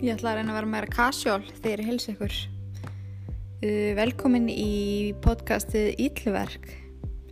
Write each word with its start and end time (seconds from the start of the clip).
Ég 0.00 0.14
ætla 0.14 0.30
að 0.30 0.38
reyna 0.38 0.54
að 0.54 0.56
vera 0.56 0.68
meira 0.72 0.88
casual 0.88 1.42
þegar 1.60 1.80
ég 1.82 1.88
hilsa 1.90 2.12
ykkur. 2.14 2.36
Uh, 3.60 3.90
velkomin 3.98 4.46
í 4.48 5.12
podcastið 5.20 5.98
Íllverk 6.00 6.70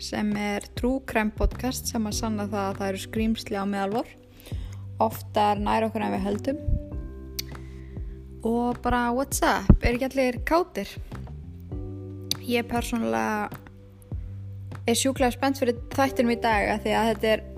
sem 0.05 0.35
er 0.37 0.67
crime 1.09 1.33
podcast 1.33 1.89
sem 1.89 2.05
að 2.05 2.19
sanna 2.19 2.45
það 2.45 2.67
að 2.67 2.77
það 2.77 2.91
eru 2.91 3.01
skrýmsli 3.07 3.57
á 3.57 3.65
meðalvor. 3.65 4.11
Ofta 5.01 5.47
er 5.55 5.63
nær 5.65 5.87
okkur 5.87 6.05
en 6.05 6.13
við 6.13 6.27
höldum. 6.27 6.61
Og 8.53 8.83
bara 8.85 9.01
what's 9.17 9.41
up? 9.41 9.73
Er 9.81 9.97
ekki 9.97 10.11
allir 10.11 10.39
kátir? 10.45 10.93
Ég 12.45 12.69
persónulega 12.69 13.49
er 14.85 15.01
sjúklega 15.07 15.33
spennt 15.39 15.57
fyrir 15.65 15.81
þættinum 15.97 16.37
í 16.37 16.41
dag 16.45 16.75
að 16.77 16.85
því 16.85 16.97
að 17.01 17.11
þetta 17.15 17.33
er 17.33 17.49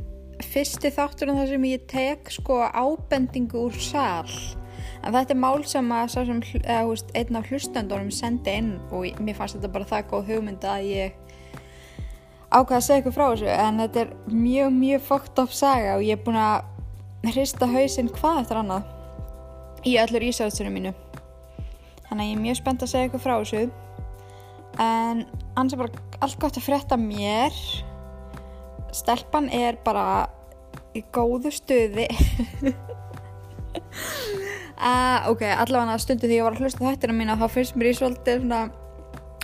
fyrsti 0.55 0.95
þáttur 0.95 1.35
þar 1.35 1.55
sem 1.57 1.69
ég 1.75 1.87
tek 1.91 2.35
sko 2.39 2.63
ábendingu 2.71 3.67
úr 3.67 3.85
sall 3.91 4.60
en 5.01 5.15
þetta 5.15 5.35
er 5.35 5.41
mál 5.41 5.65
sem 5.69 5.93
að 5.97 6.13
sem, 6.13 6.43
eða, 6.61 6.85
veist, 6.91 7.13
einn 7.17 7.39
af 7.39 7.49
hlustendunum 7.49 8.11
sendi 8.13 8.55
inn 8.61 8.73
og 8.93 9.21
mér 9.23 9.39
fannst 9.39 9.57
þetta 9.57 9.73
bara 9.73 9.89
það 9.89 10.09
góð 10.13 10.33
hugmynd 10.35 10.67
að 10.69 10.89
ég 10.91 11.19
ákvaða 12.51 12.79
að 12.81 12.87
segja 12.87 13.03
ykkur 13.03 13.15
frá 13.17 13.27
þessu. 13.31 13.51
En 13.55 13.81
þetta 13.81 14.03
er 14.03 14.15
mjög 14.35 14.73
mjög 14.77 15.05
fucked 15.07 15.43
up 15.43 15.55
saga 15.55 15.97
og 15.97 16.05
ég 16.05 16.19
er 16.19 16.25
búin 16.25 16.41
að 16.41 17.31
hrista 17.31 17.69
hausinn 17.71 18.11
hvað 18.17 18.43
eftir 18.43 18.61
annað 18.61 19.87
í 19.87 19.97
öllur 20.03 20.27
ísæðstunum 20.29 20.77
mínu. 20.77 20.95
Þannig 22.09 22.25
að 22.25 22.29
ég 22.29 22.37
er 22.37 22.45
mjög 22.45 22.61
spennt 22.61 22.85
að 22.85 22.93
segja 22.93 23.11
ykkur 23.11 23.25
frá 23.25 23.37
þessu. 23.39 23.65
En 24.81 25.25
annars 25.55 25.77
er 25.77 25.81
bara 25.81 26.05
allt 26.21 26.41
gott 26.43 26.59
að 26.59 26.67
frétta 26.67 27.01
mér. 27.01 27.57
Stelpan 28.93 29.49
er 29.55 29.79
bara 29.87 30.27
í 30.99 31.05
góðu 31.15 31.53
stuði 31.55 32.09
uh, 34.81 35.19
ok, 35.33 35.45
allavega 35.49 35.99
stundu 36.03 36.29
því 36.29 36.39
ég 36.39 36.47
var 36.47 36.57
að 36.57 36.65
hlusta 36.65 36.85
þættina 36.87 37.17
mína 37.17 37.39
þá 37.41 37.47
finnst 37.55 37.77
mér 37.79 37.91
í 37.91 37.97
svolítið 37.99 38.43
svona 38.45 38.61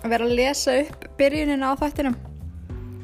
að 0.03 0.12
vera 0.12 0.29
að 0.29 0.37
lesa 0.41 0.77
upp 0.83 1.09
byrjunina 1.19 1.73
á 1.73 1.81
þættinum. 1.81 2.17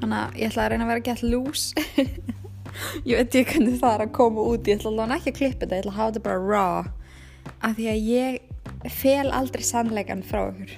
Þannig 0.03 0.19
að 0.19 0.39
ég 0.41 0.53
ætla 0.53 0.65
að 0.65 0.73
reyna 0.73 0.87
að 0.87 0.93
vera 0.93 1.07
gett 1.09 1.27
lús. 1.27 1.67
Ég 3.05 3.19
veit 3.19 3.35
ekki 3.37 3.59
hvernig 3.59 3.75
það 3.83 3.95
er 3.99 4.03
að 4.07 4.13
koma 4.17 4.45
út 4.49 4.69
ég 4.71 4.79
ætla 4.79 5.05
alveg 5.05 5.19
ekki 5.19 5.29
að 5.29 5.37
klippa 5.37 5.59
þetta, 5.61 5.75
ég 5.77 5.83
ætla 5.83 5.93
að 5.93 5.99
hafa 5.99 6.15
þetta 6.15 6.23
bara 6.25 6.47
raw. 6.49 6.87
Af 7.69 7.75
því 7.77 7.91
að 7.93 8.09
ég 8.09 8.95
fel 8.97 9.29
aldrei 9.29 9.67
sannleikan 9.69 10.25
frá 10.25 10.41
ykkur. 10.47 10.73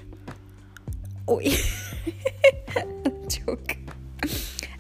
Og 1.31 1.47
ég 1.47 1.63
tjók 3.33 3.79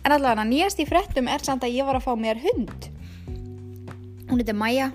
en 0.04 0.12
allavega 0.12 0.44
nýjast 0.48 0.82
í 0.82 0.86
frettum 0.88 1.28
er 1.32 1.42
samt 1.44 1.64
að 1.64 1.78
ég 1.78 1.88
var 1.88 1.98
að 1.98 2.06
fá 2.06 2.12
mér 2.18 2.40
hund. 2.42 2.88
Hún 4.28 4.40
heitir 4.40 4.56
Maja 4.56 4.90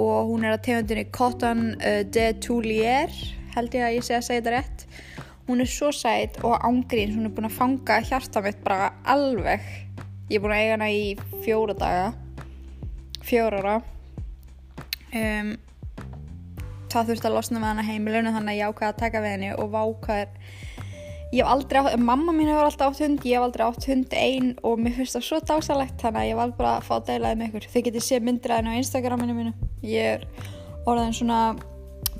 og 0.00 0.30
hún 0.30 0.44
er 0.46 0.56
að 0.56 0.64
tegundinni 0.68 1.06
Cotton 1.14 1.66
uh, 1.78 2.02
de 2.02 2.26
Toulier 2.42 3.12
held 3.54 3.76
ég 3.76 3.86
að 3.86 3.96
ég 4.00 4.06
sé 4.06 4.18
að 4.18 4.26
segja 4.26 4.42
þetta 4.42 4.56
rétt. 4.56 4.88
Hún 5.44 5.60
er 5.60 5.68
svo 5.68 5.92
sætt 5.94 6.40
og 6.42 6.56
ángríns 6.64 7.14
hún 7.14 7.28
er 7.28 7.34
búin 7.36 7.50
að 7.50 7.58
fanga 7.58 8.00
hjarta 8.02 8.42
mitt 8.42 8.60
bara 8.64 8.94
alveg. 9.04 9.64
Ég 10.32 10.38
er 10.38 10.44
búin 10.44 10.56
að 10.56 10.62
eiga 10.64 10.76
hana 10.78 10.90
í 10.90 11.02
fjóra 11.44 11.76
daga 11.78 12.12
fjórara 13.24 13.78
um, 15.16 15.54
það 16.92 17.10
þurfti 17.10 17.28
að 17.28 17.36
losna 17.36 17.60
með 17.60 17.70
hana 17.70 17.86
heimilinu 17.88 18.32
þannig 18.34 18.52
að 18.52 18.58
ég 18.58 18.70
ákvaði 18.70 18.90
að 18.90 19.00
taka 19.00 19.22
við 19.24 19.34
henni 19.34 19.52
og 19.56 19.70
vákaður 19.72 20.60
ég 21.34 21.42
hef 21.42 21.50
aldrei 21.50 21.82
átt, 21.82 21.98
mamma 21.98 22.32
mín 22.32 22.50
hefur 22.52 22.68
alltaf 22.68 22.92
átt 22.92 23.02
hund 23.02 23.26
ég 23.26 23.36
hef 23.36 23.46
aldrei 23.48 23.66
átt 23.66 23.88
hund 23.90 24.16
einn 24.18 24.50
og 24.62 24.80
mér 24.80 24.96
finnst 24.98 25.18
það 25.18 25.26
svo 25.28 25.40
dásalegt 25.50 26.00
þannig 26.02 26.22
að 26.22 26.30
ég 26.30 26.40
var 26.40 26.54
bara 26.58 26.76
að 26.78 26.86
fá 26.86 26.94
að 27.00 27.08
deilaði 27.10 27.40
með 27.40 27.50
ykkur. 27.50 27.68
Þið 27.74 27.86
getið 27.88 28.06
séð 28.08 28.26
myndir 28.28 28.54
aðeins 28.54 28.74
á 28.74 28.80
Instagraminu 28.84 29.36
mínu. 29.36 29.54
Ég 29.82 30.10
er 30.14 30.26
orðin 30.86 31.16
svona 31.16 31.40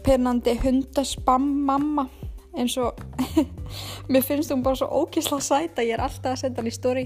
pyrnandi 0.05 0.59
hundaspam 0.61 1.47
mamma 1.69 2.09
eins 2.59 2.77
og 2.79 3.01
mér 4.13 4.25
finnst 4.25 4.53
hún 4.53 4.63
bara 4.63 4.79
svo 4.79 4.89
ókísla 5.03 5.41
sæta 5.43 5.85
ég 5.85 5.97
er 5.97 6.05
alltaf 6.05 6.35
að 6.35 6.43
senda 6.45 6.63
hann 6.63 6.71
í 6.71 6.75
stóri 6.75 7.05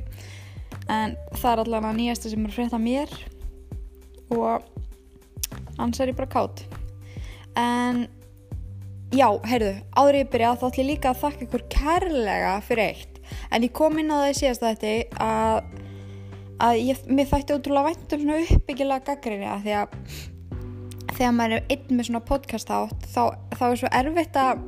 en 0.93 1.15
það 1.39 1.51
er 1.53 1.63
allavega 1.65 1.97
nýjasta 1.97 2.33
sem 2.33 2.45
er 2.45 2.55
frétta 2.55 2.81
mér 2.83 3.13
og 4.35 4.67
annars 5.79 6.01
er 6.03 6.13
ég 6.13 6.19
bara 6.19 6.33
kátt 6.33 6.65
en 7.59 8.07
Já, 9.09 9.29
heyrðu, 9.49 9.73
áður 9.97 10.19
ég 10.19 10.33
byrja 10.33 10.55
þá 10.61 10.65
ætlum 10.69 10.83
ég 10.83 10.89
líka 10.91 11.11
að 11.15 11.21
þakka 11.23 11.47
ykkur 11.47 11.63
kærlega 11.73 12.51
fyrir 12.67 12.91
eitt. 12.91 13.21
En 13.53 13.65
ég 13.65 13.73
kom 13.77 13.97
inn 14.01 14.13
á 14.13 14.21
það 14.21 14.33
í 14.33 14.35
síðast 14.37 14.65
þetta 14.67 15.23
að, 15.25 15.71
að 16.67 16.81
ég, 16.83 17.01
mér 17.09 17.31
þætti 17.31 17.57
ótrúlega 17.57 17.89
væntum 17.89 18.25
svona 18.25 18.43
uppbyggilega 18.45 19.07
gaggrinni 19.07 19.49
að 19.49 19.65
því 19.65 19.79
að 19.79 19.97
þegar 21.15 21.35
maður 21.39 21.57
er 21.57 21.73
einn 21.73 21.97
með 21.97 22.09
svona 22.11 22.23
podcast 22.29 22.75
átt 22.75 23.09
þá, 23.09 23.23
þá 23.57 23.65
er 23.71 23.81
svo 23.81 23.93
erfitt 24.03 24.39
að 24.43 24.63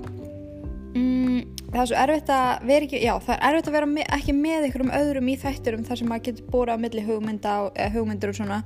það 1.70 1.80
er 1.80 1.86
svo 1.86 1.98
erfitt 2.02 2.30
að 2.34 2.64
vera 2.66 2.86
ekki, 2.86 3.00
já 3.04 3.12
það 3.22 3.36
er 3.36 3.56
erfitt 3.56 3.68
að 3.70 3.74
vera 3.76 3.88
með, 3.90 4.06
ekki 4.16 4.32
með 4.34 4.64
ykkur 4.66 4.82
um 4.84 4.92
öðrum 4.96 5.28
í 5.30 5.34
þætturum 5.38 5.84
þar 5.86 6.00
sem 6.00 6.08
maður 6.10 6.24
getur 6.26 6.48
búrað 6.50 6.72
að 6.74 6.82
milli 6.84 7.04
hugmynda 7.06 7.52
og 7.66 7.76
hugmyndur 7.94 8.32
og 8.32 8.38
svona 8.40 8.58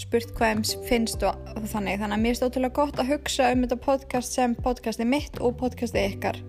spurt 0.00 0.34
hvað 0.36 0.52
eins 0.54 0.74
finnst 0.88 1.24
og, 1.24 1.38
og 1.54 1.68
þannig. 1.72 2.02
Þannig 2.02 2.18
að 2.18 2.24
mér 2.26 2.34
er 2.34 2.40
stóttilega 2.40 2.76
gott 2.76 3.00
að 3.00 3.14
hugsa 3.14 3.48
um 3.54 3.64
þetta 3.64 3.78
podcast 3.86 4.36
sem 4.36 4.56
podcasti 4.60 5.06
mitt 5.08 5.40
og 5.40 5.56
podcasti 5.62 6.04
ykkar. 6.10 6.40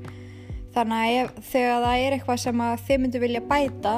Þannig 0.76 0.98
að 0.98 1.22
ef, 1.22 1.32
þegar 1.54 1.86
það 1.86 2.04
er 2.04 2.18
eitthvað 2.18 2.44
sem 2.44 2.66
þið 2.90 3.02
myndu 3.06 3.24
vilja 3.24 3.44
bæta 3.48 3.96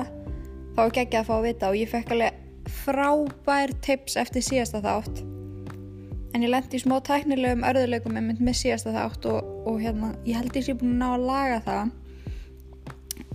þá 0.78 0.86
er 0.86 1.02
ekki 1.04 1.20
að 1.20 1.28
fá 1.32 1.36
að 1.40 1.48
vita 1.48 1.74
og 1.74 1.80
ég 1.82 1.92
fekk 1.96 2.14
alveg 2.14 2.40
frábær 2.84 3.74
tips 3.86 4.20
eftir 4.22 4.46
síðasta 4.46 4.84
þátt. 4.86 5.26
En 6.34 6.46
ég 6.46 6.50
lendi 6.50 6.78
í 6.78 6.82
smá 6.82 6.96
tæknilegum 7.06 7.66
örðuleikum 7.66 8.16
með 8.18 8.56
síðasta 8.58 8.94
þátt 8.94 9.28
og, 9.30 9.52
og 9.70 9.82
hérna, 9.82 10.14
ég 10.30 10.38
held 10.38 10.56
ég 10.58 10.66
sé 10.66 10.78
búin 10.78 10.96
að 10.96 11.02
ná 11.02 11.10
að 11.12 11.28
laga 11.28 11.60
það 11.66 11.92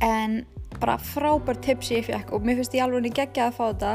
en 0.04 0.40
bara 0.78 0.98
frábært 1.00 1.62
tipsi 1.64 1.98
ég 1.98 2.06
fekk 2.06 2.32
og 2.34 2.44
mér 2.46 2.60
finnst 2.60 2.76
ég 2.76 2.84
alveg 2.84 3.10
geggjað 3.16 3.50
að 3.50 3.56
fá 3.56 3.64
þetta. 3.66 3.92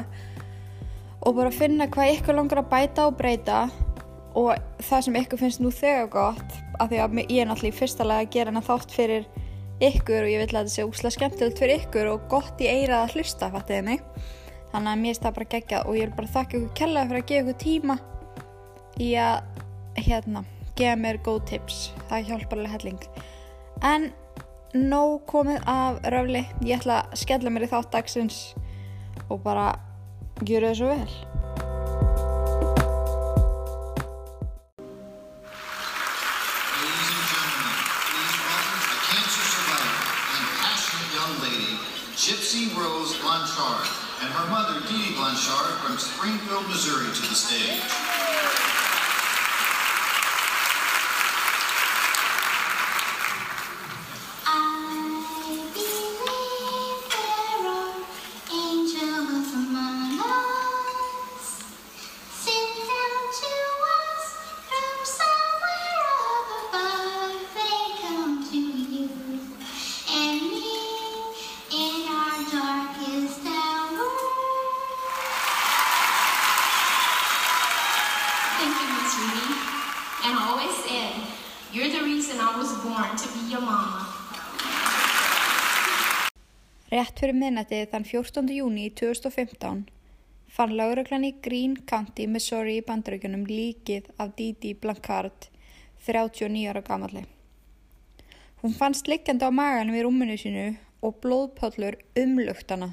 Og 1.24 1.38
bara 1.38 1.53
finna 1.56 1.88
hvað 1.88 2.18
ykkur 2.18 2.38
langar 2.38 2.64
að 2.64 2.69
bæta 2.74 3.08
og 3.08 3.18
breyta. 3.19 3.64
Og 4.40 4.56
það 4.81 5.06
sem 5.06 5.18
ykkur 5.22 5.40
finnst 5.44 5.62
nú 5.62 5.69
þegar 5.72 6.09
gott 6.12 6.56
af 6.81 6.90
því 6.90 7.02
að 7.03 7.19
ég 7.22 7.44
er 7.44 7.50
náttúrulega 7.50 7.75
í 7.75 7.78
fyrsta 7.78 8.08
lega 8.08 8.25
að 8.25 8.31
gera 8.34 8.52
hana 8.52 8.64
þátt 8.66 8.96
fyrir 8.96 9.28
ykkur 9.84 10.25
og 10.25 10.31
ég 10.31 10.41
vil 10.41 10.47
að 10.47 10.58
þetta 10.58 10.74
sé 10.74 10.86
úslega 10.88 11.16
skemmtilegt 11.18 11.62
fyrir 11.62 11.84
ykkur 11.84 12.09
og 12.14 12.25
gott 12.31 12.64
í 12.64 12.70
eirað 12.72 13.03
að 13.03 13.14
hlusta 13.18 13.52
fattiði 13.53 13.85
mig. 13.88 14.02
Þannig 14.74 14.90
að 14.90 15.03
mér 15.03 15.12
finnst 15.12 15.28
það 15.28 15.38
bara 15.38 15.52
geggjað 15.53 15.85
og 15.85 16.00
ég 16.00 16.09
vil 16.09 16.18
bara 16.18 16.34
þakka 16.34 16.58
ykkur 16.58 16.74
kellaði 16.80 17.12
fyrir 17.12 17.24
að 17.24 17.30
gefa 17.31 17.44
ykkur 17.44 17.62
tíma 17.64 17.97
í 19.02 19.12
að 19.22 20.02
hérna, 20.08 20.44
gefa 20.80 20.97
mér 21.06 21.22
góð 21.25 21.40
tips. 21.53 21.80
Það 22.09 22.28
hjálpar 22.31 22.64
alveg 22.64 22.75
helling. 22.78 23.08
En 23.85 24.09
nóg 24.73 25.28
komið 25.29 25.61
af 25.69 26.00
röfli 26.09 26.41
ég 26.66 26.79
ætla 26.79 27.03
að 27.06 27.19
skella 27.22 27.51
mér 27.53 27.67
í 27.67 27.69
þátt 27.69 27.91
dagsins 27.94 28.39
og 29.29 29.44
bara 29.45 29.67
gera 30.41 30.73
það 30.73 30.79
svo 30.79 30.89
vel 30.89 31.13
Gypsy 42.23 42.72
Rose 42.79 43.19
Blanchard 43.19 43.84
and 44.22 44.31
her 44.31 44.47
mother 44.47 44.79
Dee 44.88 45.13
Blanchard 45.13 45.75
from 45.84 45.97
Springfield, 45.97 46.66
Missouri 46.69 47.11
to 47.11 47.22
the 47.22 47.35
stage. 47.35 48.43
Rétt 86.93 87.17
fyrir 87.17 87.34
minnati 87.34 87.79
þann 87.90 88.03
14. 88.05 88.51
júni 88.53 88.84
2015 88.93 89.79
fann 90.53 90.73
lauruglan 90.78 91.23
í 91.25 91.31
Greene 91.41 91.81
County, 91.90 92.28
Missouri 92.29 92.75
í 92.78 92.84
bandaríkunum 92.85 93.47
líkið 93.49 94.11
af 94.22 94.35
Didi 94.37 94.75
Blancard, 94.78 95.47
39 96.05 96.67
ára 96.69 96.84
gamalli. 96.85 97.23
Hún 98.61 98.75
fannst 98.78 99.09
liggjandi 99.09 99.49
á 99.49 99.49
maganum 99.49 99.97
í 99.97 100.03
rúmunu 100.05 100.37
sínu 100.37 100.67
og 101.01 101.17
blóðpöllur 101.25 101.97
umlugt 102.25 102.69
hana. 102.75 102.91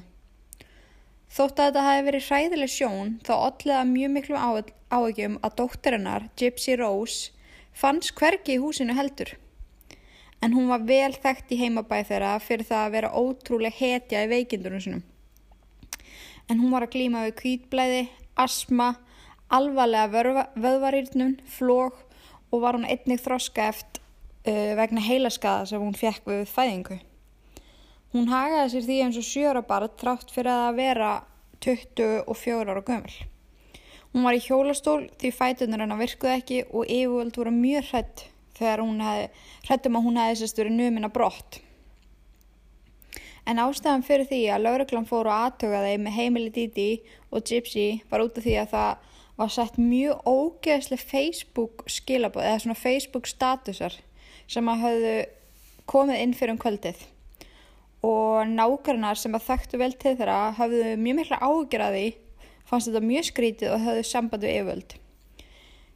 Þótt 1.29 1.61
að 1.61 1.69
þetta 1.69 1.85
hafi 1.89 2.07
verið 2.09 2.27
hræðileg 2.31 2.73
sjón 2.79 3.13
þá 3.27 3.33
olliða 3.35 3.85
mjög 3.91 4.15
miklu 4.15 4.41
áhugjum 4.41 5.37
að 5.45 5.57
dóttirinnar, 5.61 6.29
Gypsy 6.41 6.79
Rose, 6.81 7.29
fannst 7.69 8.17
hvergi 8.17 8.57
í 8.57 8.63
húsinu 8.65 8.97
heldur. 8.97 9.35
En 10.41 10.55
hún 10.57 10.71
var 10.71 10.81
vel 10.89 11.13
þekkt 11.13 11.53
í 11.53 11.59
heimabæð 11.59 12.07
þeirra 12.09 12.31
fyrir 12.41 12.65
það 12.65 12.85
að 12.85 12.93
vera 12.95 13.11
ótrúlega 13.13 13.77
hetja 13.77 14.23
í 14.25 14.29
veikindunum 14.31 14.81
sinum. 14.81 15.03
En 16.49 16.59
hún 16.59 16.73
var 16.73 16.87
að 16.87 16.95
glíma 16.95 17.27
við 17.27 17.35
kvítblæði, 17.41 18.01
asma, 18.41 18.95
alvarlega 19.53 20.47
vöðvarýrnum, 20.57 21.35
flóg 21.45 21.99
og 22.51 22.63
var 22.63 22.75
hún 22.75 22.89
einnig 22.89 23.21
þroska 23.21 23.69
eftir 23.69 24.01
uh, 24.01 24.73
vegna 24.79 25.03
heilaskaða 25.05 25.69
sem 25.69 25.83
hún 25.83 25.97
fekk 25.97 26.25
við 26.31 26.43
fæðingu. 26.49 26.97
Hún 28.11 28.27
hagaði 28.31 28.73
sér 28.73 28.87
því 28.87 28.97
eins 29.05 29.19
og 29.21 29.27
sjöra 29.27 29.61
barð 29.67 29.93
trátt 30.01 30.33
fyrir 30.33 30.51
að 30.51 30.81
vera 30.81 31.11
24 31.63 32.65
ára 32.65 32.83
gömul. 32.83 33.13
Hún 34.11 34.25
var 34.27 34.35
í 34.35 34.41
hjólastól 34.43 35.05
því 35.21 35.31
fætunar 35.37 35.85
hennar 35.85 36.01
virkuði 36.01 36.33
ekki 36.41 36.61
og 36.67 36.89
yfirvöld 36.89 37.37
voru 37.37 37.53
mjög 37.55 37.93
hrætt 37.93 38.25
þegar 38.61 38.85
hún 38.85 39.03
hefði, 39.03 39.27
hrættum 39.67 39.99
að 39.99 40.07
hún 40.07 40.21
hefði 40.21 40.39
sérst 40.41 40.61
verið 40.61 40.77
nömin 40.77 41.09
að 41.09 41.15
brott. 41.17 41.59
En 43.49 43.61
ástæðan 43.61 44.05
fyrir 44.05 44.27
því 44.29 44.41
að 44.53 44.65
lauruglan 44.67 45.07
fóru 45.09 45.31
að 45.33 45.47
aðtöga 45.47 45.85
þeim 45.87 46.03
með 46.05 46.17
heimili 46.17 46.51
Didi 46.53 46.89
og 47.33 47.45
Gypsy 47.49 47.87
var 48.11 48.23
út 48.23 48.37
af 48.37 48.45
því 48.45 48.57
að 48.61 48.75
það 48.75 49.07
var 49.41 49.53
sett 49.55 49.79
mjög 49.81 50.27
ógeðslega 50.29 51.07
Facebook 51.09 51.85
skilabóð 51.89 52.45
eða 52.45 52.59
svona 52.61 52.77
Facebook 52.77 53.29
statusar 53.29 53.95
sem 54.51 54.69
að 54.69 54.83
hafðu 54.85 55.15
komið 55.89 56.21
inn 56.21 56.37
fyrir 56.37 56.53
um 56.53 56.61
kvöldið 56.61 57.01
og 58.05 58.49
nákvæmnar 58.49 59.17
sem 59.17 59.35
að 59.37 59.47
þekktu 59.49 59.79
vel 59.81 59.93
til 59.93 60.15
þeirra 60.17 60.51
hafðu 60.57 60.95
mjög 60.97 61.17
mikla 61.19 61.41
ágjörði, 61.41 62.07
fannst 62.65 62.89
þetta 62.89 63.05
mjög 63.05 63.27
skrítið 63.29 63.75
og 63.75 63.85
hafðu 63.85 64.05
samband 64.09 64.45
við 64.45 64.55
yfirvöld. 64.57 64.95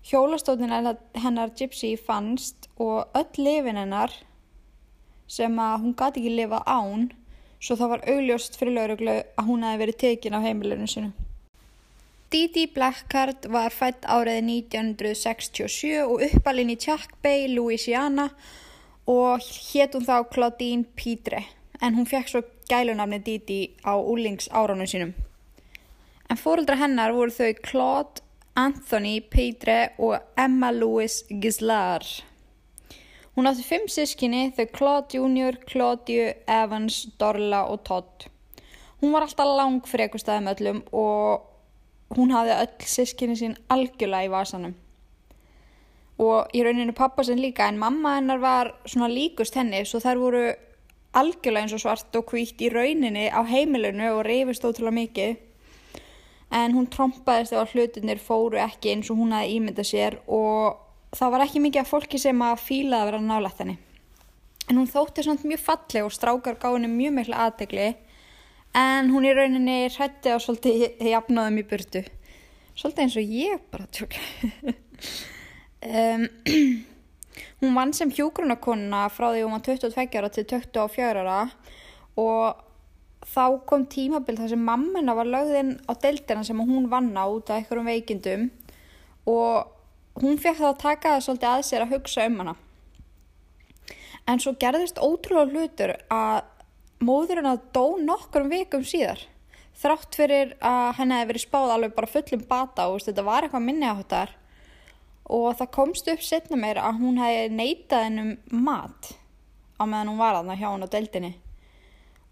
Hjólastótin 0.06 0.70
hennar 1.14 1.50
Gypsy 1.58 1.96
fannst 1.98 2.70
og 2.78 3.08
öll 3.18 3.40
lifin 3.42 3.80
hennar 3.80 4.12
sem 5.26 5.56
að 5.58 5.80
hún 5.82 5.96
gati 5.98 6.22
ekki 6.22 6.34
lifa 6.38 6.60
án 6.70 7.08
svo 7.58 7.74
það 7.80 7.92
var 7.96 8.04
augljóst 8.14 8.60
fyrir 8.60 8.76
lauruglu 8.76 9.16
að 9.24 9.48
hún 9.48 9.64
hefði 9.66 9.82
verið 9.82 9.98
tekin 10.04 10.38
á 10.38 10.46
heimilinu 10.46 10.86
sinu. 10.92 11.10
Didi 12.30 12.68
Blackcard 12.76 13.48
var 13.50 13.74
fætt 13.74 14.06
árið 14.06 14.44
1967 14.44 16.04
og 16.04 16.22
uppalinn 16.28 16.74
í 16.74 16.78
Chuck 16.78 17.18
Bay, 17.26 17.48
Louisiana 17.50 18.28
og 19.10 19.42
hétt 19.72 19.98
hún 19.98 20.06
þá 20.06 20.30
Claudine 20.30 20.86
Petre 20.98 21.42
en 21.82 21.98
hún 21.98 22.06
fekk 22.10 22.30
svo 22.30 22.44
gælunafni 22.70 23.24
Didi 23.26 23.60
á 23.82 23.98
úlings 23.98 24.52
áránum 24.54 24.86
sínum. 24.86 25.16
En 26.30 26.38
fóruldra 26.38 26.78
hennar 26.78 27.14
voru 27.14 27.34
þau 27.34 27.54
Claude, 27.66 28.25
Anthony, 28.56 29.20
Petre 29.20 29.90
og 30.00 30.16
Emma 30.40 30.72
Louise 30.72 31.26
Gislar. 31.42 32.06
Hún 33.36 33.50
átti 33.50 33.66
fimm 33.68 33.90
sískinni, 33.92 34.54
þau 34.56 34.70
Claude 34.72 35.18
Jr., 35.18 35.58
Claudiu, 35.68 36.30
Evans, 36.48 37.02
Dorla 37.20 37.66
og 37.68 37.84
Todd. 37.84 38.30
Hún 39.02 39.12
var 39.12 39.26
alltaf 39.26 39.50
lang 39.58 39.82
frekust 39.84 40.32
aðeim 40.32 40.48
öllum 40.54 40.80
og 40.96 42.16
hún 42.16 42.32
hafði 42.32 42.56
öll 42.62 42.88
sískinni 42.88 43.36
sín 43.36 43.58
algjörlega 43.68 44.30
í 44.30 44.32
vasanum. 44.32 44.78
Og 46.24 46.56
í 46.56 46.64
rauninu 46.64 46.96
pappa 46.96 47.26
sinn 47.28 47.44
líka 47.44 47.68
en 47.68 47.82
mamma 47.82 48.16
hennar 48.22 48.40
var 48.40 48.72
svona 48.88 49.12
líkust 49.12 49.60
henni 49.60 49.84
svo 49.84 50.00
þær 50.00 50.22
voru 50.22 50.46
algjörlega 51.12 51.68
eins 51.68 51.76
og 51.76 51.84
svart 51.84 52.16
og 52.16 52.32
hvítt 52.32 52.64
í 52.64 52.72
rauninni 52.72 53.28
á 53.28 53.44
heimilinu 53.44 54.14
og 54.14 54.24
reyfist 54.30 54.64
ótrúlega 54.64 54.96
mikið 55.02 55.36
en 56.56 56.76
hún 56.76 56.88
trompaðist 56.92 57.54
ef 57.56 57.62
að 57.62 57.76
hlutinir 57.76 58.22
fóru 58.24 58.60
ekki 58.64 58.94
eins 58.94 59.12
og 59.12 59.20
hún 59.20 59.36
hafi 59.36 59.58
ímyndað 59.58 59.90
sér 59.90 60.18
og 60.32 60.80
það 61.16 61.34
var 61.36 61.46
ekki 61.46 61.64
mikið 61.66 61.82
af 61.84 61.92
fólki 61.92 62.22
sem 62.22 62.42
að 62.48 62.64
fílaði 62.64 63.02
að 63.02 63.12
vera 63.12 63.22
nálægt 63.26 63.62
henni. 63.64 63.78
En 64.66 64.80
hún 64.80 64.90
þótti 64.90 65.26
svona 65.26 65.52
mjög 65.52 65.64
falleg 65.68 66.08
og 66.08 66.16
strákar 66.16 66.60
gá 66.62 66.70
henni 66.72 66.90
mjög 66.92 67.16
miklu 67.20 67.38
aðdegli 67.44 67.92
en 68.76 69.14
hún 69.14 69.28
í 69.28 69.36
rauninni 69.36 69.78
hrætti 69.94 70.34
á 70.34 70.38
svolítið 70.42 71.06
jafnáðum 71.12 71.62
í 71.62 71.68
burtu. 71.70 72.02
Svolítið 72.76 73.06
eins 73.06 73.20
og 73.22 73.38
ég 73.44 73.70
bara 73.72 73.88
tjók. 73.94 74.20
Um 75.86 76.28
Hún 77.62 77.76
vann 77.76 77.94
sem 77.96 78.12
hjógrunarkonna 78.12 79.08
frá 79.10 79.30
því 79.32 79.46
hún 79.46 79.56
var 79.56 79.64
22 79.66 80.20
ára 80.20 80.30
til 80.30 80.46
24 80.46 81.22
ára 81.24 81.38
og 82.20 82.65
þá 83.26 83.46
kom 83.68 83.86
tímabild 83.90 84.40
þar 84.40 84.52
sem 84.54 84.66
mammina 84.68 85.16
var 85.18 85.30
lögðinn 85.30 85.76
á 85.90 85.92
deildina 86.02 86.44
sem 86.46 86.60
hún 86.62 86.90
vann 86.92 87.12
á 87.18 87.26
út 87.26 87.50
af 87.50 87.60
einhverjum 87.60 87.90
veikindum 87.90 88.50
og 89.26 90.22
hún 90.22 90.40
fekk 90.42 90.62
þá 90.62 90.68
að 90.70 90.82
taka 90.84 91.14
það 91.16 91.26
svolítið 91.26 91.52
að 91.52 91.66
sér 91.68 91.86
að 91.86 91.96
hugsa 91.96 92.28
um 92.30 92.40
hana. 92.42 92.56
En 94.26 94.42
svo 94.42 94.56
gerðist 94.62 95.02
ótrúlega 95.02 95.52
hlutur 95.52 95.96
að 96.14 96.46
móðurinn 97.06 97.50
að 97.50 97.66
dó 97.76 97.98
nokkur 98.02 98.46
um 98.46 98.54
vikum 98.54 98.86
síðar. 98.88 99.20
Þrátt 99.76 100.16
fyrir 100.16 100.56
að 100.64 100.96
henni 101.02 101.20
hefði 101.20 101.32
verið 101.34 101.44
spáð 101.44 101.74
alveg 101.74 101.96
bara 101.98 102.10
fullum 102.14 102.48
bata 102.48 102.88
og 102.90 103.04
þetta 103.04 103.26
var 103.28 103.46
eitthvað 103.46 103.66
minni 103.66 103.90
á 103.90 104.00
þetta 104.00 104.24
og 105.36 105.48
það 105.60 105.74
komst 105.74 106.10
upp 106.14 106.24
setna 106.24 106.58
meir 106.62 106.80
að 106.80 107.02
hún 107.02 107.20
hefði 107.20 107.46
neitað 107.58 108.06
hennum 108.08 108.62
mat 108.66 109.12
á 109.76 109.84
meðan 109.84 110.12
hún 110.14 110.22
var 110.22 110.38
aðna 110.38 110.58
hjá 110.60 110.68
hún 110.70 110.86
á 110.86 110.94
deildinni 110.94 111.32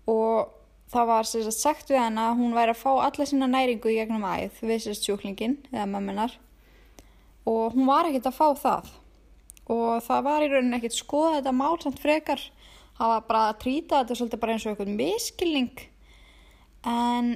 og 0.08 0.63
það 0.94 1.10
var 1.10 1.28
sagt, 1.28 1.54
sagt 1.58 1.92
við 1.92 2.02
henn 2.04 2.20
að 2.22 2.40
hún 2.40 2.56
væri 2.56 2.74
að 2.74 2.82
fá 2.82 2.92
alla 2.94 3.28
sína 3.28 3.50
næringu 3.50 3.92
í 3.92 3.98
gegnum 3.98 4.26
æð 4.30 4.60
við 4.62 4.84
sérst 4.86 5.08
sjúklingin 5.08 5.58
eða 5.72 5.88
mömmunar 5.90 6.36
og 7.50 7.74
hún 7.76 7.90
var 7.90 8.08
ekkert 8.08 8.30
að 8.30 8.38
fá 8.38 8.48
það. 8.60 8.92
Og 9.74 10.04
það 10.04 10.28
var 10.28 10.44
í 10.44 10.52
rauninni 10.52 10.78
ekkert 10.80 10.98
skoða 10.98 11.38
þetta 11.38 11.56
mál 11.56 11.76
samt 11.82 12.00
frekar. 12.04 12.42
Það 12.98 13.12
var 13.14 13.26
bara 13.28 13.44
að 13.50 13.60
trýta 13.64 14.00
þetta 14.02 14.18
svolítið 14.20 14.42
bara 14.44 14.56
eins 14.56 14.66
og 14.66 14.74
eitthvað 14.74 14.96
miskilning 15.00 15.84
en 16.94 17.30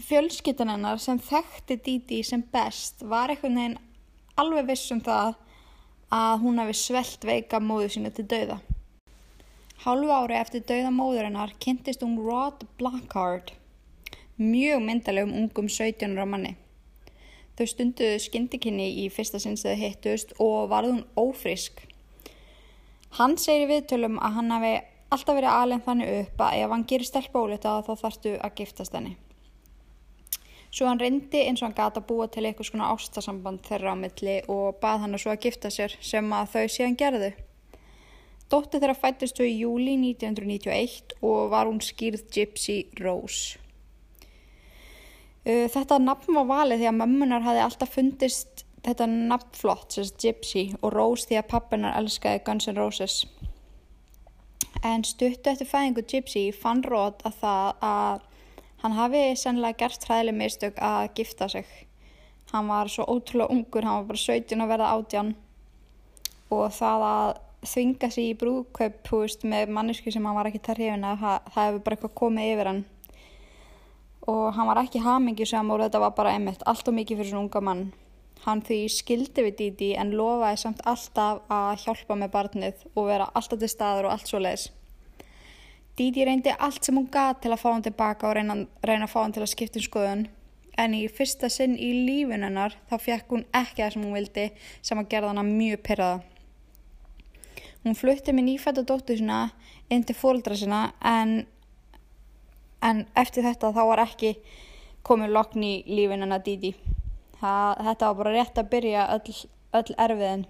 fjölskyttan 0.00 0.72
hennar 0.72 1.00
sem 1.00 1.20
þekkti 1.20 1.76
Díti 1.84 2.20
sem 2.24 2.42
best 2.52 3.02
var 3.08 3.32
eitthvað 3.32 3.56
neginn 3.56 3.78
alveg 4.40 4.68
vissum 4.70 5.00
það 5.04 5.34
að 6.14 6.44
hún 6.44 6.60
hafi 6.60 6.76
svelt 6.76 7.24
veika 7.26 7.60
móðu 7.62 7.90
sína 7.94 8.12
til 8.14 8.26
dauða. 8.30 8.60
Hálfu 9.80 10.10
ári 10.12 10.34
eftir 10.36 10.60
dauða 10.68 10.90
móðurinnar 10.92 11.54
kynntist 11.56 12.02
hún 12.04 12.18
Rod 12.20 12.66
Blackheart, 12.76 13.54
mjög 14.36 14.82
myndalegum 14.84 15.32
ungum 15.38 15.70
17 15.72 16.18
ára 16.18 16.26
manni. 16.28 16.50
Þau 17.56 17.64
stunduðu 17.70 18.18
skindikinni 18.20 18.90
í 19.00 19.06
fyrsta 19.08 19.40
sinns 19.40 19.64
þegar 19.64 19.80
hittust 19.80 20.36
og 20.36 20.68
varð 20.68 20.92
hún 20.92 21.02
ófrisk. 21.16 21.80
Hann 23.16 23.38
segir 23.40 23.64
í 23.64 23.70
viðtölum 23.72 24.20
að 24.20 24.36
hann 24.36 24.54
hafi 24.58 24.76
alltaf 25.16 25.40
verið 25.40 25.56
alveg 25.62 25.84
þannig 25.88 26.14
upp 26.18 26.44
að 26.44 26.60
ef 26.60 26.76
hann 26.76 26.88
gerir 26.92 27.08
stelp 27.08 27.40
ólita 27.40 27.76
þá 27.80 27.92
þarfstu 28.04 28.36
að 28.36 28.56
giftast 28.60 29.00
henni. 29.00 29.16
Svo 30.68 30.92
hann 30.92 31.00
reyndi 31.00 31.46
eins 31.48 31.64
og 31.64 31.70
hann 31.70 31.80
gata 31.80 32.04
búa 32.04 32.28
til 32.28 32.44
eitthvað 32.44 32.68
svona 32.68 32.92
ástasamband 32.92 33.64
þeirra 33.64 33.96
á 33.96 34.02
milli 34.04 34.42
og 34.44 34.76
bað 34.84 35.06
hann 35.06 35.16
að 35.16 35.24
svo 35.24 35.32
að 35.32 35.46
gifta 35.48 35.72
sér 35.72 35.96
sem 36.04 36.36
að 36.36 36.52
þau 36.52 36.66
síðan 36.76 37.00
gerðu. 37.00 37.38
Dótti 38.50 38.80
þeirra 38.80 38.96
fættist 38.98 39.38
þau 39.38 39.46
í 39.46 39.58
júli 39.60 39.96
1991 39.98 41.16
og 41.22 41.50
var 41.52 41.70
hún 41.70 41.82
skýrð 41.84 42.24
Gypsy 42.34 42.78
Rose. 43.00 43.58
Þetta 45.44 46.00
nafn 46.02 46.36
var 46.36 46.48
valið 46.48 46.82
því 46.82 46.88
að 46.90 46.98
mömmunar 46.98 47.46
hafi 47.46 47.62
alltaf 47.64 47.94
fundist 47.94 48.64
þetta 48.84 49.06
nafn 49.10 49.54
flott, 49.56 49.94
sérst 49.94 50.18
Gypsy 50.20 50.66
og 50.80 50.92
Rose 50.96 51.28
því 51.28 51.38
að 51.40 51.50
pappinar 51.52 51.96
elskaði 52.00 52.42
Guns 52.46 52.68
N' 52.68 52.78
Roses. 52.78 53.20
En 54.84 55.04
stuttu 55.04 55.52
eftir 55.52 55.68
fæðingu 55.68 56.04
Gypsy 56.08 56.50
fann 56.56 56.82
Rod 56.86 57.22
að 57.28 57.40
það 57.40 57.86
að 57.86 58.28
Hann 58.80 58.96
hafi 58.96 59.34
sennilega 59.36 59.76
gert 59.82 60.06
hræðileg 60.08 60.36
mistök 60.38 60.78
að 60.80 61.10
gifta 61.18 61.48
sig. 61.52 61.66
Hann 62.50 62.70
var 62.72 62.88
svo 62.88 63.04
ótrúlega 63.04 63.52
ungur, 63.52 63.84
hann 63.84 63.98
var 64.00 64.06
bara 64.08 64.20
17 64.22 64.64
að 64.64 64.70
verða 64.72 64.92
átjan 64.94 65.32
og 66.50 66.72
það 66.74 67.04
að 67.08 67.40
þvinga 67.66 68.08
sér 68.08 68.30
í 68.30 68.36
brúðkaup 68.40 69.10
með 69.44 69.72
mannesku 69.74 70.12
sem 70.12 70.24
hann 70.24 70.36
var 70.36 70.48
ekki 70.48 70.62
þar 70.64 70.82
hefina, 70.84 71.16
það, 71.20 71.50
það 71.54 71.66
hefur 71.68 71.82
bara 71.84 71.96
eitthvað 71.96 72.16
komið 72.20 72.52
yfir 72.54 72.70
hann. 72.70 72.82
Og 74.30 74.44
hann 74.56 74.68
var 74.68 74.82
ekki 74.82 75.02
hamingisam 75.04 75.70
og 75.72 75.82
þetta 75.84 76.00
var 76.00 76.14
bara 76.16 76.34
einmitt 76.36 76.64
allt 76.66 76.88
og 76.88 76.96
mikið 76.96 77.20
fyrir 77.20 77.32
svona 77.32 77.44
unga 77.46 77.64
mann. 77.64 77.84
Hann 78.46 78.62
því 78.64 78.80
skildi 78.88 79.44
við 79.44 79.56
Díti 79.58 79.90
en 80.00 80.14
lofaði 80.16 80.62
samt 80.62 80.80
alltaf 80.88 81.42
að 81.52 81.84
hjálpa 81.84 82.16
með 82.16 82.32
barnið 82.36 82.84
og 82.94 83.08
vera 83.10 83.28
alltaf 83.36 83.60
til 83.60 83.68
staður 83.68 84.08
og 84.08 84.16
allt 84.16 84.30
svo 84.30 84.40
leiðis. 84.40 84.70
Díti 86.00 86.24
reyndi 86.24 86.52
allt 86.56 86.86
sem 86.86 86.96
hún 86.96 87.10
gað 87.12 87.42
til 87.44 87.52
að 87.52 87.60
fá 87.60 87.68
hann 87.74 87.84
tilbaka 87.84 88.30
og 88.30 88.36
reyna, 88.38 88.56
reyna 88.86 89.04
að 89.04 89.12
fá 89.12 89.18
hann 89.20 89.36
til 89.36 89.44
að 89.44 89.52
skipta 89.52 89.80
um 89.82 89.84
skoðun 89.84 90.28
en 90.80 90.94
í 90.96 91.02
fyrsta 91.12 91.50
sinn 91.52 91.74
í 91.76 91.90
lífunennar 92.06 92.78
þá 92.88 92.94
fekk 93.04 93.34
hún 93.34 93.44
ekki 93.52 93.82
það 93.82 93.92
sem 93.94 94.06
hún 94.06 94.16
vildi 94.16 94.46
sem 94.80 95.00
að 95.02 95.10
gerða 95.12 95.34
hann 95.34 95.56
mjög 95.58 95.82
perraða. 95.84 96.22
Hún 97.84 97.96
flutti 97.96 98.34
með 98.36 98.44
nýfætta 98.44 98.84
dóttu 98.84 99.16
sína 99.16 99.46
inn 99.88 100.02
til 100.04 100.16
fóldra 100.16 100.56
sína 100.58 100.80
en, 101.00 101.46
en 102.84 103.06
eftir 103.16 103.46
þetta 103.46 103.72
þá 103.72 103.82
var 103.88 104.02
ekki 104.04 104.34
komið 105.06 105.32
lokn 105.32 105.64
í 105.64 105.74
lífin 105.88 106.20
hennar 106.20 106.44
Didi. 106.44 106.74
Það, 107.40 107.80
þetta 107.86 108.10
var 108.10 108.18
bara 108.18 108.34
rétt 108.34 108.60
að 108.60 108.68
byrja 108.74 109.06
öll, 109.16 109.38
öll 109.80 109.96
erfiðin. 109.96 110.44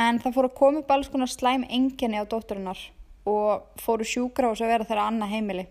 En 0.00 0.22
það 0.22 0.36
fór 0.38 0.48
að 0.48 0.56
koma 0.62 0.80
upp 0.80 0.94
alls 0.96 1.12
konar 1.12 1.28
slæm 1.28 1.66
enginni 1.68 2.16
á 2.16 2.24
dótturinnar 2.24 2.80
og 3.28 3.82
fóru 3.82 4.06
sjúkrahús 4.08 4.62
að 4.64 4.72
vera 4.72 4.88
þeirra 4.88 5.10
annað 5.10 5.34
heimili. 5.34 5.66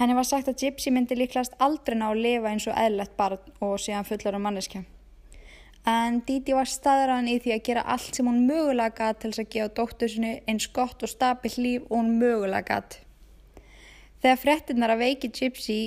Henni 0.00 0.16
var 0.18 0.26
sagt 0.26 0.50
að 0.50 0.64
Gypsy 0.64 0.90
myndi 0.90 1.14
líklast 1.14 1.54
aldrei 1.62 1.94
ná 1.98 2.08
að 2.10 2.24
lifa 2.24 2.50
eins 2.50 2.66
og 2.66 2.74
eðlert 2.74 3.14
barn 3.18 3.38
og 3.62 3.78
síðan 3.78 4.08
fullar 4.08 4.38
um 4.38 4.48
manneskja. 4.48 4.82
En 5.90 6.18
Didi 6.26 6.54
var 6.54 6.68
staðræðan 6.68 7.28
í 7.32 7.36
því 7.42 7.52
að 7.54 7.62
gera 7.66 7.82
allt 7.94 8.18
sem 8.18 8.26
hún 8.28 8.42
mögulega 8.46 8.92
gæt 8.98 9.22
til 9.22 9.30
þess 9.30 9.42
að 9.42 9.52
gefa 9.54 9.70
dóttur 9.78 10.10
sinni 10.12 10.32
eins 10.50 10.66
gott 10.76 11.02
og 11.06 11.10
stabill 11.10 11.54
líf 11.64 11.86
og 11.88 11.94
hún 11.96 12.10
mögulega 12.20 12.66
gæt. 12.68 12.98
Þegar 14.20 14.42
frettinnar 14.42 14.94
að 14.94 15.02
veiki 15.06 15.30
Gypsy, 15.38 15.78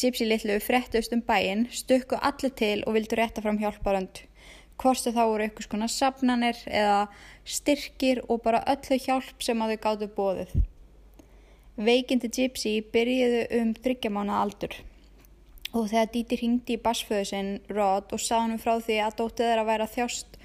Gypsy 0.00 0.26
litlu 0.26 0.56
frettust 0.64 1.14
um 1.14 1.22
bæin, 1.28 1.66
stökku 1.70 2.18
allir 2.30 2.54
til 2.62 2.80
og 2.86 2.96
vildu 2.96 3.20
rétta 3.20 3.44
fram 3.44 3.60
hjálparönd. 3.60 4.24
Hvorstu 4.80 5.12
þá 5.12 5.22
voru 5.26 5.48
ykkur 5.50 5.68
skona 5.68 5.90
sapnanir 5.92 6.58
eða 6.66 7.06
styrkir 7.44 8.24
og 8.26 8.42
bara 8.46 8.64
öllu 8.74 8.98
hjálp 9.04 9.44
sem 9.44 9.62
að 9.62 9.74
þau 9.74 9.82
gáttu 9.86 10.12
bóðið. 10.18 10.54
Veikindi 11.78 12.32
Gypsy 12.32 12.78
byrjuðu 12.94 13.42
um 13.60 13.74
þryggjamána 13.76 14.40
aldur 14.42 14.80
og 15.72 15.88
þegar 15.90 16.10
Díti 16.12 16.38
hringdi 16.40 16.76
í 16.78 16.82
basföðu 16.82 17.28
sinn 17.28 17.50
Rod 17.68 18.12
og 18.14 18.22
sá 18.22 18.38
hann 18.40 18.60
frá 18.60 18.78
því 18.80 18.98
að 19.04 19.16
dóttið 19.20 19.52
er 19.52 19.62
að 19.62 19.70
vera 19.70 19.88
þjást 19.92 20.38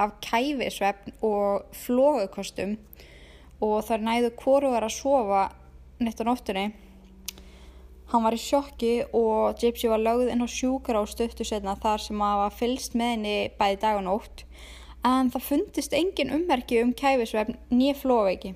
af 0.00 0.14
kæfisvefn 0.24 1.16
og 1.26 1.74
flógukostum 1.76 2.76
og 3.60 3.80
þar 3.84 4.06
næðu 4.06 4.30
hvoru 4.40 4.70
var 4.72 4.86
að 4.86 4.96
sofa 4.96 5.42
neitt 6.00 6.22
á 6.22 6.24
nóttunni. 6.24 6.70
Hann 8.10 8.24
var 8.24 8.34
í 8.34 8.40
sjokki 8.42 8.94
og 9.14 9.58
Gypsy 9.60 9.90
var 9.90 10.02
lögð 10.02 10.32
inn 10.32 10.42
á 10.42 10.48
sjúkara 10.48 11.02
á 11.02 11.06
stöttu 11.06 11.44
setna 11.46 11.76
þar 11.78 12.02
sem 12.02 12.22
að 12.24 12.40
var 12.40 12.56
fylst 12.56 12.96
með 12.98 13.12
henni 13.14 13.34
bæði 13.60 13.82
dag 13.84 14.00
og 14.00 14.06
nótt 14.08 14.46
en 15.06 15.30
það 15.32 15.46
fundist 15.46 15.94
engin 15.96 16.32
ummerki 16.34 16.80
um 16.82 16.90
kæfisvefn 16.96 17.56
nýja 17.72 17.96
flóveiki 18.00 18.54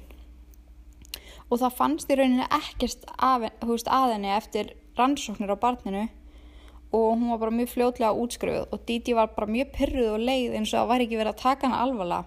og 1.49 1.61
það 1.61 1.77
fannst 1.79 2.11
í 2.11 2.19
rauninni 2.19 2.49
ekkert 2.53 3.07
að 3.15 3.47
henni 4.17 4.33
eftir 4.35 4.75
rannsóknir 4.99 5.53
á 5.53 5.59
barninu 5.59 6.05
og 6.95 7.07
hún 7.19 7.31
var 7.33 7.41
bara 7.43 7.57
mjög 7.59 7.73
fljótlega 7.73 8.13
útskrifuð 8.23 8.73
og 8.73 8.85
Didi 8.87 9.15
var 9.15 9.33
bara 9.37 9.51
mjög 9.51 9.73
pyrruð 9.77 10.11
og 10.13 10.27
leið 10.29 10.59
eins 10.59 10.75
og 10.75 10.79
það 10.79 10.91
var 10.93 11.05
ekki 11.05 11.19
verið 11.21 11.33
að 11.33 11.43
taka 11.43 11.67
hana 11.67 11.81
alvarlega. 11.85 12.25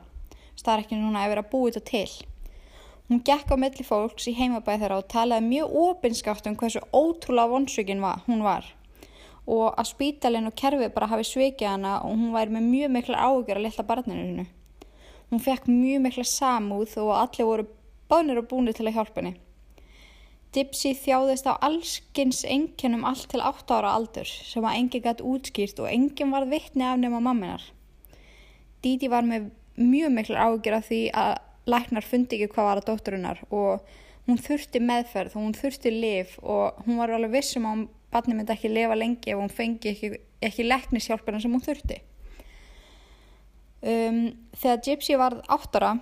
Það 0.57 0.74
er 0.74 0.83
ekki 0.83 1.00
núna 1.00 1.24
að 1.24 1.31
vera 1.33 1.45
búið 1.51 1.77
þetta 1.77 1.91
til. 1.91 2.27
Hún 3.07 3.24
gekk 3.29 3.53
á 3.53 3.55
milli 3.55 3.88
fólks 3.88 4.27
í 4.27 4.36
heimabæð 4.36 4.81
þeirra 4.83 5.00
og 5.00 5.07
talaði 5.13 5.47
mjög 5.47 5.77
opinskátt 5.86 6.50
um 6.50 6.57
hversu 6.59 6.83
ótrúlega 6.91 7.53
vonsökin 7.53 8.03
var, 8.03 8.25
hún 8.27 8.43
var. 8.43 8.67
Og 9.47 9.71
að 9.71 9.93
spítalinn 9.93 10.50
og 10.50 10.57
kerfið 10.59 10.91
bara 10.93 11.07
hafi 11.13 11.24
sveikið 11.24 11.71
hana 11.71 11.97
og 12.03 12.17
hún 12.17 12.36
væri 12.36 12.57
með 12.57 12.69
mjög 12.74 12.95
mikla 12.97 13.24
ágjör 13.29 13.62
að 13.62 13.67
lilla 13.69 13.88
barninu 13.88 14.24
hennu 14.25 14.47
hún 15.29 15.43
fekk 15.43 15.67
mjög 15.67 16.03
mikla 16.05 16.24
samúð 16.24 16.95
og 17.03 17.12
allir 17.19 17.47
voru 17.47 17.67
bánir 18.09 18.39
og 18.39 18.47
búinir 18.47 18.75
til 18.75 18.88
að 18.88 18.95
hjálpa 18.97 19.21
henni. 19.21 19.36
Dipsy 20.57 20.95
þjáðist 20.97 21.45
á 21.45 21.53
allskins 21.61 22.39
enginum 22.49 23.03
allt 23.05 23.27
til 23.29 23.43
8 23.45 23.75
ára 23.77 23.91
aldur 23.93 24.25
sem 24.25 24.65
að 24.65 24.79
enginn 24.79 25.03
gætt 25.05 25.21
útskýrt 25.21 25.81
og 25.83 25.89
enginn 25.91 26.33
var 26.33 26.47
vittni 26.49 26.81
af 26.87 26.97
nema 26.97 27.19
mamminar. 27.21 27.61
Díti 28.81 29.09
var 29.11 29.27
með 29.27 29.51
mjög 29.77 30.15
miklar 30.15 30.47
ágjör 30.47 30.79
af 30.79 30.89
því 30.89 31.01
að 31.13 31.33
læknar 31.69 32.07
fundi 32.09 32.39
ekki 32.39 32.55
hvað 32.55 32.69
var 32.69 32.81
að 32.81 32.87
dótturinnar 32.89 33.43
og 33.53 33.85
hún 34.25 34.41
þurfti 34.41 34.81
meðferð 34.81 35.37
og 35.37 35.45
hún 35.45 35.55
þurfti 35.55 35.93
liv 35.93 36.33
og 36.41 36.81
hún 36.87 36.97
var 37.03 37.13
alveg 37.13 37.37
vissum 37.37 37.69
að 37.69 37.85
barni 38.11 38.39
myndi 38.39 38.55
ekki 38.55 38.71
lifa 38.71 38.97
lengi 38.97 39.33
ef 39.33 39.39
hún 39.39 39.53
fengi 39.53 39.93
ekki, 39.93 40.11
ekki 40.41 40.65
læknishjálpina 40.65 41.41
sem 41.43 41.53
hún 41.53 41.63
þurfti. 41.63 42.01
Um, 43.77 44.23
þegar 44.57 44.85
Gypsy 44.87 45.21
var 45.21 45.37
8 45.53 45.77
ára 45.77 45.97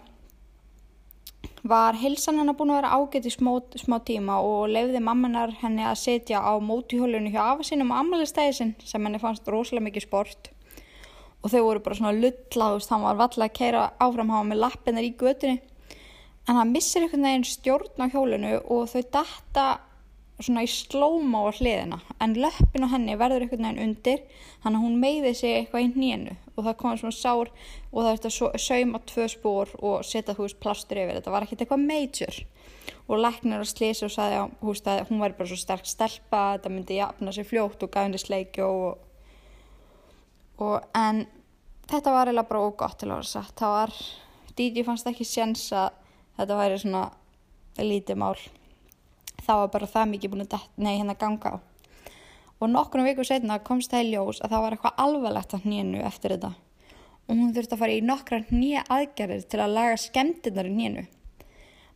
var 1.66 1.98
hilsan 1.98 2.38
hennar 2.38 2.56
búin 2.58 2.72
að 2.74 2.82
vera 2.82 2.94
ágætt 2.94 3.26
í 3.26 3.32
smá, 3.34 3.56
smá 3.82 3.98
tíma 4.06 4.38
og 4.46 4.68
lefði 4.70 5.02
mammanar 5.02 5.56
henni 5.64 5.86
að 5.86 5.98
setja 6.04 6.42
á 6.46 6.54
mótihjólunni 6.62 7.34
hjá 7.34 7.42
afa 7.42 7.66
sinum 7.66 7.94
á 7.94 8.00
amalistæðisinn 8.04 8.76
sem 8.86 9.08
henni 9.08 9.22
fannst 9.22 9.50
rosalega 9.50 9.88
mikið 9.88 10.06
sport. 10.06 10.52
Og 11.42 11.54
þau 11.54 11.62
voru 11.66 11.82
bara 11.86 11.98
svona 11.98 12.14
lullaðust, 12.18 12.92
hann 12.94 13.06
var 13.06 13.18
valla 13.18 13.48
að 13.48 13.58
keira 13.58 13.88
áfram 14.02 14.34
hafa 14.34 14.50
með 14.52 14.62
lappinnar 14.62 15.06
í 15.06 15.16
götunni. 15.18 15.60
En 16.46 16.60
hann 16.60 16.74
missir 16.74 17.02
einhvern 17.02 17.26
veginn 17.26 17.50
stjórn 17.50 18.06
á 18.06 18.06
hjólunu 18.14 18.54
og 18.62 18.86
þau 18.92 19.02
detta 19.18 19.66
svona 20.44 20.66
í 20.66 20.68
slóma 20.68 21.46
á 21.48 21.56
hliðina 21.56 22.00
en 22.20 22.36
löppin 22.36 22.84
á 22.84 22.92
henni 22.92 23.16
verður 23.20 23.46
einhvern 23.46 23.70
veginn 23.70 23.84
undir 23.86 24.24
þannig 24.64 24.80
að 24.80 24.84
hún 24.84 24.98
meiði 25.00 25.32
sig 25.40 25.54
eitthvað 25.56 25.86
í 25.86 25.92
nýjenu 25.96 26.36
og 26.56 26.66
það 26.66 26.78
kom 26.82 26.98
svona 27.00 27.16
sár 27.16 27.52
og 27.92 28.02
það 28.02 28.12
eftir 28.12 28.36
að 28.50 28.66
sauma 28.66 29.02
tvö 29.12 29.28
spór 29.32 29.72
og 29.80 30.04
setja 30.08 30.36
þú 30.36 30.48
veist 30.48 30.60
plastur 30.64 31.00
yfir. 31.00 31.20
Þetta 31.20 31.34
var 31.34 31.46
ekkert 31.46 31.64
eitthvað 31.64 31.86
major. 31.86 32.40
Og 33.06 33.22
læknir 33.22 33.62
að 33.62 33.72
slísa 33.72 34.08
og 34.08 34.14
sagði 34.14 34.42
að, 34.42 34.92
að 34.92 35.10
hún 35.10 35.22
var 35.22 35.36
bara 35.38 35.50
svo 35.50 35.60
sterk 35.60 35.88
stelpa 35.90 36.44
þetta 36.56 36.72
myndi 36.74 37.00
jafna 37.00 37.34
sér 37.36 37.48
fljótt 37.48 37.86
og 37.86 37.92
gaf 37.94 38.08
henni 38.08 38.22
sleikju 38.22 38.66
og, 38.66 39.34
og 40.66 40.98
en 40.98 41.26
þetta 41.90 42.14
var 42.14 42.30
eiginlega 42.32 42.50
bara 42.50 42.66
ógótt 42.66 43.00
til 43.02 43.12
að 43.12 43.20
vera 43.20 43.30
satt 43.30 43.56
það 43.62 43.76
var, 43.76 43.96
Díti 44.56 44.86
fannst 44.88 45.10
ekki 45.10 45.28
séns 45.28 45.68
að 45.76 45.98
þetta 46.40 46.60
væri 46.62 46.82
svona 46.82 47.04
lítið 47.84 48.22
mál 48.22 48.38
það 49.46 49.64
var 49.64 49.72
bara 49.78 49.94
það 49.94 50.12
mikið 50.14 50.34
búin 50.34 50.46
að 50.48 50.68
nei, 50.76 50.98
hérna 50.98 51.18
ganga 51.20 51.56
á 51.56 51.58
og 52.56 52.70
nokkrum 52.72 53.08
viku 53.08 53.26
setna 53.28 53.60
komst 53.64 53.92
það 53.92 54.06
í 54.06 54.14
ljós 54.14 54.40
að 54.42 54.54
það 54.54 54.64
var 54.64 54.76
eitthvað 54.76 55.02
alvarlegt 55.06 55.58
að 55.58 55.68
nýjanu 55.70 56.06
eftir 56.08 56.36
þetta 56.36 56.54
og 57.26 57.34
hún 57.34 57.54
þurfti 57.56 57.76
að 57.76 57.82
fara 57.82 57.98
í 57.98 58.02
nokkra 58.06 58.40
nýja 58.52 58.86
aðgerðir 58.96 59.46
til 59.50 59.62
að 59.64 59.76
laga 59.76 60.00
skemmtinnar 60.02 60.70
í 60.70 60.74
nýjanu. 60.76 61.06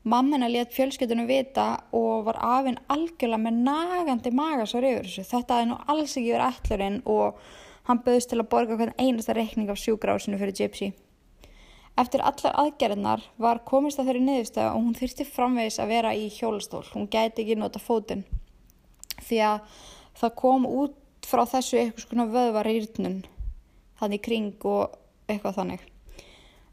Mamma 0.10 0.38
hennar 0.38 0.52
let 0.54 0.74
fjölskyldunum 0.74 1.28
vita 1.30 1.66
og 1.94 2.24
var 2.26 2.40
afinn 2.42 2.80
algjörlega 2.90 3.44
með 3.44 3.60
nagandi 3.68 4.32
magasar 4.34 4.88
yfir 4.88 5.06
þessu. 5.06 5.26
Þetta 5.28 5.60
hefði 5.60 5.70
nú 5.70 5.78
alls 5.94 6.16
ekki 6.16 6.32
verið 6.34 6.48
ætlurinn 6.48 7.02
og 7.14 7.44
hann 7.90 8.02
bauðist 8.06 8.32
til 8.32 8.40
að 8.40 8.50
borga 8.54 8.80
hvern 8.80 8.96
einasta 8.98 9.36
reikning 9.38 9.70
af 9.70 9.82
sjúgrásinu 9.82 10.40
fyrir 10.40 10.56
Gypsy. 10.56 10.94
Eftir 12.00 12.24
allar 12.24 12.56
aðgerðinar 12.64 13.24
var 13.42 13.64
komist 13.68 14.00
að 14.00 14.12
þeirri 14.12 14.26
niðurstæða 14.26 14.72
og 14.72 14.84
hún 14.86 14.96
þurfti 14.96 15.26
framvegis 15.28 15.80
að 15.82 15.92
vera 15.94 16.16
í 16.16 16.30
hjólastól. 16.32 16.86
Hún 16.94 17.10
gæti 17.12 17.44
ekki 17.44 17.58
nota 17.60 17.82
fótinn 17.84 18.24
því 19.20 19.42
að 19.44 19.82
það 20.22 20.36
kom 20.40 20.68
út 20.70 21.28
frá 21.28 21.44
þessu 21.50 21.82
eitthvað 21.82 22.06
svona 22.06 22.28
vöðvarýrnun 22.34 23.18
þannig 24.00 24.24
kring 24.26 24.68
og 24.70 24.96
eitthvað 25.28 25.58
þannig 25.60 25.88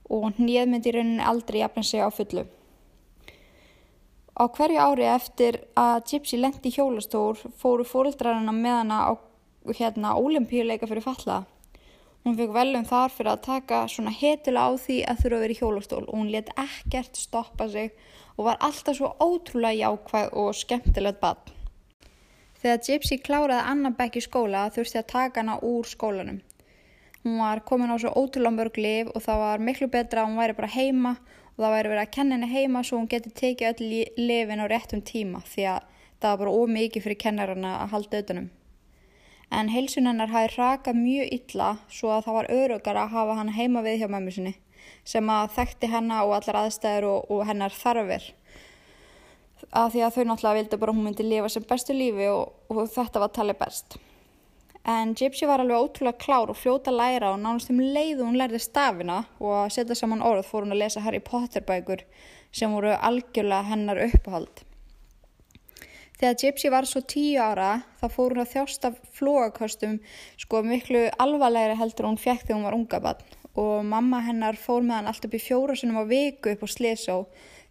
og 0.07 0.37
hnið 0.39 0.71
myndi 0.71 0.93
í 0.93 0.95
rauninni 0.95 1.27
aldrei 1.27 1.61
jafna 1.61 1.83
sig 1.83 2.03
á 2.03 2.11
fullu. 2.15 2.47
Á 4.37 4.45
hverju 4.53 4.79
ári 4.79 5.07
eftir 5.09 5.59
að 5.81 6.05
Gypsy 6.11 6.39
lendi 6.39 6.71
í 6.71 6.77
hjólastór 6.77 7.41
fóru 7.59 7.87
fóröldrarina 7.89 8.53
með 8.53 8.79
hana 8.83 8.99
á 9.09 9.13
hérna, 9.75 10.15
ólimpíuleika 10.15 10.87
fyrir 10.87 11.03
falla. 11.03 11.41
Hún 12.27 12.35
fikk 12.35 12.57
velum 12.57 12.83
þar 12.83 13.13
fyrir 13.15 13.29
að 13.31 13.43
taka 13.45 13.77
svona 13.87 14.11
hetulega 14.11 14.67
á 14.67 14.71
því 14.83 14.95
að 15.07 15.19
þurfa 15.21 15.37
að 15.37 15.43
vera 15.45 15.55
í 15.55 15.59
hjólastól 15.61 16.01
og 16.01 16.17
hún 16.17 16.33
let 16.33 16.49
ekkert 16.59 17.21
stoppa 17.21 17.69
sig 17.71 17.93
og 18.35 18.49
var 18.49 18.59
alltaf 18.67 18.97
svo 18.99 19.13
ótrúlega 19.23 19.79
jákvæð 19.79 20.35
og 20.43 20.57
skemmtilegt 20.59 21.21
bann. 21.21 21.53
Þegar 22.59 22.83
Gypsy 22.89 23.21
kláraði 23.23 23.69
annan 23.71 23.95
bekk 23.95 24.19
í 24.19 24.25
skóla 24.27 24.65
þurfti 24.75 24.99
að 25.05 25.09
taka 25.15 25.45
hana 25.45 25.61
úr 25.71 25.87
skólanum. 25.87 26.43
Hún 27.23 27.39
var 27.45 27.63
komin 27.71 27.95
á 27.95 27.97
svo 28.03 28.11
ótrúlega 28.19 28.57
mörg 28.59 28.83
liv 28.83 29.15
og 29.15 29.23
það 29.23 29.43
var 29.45 29.67
miklu 29.71 29.93
betra 29.95 30.25
að 30.25 30.33
hún 30.33 30.43
væri 30.43 30.59
bara 30.59 30.75
heima 30.75 31.17
og 31.55 31.63
það 31.63 31.79
væri 31.79 31.95
verið 31.95 32.07
að 32.09 32.15
kenna 32.19 32.41
henni 32.41 32.53
heima 32.57 32.83
svo 32.83 32.99
hún 32.99 33.11
geti 33.15 33.37
tekið 33.39 33.71
öll 33.71 34.05
lifin 34.19 34.67
á 34.67 34.67
réttum 34.67 35.07
tíma 35.07 35.47
því 35.47 35.71
að 35.77 35.91
það 36.19 36.31
var 36.33 36.43
bara 36.43 36.59
ómikið 36.59 37.07
fyrir 37.07 37.23
kennarana 37.23 37.81
að 37.85 37.93
halda 37.95 38.25
auðvunum. 38.25 38.55
En 39.51 39.69
heilsun 39.71 40.09
hennar 40.11 40.33
hafi 40.33 40.57
rakað 40.57 40.99
mjög 40.99 41.35
illa 41.37 41.69
svo 41.89 42.11
að 42.15 42.25
það 42.27 42.39
var 42.39 42.51
örugar 42.57 42.99
að 43.03 43.13
hafa 43.15 43.37
hann 43.39 43.53
heima 43.55 43.83
við 43.87 44.01
hjá 44.03 44.09
mömmu 44.11 44.35
sinni 44.35 44.55
sem 45.07 45.31
að 45.31 45.53
þekkti 45.55 45.91
hennar 45.91 46.27
og 46.27 46.35
allar 46.37 46.65
aðstæður 46.65 47.07
og, 47.11 47.31
og 47.31 47.47
hennar 47.47 47.75
þarfir 47.75 48.27
að 49.71 49.95
því 49.95 50.03
að 50.05 50.17
þau 50.17 50.25
náttúrulega 50.27 50.59
vildi 50.59 50.79
bara 50.83 50.95
hún 50.97 51.07
myndi 51.07 51.27
lifa 51.27 51.49
sem 51.53 51.65
bestu 51.69 51.97
lífi 51.97 52.29
og, 52.31 52.53
og 52.71 52.91
þetta 52.93 53.23
var 53.23 53.33
talið 53.35 53.59
best. 53.63 53.97
En 54.87 55.17
Gypsy 55.19 55.49
var 55.51 55.63
alveg 55.63 55.83
ótrúlega 55.83 56.21
klár 56.23 56.53
og 56.53 56.59
fljóta 56.61 56.93
að 56.93 57.01
læra 57.01 57.33
og 57.35 57.41
nánast 57.43 57.73
um 57.73 57.81
leiðu 57.81 58.23
hún 58.23 58.39
lærði 58.39 58.61
stafina 58.63 59.25
og 59.41 59.65
að 59.65 59.73
setja 59.75 59.99
saman 59.99 60.23
orð 60.23 60.47
fór 60.47 60.63
hún 60.63 60.77
að 60.77 60.85
lesa 60.85 61.03
Harry 61.03 61.19
Potter 61.19 61.65
bækur 61.67 62.05
sem 62.55 62.71
voru 62.71 62.95
algjörlega 62.95 63.67
hennar 63.73 64.03
uppáhald. 64.07 64.63
Þegar 66.17 66.37
Gypsy 66.41 66.71
var 66.73 66.87
svo 66.89 67.03
tíu 67.05 67.41
ára 67.45 67.83
þá 68.01 68.07
fór 68.09 68.33
hún 68.33 68.45
að 68.45 68.53
þjásta 68.55 68.93
flóakostum 69.19 69.99
sko 70.41 70.63
miklu 70.65 71.11
alvarlegri 71.21 71.77
heldur 71.77 72.09
hún 72.09 72.21
fjekk 72.21 72.47
þegar 72.47 72.57
hún 72.57 72.69
var 72.71 72.79
unga 72.79 73.03
bann 73.05 73.37
og 73.57 73.85
mamma 73.89 74.21
hennar 74.25 74.57
fór 74.61 74.85
með 74.85 74.99
hann 74.99 75.11
allt 75.11 75.29
upp 75.29 75.37
í 75.37 75.41
fjóra 75.41 75.77
sinum 75.77 76.01
á 76.01 76.05
viku 76.09 76.53
upp 76.53 76.65
á 76.65 76.69
Slesó 76.69 77.19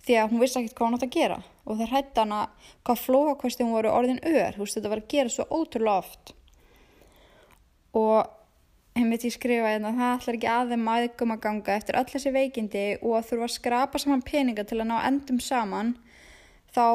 því 0.06 0.18
að 0.22 0.32
hún 0.32 0.42
vissi 0.42 0.60
ekkert 0.60 0.78
hvað 0.78 0.88
hún 0.88 0.98
átt 0.98 1.06
að 1.06 1.16
gera. 1.16 1.38
Og 1.66 1.78
það 1.80 1.92
hrætti 1.92 2.22
hana 2.22 2.40
hvað 2.86 3.04
flóakostum 3.04 3.74
voru 3.74 3.92
orðin 3.94 4.22
ör, 4.22 4.56
þú 4.56 4.66
veist 4.66 4.78
þetta 4.78 4.92
var 4.92 5.02
að 5.02 5.12
gera 5.14 5.34
svo 5.34 5.46
ótrúlega 5.50 6.02
oft. 6.02 6.34
Og 7.98 8.98
einmitt 8.98 9.26
ég 9.28 9.36
skrifa 9.36 9.74
hérna 9.74 9.94
það 9.98 10.16
ætlar 10.18 10.40
ekki 10.40 10.52
aðeim 10.52 10.90
aðgum 10.96 11.36
að 11.36 11.44
ganga 11.46 11.78
eftir 11.78 12.00
öll 12.00 12.10
þessi 12.12 12.34
veikindi 12.36 12.86
og 13.02 13.18
að 13.20 13.30
þurfa 13.30 13.50
að 13.50 13.56
skrapa 13.56 14.02
saman 14.02 14.26
peninga 14.26 14.66
til 14.66 14.80
að 14.82 14.90
ná 14.92 14.98
endum 15.10 15.42
saman 15.44 15.96
þá, 16.76 16.88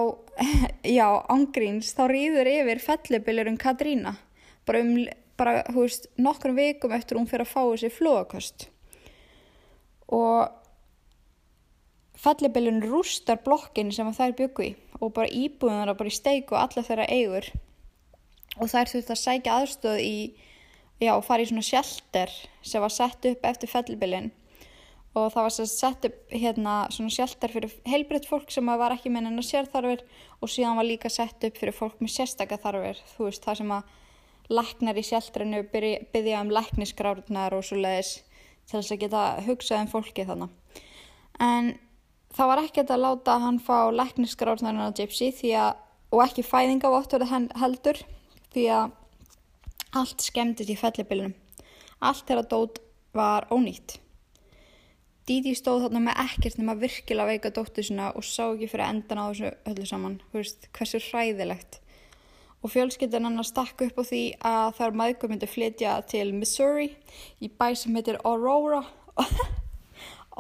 já, 0.98 1.06
ángríns 1.32 1.94
þá 1.96 2.04
rýður 2.12 2.52
yfir 2.52 2.84
fellibilurinn 2.84 3.60
Katrína. 3.60 4.14
Bara 4.68 4.84
um, 4.84 4.94
bara, 5.40 5.64
hú 5.72 5.84
veist, 5.86 6.08
nokkrum 6.20 6.58
vikum 6.58 6.94
eftir 6.96 7.18
hún 7.18 7.28
fyrir 7.30 7.46
að 7.46 7.54
fá 7.54 7.62
þessi 7.62 7.90
flóakost 7.94 8.68
og 10.10 10.50
fellibilun 12.20 12.82
rústar 12.84 13.40
blokkin 13.44 13.92
sem 13.94 14.08
þær 14.12 14.36
byggu 14.40 14.66
í 14.66 14.70
og 14.98 15.14
bara 15.16 15.30
íbúðunar 15.32 15.96
bara 15.96 16.10
í 16.10 16.16
steik 16.16 16.50
og 16.52 16.60
alla 16.60 16.84
þeirra 16.84 17.06
eigur. 17.08 17.46
Og 18.58 18.68
þær 18.68 18.90
þurft 18.90 19.12
að 19.14 19.20
sækja 19.20 19.54
aðstöð 19.56 20.00
í, 20.02 20.16
já, 21.00 21.12
fara 21.24 21.44
í 21.44 21.48
svona 21.48 21.64
sjelter 21.64 22.34
sem 22.66 22.82
var 22.82 22.92
sett 22.92 23.28
upp 23.30 23.46
eftir 23.48 23.70
fellibilun 23.70 24.28
og 25.18 25.32
það 25.34 25.46
var 25.46 25.54
sett 25.72 26.06
upp 26.06 26.34
hérna 26.34 26.74
svona 26.94 27.10
sjelter 27.10 27.50
fyrir 27.50 27.72
heilbritt 27.90 28.28
fólk 28.30 28.52
sem 28.54 28.66
var 28.66 28.94
ekki 28.94 29.10
með 29.10 29.26
hennar 29.30 29.46
sérþarfir 29.46 30.04
og 30.38 30.52
síðan 30.52 30.78
var 30.78 30.86
líka 30.86 31.10
sett 31.10 31.46
upp 31.48 31.58
fyrir 31.58 31.74
fólk 31.74 31.98
með 31.98 32.14
sérstakka 32.14 32.60
þarfir, 32.62 33.00
þú 33.16 33.26
veist, 33.26 33.42
það 33.44 33.60
sem 33.60 33.74
að 33.74 33.96
læknar 34.50 34.98
í 34.98 35.04
sjeltrinu 35.06 35.62
byggja 35.70 36.42
um 36.42 36.50
læknisgrárnar 36.54 37.54
og 37.54 37.66
svo 37.66 37.78
leiðis 37.78 38.16
til 38.70 38.78
þess 38.78 38.94
að 38.94 39.02
geta 39.04 39.22
hugsað 39.46 39.84
um 39.84 39.90
fólki 39.90 40.26
þannig. 40.26 40.50
En 41.42 41.72
það 42.34 42.50
var 42.52 42.62
ekkert 42.64 42.92
að 42.94 43.04
láta 43.04 43.38
hann 43.42 43.60
fá 43.62 43.90
læknisgráðsnarinn 43.94 44.90
á 44.90 44.96
Gypsy 44.98 45.54
að, 45.58 45.78
og 46.10 46.24
ekki 46.26 46.46
fæðingavottur 46.46 47.26
heldur 47.30 48.02
því 48.54 48.66
að 48.74 48.96
allt 49.98 50.22
skemmtist 50.22 50.70
í 50.70 50.78
fellibilunum. 50.78 51.34
Allt 52.00 52.26
þeirra 52.26 52.46
dót 52.50 52.78
var 53.14 53.46
ónýtt. 53.50 53.98
Díti 55.30 55.52
stóð 55.54 55.84
þarna 55.84 56.00
með 56.08 56.16
ekkert 56.24 56.56
nema 56.58 56.74
virkilega 56.74 57.30
veika 57.30 57.50
dóttu 57.54 57.84
sinna 57.86 58.08
og 58.18 58.24
sá 58.26 58.48
ekki 58.48 58.66
fyrir 58.72 58.88
endan 58.88 59.20
á 59.22 59.24
þessu 59.30 59.50
öllu 59.70 59.84
saman. 59.86 60.16
Veist, 60.34 60.66
hversu 60.74 60.98
hræðilegt. 61.04 61.76
Og 62.66 62.72
fjölskyldin 62.72 63.28
hann 63.28 63.46
stakk 63.46 63.84
upp 63.86 64.00
á 64.02 64.04
því 64.08 64.22
að 64.42 64.72
þar 64.80 64.96
maðgur 64.98 65.30
myndi 65.30 65.46
flytja 65.46 65.92
til 66.10 66.32
Missouri 66.34 66.88
í 67.38 67.46
bæ 67.46 67.68
sem 67.78 67.94
heitir 67.94 68.18
Aurora. 68.26 68.82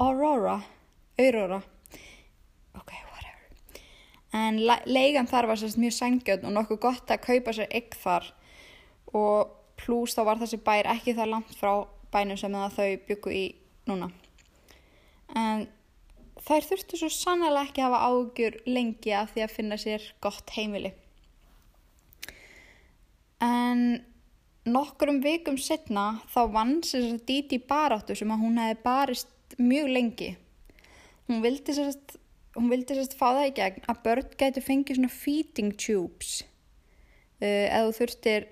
Aurora. 0.06 0.56
Aurora 1.22 1.60
ok, 2.80 2.90
whatever. 3.12 3.46
En 4.34 4.58
leigan 4.90 5.30
þar 5.30 5.52
var 5.52 5.60
sérst 5.60 5.78
mjög 5.78 5.94
sangjöld 6.00 6.48
og 6.48 6.56
nokkuð 6.56 6.82
gott 6.82 7.14
að 7.14 7.22
kaupa 7.28 7.54
sér 7.54 7.70
ykk 7.78 7.94
þar 8.02 8.26
og 9.14 9.54
pluss 9.78 10.18
þá 10.18 10.24
var 10.32 10.42
þessi 10.42 10.58
bær 10.66 10.90
ekki 10.96 11.14
það 11.14 11.32
langt 11.36 11.54
frá 11.62 11.76
bænum 12.10 12.42
sem 12.42 12.58
þau 12.74 12.90
byggu 13.06 13.36
í 13.38 13.44
núna. 13.86 14.10
En 15.38 15.66
þær 16.40 16.68
þurftu 16.70 17.00
svo 17.00 17.10
sannlega 17.14 17.66
ekki 17.68 17.82
að 17.84 17.94
hafa 17.94 18.10
ágjur 18.10 18.60
lengi 18.66 19.14
að 19.16 19.34
því 19.34 19.44
að 19.44 19.56
finna 19.56 19.80
sér 19.80 20.06
gott 20.24 20.54
heimili. 20.56 20.92
En 23.40 23.84
nokkurum 24.68 25.20
vikum 25.24 25.58
setna 25.60 26.20
þá 26.32 26.40
vann 26.54 26.78
sér 26.84 27.06
þetta 27.08 27.28
díti 27.28 27.60
baráttu 27.70 28.16
sem 28.18 28.32
að 28.32 28.42
hún 28.44 28.58
hefði 28.60 28.80
barist 28.84 29.60
mjög 29.60 29.92
lengi. 29.94 30.32
Hún 31.30 31.44
vildi 31.44 31.76
hún 32.56 32.70
vildi 32.70 32.96
sérst 32.96 33.16
fá 33.18 33.30
það 33.30 33.48
í 33.48 33.52
gegn 33.58 33.84
að 33.90 34.00
börn 34.04 34.30
gætu 34.40 34.62
fengið 34.64 34.98
svona 34.98 35.12
feeding 35.14 35.74
tubes 35.78 36.40
uh, 36.42 37.46
eða 37.46 37.84
þú 37.86 37.92
þurftir 38.00 38.48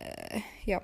uh, 0.00 0.50
já 0.68 0.78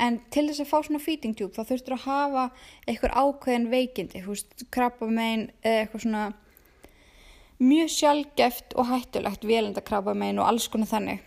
en 0.00 0.20
til 0.32 0.46
þess 0.48 0.62
að 0.64 0.70
fá 0.70 0.78
svona 0.86 1.02
feeding 1.02 1.34
tube 1.36 1.56
þá 1.56 1.68
þurftir 1.68 1.96
að 1.96 2.06
hafa 2.06 2.44
eitthvað 2.86 3.16
ákveðin 3.18 3.68
veikindi, 3.72 4.22
þú 4.24 4.36
veist, 4.36 4.64
krabba 4.72 5.08
megin 5.10 5.44
eða 5.62 5.82
eitthvað 5.82 6.04
svona 6.06 6.24
mjög 7.62 7.92
sjálfgeft 7.96 8.74
og 8.78 8.88
hættulegt 8.90 9.46
velenda 9.46 9.84
krabba 9.84 10.14
megin 10.18 10.40
og 10.42 10.48
alls 10.48 10.68
konar 10.72 10.90
þannig. 10.90 11.20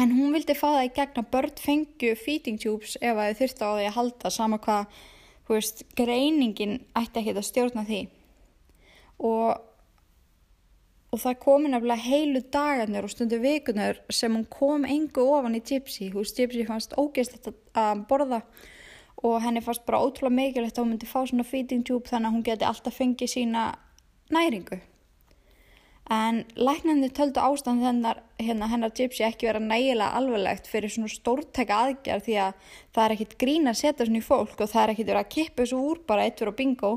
En 0.00 0.14
hún 0.16 0.32
vildi 0.32 0.56
fá 0.56 0.68
það 0.70 0.86
í 0.86 0.92
gegn 0.96 1.20
að 1.20 1.32
börn 1.34 1.58
fengju 1.60 2.12
feeding 2.16 2.60
tubes 2.60 2.96
ef 3.00 3.16
að 3.16 3.32
þau 3.32 3.40
þurfti 3.42 3.66
á 3.68 3.70
því 3.72 3.88
að 3.88 3.96
halda 3.98 4.32
sama 4.32 4.58
hvað 4.64 5.00
þú 5.46 5.58
veist, 5.58 5.84
greiningin 5.98 6.78
ætti 6.96 7.20
ekki 7.20 7.34
að 7.36 7.46
stjórna 7.46 7.84
því. 7.88 8.00
Og, 9.22 9.60
og 11.12 11.20
það 11.20 11.40
komi 11.44 11.70
nefnilega 11.70 12.08
heilu 12.08 12.40
dagarnir 12.54 13.04
og 13.04 13.12
stundu 13.12 13.36
vikunar 13.42 13.98
sem 14.08 14.32
hún 14.32 14.46
kom 14.48 14.86
engu 14.88 15.26
ofan 15.36 15.58
í 15.58 15.60
Gypsy, 15.60 16.08
veist, 16.14 16.38
Gypsy 16.38 16.64
fannst 16.68 16.96
ógeðslegt 16.96 17.50
að 17.76 18.06
borða 18.08 18.40
og 19.22 19.36
henni 19.44 19.60
fannst 19.62 19.84
bara 19.86 20.00
ótrúlega 20.00 20.34
mikilvægt 20.38 20.78
að 20.78 20.86
hún 20.86 20.94
myndi 20.94 21.10
fá 21.10 21.20
svona 21.20 21.44
feeding 21.46 21.84
tube 21.86 22.08
þannig 22.08 22.30
að 22.30 22.38
hún 22.38 22.46
geti 22.48 22.66
alltaf 22.66 22.96
fengið 22.96 23.34
sína 23.34 23.66
næringu. 24.32 24.80
En 26.12 26.42
læknandi 26.56 27.12
töldu 27.14 27.40
ástand 27.44 27.84
hennar, 27.84 28.18
hérna, 28.40 28.66
hennar 28.72 28.90
gypsy 28.96 29.22
ekki 29.28 29.46
vera 29.46 29.60
nægilega 29.62 30.16
alveglegt 30.18 30.66
fyrir 30.68 30.90
svona 30.90 31.12
stórtæka 31.12 31.78
aðgerð 31.86 32.26
því 32.26 32.38
að 32.48 32.68
það 32.96 33.04
er 33.04 33.14
ekkit 33.14 33.38
grín 33.38 33.70
að 33.70 33.78
setja 33.84 34.08
svona 34.08 34.20
í 34.20 34.26
fólk 34.26 34.58
og 34.58 34.72
það 34.72 34.82
er 34.82 34.94
ekkit 34.94 35.10
verið 35.12 35.22
að 35.22 35.32
kippa 35.36 35.62
þessu 35.62 35.82
úr 35.92 36.02
bara 36.08 36.26
eitt 36.26 36.42
fyrir 36.42 36.56
bingo. 36.58 36.92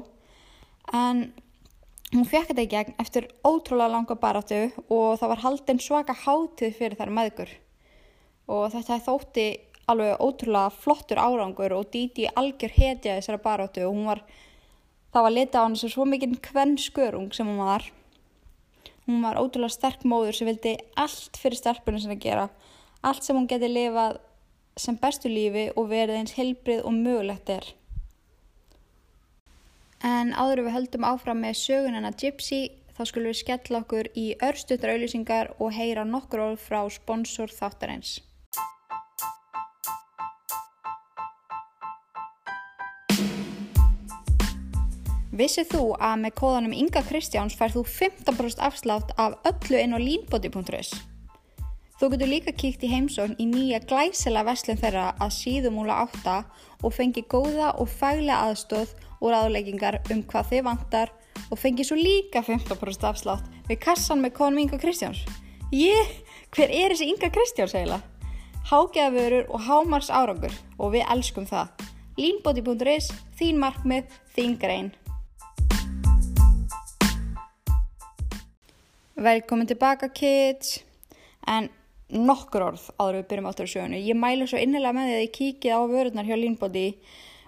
En 0.95 1.27
hún 2.13 2.27
fekk 2.29 2.51
þetta 2.51 2.65
í 2.65 2.71
gegn 2.71 2.97
eftir 3.01 3.29
ótrúlega 3.43 3.91
langa 3.95 4.17
baratu 4.21 4.61
og 4.85 5.19
það 5.19 5.31
var 5.33 5.43
haldinn 5.45 5.81
svaka 5.83 6.15
hátið 6.25 6.77
fyrir 6.77 6.99
þær 6.99 7.13
maðgur 7.17 7.51
og 8.51 8.65
þetta 8.75 9.01
þótti 9.07 9.47
alveg 9.91 10.21
ótrúlega 10.21 10.73
flottur 10.83 11.21
árangur 11.21 11.75
og 11.77 11.91
Díti 11.93 12.29
algjör 12.29 12.73
hetja 12.77 13.17
þessara 13.17 13.41
baratu 13.41 13.85
og 13.87 13.93
hún 13.97 14.09
var 14.09 14.23
það 15.13 15.27
var 15.27 15.37
litið 15.37 15.59
á 15.61 15.65
hann 15.65 15.77
svo 15.81 16.07
mikið 16.09 16.39
hvern 16.49 16.77
skörung 16.81 17.31
sem 17.33 17.49
hún 17.49 17.61
var 17.61 17.89
Hún 19.05 19.21
var 19.21 19.37
ótrúlega 19.37 19.69
sterk 19.69 20.01
móður 20.09 20.33
sem 20.33 20.47
vildi 20.49 20.71
allt 20.97 21.37
fyrir 21.37 21.59
stelpunum 21.59 22.01
sem 22.01 22.13
að 22.15 22.23
gera. 22.23 22.45
Allt 23.05 23.25
sem 23.25 23.37
hún 23.37 23.45
geti 23.49 23.67
lifað 23.69 24.17
sem 24.81 24.97
bestu 24.97 25.29
lífi 25.29 25.67
og 25.77 25.91
verið 25.91 26.21
eins 26.21 26.33
helbrið 26.39 26.81
og 26.81 26.95
mögulegt 26.95 27.51
er. 27.53 27.67
En 30.03 30.33
áður 30.33 30.65
við 30.65 30.75
höldum 30.75 31.07
áfram 31.07 31.39
með 31.45 31.59
sögunana 31.61 32.11
Gypsy 32.11 32.61
þá 32.95 33.03
skulum 33.07 33.31
við 33.31 33.41
skella 33.41 33.81
okkur 33.83 34.11
í 34.15 34.27
örstuttar 34.43 34.95
auðlýsingar 34.95 35.51
og 35.59 35.75
heyra 35.75 36.05
nokkur 36.07 36.43
orð 36.49 36.63
frá 36.63 36.81
sponsor 36.91 37.51
þáttarins. 37.51 38.19
Vissið 45.35 45.73
þú 45.73 45.81
að 45.99 46.21
með 46.23 46.31
kóðanum 46.39 46.75
Inga 46.79 47.01
Kristjáns 47.03 47.57
fær 47.59 47.73
þú 47.73 47.81
15% 47.91 48.61
afslátt 48.63 49.09
af 49.19 49.35
öllu 49.43 49.81
inn 49.81 49.91
á 49.91 49.99
línbóti.is? 49.99 50.93
Þú 51.99 52.07
getur 52.13 52.31
líka 52.31 52.53
kíkt 52.55 52.85
í 52.87 52.91
heimsókn 52.91 53.35
í 53.39 53.47
nýja 53.49 53.81
glæsela 53.83 54.45
vestlun 54.47 54.79
þeirra 54.79 55.09
að 55.19 55.35
síðumúla 55.35 55.97
átta 56.05 56.37
og 56.79 56.95
fengi 56.95 57.25
góða 57.27 57.73
og 57.75 57.91
fælega 57.91 58.45
aðstóð 58.47 58.95
og 59.25 59.31
ráðleggingar 59.33 60.03
um 60.13 60.21
hvað 60.29 60.51
þið 60.51 60.65
vantar 60.67 61.11
og 61.49 61.57
fengi 61.57 61.85
svo 61.85 61.97
líka 61.97 62.43
15% 62.45 63.07
afslátt 63.09 63.47
við 63.65 63.79
kassan 63.81 64.21
með 64.21 64.35
kóðanum 64.37 64.61
Inga 64.65 64.77
Kristjáns. 64.81 65.23
Ég, 65.73 66.11
hver 66.53 66.69
er 66.69 66.93
þessi 66.93 67.07
Inga 67.09 67.31
Kristjáns 67.33 67.73
eiginlega? 67.73 68.03
Hágeðavörur 68.69 69.49
og 69.49 69.65
hámars 69.65 70.11
árangur 70.13 70.53
og 70.77 70.93
við 70.93 71.05
elskum 71.13 71.49
það. 71.49 71.73
Línbóti.is, 72.21 73.09
þín 73.37 73.57
markmið, 73.61 74.13
þín 74.37 74.55
grein. 74.61 74.93
Velkomin 79.15 79.69
tilbaka 79.69 80.11
kids 80.13 80.79
en 81.49 81.69
nokkur 82.13 82.69
orð 82.69 82.87
áður 82.99 83.21
við 83.21 83.29
byrjum 83.29 83.49
áttur 83.49 83.69
á 83.69 83.73
sjöunu. 83.73 83.99
Ég 84.05 84.17
mælu 84.17 84.45
svo 84.49 84.61
innilega 84.61 84.93
með 84.93 85.09
því 85.09 85.15
að 85.17 85.23
ég 85.23 85.35
kíkið 85.39 85.77
á 85.77 85.79
vörurnar 85.89 86.27
hjá 86.29 86.37
Línbóti 86.37 86.87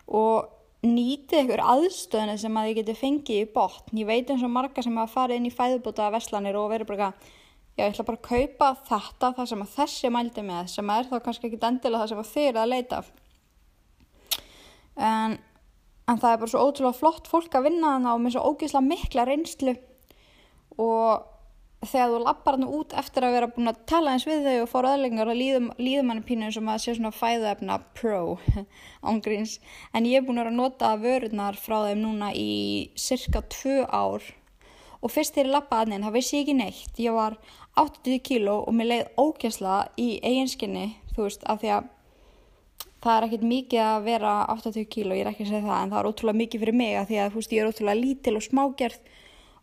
og 0.08 0.57
nýtið 0.86 1.44
ykkur 1.44 1.64
aðstöðinu 1.74 2.38
sem 2.38 2.60
að 2.60 2.70
ég 2.70 2.80
geti 2.82 2.96
fengið 2.98 3.42
í 3.42 3.50
botn. 3.54 3.98
Ég 3.98 4.08
veit 4.10 4.30
eins 4.30 4.46
og 4.46 4.54
marga 4.54 4.84
sem 4.86 4.98
hafa 5.00 5.14
farið 5.14 5.40
inn 5.40 5.50
í 5.50 5.54
fæðubóta 5.54 6.12
veslanir 6.14 6.58
og 6.60 6.70
verið 6.74 6.92
bara 6.92 7.08
já 7.08 7.14
ég 7.78 7.92
ætla 7.92 8.08
bara 8.08 8.18
að 8.18 8.28
kaupa 8.28 8.68
þetta 8.88 9.32
það 9.38 9.50
sem 9.52 9.64
að 9.64 9.74
þessi 9.76 10.10
mældi 10.14 10.44
með 10.46 10.70
sem 10.74 10.90
er 10.90 11.10
þá 11.10 11.18
kannski 11.26 11.50
ekki 11.50 11.60
endilega 11.62 12.04
það 12.04 12.12
sem 12.12 12.22
að 12.22 12.32
þið 12.34 12.48
eru 12.50 12.62
að 12.62 12.72
leita. 12.74 13.02
En, 14.98 15.36
en 16.10 16.22
það 16.22 16.32
er 16.32 16.40
bara 16.42 16.54
svo 16.54 16.64
ótrúlega 16.66 16.98
flott 16.98 17.30
fólk 17.30 17.58
að 17.58 17.68
vinna 17.70 17.96
þannig 17.96 18.14
og 18.14 18.24
með 18.24 18.36
svo 18.36 18.46
ógeðslega 18.50 18.88
mikla 18.88 19.28
reynslu 19.30 19.76
og 20.82 21.37
þegar 21.86 22.10
þú 22.14 22.22
lappar 22.24 22.58
hann 22.58 22.70
út 22.74 22.94
eftir 22.98 23.26
að 23.28 23.36
vera 23.36 23.50
búin 23.54 23.70
að 23.70 23.84
tala 23.90 24.16
eins 24.16 24.26
við 24.26 24.48
þau 24.48 24.62
og 24.64 24.70
fóra 24.72 24.94
aðlengar 24.96 25.30
og 25.30 25.38
líðum, 25.38 26.10
hann 26.10 26.24
pínu 26.26 26.48
eins 26.48 26.58
og 26.58 26.66
maður 26.66 26.84
sé 26.84 26.96
svona 26.98 27.14
fæðuefna 27.14 27.78
pro 27.98 28.22
ángríns 29.12 29.60
en 29.94 30.10
ég 30.10 30.22
er 30.22 30.26
búin 30.26 30.42
að 30.42 30.56
nota 30.58 30.96
vörurnar 30.98 31.60
frá 31.62 31.84
þeim 31.86 32.02
núna 32.02 32.32
í 32.34 32.90
cirka 32.98 33.44
tvö 33.46 33.84
ár. 33.86 34.26
Og 35.06 35.14
fyrst 35.14 35.36
þegar 35.36 35.52
ég 35.52 35.54
lappaði 35.54 35.86
að 35.86 35.92
neinn 35.92 36.08
þá 36.08 36.16
vissi 36.16 36.40
ég 36.40 36.48
ekki 36.48 36.58
neitt. 36.58 36.96
Ég 36.98 37.14
var 37.14 37.38
80 37.78 38.24
kíló 38.26 38.56
og 38.64 38.74
mér 38.74 38.90
leið 38.90 39.22
ógæsla 39.22 39.76
í 40.02 40.16
eiginskinni 40.26 40.88
þú 41.14 41.28
veist 41.28 41.46
af 41.50 41.62
því 41.62 41.74
að 41.76 41.94
það 43.02 43.16
er 43.16 43.26
ekkert 43.28 43.46
mikið 43.52 43.84
að 43.84 44.06
vera 44.08 44.34
80 44.54 44.88
kíló, 44.94 45.16
ég 45.16 45.26
er 45.26 45.32
ekki 45.32 45.46
að 45.46 45.52
segja 45.52 45.66
það 45.68 45.82
en 45.82 45.92
það 45.94 46.00
er 46.00 46.10
ótrúlega 46.10 46.42
mikið 46.42 46.64
fyrir 46.64 46.78
mig 46.78 46.96
að 46.98 47.12
því 47.12 47.20
að 47.22 47.30
þú 47.30 47.42
veist 47.42 47.54
ég 47.54 47.62
er 47.62 47.70
ótrúlega 47.72 48.02
lítil 48.02 48.36
og 48.38 48.46
smágerð. 48.46 49.12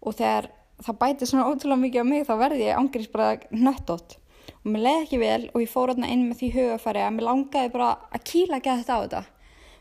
Og 0.05 0.17
þegar 0.19 0.49
það 0.83 1.01
bæti 1.01 1.29
svona 1.29 1.47
ótrúlega 1.49 1.81
mikið 1.81 2.03
á 2.03 2.07
mig 2.09 2.27
þá 2.27 2.35
verði 2.41 2.67
ég 2.67 2.79
ángriðs 2.79 3.11
bara 3.13 3.35
nöttótt 3.55 4.17
og 4.65 4.73
mér 4.73 4.85
leiði 4.87 5.05
ekki 5.05 5.21
vel 5.21 5.43
og 5.53 5.63
ég 5.63 5.71
fór 5.71 5.93
þarna 5.93 6.11
inn 6.13 6.27
með 6.29 6.41
því 6.41 6.51
hugafæri 6.55 7.05
að 7.05 7.15
mér 7.15 7.27
langaði 7.29 7.73
bara 7.75 7.89
að 8.11 8.27
kýla 8.31 8.59
ekki 8.59 8.77
þetta 8.81 8.97
á 8.97 9.03
þetta. 9.05 9.23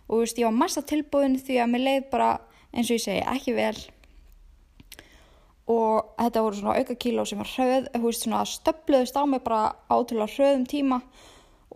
Og 0.04 0.14
þú 0.14 0.22
veist 0.22 0.40
ég 0.42 0.48
var 0.50 0.58
massa 0.60 0.84
tilbúin 0.84 1.38
því 1.40 1.60
að 1.64 1.70
mér 1.72 1.84
leiði 1.88 2.06
bara 2.12 2.30
eins 2.74 2.90
og 2.90 2.98
ég 2.98 3.06
segi 3.06 3.22
ekki 3.34 3.56
vel. 3.56 3.78
Og 5.72 6.10
þetta 6.20 6.44
voru 6.44 6.60
svona 6.60 6.76
auka 6.82 6.98
kíló 7.00 7.24
sem 7.26 7.40
var 7.40 7.54
hröð, 7.54 7.88
þú 7.96 8.04
veist 8.10 8.26
svona 8.26 8.44
stöfluðist 8.52 9.16
á 9.16 9.24
mig 9.24 9.44
bara 9.46 9.62
átrúlega 9.88 10.36
hröðum 10.36 10.68
tíma. 10.68 11.00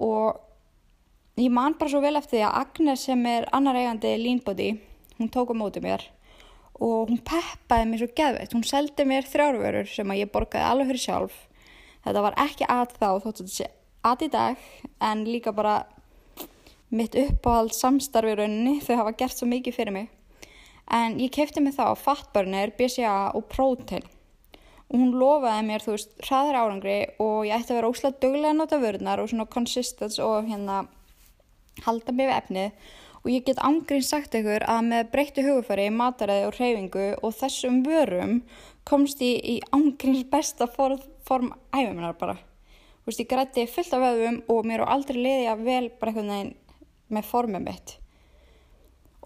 Og 0.04 1.40
ég 1.40 1.54
man 1.54 1.78
bara 1.80 1.94
svo 1.94 2.04
vel 2.04 2.18
eftir 2.20 2.42
því 2.42 2.44
að 2.50 2.60
Agnes 2.66 3.08
sem 3.08 3.26
er 3.32 3.48
annar 3.56 3.80
eigandi 3.80 4.14
Leanbody, 4.20 4.70
hún 5.18 5.32
tók 5.32 5.56
á 5.56 5.56
móti 5.56 5.80
mér 5.84 6.04
og 6.84 7.10
hún 7.10 7.22
peppaði 7.26 7.90
mér 7.90 8.02
svo 8.02 8.10
geðveitt, 8.18 8.54
hún 8.54 8.66
seldi 8.68 9.06
mér 9.08 9.28
þrjárvörur 9.30 9.90
sem 9.90 10.14
að 10.14 10.22
ég 10.22 10.32
borgaði 10.34 10.68
alveg 10.70 10.92
fyrir 10.92 11.04
sjálf. 11.04 11.38
Þetta 12.06 12.24
var 12.24 12.38
ekki 12.44 12.68
að 12.70 12.94
þá 12.98 13.08
þótt 13.08 13.28
að 13.28 13.40
þetta 13.42 13.56
sé 13.56 13.70
að 14.08 14.26
í 14.28 14.30
dag 14.34 14.68
en 15.10 15.24
líka 15.28 15.54
bara 15.56 15.78
mitt 16.94 17.18
uppáhald 17.20 17.74
samstarfi 17.76 18.36
rauninni 18.38 18.78
þau 18.86 19.02
hafa 19.02 19.16
gert 19.20 19.36
svo 19.36 19.50
mikið 19.50 19.76
fyrir 19.76 19.96
mig. 19.96 20.12
En 20.88 21.18
ég 21.20 21.34
kefti 21.36 21.60
mig 21.60 21.76
þá 21.76 21.98
Fatburner, 22.00 22.72
BCA 22.78 23.34
og 23.36 23.50
Protein 23.52 24.06
og 24.88 25.02
hún 25.02 25.18
lofaði 25.20 25.66
mér, 25.68 25.84
þú 25.84 25.98
veist, 25.98 26.14
hraðar 26.24 26.62
árangri 26.62 27.00
og 27.20 27.42
ég 27.44 27.58
ætti 27.58 27.74
að 27.74 27.82
vera 27.82 27.90
óslátt 27.92 28.22
duglega 28.24 28.54
að 28.54 28.62
nota 28.62 28.80
vörðnar 28.80 29.20
og 29.20 29.28
svona 29.32 29.50
consistence 29.52 30.24
og 30.24 30.48
hérna 30.48 30.86
halda 31.84 32.16
mig 32.16 32.30
við 32.30 32.38
efnið 32.38 32.94
og 33.28 33.34
ég 33.36 33.44
get 33.44 33.60
ángrín 33.60 34.06
sagt 34.08 34.36
ykkur 34.40 34.64
að 34.64 34.86
með 34.88 35.10
breyttu 35.12 35.44
hugufæri, 35.44 35.90
mataræði 35.92 36.46
og 36.48 36.54
hreyfingu 36.56 37.08
og 37.20 37.34
þessum 37.36 37.82
vörum 37.84 38.38
komst 38.88 39.20
ég 39.20 39.44
í 39.44 39.56
ángríns 39.76 40.24
besta 40.32 40.64
form, 40.72 41.50
æfuminar 41.76 42.16
bara. 42.16 42.38
Þú 43.04 43.12
veist, 43.12 43.20
ég 43.20 43.28
grætti 43.28 43.68
fullt 43.68 43.98
af 43.98 44.06
vöðum 44.06 44.40
og 44.48 44.64
mér 44.64 44.86
á 44.88 44.96
aldrei 44.96 45.20
liði 45.20 45.50
að 45.52 45.66
vel 45.68 45.84
bara 46.00 46.14
eitthvað 46.14 46.30
neginn 46.30 46.54
með 47.12 47.28
formum 47.28 47.68
mitt. 47.68 47.98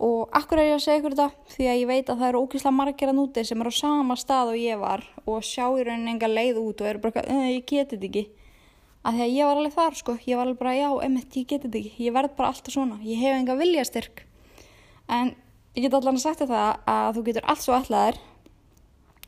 Og 0.02 0.34
akkur 0.34 0.58
er 0.58 0.72
ég 0.72 0.80
að 0.80 0.84
segja 0.88 1.04
ykkur 1.04 1.18
þetta? 1.20 1.54
Því 1.54 1.70
að 1.70 1.80
ég 1.84 1.90
veit 1.94 2.10
að 2.10 2.24
það 2.24 2.30
eru 2.32 2.42
ógísla 2.42 2.74
margir 2.74 3.14
að 3.14 3.20
núti 3.22 3.46
sem 3.46 3.62
eru 3.62 3.70
á 3.70 3.82
sama 3.86 4.18
stað 4.18 4.56
og 4.56 4.62
ég 4.64 4.82
var 4.82 5.06
og 5.30 5.46
sjá 5.46 5.68
í 5.78 5.86
rauninni 5.86 6.16
enga 6.16 6.32
leið 6.32 6.58
út 6.58 6.82
og 6.82 6.90
eru 6.90 7.04
bara 7.06 7.22
eitthvað, 7.22 7.52
ég 7.54 7.68
geti 7.70 8.00
þetta 8.00 8.10
ekki 8.10 8.30
að 9.02 9.18
því 9.18 9.24
að 9.26 9.36
ég 9.36 9.48
var 9.50 9.60
alveg 9.60 9.76
þar 9.76 9.98
sko. 9.98 10.16
Ég 10.28 10.38
var 10.38 10.48
alveg 10.48 10.60
bara, 10.62 10.74
já, 10.78 10.90
emitt, 11.06 11.38
ég 11.38 11.48
geti 11.50 11.68
þetta 11.68 11.80
ekki. 11.82 11.94
Ég 12.06 12.16
verð 12.16 12.36
bara 12.38 12.52
alltaf 12.54 12.76
svona, 12.76 13.00
ég 13.06 13.22
hef 13.22 13.38
enga 13.38 13.56
viljastyrk. 13.60 14.26
En 15.12 15.34
ég 15.76 15.86
get 15.86 15.96
allan 15.98 16.20
að 16.20 16.26
sagt 16.26 16.44
þetta 16.44 16.66
að 16.94 17.18
þú 17.18 17.26
getur 17.30 17.48
allt 17.50 17.64
svo 17.64 17.78
allaðir 17.78 18.20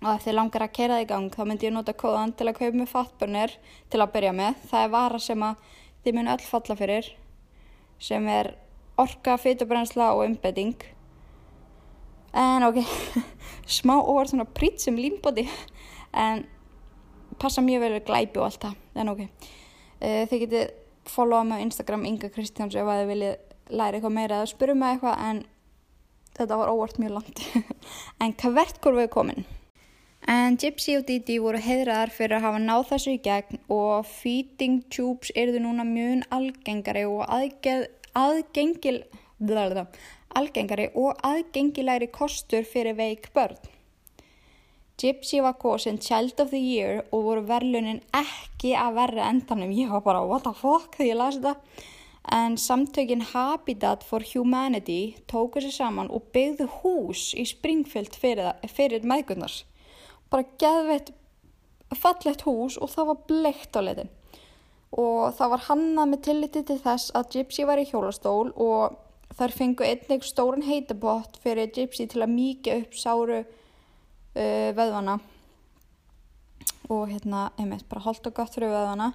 og 0.04 0.10
ef 0.12 0.26
þið 0.26 0.36
langar 0.36 0.66
að 0.66 0.74
keira 0.76 0.98
það 0.98 1.06
í 1.06 1.10
gang 1.14 1.30
þá 1.32 1.44
myndi 1.48 1.68
ég 1.70 1.74
nota 1.74 1.94
kóðan 1.96 2.34
til 2.36 2.50
að 2.50 2.58
kaupa 2.58 2.80
með 2.82 2.90
fatburnir 2.92 3.54
til 3.92 4.02
að 4.04 4.12
byrja 4.16 4.34
með. 4.36 4.66
Það 4.72 4.88
er 4.88 4.94
vara 4.98 5.22
sem 5.24 5.46
að 5.48 5.70
þið 6.04 6.18
munu 6.18 6.34
öll 6.34 6.48
falla 6.50 6.78
fyrir 6.80 7.10
sem 8.04 8.28
er 8.28 8.52
orka, 9.00 9.38
fytubrensla 9.40 10.12
og 10.14 10.26
umbetting 10.28 10.84
en 12.34 12.66
ok 12.68 12.82
smá 13.80 13.96
óvart 14.02 14.34
svona 14.34 14.46
prít 14.50 14.82
sem 14.82 14.98
límbóti 14.98 15.46
en 16.12 16.44
passa 17.40 17.64
mjög 17.64 17.86
vel 17.86 17.94
við 17.96 18.08
glæpi 18.10 18.42
og 18.42 18.48
allt 18.50 18.66
það. 18.68 18.80
En 19.00 19.12
ok 19.14 19.24
uh, 20.04 20.22
þið 20.30 20.46
getið 20.46 20.70
followa 21.10 21.48
mig 21.48 21.64
á 21.64 21.66
Instagram 21.66 22.06
Inga 22.08 22.30
Kristjáns 22.34 22.76
ef 22.76 22.88
að 22.88 23.02
þið 23.02 23.12
viljið 23.14 23.74
læra 23.74 23.98
eitthvað 23.98 24.16
meira 24.20 24.40
eða 24.40 24.52
spyrja 24.54 24.78
mig 24.78 24.94
eitthvað 24.94 25.26
en 25.30 25.44
þetta 26.38 26.62
var 26.62 26.72
óvart 26.76 27.02
mjög 27.02 27.18
langt 27.18 27.44
en 28.24 28.38
hvað 28.40 28.58
verðt 28.62 28.82
hvort 28.84 29.02
við 29.02 29.12
komin 29.16 29.46
En 30.24 30.56
Gypsy 30.56 30.94
og 30.96 31.04
Didi 31.04 31.36
voru 31.44 31.60
heiðraðar 31.60 32.12
fyrir 32.16 32.38
að 32.38 32.46
hafa 32.46 32.60
náð 32.64 32.84
þessu 32.94 33.16
í 33.18 33.20
gegn 33.26 33.60
og 33.76 34.06
feeding 34.08 34.78
tubes 34.88 35.34
erðu 35.36 35.60
núna 35.66 35.84
mjög 35.84 36.24
algengari 36.32 37.04
og 37.04 37.26
aðgengil, 37.28 39.02
blablabla, 39.44 39.90
algengari 40.40 40.88
og 40.96 41.20
aðgengilegri 41.28 42.08
kostur 42.16 42.64
fyrir 42.64 42.96
veik 42.96 43.34
börn. 43.36 43.60
Gypsy 45.02 45.42
var 45.42 45.58
góðsinn 45.62 46.00
Child 46.02 46.40
of 46.44 46.52
the 46.54 46.62
Year 46.62 47.02
og 47.10 47.26
voru 47.28 47.44
verlunin 47.50 48.02
ekki 48.16 48.76
að 48.78 49.00
verra 49.00 49.28
endanum. 49.32 49.74
Ég 49.74 49.92
var 49.92 50.04
bara 50.06 50.24
what 50.28 50.46
the 50.46 50.54
fuck 50.54 50.96
þegar 50.98 51.10
ég 51.10 51.20
lasi 51.20 51.42
þetta. 51.44 51.90
En 52.34 52.56
samtökin 52.56 53.26
Habitat 53.34 54.06
for 54.08 54.24
Humanity 54.34 55.18
tóku 55.28 55.60
sér 55.64 55.76
saman 55.76 56.12
og 56.14 56.30
byggðu 56.36 56.70
hús 56.80 57.34
í 57.36 57.44
Springfield 57.50 58.16
fyrir, 58.16 58.54
fyrir 58.72 59.04
meðgurnars. 59.04 59.64
Bara 60.32 60.48
geðveitt 60.62 61.12
fallett 62.00 62.46
hús 62.48 62.78
og 62.78 62.94
það 62.94 63.10
var 63.12 63.26
bleikt 63.30 63.78
á 63.78 63.82
letin 63.84 64.14
og 64.94 65.34
það 65.34 65.54
var 65.56 65.66
hannað 65.68 66.10
með 66.12 66.22
tilliti 66.28 66.62
til 66.68 66.78
þess 66.84 67.14
að 67.18 67.30
Gypsy 67.34 67.66
var 67.66 67.82
í 67.82 67.88
hjólastól 67.90 68.52
og 68.62 68.98
þær 69.34 69.56
fengu 69.58 69.86
einnig 69.88 70.26
stóran 70.26 70.66
heitabott 70.68 71.40
fyrir 71.42 71.72
Gypsy 71.74 72.06
til 72.12 72.22
að 72.22 72.36
mýkja 72.36 72.78
upp 72.84 72.98
sáru 72.98 73.40
uh, 74.36 74.70
veðvana. 74.78 75.20
Og 76.92 77.08
hérna, 77.10 77.48
einmitt, 77.58 77.88
bara 77.90 78.04
holdt 78.06 78.28
og 78.28 78.36
gott 78.38 78.56
fyrir 78.56 78.74
veðvana. 78.74 79.14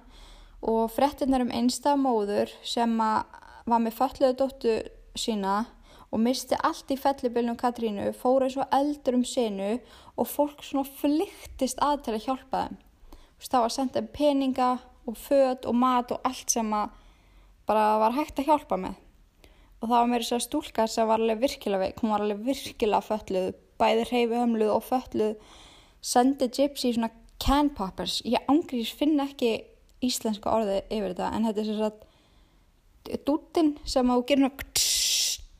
Og 0.65 0.89
frettinnar 0.91 1.45
um 1.45 1.53
einstaf 1.55 1.99
móður 1.99 2.51
sem 2.67 2.95
var 2.99 3.79
með 3.79 3.95
fallega 3.95 4.35
dóttu 4.35 4.79
sína 5.15 5.61
og 6.09 6.21
misti 6.23 6.57
allt 6.65 6.89
í 6.89 6.97
fellibilnum 6.97 7.57
Katrínu, 7.59 8.09
fóru 8.17 8.49
svo 8.49 8.65
eldur 8.73 9.19
um 9.19 9.25
senu 9.27 9.75
og 10.17 10.27
fólk 10.27 10.63
svona 10.65 10.89
flyktist 10.99 11.81
að 11.85 12.05
til 12.05 12.15
að 12.15 12.25
hjálpa 12.25 12.63
þeim. 12.63 12.79
Það 13.39 13.63
var 13.63 13.73
sendað 13.73 14.09
peninga 14.15 14.69
og 15.07 15.17
född 15.17 15.67
og 15.69 15.77
mat 15.77 16.11
og 16.11 16.25
allt 16.27 16.51
sem 16.51 16.73
bara 17.69 17.85
var 18.01 18.17
hægt 18.17 18.41
að 18.41 18.49
hjálpa 18.49 18.79
með. 18.81 18.97
Og 19.79 19.87
það 19.87 19.95
var 19.95 20.09
mér 20.11 20.25
þess 20.25 20.35
að 20.35 20.45
stúlka 20.47 20.87
sem 20.91 21.07
var 21.07 21.21
alveg 21.21 21.43
virkilega 21.45 21.85
veik, 21.85 22.01
hún 22.01 22.11
var 22.11 22.25
alveg 22.25 22.41
virkilega 22.49 23.05
fölluð, 23.05 23.53
bæði 23.79 24.05
hreyfi 24.09 24.37
hömluð 24.37 24.75
og 24.75 24.85
fölluð 24.87 25.55
sendi 26.01 26.49
Gypsy 26.55 26.93
svona 26.95 27.11
can 27.39 27.71
poppers. 27.75 28.19
Ég 28.27 28.43
ángrís 28.51 28.91
finn 28.95 29.19
ekki 29.23 29.55
íslenska 30.05 30.51
orði 30.51 30.81
yfir 30.87 31.13
þetta 31.13 31.31
en 31.35 31.47
þetta 31.49 31.63
er 31.63 31.71
svona 31.71 33.23
dútin 33.27 33.73
sem 33.87 34.11
að 34.11 34.19
þú 34.19 34.27
gerir 34.29 34.45
svona 34.45 34.87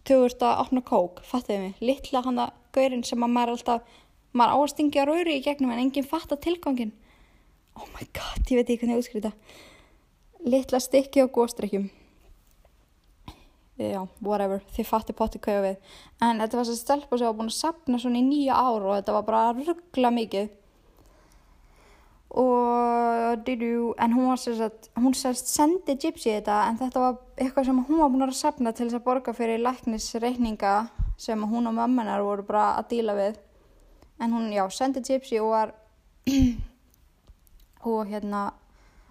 þú 0.10 0.20
ert 0.26 0.44
að 0.46 0.62
opna 0.64 0.82
kók, 0.82 1.20
fattiði 1.28 1.60
mig? 1.64 1.82
Litla 1.84 2.24
hann 2.26 2.40
að 2.42 2.56
gaurinn 2.74 3.04
sem 3.06 3.24
að 3.24 3.34
maður 3.36 3.58
alltaf 3.58 4.00
maður 4.38 4.64
ástingja 4.64 5.06
rauri 5.08 5.38
í 5.40 5.44
gegnum 5.46 5.74
en 5.74 5.82
enginn 5.84 6.08
fatta 6.08 6.38
tilgangin 6.38 6.92
oh 7.80 7.88
my 7.96 8.06
god, 8.14 8.44
ég 8.50 8.60
veit 8.60 8.70
ekki 8.70 8.84
hvernig 8.84 8.98
ég 8.98 9.04
útskrita 9.04 9.32
litla 10.46 10.82
stykki 10.84 11.24
og 11.26 11.34
góðstrykkjum 11.38 11.90
já, 13.80 14.00
whatever, 14.20 14.62
þið 14.76 14.88
fatti 14.90 15.16
potti 15.16 15.40
kauða 15.42 15.62
við. 15.64 15.92
En 16.26 16.42
þetta 16.44 16.60
var 16.60 16.68
svo 16.68 16.78
stelpa 16.78 17.18
sem 17.18 17.30
var 17.30 17.36
búin 17.38 17.52
að 17.52 17.58
sapna 17.58 18.00
svona 18.02 18.20
í 18.20 18.26
nýja 18.28 18.58
ár 18.60 18.86
og 18.86 18.96
þetta 18.98 19.16
var 19.16 19.28
bara 19.28 19.44
ruggla 19.56 20.12
mikið. 20.16 20.50
Og 22.40 23.40
didu, 23.46 23.96
en 23.98 24.14
hún 24.14 24.30
var 24.30 24.38
sérst 24.38 24.90
hún 25.00 25.16
sérst 25.18 25.50
sendi 25.50 25.96
Gypsy 25.98 26.36
þetta 26.36 26.60
en 26.70 26.78
þetta 26.78 27.02
var 27.02 27.18
eitthvað 27.40 27.70
sem 27.72 27.84
hún 27.88 28.02
var 28.04 28.12
búin 28.14 28.28
að 28.28 28.36
sapna 28.38 28.74
til 28.74 28.86
þess 28.86 29.00
að 29.00 29.06
borga 29.08 29.34
fyrir 29.34 29.64
læknisreikninga 29.64 30.74
sem 31.18 31.42
hún 31.42 31.72
og 31.72 31.78
mammanar 31.80 32.22
voru 32.24 32.46
bara 32.46 32.76
að 32.78 32.92
díla 32.94 33.16
við. 33.18 33.40
En 34.20 34.36
hún, 34.36 34.52
já, 34.54 34.66
sendi 34.70 35.02
Gypsy 35.02 35.40
og 35.42 35.54
var 35.56 35.74
og 37.90 38.06
hérna 38.12 38.50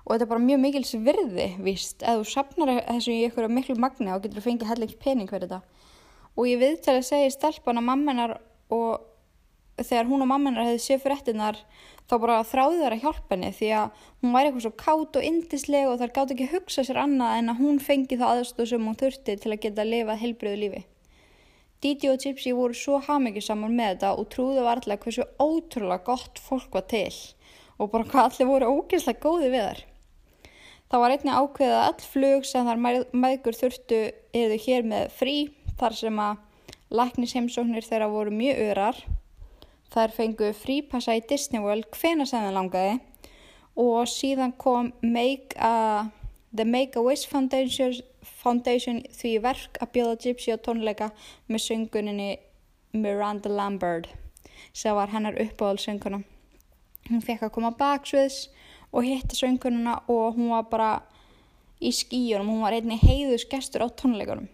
og 0.08 0.14
þetta 0.14 0.24
er 0.24 0.30
bara 0.30 0.40
mjög 0.40 0.60
mikils 0.62 0.94
virði 1.04 1.48
víst, 1.60 2.00
ef 2.00 2.22
þú 2.22 2.30
sapnar 2.32 2.70
þessu 2.86 3.12
í 3.12 3.26
einhverju 3.26 3.52
miklu 3.52 3.76
magni 3.76 4.14
og 4.14 4.22
getur 4.24 4.40
þú 4.40 4.46
fengið 4.46 4.70
hellings 4.72 4.96
pening 5.02 5.28
fyrir 5.28 5.44
þetta 5.50 5.60
og 6.38 6.48
ég 6.48 6.62
viðtæði 6.62 7.02
að 7.02 7.08
segja 7.10 7.34
stelpana 7.34 7.84
mammenar 7.84 8.38
og 8.72 9.04
þegar 9.78 10.08
hún 10.08 10.24
og 10.24 10.30
mammenar 10.30 10.66
hefði 10.66 10.82
séð 10.82 11.02
fyrir 11.04 11.20
ettinar 11.20 11.58
þá 12.08 12.14
bara 12.22 12.38
þráði 12.48 12.78
þær 12.80 12.94
að 12.96 13.02
hjálpa 13.04 13.34
henni 13.34 13.50
því 13.54 13.70
að 13.78 14.04
hún 14.22 14.34
væri 14.34 14.48
eitthvað 14.48 14.64
svo 14.64 14.72
kátt 14.82 15.18
og 15.18 15.26
indisleg 15.28 15.88
og 15.88 15.98
þær 16.00 16.14
gátt 16.16 16.32
ekki 16.34 16.46
að 16.48 16.54
hugsa 16.56 16.84
sér 16.88 17.00
annað 17.02 17.34
en 17.40 17.52
að 17.52 17.60
hún 17.62 17.82
fengi 17.84 18.18
það 18.18 18.32
aðstóð 18.38 18.70
sem 18.72 18.86
hún 18.88 19.00
þurfti 19.02 19.36
til 19.42 19.52
að 19.52 19.60
geta 19.66 19.84
að 19.84 19.92
lifa 19.92 20.16
heilbriðu 20.22 20.60
lífi. 20.62 20.80
Didi 21.84 22.10
og 22.10 22.22
Gypsy 22.24 22.54
voru 22.58 22.74
svo 22.74 22.98
hafmyggisamar 23.06 23.70
með 23.70 23.92
þetta 23.92 24.14
og 24.18 24.30
trúðu 24.32 24.64
varlega 24.66 25.04
hversu 25.04 25.28
ótrúlega 25.38 26.06
gott 26.08 26.40
fólk 26.42 26.72
var 26.74 26.88
til 26.90 27.12
og 27.78 27.92
bara 27.92 28.08
hvað 28.08 28.32
allir 28.32 28.50
voru 28.50 28.72
ógeðslega 28.72 29.22
góði 29.22 29.52
við 29.52 29.66
þar. 29.68 29.84
Það 30.88 31.02
var 31.02 31.12
einnig 31.12 31.34
ákveðið 31.36 31.74
að 31.76 31.86
all 31.86 32.04
flug 32.08 32.44
sem 32.48 32.68
þar 32.68 32.78
maður 33.12 33.56
þurftu 33.58 34.00
eða 34.40 34.60
hér 34.64 34.86
með 34.88 35.10
frí 35.18 35.36
þar 35.80 35.96
sem 35.98 36.20
að 36.24 36.38
læknisheimsóknir 36.98 37.84
þeirra 37.84 38.08
voru 38.08 38.32
mjög 38.32 38.62
örar. 38.70 39.02
Þær 39.92 40.14
fengu 40.16 40.48
frípassa 40.56 41.16
í 41.16 41.24
Disney 41.28 41.60
World 41.60 41.90
hvena 41.96 42.24
sem 42.28 42.44
það 42.44 42.56
langaði 42.56 42.94
og 43.78 44.08
síðan 44.10 44.54
kom 44.58 44.92
Make 45.04 45.54
a, 45.60 46.08
The 46.56 46.64
Make-A-Wish 46.64 47.28
Foundation, 47.28 47.92
Foundation 48.40 49.02
því 49.14 49.34
verk 49.44 49.78
að 49.84 49.92
bjóða 49.94 50.16
Gypsy 50.24 50.56
á 50.56 50.58
tónleika 50.58 51.10
með 51.46 51.64
sönguninni 51.66 52.30
Miranda 52.96 53.52
Lambert 53.52 54.08
sem 54.72 54.96
var 54.96 55.12
hennar 55.12 55.36
uppáhaldssönguna. 55.38 56.22
Hún 57.08 57.24
fekk 57.24 57.46
að 57.46 57.54
koma 57.54 57.76
baksviðs 57.76 58.48
og 58.92 59.04
hitta 59.04 59.36
söngununa 59.36 60.00
og 60.08 60.36
hún 60.36 60.52
var 60.54 60.68
bara 60.70 60.90
í 61.80 61.92
skíunum, 61.94 62.48
hún 62.50 62.64
var 62.64 62.74
einni 62.74 62.98
heiðus 62.98 63.46
gestur 63.50 63.84
á 63.84 63.88
tónleikunum. 63.88 64.48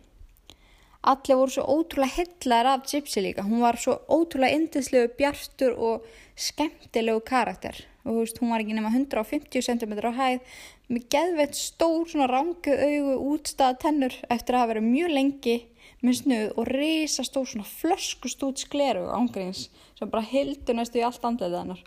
Allir 1.04 1.36
voru 1.36 1.52
svo 1.52 1.64
ótrúlega 1.68 2.16
hillar 2.16 2.66
af 2.66 2.86
Gypsy 2.88 3.20
líka, 3.20 3.44
hún 3.44 3.60
var 3.60 3.76
svo 3.76 3.98
ótrúlega 4.08 4.56
indislegu 4.56 5.12
bjartur 5.18 5.76
og 5.76 6.06
skemmtilegu 6.34 7.20
karakter 7.20 7.84
og 8.04 8.18
veist, 8.20 8.38
hún 8.40 8.52
var 8.52 8.60
ekki 8.60 8.76
nema 8.76 8.90
150 8.92 9.64
cm 9.64 9.92
á 10.04 10.12
hæð 10.12 10.56
með 10.92 11.06
geðveitt 11.12 11.56
stór 11.56 12.08
svona 12.08 12.28
rangu 12.28 12.74
augu 12.74 13.14
útstaða 13.32 13.78
tennur 13.86 14.16
eftir 14.28 14.56
að 14.56 14.64
hafa 14.64 14.72
verið 14.74 14.88
mjög 14.90 15.14
lengi 15.14 15.56
með 16.04 16.18
snuð 16.20 16.50
og 16.60 16.70
risa 16.72 17.24
stór 17.24 17.48
svona 17.48 17.68
flöskust 17.68 18.44
út 18.44 18.60
skleru 18.60 19.06
ángríns 19.16 19.68
sem 19.96 20.10
bara 20.10 20.26
hildur 20.28 20.76
næstu 20.76 21.00
í 21.00 21.06
allt 21.06 21.24
andlega 21.24 21.62
hennar. 21.62 21.80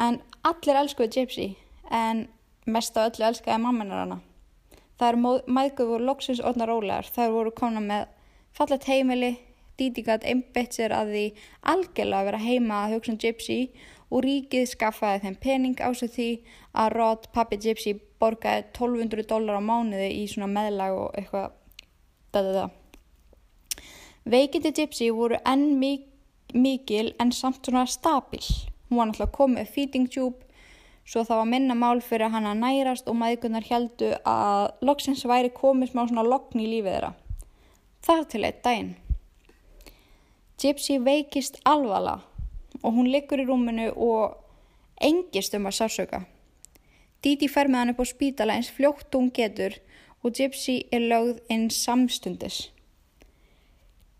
En 0.00 0.20
allir 0.46 0.78
elskuði 0.80 1.12
Gypsy 1.16 1.48
en 1.90 2.26
mest 2.66 2.96
af 2.96 3.12
öllu 3.12 3.28
elskaði 3.28 3.62
mammanar 3.62 4.04
hana. 4.04 4.20
Er 5.02 5.16
mæðguð 5.18 5.88
voru 5.90 6.04
loksins 6.06 6.40
orðna 6.46 6.68
rólegar, 6.68 7.08
þær 7.10 7.32
voru 7.34 7.50
komna 7.50 7.80
með 7.82 8.04
fallet 8.54 8.84
heimili, 8.86 9.32
Didi 9.78 10.04
gæti 10.06 10.28
einbeitt 10.30 10.76
sér 10.76 10.92
að 10.94 11.10
því 11.10 11.22
algjörlega 11.72 12.20
að 12.20 12.28
vera 12.28 12.40
heima 12.42 12.80
að 12.84 12.92
hugsa 12.94 13.12
um 13.14 13.18
Gypsy 13.18 13.56
og 14.12 14.22
ríkið 14.26 14.68
skaffaði 14.68 15.22
þeim 15.24 15.38
pening 15.42 15.80
á 15.80 15.90
sig 15.96 16.12
því 16.12 16.28
að 16.76 16.92
Rod, 16.94 17.26
pappi 17.34 17.58
Gypsy, 17.64 17.96
borgaði 18.20 18.66
1200 18.68 19.26
dólar 19.32 19.58
á 19.58 19.62
mánuði 19.64 20.10
í 20.20 20.26
svona 20.30 20.50
meðlag 20.52 20.98
og 21.00 21.16
eitthvað 21.18 21.56
dæði 22.36 22.52
það. 22.58 22.76
Veikindi 24.36 24.74
Gypsy 24.76 25.08
voru 25.16 25.40
enn 25.42 25.80
mikil 26.52 27.08
en 27.18 27.32
samt 27.34 27.64
svona 27.66 27.88
stabil. 27.90 28.44
Hún 28.92 28.98
var 28.98 29.06
náttúrulega 29.08 29.32
komið 29.32 29.68
feeding 29.72 30.08
tube 30.12 30.44
svo 31.08 31.22
það 31.24 31.38
var 31.38 31.46
minna 31.48 31.74
mál 31.74 32.02
fyrir 32.04 32.28
hann 32.28 32.44
að 32.44 32.58
nærast 32.60 33.06
og 33.08 33.16
maðurkunnar 33.16 33.64
heldu 33.64 34.10
að 34.28 34.84
loksins 34.84 35.22
væri 35.24 35.48
komið 35.56 35.94
smá 35.94 36.02
svona 36.10 36.24
lokn 36.26 36.60
í 36.60 36.66
lífið 36.68 36.92
þeirra. 36.92 37.08
Þar 38.04 38.26
til 38.28 38.42
eitt 38.44 38.60
daginn. 38.66 38.90
Gypsy 40.60 40.98
veikist 41.00 41.56
alvala 41.64 42.18
og 42.82 42.98
hún 42.98 43.08
liggur 43.08 43.40
í 43.40 43.48
rúminu 43.48 43.88
og 43.96 44.36
engist 45.00 45.56
um 45.56 45.72
að 45.72 45.78
sársöka. 45.78 46.22
Didi 47.24 47.48
fer 47.48 47.72
með 47.72 47.80
hann 47.80 47.94
upp 47.94 48.04
á 48.04 48.12
spítala 48.12 48.58
eins 48.60 48.68
fljótt 48.76 49.08
hún 49.16 49.32
getur 49.32 49.80
og 50.20 50.36
Gypsy 50.36 50.82
er 50.92 51.08
lögð 51.08 51.40
inn 51.48 51.70
samstundis. 51.72 52.66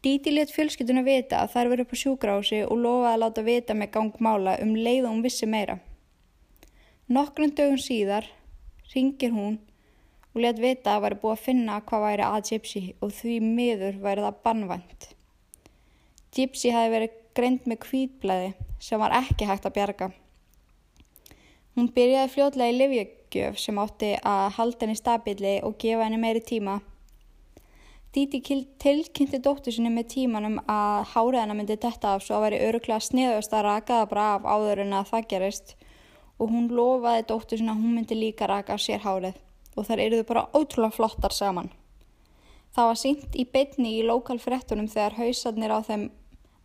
Didi 0.03 0.33
let 0.35 0.51
fjölskytuna 0.51 1.05
vita 1.07 1.45
að 1.45 1.53
þær 1.53 1.69
verið 1.71 1.85
upp 1.85 1.93
á 1.95 2.01
sjúgrási 2.01 2.61
og 2.67 2.81
lofaði 2.83 3.13
að 3.13 3.21
láta 3.23 3.43
vita 3.47 3.75
með 3.79 3.93
gangmála 3.95 4.57
um 4.65 4.73
leið 4.75 5.05
og 5.05 5.13
hún 5.13 5.23
vissi 5.23 5.47
meira. 5.47 5.77
Nokkrum 7.07 7.53
dögum 7.55 7.79
síðar 7.79 8.27
ringir 8.95 9.31
hún 9.31 9.61
og 10.33 10.41
let 10.43 10.59
vita 10.59 10.97
að 10.97 11.05
væri 11.05 11.21
búið 11.23 11.37
að 11.37 11.45
finna 11.45 11.79
hvað 11.87 12.05
væri 12.07 12.27
að 12.27 12.51
Gypsy 12.51 12.83
og 12.99 13.15
því 13.15 13.39
miður 13.47 14.03
væri 14.03 14.27
það 14.27 14.43
bannvænt. 14.49 15.09
Gypsy 16.35 16.73
hafi 16.75 16.93
verið 16.97 17.17
greint 17.39 17.71
með 17.71 17.83
kvítblæði 17.87 18.53
sem 18.83 19.01
var 19.01 19.15
ekki 19.23 19.47
hægt 19.47 19.69
að 19.69 19.77
bjarga. 19.77 20.09
Hún 21.77 21.93
byrjaði 21.95 22.33
fljótlega 22.35 22.73
í 22.73 22.79
livjögjöf 22.81 23.61
sem 23.61 23.79
átti 23.81 24.17
að 24.19 24.49
halda 24.59 24.83
henni 24.85 24.99
stabilli 24.99 25.61
og 25.63 25.79
gefa 25.81 26.09
henni 26.09 26.19
meiri 26.21 26.43
tíma. 26.43 26.81
Díti 28.13 28.43
tilkynnti 28.77 29.39
dóttur 29.41 29.73
sinni 29.73 29.89
með 29.89 30.11
tímanum 30.13 30.59
að 30.69 31.07
háriðana 31.15 31.55
myndi 31.57 31.79
detta 31.81 32.11
af 32.13 32.25
svo 32.27 32.37
að 32.37 32.43
veri 32.45 32.59
öruglega 32.67 33.01
sniðast 33.01 33.55
að 33.57 33.63
rakaða 33.65 34.09
bara 34.11 34.25
af 34.35 34.45
áður 34.45 34.83
en 34.83 34.93
að 34.99 35.07
það 35.09 35.29
gerist 35.31 35.73
og 36.37 36.53
hún 36.53 36.67
lofaði 36.77 37.23
dóttur 37.31 37.63
sinni 37.63 37.73
að 37.73 37.81
hún 37.81 37.95
myndi 37.97 38.19
líka 38.19 38.49
raka 38.51 38.77
sér 38.77 39.01
hárið 39.07 39.39
og 39.77 39.89
þar 39.89 40.03
eruðu 40.05 40.27
bara 40.29 40.45
ótrúlega 40.53 40.97
flottar 40.99 41.33
saman. 41.33 41.73
Það 42.77 42.91
var 42.91 43.01
sínt 43.01 43.41
í 43.41 43.47
bytni 43.57 43.95
í 43.97 44.05
lokalfrettunum 44.11 44.93
þegar 44.93 45.17
hausarnir 45.23 45.73
á 45.73 45.81
þeim 45.89 46.07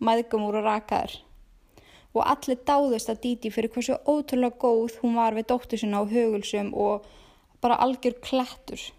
maðgum 0.03 0.49
úr 0.49 0.59
og 0.59 0.67
rakaður. 0.67 1.15
Og 2.11 2.27
allir 2.27 2.59
dáðist 2.67 3.13
að 3.13 3.23
Díti 3.23 3.55
fyrir 3.55 3.71
hversu 3.71 3.95
ótrúlega 4.03 4.59
góð 4.59 4.99
hún 4.99 5.15
var 5.15 5.39
við 5.39 5.47
dóttur 5.53 5.79
sinna 5.79 6.03
á 6.03 6.11
hugulsum 6.11 6.75
og 6.75 7.07
bara 7.63 7.79
algjör 7.79 8.19
klættur. 8.19 8.89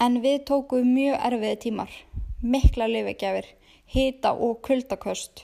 En 0.00 0.22
við 0.24 0.46
tókum 0.48 0.94
mjög 0.94 1.18
erfiði 1.28 1.56
tímar, 1.60 1.90
mikla 2.40 2.86
lifigjafir, 2.88 3.44
hita 3.92 4.30
og 4.32 4.62
kuldaköst. 4.64 5.42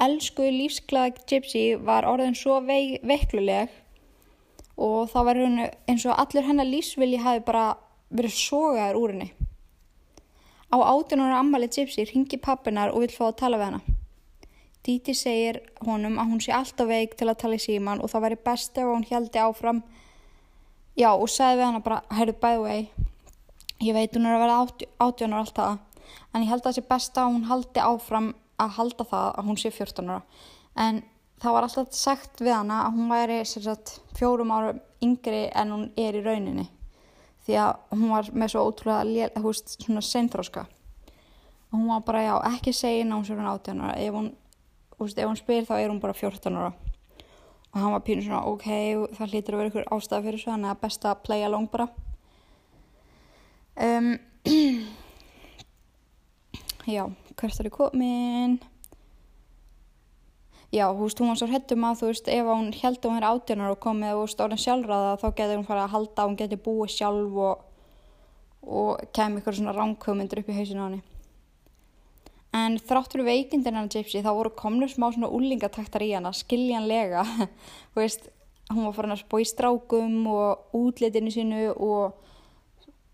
Elskuði 0.00 0.54
lífsglæði 0.54 1.26
Gypsy 1.28 1.64
var 1.84 2.06
orðin 2.08 2.38
svo 2.38 2.56
veikluleg 2.64 3.74
og 4.80 5.10
það 5.12 5.28
var 5.28 5.40
eins 5.44 6.06
og 6.08 6.16
allir 6.22 6.46
hennar 6.46 6.70
lífsvilji 6.70 7.20
hafi 7.20 7.44
bara 7.44 7.66
verið 8.08 8.38
sogaður 8.38 9.00
úr 9.02 9.12
henni. 9.12 9.28
Á 10.72 10.76
átjónur 10.80 11.36
ammali 11.36 11.68
Gypsy 11.68 12.08
ringi 12.08 12.40
pappinar 12.40 12.94
og 12.94 13.04
vil 13.04 13.12
fá 13.12 13.26
að 13.28 13.38
tala 13.42 13.60
við 13.60 13.68
hana. 13.68 13.82
Díti 14.88 15.12
segir 15.12 15.60
honum 15.84 16.16
að 16.16 16.32
hún 16.32 16.40
sé 16.40 16.56
alltaf 16.56 16.88
veik 16.88 17.12
til 17.20 17.28
að 17.28 17.42
tala 17.44 17.60
í 17.60 17.64
síman 17.66 18.00
og 18.00 18.08
það 18.08 18.24
væri 18.24 18.42
best 18.48 18.80
ef 18.80 18.88
hún 18.88 19.04
heldi 19.12 19.44
áfram. 19.44 19.84
Já 20.96 21.12
og 21.12 21.28
sagði 21.28 21.60
við 21.60 21.66
hana 21.68 21.84
bara, 21.84 22.00
by 22.08 22.56
the 22.56 22.64
way, 22.64 22.88
ég 23.80 23.96
veit 23.96 24.16
hún 24.16 24.28
er 24.28 24.36
að 24.36 24.44
vera 24.44 24.58
átjónur 25.06 25.40
alltaf, 25.40 25.78
en 26.34 26.44
ég 26.44 26.50
held 26.50 26.62
að 26.62 26.68
það 26.68 26.76
sé 26.78 26.86
best 26.88 27.20
að 27.20 27.30
hún 27.34 27.46
haldi 27.48 27.84
áfram 27.84 28.32
að 28.60 28.74
halda 28.76 29.06
það 29.08 29.28
að 29.30 29.48
hún 29.48 29.60
sé 29.60 29.70
14 29.72 30.10
ára. 30.10 30.20
En 30.76 31.00
það 31.40 31.56
var 31.56 31.66
alltaf 31.66 31.94
sagt 31.96 32.42
við 32.42 32.54
hana 32.54 32.82
að 32.86 32.98
hún 32.98 33.14
væri 33.14 33.38
sagt, 33.48 33.94
fjórum 34.18 34.52
árum 34.52 34.82
yngri 35.04 35.46
en 35.56 35.72
hún 35.72 35.86
er 35.96 36.18
í 36.18 36.24
rauninni. 36.24 36.66
Því 37.46 37.56
að 37.56 37.96
hún 37.96 38.12
var 38.12 38.28
með 38.36 38.52
svo 38.52 38.66
ótrúlega 38.68 39.30
veist, 39.40 39.78
svona 39.80 40.04
seinþróska 40.04 40.66
og 41.70 41.78
hún 41.78 41.88
var 41.88 42.02
bara, 42.02 42.22
já, 42.26 42.34
ekki 42.50 42.74
segja 42.74 43.06
ná 43.06 43.16
hún 43.16 43.46
18 43.46 43.80
ára. 43.80 43.96
Ef 43.96 44.14
hún, 44.14 44.32
veist, 44.98 45.18
ef 45.18 45.28
hún 45.30 45.38
spyr 45.38 45.66
þá 45.68 45.74
er 45.78 45.88
hún 45.88 46.02
bara 46.02 46.16
14 46.18 46.56
ára. 46.58 46.72
Og 47.70 47.78
hann 47.78 47.92
var 47.94 48.02
pínu 48.02 48.24
svona, 48.26 48.42
ok, 48.50 48.66
það 49.14 49.32
hlýtur 49.32 49.54
að 49.54 49.60
vera 49.60 49.70
ykkur 49.70 49.92
ástæða 49.94 50.24
fyrir 50.24 50.42
svo, 50.42 50.50
þannig 50.50 50.72
að 50.72 50.80
besta 50.82 51.12
að 51.12 51.20
playa 51.28 51.50
long 51.52 51.68
bara 51.70 51.86
um, 53.80 54.18
já, 56.96 57.04
hvert 57.36 57.60
er 57.60 57.70
ég 57.70 57.74
komin 57.74 58.58
já, 60.70 60.86
þú 60.94 61.06
veist, 61.06 61.20
hún 61.20 61.32
var 61.32 61.40
svo 61.40 61.48
hrettum 61.50 61.86
að 61.86 62.00
þú 62.00 62.10
veist, 62.10 62.30
ef 62.30 62.48
hún 62.48 62.72
held 62.78 63.00
að 63.00 63.10
hún 63.10 63.20
er 63.20 63.28
átjónar 63.30 63.74
og 63.74 63.82
komið 63.82 64.20
og 64.20 64.30
stóðin 64.30 64.62
sjálfræða 64.62 65.14
þá 65.20 65.28
getur 65.28 65.56
hún 65.58 65.68
farið 65.68 65.84
að 65.84 65.94
halda, 65.94 66.26
hún 66.28 66.38
getur 66.38 66.64
búið 66.66 66.94
sjálf 66.94 67.38
og, 67.46 67.64
og 68.62 69.06
kemur 69.16 69.42
ykkur 69.42 69.58
svona 69.58 69.76
ránkvömyndur 69.76 70.42
upp 70.42 70.52
í 70.52 70.58
hausinu 70.58 70.84
á 70.84 70.86
henni. 70.86 71.02
En 72.54 72.80
þráttur 72.82 73.22
veikindin 73.22 73.76
hann 73.78 73.90
Gypsy 73.90 74.24
þá 74.24 74.32
voru 74.34 74.50
komnur 74.58 74.90
smá 74.90 75.06
svona 75.10 75.30
úlingataktar 75.30 76.02
í 76.02 76.12
hana, 76.16 76.32
skiljanlega, 76.34 77.22
þú 77.92 78.02
veist, 78.02 78.30
hún 78.70 78.86
var 78.86 78.94
farin 78.94 79.14
að 79.14 79.24
spói 79.24 79.44
strákum 79.46 80.26
og 80.30 80.74
útlitinu 80.78 81.34
sínu 81.34 81.70
og 81.74 82.18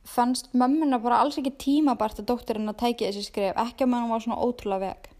fannst 0.07 0.53
mömmuna 0.55 0.99
bara 1.03 1.21
alls 1.23 1.38
ekki 1.40 1.53
tímabart 1.61 2.21
að 2.21 2.31
dótturinn 2.31 2.71
að 2.71 2.81
tækja 2.83 3.11
þessi 3.11 3.27
skref, 3.31 3.59
ekki 3.59 3.87
að 3.87 3.92
mann 3.92 4.11
var 4.11 4.23
svona 4.23 4.38
ótrúlega 4.42 4.92
veg. 4.92 5.11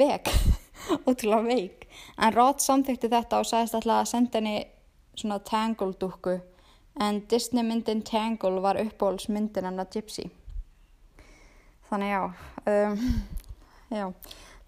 Veg? 0.00 0.30
ótrúlega 1.08 1.42
veik. 1.46 1.86
En 2.18 2.34
Rod 2.34 2.62
samþykti 2.62 3.10
þetta 3.12 3.40
og 3.40 3.48
sagðist 3.48 3.78
alltaf 3.78 4.02
að 4.02 4.10
senda 4.10 4.40
henni 4.40 4.56
svona 5.14 5.40
Tangle 5.46 5.94
dúkku. 6.00 6.38
En 7.00 7.22
Disney 7.30 7.64
myndin 7.66 8.02
Tangle 8.06 8.62
var 8.62 8.80
uppbólsmyndin 8.80 9.68
hennar 9.68 9.88
Gypsy. 9.94 10.26
Þannig 11.90 12.14
já 12.14 12.22
um, 12.66 13.06
já. 14.00 14.06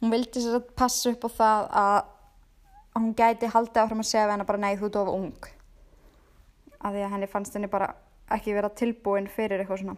Hún 0.03 0.11
vildi 0.11 0.43
sér 0.43 0.59
að 0.59 0.71
passa 0.79 1.12
upp 1.12 1.27
á 1.27 1.31
það 1.38 1.67
að 1.83 1.99
hún 2.99 3.12
gæti 3.19 3.51
haldið 3.51 3.83
áfram 3.83 4.03
að 4.03 4.09
segja 4.11 4.31
hennar 4.31 4.49
bara 4.49 4.62
nei 4.62 4.79
þú 4.79 4.88
ert 4.88 5.03
of 5.03 5.12
ung. 5.12 5.51
Að 6.83 6.97
því 6.97 7.05
að 7.07 7.15
henni 7.15 7.31
fannst 7.31 7.55
henni 7.59 7.71
bara 7.71 7.93
ekki 8.31 8.55
vera 8.55 8.71
tilbúin 8.71 9.29
fyrir 9.29 9.61
eitthvað 9.63 9.83
svona 9.85 9.97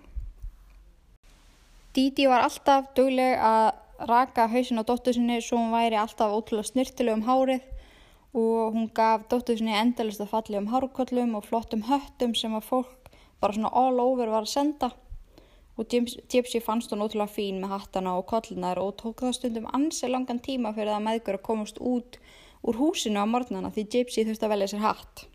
Didi 1.95 2.27
var 2.27 2.43
alltaf 2.43 2.91
dugleg 2.97 3.39
að 3.39 4.07
raka 4.11 4.49
hausin 4.51 4.83
á 4.83 4.85
dóttur 4.87 5.15
sinni 5.15 5.39
svo 5.41 5.61
hún 5.61 5.75
væri 5.75 5.99
alltaf 6.01 6.33
ótrúlega 6.35 6.71
snirtileg 6.73 7.15
um 7.15 7.27
hárið 7.29 7.63
og 8.35 8.75
hún 8.75 8.89
gaf 8.95 9.29
dóttur 9.31 9.61
sinni 9.61 9.77
endalist 9.79 10.21
að 10.25 10.33
falli 10.33 10.59
um 10.59 10.73
hárkollum 10.73 11.37
og 11.39 11.47
flottum 11.47 11.87
höttum 11.87 12.35
sem 12.35 12.57
að 12.59 12.67
fólk 12.73 13.13
bara 13.41 13.55
svona 13.55 13.71
all 13.71 14.01
over 14.03 14.33
var 14.33 14.43
að 14.43 14.55
senda 14.57 14.91
og 15.77 15.87
Gyps- 15.91 16.19
Gypsy 16.31 16.61
fannst 16.63 16.91
hún 16.91 17.03
ótrúlega 17.03 17.31
fín 17.31 17.61
með 17.63 17.75
hattana 17.75 18.17
og 18.19 18.27
kollunar 18.31 18.79
og 18.79 18.97
tók 19.01 19.23
það 19.23 19.37
stundum 19.39 19.71
ansi 19.75 20.11
langan 20.11 20.43
tíma 20.43 20.75
fyrir 20.75 20.95
það 20.95 21.07
meðgur 21.07 21.39
að 21.39 21.47
komast 21.49 21.79
út 21.79 22.19
úr 22.63 22.79
húsinu 22.79 23.23
á 23.23 23.27
morgnana 23.27 23.71
því 23.75 23.87
Gypsy 23.95 24.27
þurfti 24.27 24.47
að 24.47 24.55
velja 24.55 24.69
sér 24.73 24.85
hatt. 24.87 25.27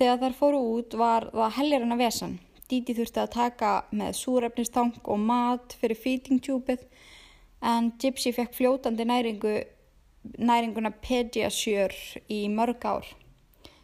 Þegar 0.00 0.20
þær 0.22 0.34
fóru 0.38 0.58
út 0.78 0.94
var 0.96 1.26
það 1.28 1.56
heljar 1.58 1.82
en 1.84 1.92
að 1.92 1.98
vesan. 2.00 2.36
Díti 2.72 2.94
þurfti 2.96 3.20
að 3.20 3.32
taka 3.34 3.70
með 3.92 4.14
súrefnistang 4.16 4.94
og 5.04 5.18
mat 5.20 5.74
fyrir 5.76 5.98
feeding-tjúpið 6.00 6.86
en 7.68 7.90
Gypsy 8.00 8.32
fekk 8.32 8.54
fljótandi 8.56 9.04
næringu, 9.04 9.52
næringuna 10.40 10.94
Pediasure 11.04 12.22
í 12.32 12.46
mörg 12.48 12.86
ár 12.88 13.10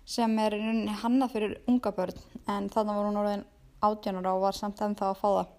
sem 0.08 0.38
er 0.40 0.56
hannað 1.02 1.34
fyrir 1.34 1.52
unga 1.68 1.92
börn 1.92 2.24
en 2.46 2.70
þannig 2.72 2.96
var 2.96 3.10
hún 3.10 3.20
orðin 3.20 3.44
átjónara 3.84 4.32
og 4.38 4.46
var 4.46 4.56
samt 4.56 4.80
ennþá 4.80 5.10
að 5.10 5.20
fá 5.20 5.28
það. 5.28 5.52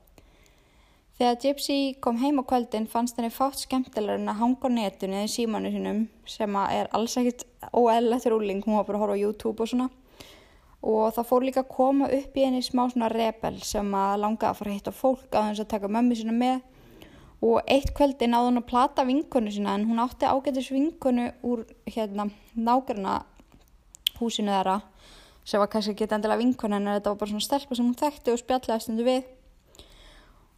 Þegar 1.22 1.40
Gypsy 1.46 1.80
kom 2.02 2.18
heim 2.24 2.42
á 2.42 2.50
kvöldin 2.50 2.90
fannst 2.90 3.22
henni 3.22 3.30
fátt 3.30 3.62
skemmtilegur 3.62 4.18
en 4.24 4.34
að 4.34 4.42
hanga 4.42 4.74
á 4.74 4.78
netinu 4.80 5.22
í 5.22 5.30
símanu 5.30 5.70
sínum 5.78 6.04
sem 6.26 6.60
er 6.66 6.90
alls 6.98 7.20
ekkit 7.22 7.46
óeðlilegt 7.70 8.26
fyrir 8.26 8.40
úling, 8.42 8.66
hún 8.66 8.82
var 8.82 8.90
bara 8.90 9.04
að 9.04 9.06
horfa 9.06 9.22
á 9.22 9.24
YouTube 9.28 9.62
og 9.62 9.74
svona 9.76 9.90
og 10.86 11.14
það 11.16 11.28
fór 11.30 11.46
líka 11.46 11.64
að 11.64 11.72
koma 11.74 12.10
upp 12.14 12.38
í 12.38 12.44
henni 12.46 12.64
smá 12.66 12.86
svona 12.92 13.10
rebel 13.12 13.56
sem 13.66 13.88
að 13.98 14.20
langa 14.24 14.50
að 14.50 14.60
fara 14.60 14.72
að 14.72 14.78
hitta 14.78 14.94
fólk 14.94 15.34
á 15.34 15.42
þess 15.50 15.64
að 15.64 15.72
taka 15.74 15.92
mömmu 15.92 16.18
sína 16.18 16.36
með. 16.36 16.60
Og 17.46 17.62
eitt 17.70 17.92
kvöldi 17.98 18.30
náði 18.30 18.50
hún 18.50 18.62
að 18.62 18.70
plata 18.70 19.06
vinkonu 19.06 19.52
sína 19.54 19.76
en 19.78 19.86
hún 19.90 20.02
átti 20.02 20.26
ágætis 20.26 20.72
vinkonu 20.74 21.28
úr 21.46 21.66
hérna 21.86 22.30
nágruna 22.56 23.20
húsinu 24.18 24.54
þeirra 24.54 24.80
sem 25.48 25.62
var 25.62 25.70
kannski 25.72 25.94
ekki 25.94 26.08
endilega 26.10 26.42
vinkonu 26.42 26.80
en 26.80 26.90
þetta 26.96 27.14
var 27.14 27.20
bara 27.22 27.32
svona 27.32 27.46
stelpa 27.46 27.78
sem 27.78 27.86
hún 27.86 28.00
þekkti 28.00 28.34
og 28.34 28.42
spjallaði 28.42 28.86
stundu 28.86 29.06
við. 29.06 29.28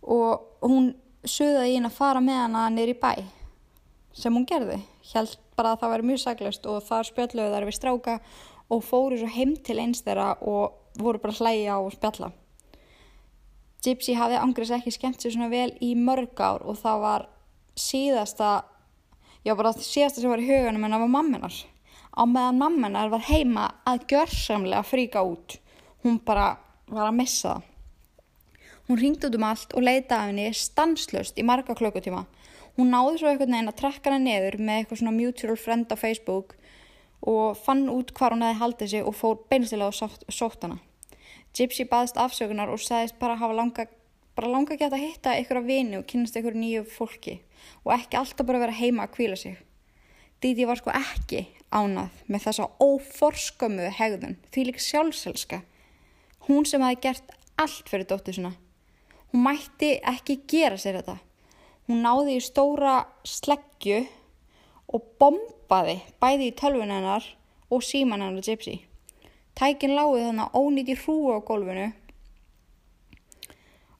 Og 0.07 0.63
hún 0.65 0.93
suðaði 1.27 1.73
í 1.73 1.75
henni 1.75 1.91
að 1.91 1.99
fara 1.99 2.23
með 2.23 2.41
hana 2.45 2.69
niður 2.73 2.93
í 2.95 2.99
bæ 3.03 3.11
sem 4.15 4.33
hún 4.33 4.47
gerði. 4.49 4.79
Held 5.11 5.35
bara 5.59 5.75
að 5.75 5.83
það 5.83 5.93
væri 5.93 6.07
mjög 6.09 6.21
saglust 6.23 6.69
og 6.71 6.79
þar 6.87 7.09
spjalluðu 7.09 7.53
þær 7.53 7.67
við 7.67 7.77
stráka 7.77 8.15
og 8.69 8.83
fóru 8.85 9.17
svo 9.19 9.29
heim 9.33 9.55
til 9.65 9.79
eins 9.81 10.03
þeirra 10.05 10.35
og 10.41 10.77
voru 10.99 11.21
bara 11.21 11.37
hlæja 11.37 11.79
og 11.81 11.93
spjalla. 11.95 12.31
Gypsy 13.83 14.15
hafði 14.19 14.39
angriðs 14.41 14.75
ekki 14.75 14.93
skemmt 14.93 15.23
sér 15.23 15.35
svona 15.35 15.51
vel 15.51 15.71
í 15.83 15.93
mörg 15.95 16.39
ár 16.43 16.65
og 16.67 16.79
það 16.81 17.03
var 17.05 17.27
síðasta 17.79 18.49
já 19.47 19.55
bara 19.55 19.73
síðasta 19.73 20.21
sem 20.21 20.31
var 20.31 20.43
í 20.43 20.49
huganum 20.49 20.83
en 20.83 20.95
það 20.97 21.05
var 21.05 21.13
mamminar 21.15 21.59
á 22.19 22.21
meðan 22.27 22.59
mamminar 22.59 23.11
var 23.13 23.23
heima 23.29 23.69
að 23.87 24.05
gjörsamlega 24.11 24.83
fríka 24.83 25.23
út 25.23 25.59
hún 26.03 26.19
bara 26.25 26.57
var 26.89 27.09
að 27.09 27.19
missa 27.21 27.53
það. 27.53 27.65
Hún 28.89 28.97
ringdi 28.97 29.27
út 29.27 29.35
um 29.37 29.45
allt 29.45 29.73
og 29.77 29.85
leita 29.85 30.17
af 30.17 30.31
henni 30.31 30.47
stanslöst 30.57 31.37
í 31.37 31.45
marga 31.45 31.75
klukkutíma. 31.77 32.23
Hún 32.73 32.89
náði 32.89 33.19
svo 33.19 33.29
einhvern 33.29 33.53
veginn 33.53 33.69
að 33.69 33.77
trekka 33.77 34.09
hana 34.09 34.23
neður 34.23 34.57
með 34.57 34.79
eitthvað 34.79 35.01
svona 35.01 35.13
mutual 35.13 35.57
friend 35.61 35.93
á 35.93 35.95
Facebook 35.99 36.55
og 37.21 37.57
fann 37.57 37.87
út 37.91 38.13
hvar 38.15 38.35
hún 38.35 38.45
hefði 38.45 38.59
haldið 38.61 38.91
sig 38.93 39.05
og 39.05 39.15
fór 39.17 39.39
beinstilega 39.51 39.89
og 39.89 40.33
sótt, 40.33 40.63
hana. 40.63 40.79
Gypsy 41.55 41.85
baðist 41.89 42.19
afsökunar 42.21 42.71
og 42.71 42.79
sagðist 42.79 43.17
bara 43.19 43.37
hafa 43.39 43.55
langa, 43.57 43.87
bara 44.35 44.51
langa 44.51 44.77
geta 44.77 44.95
að 44.95 45.05
hitta 45.07 45.35
ykkur 45.41 45.61
að 45.61 45.71
vini 45.71 45.97
og 45.97 46.05
kynast 46.07 46.37
ykkur 46.39 46.55
nýju 46.55 46.85
fólki 46.87 47.39
og 47.83 47.95
ekki 47.95 48.19
alltaf 48.19 48.47
bara 48.47 48.61
vera 48.61 48.77
heima 48.77 49.07
að 49.07 49.15
kvíla 49.17 49.39
sig. 49.39 49.57
Díti 50.39 50.67
var 50.67 50.79
sko 50.79 50.93
ekki 50.95 51.47
ánað 51.75 52.21
með 52.31 52.45
þessa 52.45 52.69
óforskömmu 52.79 53.89
hegðun, 53.97 54.37
því 54.53 54.69
líka 54.69 54.83
sjálfselska. 54.83 55.61
Hún 56.47 56.65
sem 56.65 56.81
hafi 56.85 57.01
gert 57.03 57.33
allt 57.59 57.89
fyrir 57.91 58.07
dóttu 58.07 58.33
sinna. 58.33 58.53
Hún 59.33 59.43
mætti 59.45 59.97
ekki 59.99 60.39
gera 60.49 60.79
sér 60.79 61.01
þetta. 61.01 61.17
Hún 61.89 62.01
náði 62.05 62.37
í 62.37 62.45
stóra 62.45 63.01
sleggju 63.27 64.05
og 64.89 65.05
bombaði 65.21 65.99
bæði 66.21 66.49
í 66.49 66.55
tölvun 66.57 66.93
hennar 66.93 67.25
og 67.69 67.85
síman 67.85 68.23
hennar 68.25 68.45
Gypsy. 68.45 68.79
Tækin 69.59 69.95
láði 69.97 70.25
þannig 70.25 70.55
ónýtt 70.57 70.93
í 70.93 70.97
hrúu 71.03 71.33
á 71.35 71.39
gólfinu 71.45 71.89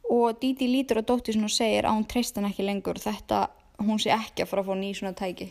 og 0.10 0.40
Díti 0.42 0.66
lítur 0.66 1.02
á 1.02 1.04
dóttir 1.06 1.36
sinna 1.36 1.50
og 1.50 1.54
segir 1.54 1.86
að 1.86 2.00
hún 2.00 2.08
treyst 2.10 2.38
hann 2.38 2.50
ekki 2.50 2.66
lengur 2.66 2.98
þetta 2.98 3.48
hún 3.80 4.02
sé 4.02 4.12
ekki 4.14 4.44
að 4.44 4.52
fara 4.52 4.64
að 4.64 4.70
fá 4.70 4.76
ný 4.80 4.92
svona 4.98 5.18
tæki. 5.18 5.50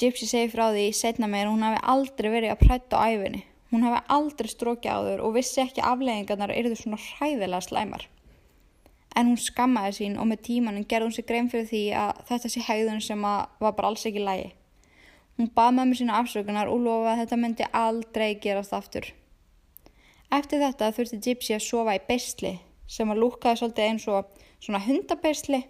Gypsy 0.00 0.28
segir 0.30 0.52
frá 0.54 0.70
því 0.70 0.86
setna 0.96 1.28
meir 1.28 1.50
hún 1.50 1.64
hafi 1.66 1.80
aldrei 1.92 2.30
verið 2.32 2.54
að 2.54 2.62
prætta 2.62 3.00
á 3.02 3.04
æfinni. 3.10 3.42
Hún 3.70 3.84
hafi 3.86 4.00
aldrei 4.16 4.48
strókið 4.50 4.94
á 4.94 4.98
þur 5.06 5.24
og 5.26 5.34
vissi 5.36 5.60
ekki 5.62 5.84
afleggingarnar 5.84 6.54
eru 6.54 6.72
þau 6.72 6.80
svona 6.80 7.02
hræðilega 7.02 7.66
slæmar. 7.66 8.06
En 9.18 9.32
hún 9.32 9.40
skammaði 9.40 9.96
sín 9.96 10.16
og 10.20 10.28
með 10.30 10.44
tímanum 10.46 10.86
gerði 10.86 11.08
hún 11.08 11.14
sér 11.16 11.26
grein 11.28 11.50
fyrir 11.50 11.68
því 11.70 11.82
að 11.98 12.20
þetta 12.28 12.50
sé 12.52 12.64
hegðun 12.66 13.02
sem 13.04 13.24
var 13.26 13.74
bara 13.76 13.90
alls 13.90 14.06
ekki 14.06 14.22
lægi. 14.22 14.52
Hún 15.38 15.50
bað 15.56 15.74
mömmu 15.78 15.96
sína 15.98 16.18
afsökunar 16.20 16.70
og 16.70 16.82
lofa 16.84 17.14
að 17.14 17.22
þetta 17.22 17.40
myndi 17.40 17.66
aldrei 17.72 18.28
gerast 18.44 18.74
aftur. 18.76 19.06
Eftir 20.30 20.62
þetta 20.62 20.92
þurfti 20.94 21.18
Gypsy 21.26 21.56
að 21.56 21.66
sofa 21.66 21.96
í 21.96 22.02
beisli 22.06 22.54
sem 22.90 23.10
að 23.10 23.22
lúkaði 23.22 23.60
svolítið 23.60 23.86
eins 23.86 24.06
og 24.10 24.42
svona 24.62 24.82
hundabeisli. 24.84 25.62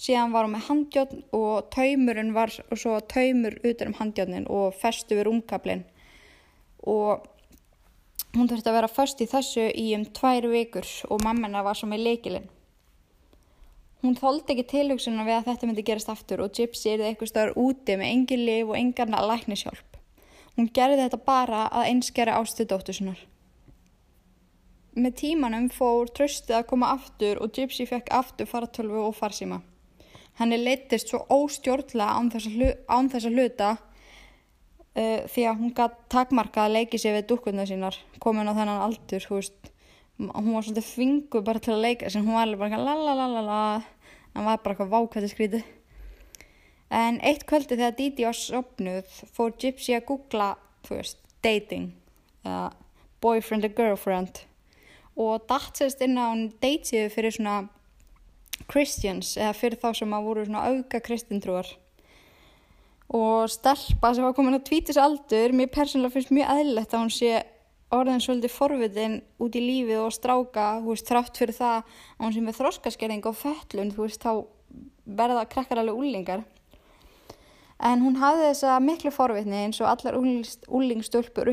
Síðan 0.00 0.34
var 0.34 0.46
hún 0.46 0.56
með 0.56 0.66
handjotn 0.68 1.22
og 1.36 1.70
taumurinn 1.72 2.34
var 2.36 2.52
svo 2.52 2.98
taumur 3.12 3.56
utan 3.62 3.92
um 3.92 3.98
handjotnin 4.00 4.48
og 4.48 4.76
festu 4.80 5.16
við 5.18 5.28
rúmkablinn 5.28 5.84
og 6.88 7.26
hún 8.36 8.48
þurfti 8.48 8.70
að 8.70 8.78
vera 8.78 8.94
först 8.94 9.20
í 9.24 9.28
þessu 9.30 9.66
í 9.74 9.90
um 9.96 10.06
tvær 10.16 10.46
vikur 10.52 10.88
og 11.10 11.22
mammina 11.24 11.64
var 11.66 11.78
svo 11.78 11.88
með 11.90 12.04
leikilinn. 12.06 12.48
Hún 14.00 14.16
þóldi 14.16 14.54
ekki 14.54 14.64
tilhugsunum 14.70 15.26
við 15.28 15.36
að 15.36 15.48
þetta 15.50 15.66
myndi 15.68 15.82
gerast 15.84 16.08
aftur 16.08 16.40
og 16.40 16.54
Gypsy 16.56 16.94
erði 16.94 17.10
eitthvað 17.10 17.30
stöður 17.34 17.58
úti 17.60 17.96
með 18.00 18.12
engin 18.14 18.44
lif 18.46 18.70
og 18.70 18.78
engarna 18.78 19.20
læknishjálp. 19.28 19.98
Hún 20.56 20.70
gerði 20.76 21.02
þetta 21.02 21.18
bara 21.26 21.66
að 21.68 21.90
einskjara 21.90 22.38
ástu 22.40 22.64
dóttu 22.64 22.94
sinnar. 22.96 23.20
Með 24.96 25.18
tímanum 25.20 25.68
fór 25.70 26.08
tröstið 26.16 26.56
að 26.62 26.66
koma 26.72 26.94
aftur 26.94 27.42
og 27.44 27.52
Gypsy 27.54 27.84
fekk 27.90 28.08
aftur 28.16 28.48
fartölvu 28.48 29.04
og 29.04 29.14
farsíma. 29.18 29.60
Henni 30.40 30.56
leittist 30.62 31.12
svo 31.12 31.20
óstjórnlega 31.28 32.16
að, 32.16 32.72
án 32.88 33.12
þess 33.12 33.28
að 33.28 33.36
hluta 33.36 33.70
uh, 34.96 35.26
því 35.30 35.46
að 35.48 35.60
hún 35.62 35.74
gætt 35.76 35.98
takmarka 36.12 36.66
að 36.66 36.76
leiki 36.78 37.00
sér 37.00 37.18
við 37.18 37.28
dúkkurna 37.32 37.66
sínar 37.68 37.98
komin 38.22 38.50
á 38.50 38.56
þennan 38.56 38.84
aldur 38.86 39.26
veist, 39.30 39.70
hún 40.18 40.52
var 40.54 40.66
svolítið 40.66 40.88
fingu 40.88 41.42
bara 41.46 41.62
til 41.62 41.74
að 41.76 41.84
leika 41.86 42.10
sem 42.12 42.26
hún 42.26 42.36
var 42.36 42.48
alveg 42.48 42.62
bara 42.64 42.82
lalalala 42.84 43.60
en 44.34 44.46
var 44.46 44.60
bara 44.62 44.74
eitthvað 44.74 44.92
vákvæði 44.94 45.30
skrítið. 45.32 45.64
En 46.90 47.20
eitt 47.22 47.46
kvöldi 47.46 47.76
þegar 47.76 47.96
Didi 47.98 48.26
var 48.26 48.36
sopnuð 48.36 49.16
fór 49.34 49.54
Gypsy 49.62 49.94
að 49.94 50.06
googla 50.10 50.52
veist, 50.88 51.18
dating 51.42 51.92
uh, 52.44 52.70
boyfriend 53.22 53.66
or 53.68 53.74
girlfriend 53.76 54.42
og 55.20 55.44
datt 55.50 55.78
sérst 55.78 56.02
inn 56.04 56.18
á 56.18 56.32
hún 56.32 56.48
datesíðu 56.62 57.10
fyrir 57.12 57.34
svona 57.36 57.56
Christians 58.70 59.34
eða 59.38 59.54
fyrir 59.56 59.80
þá 59.80 59.90
sem 60.00 60.14
að 60.14 60.26
voru 60.28 60.46
svona 60.46 60.66
auka 60.70 61.00
kristintrúar 61.04 61.68
og 63.10 63.50
stelpa 63.50 64.12
sem 64.14 64.26
var 64.26 64.36
komin 64.36 64.58
að 64.58 64.68
tvítis 64.68 65.00
aldur 65.00 65.54
mér 65.56 65.72
persónulega 65.74 66.14
finnst 66.14 66.34
mjög 66.34 66.52
eðlilegt 66.54 66.94
að 66.94 67.02
hún 67.04 67.14
sé 67.14 67.32
orðin 67.90 68.22
svolítið 68.22 68.54
forvitin 68.54 69.16
út 69.42 69.56
í 69.58 69.64
lífið 69.64 70.04
og 70.04 70.14
stráka 70.14 70.66
þú 70.78 70.92
veist 70.92 71.10
þrátt 71.10 71.40
fyrir 71.42 71.58
það 71.58 71.76
að 71.80 72.24
hún 72.24 72.36
sé 72.36 72.44
með 72.46 72.58
þroskaskerðing 72.60 73.26
og 73.26 73.38
föllun 73.40 73.94
þú 73.96 74.06
veist 74.06 74.22
þá 74.22 74.32
verða 75.20 75.48
krakkar 75.50 75.82
alveg 75.82 75.98
úlingar 75.98 76.44
en 77.80 78.04
hún 78.04 78.20
hafði 78.20 78.52
þessa 78.52 78.76
miklu 78.84 79.10
forvitni 79.14 79.64
eins 79.64 79.80
og 79.82 79.90
allar 79.90 80.20
úlingstúlkur 80.20 81.50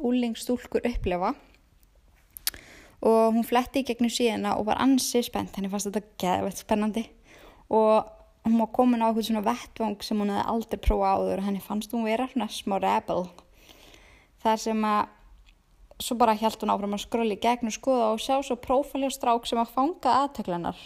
úlingstúlkur 0.00 0.90
upplefa 0.90 1.34
og 3.00 3.34
hún 3.34 3.46
fletti 3.46 3.80
í 3.80 3.86
gegnum 3.88 4.12
síðana 4.12 4.56
og 4.60 4.66
var 4.68 4.80
ansið 4.82 5.28
spennt 5.30 5.56
henni 5.56 5.70
fannst 5.72 5.88
þetta 5.88 6.16
geðvett 6.20 6.60
spennandi. 6.60 7.04
Og 7.72 8.08
hún 8.50 8.62
var 8.64 8.72
komin 8.74 9.02
á 9.02 9.08
eitthvað 9.08 9.28
svona 9.28 9.46
vettvang 9.46 10.02
sem 10.04 10.20
hún 10.20 10.32
hefði 10.34 10.50
aldrei 10.52 10.82
prófað 10.84 11.14
áður 11.14 11.40
og 11.40 11.46
henni 11.48 11.62
fannst 11.64 11.94
hún 11.94 12.06
vera 12.08 12.28
svona 12.30 12.50
smá 12.52 12.76
rebel. 12.82 13.24
Þar 14.42 14.62
sem 14.64 14.84
að 14.86 15.16
svo 16.00 16.16
bara 16.16 16.36
held 16.40 16.62
hún 16.62 16.72
áfram 16.72 16.96
að 16.96 17.04
skröli 17.04 17.36
gegn 17.40 17.68
og 17.70 17.76
skoða 17.76 18.12
og 18.14 18.22
sjá 18.24 18.38
svo 18.44 18.56
prófæli 18.56 19.08
og 19.08 19.14
strák 19.14 19.48
sem 19.48 19.60
að 19.60 19.74
fanga 19.74 20.16
aðtöklennar 20.24 20.78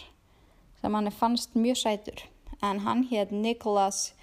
sem 0.81 0.97
hann 0.97 1.11
fannst 1.11 1.55
mjög 1.55 1.79
sætur. 1.81 2.25
En 2.61 2.81
hann 2.85 3.05
hétt 3.09 3.31
Nicholas 3.31 4.13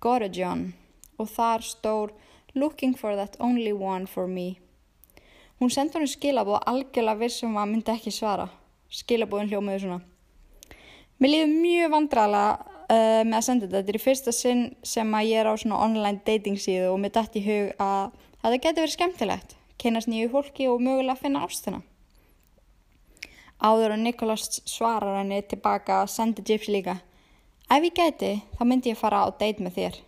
Gorogion 0.00 0.72
og 1.18 1.28
þar 1.28 1.64
stór 1.64 2.12
Looking 2.54 2.96
for 2.98 3.14
that 3.14 3.36
only 3.38 3.72
one 3.72 4.06
for 4.06 4.26
me. 4.26 4.58
Hún 5.60 5.70
sendi 5.70 5.98
hann 5.98 6.08
skilabóð 6.08 6.64
algjörlega 6.66 7.20
vissum 7.20 7.58
að 7.60 7.70
myndi 7.70 7.92
ekki 7.92 8.10
svara. 8.10 8.48
Skilabóðin 8.90 9.52
hljómiði 9.52 9.82
svona. 9.84 10.00
Mér 11.20 11.30
líður 11.34 11.50
mjög 11.60 11.92
vandralega 11.94 12.79
uh, 12.90 13.22
með 13.24 13.36
að 13.38 13.46
senda 13.46 13.66
þetta. 13.66 13.78
Þetta 13.78 13.92
er 13.92 13.98
í 13.98 14.02
fyrsta 14.02 14.34
sinn 14.34 14.64
sem 14.86 15.14
að 15.16 15.30
ég 15.30 15.42
er 15.42 15.50
á 15.50 15.54
svona 15.54 15.80
online 15.86 16.24
dating 16.26 16.58
síðu 16.60 16.90
og 16.92 16.98
mér 17.02 17.14
dætt 17.14 17.38
í 17.38 17.44
hug 17.46 17.70
að 17.78 18.18
það 18.42 18.56
getur 18.56 18.82
verið 18.82 18.96
skemmtilegt. 18.96 19.56
Kynast 19.80 20.10
nýju 20.10 20.32
fólki 20.34 20.66
og 20.68 20.82
mögulega 20.84 21.16
finna 21.16 21.44
ástina. 21.46 21.80
Áður 23.60 23.94
og 23.94 24.00
Nikolas 24.00 24.60
svarar 24.68 25.18
henni 25.20 25.42
tilbaka 25.44 26.02
og 26.04 26.12
sendir 26.12 26.44
Gypsy 26.48 26.72
líka. 26.72 26.96
Ef 27.70 27.84
ég 27.84 27.94
gæti, 27.94 28.30
þá 28.56 28.62
myndi 28.66 28.90
ég 28.90 28.98
fara 28.98 29.20
á 29.22 29.28
date 29.30 29.62
með 29.62 29.76
þér. 29.76 29.98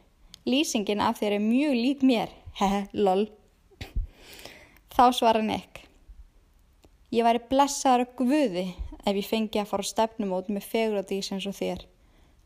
Lýsingin 0.49 1.05
af 1.05 1.21
þér 1.21 1.37
er 1.37 1.45
mjög 1.45 1.77
lík 1.77 2.03
mér. 2.03 2.33
Hehe, 2.61 2.87
lol. 2.93 3.29
Þá 4.93 5.05
svarar 5.15 5.45
Nick. 5.45 5.85
Ég 7.13 7.25
væri 7.29 7.45
blessaður 7.49 8.07
og 8.07 8.17
guði 8.23 8.67
ef 9.05 9.17
ég 9.17 9.29
fengi 9.29 9.61
að 9.61 9.69
fara 9.69 9.85
á 9.85 9.93
stefnumót 9.93 10.49
með 10.49 10.69
fegurðardís 10.73 11.33
eins 11.33 11.49
og 11.49 11.57
þér. 11.57 11.85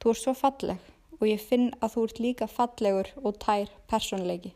Þú 0.07 0.12
ert 0.12 0.22
svo 0.22 0.32
falleg 0.38 0.82
og 1.16 1.22
ég 1.26 1.40
finn 1.42 1.64
að 1.82 1.96
þú 1.96 2.02
ert 2.07 2.18
líka 2.22 2.46
fallegur 2.46 3.09
og 3.26 3.40
tær 3.42 3.72
personleiki. 3.90 4.52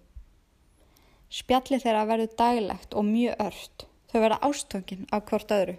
Spjalli 1.26 1.80
þeirra 1.82 2.04
verður 2.06 2.36
daglegt 2.38 2.92
og 2.94 3.08
mjög 3.08 3.40
ört. 3.42 3.82
Þau 4.12 4.20
verða 4.22 4.36
ástöngin 4.46 5.08
af 5.10 5.24
hvort 5.26 5.50
öðru. 5.56 5.72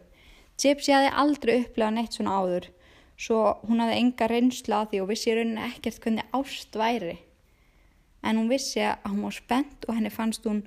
Gypsy 0.60 0.92
hafði 0.92 1.14
aldrei 1.22 1.54
upplegað 1.62 1.96
neitt 1.96 2.18
svona 2.18 2.34
áður, 2.36 2.68
svo 3.16 3.38
hún 3.70 3.80
hafði 3.80 4.02
enga 4.02 4.28
reynsla 4.28 4.82
að 4.82 4.90
því 4.90 5.00
og 5.06 5.08
vissi 5.14 5.32
í 5.32 5.36
rauninni 5.38 5.64
ekkert 5.70 6.02
hvernig 6.04 6.36
ást 6.42 6.76
væri. 6.82 7.16
En 8.28 8.42
hún 8.42 8.52
vissi 8.52 8.84
að 8.84 9.08
hún 9.08 9.24
var 9.24 9.38
spennt 9.38 9.88
og 9.88 9.96
henni 9.96 10.12
fannst 10.12 10.50
hún 10.52 10.66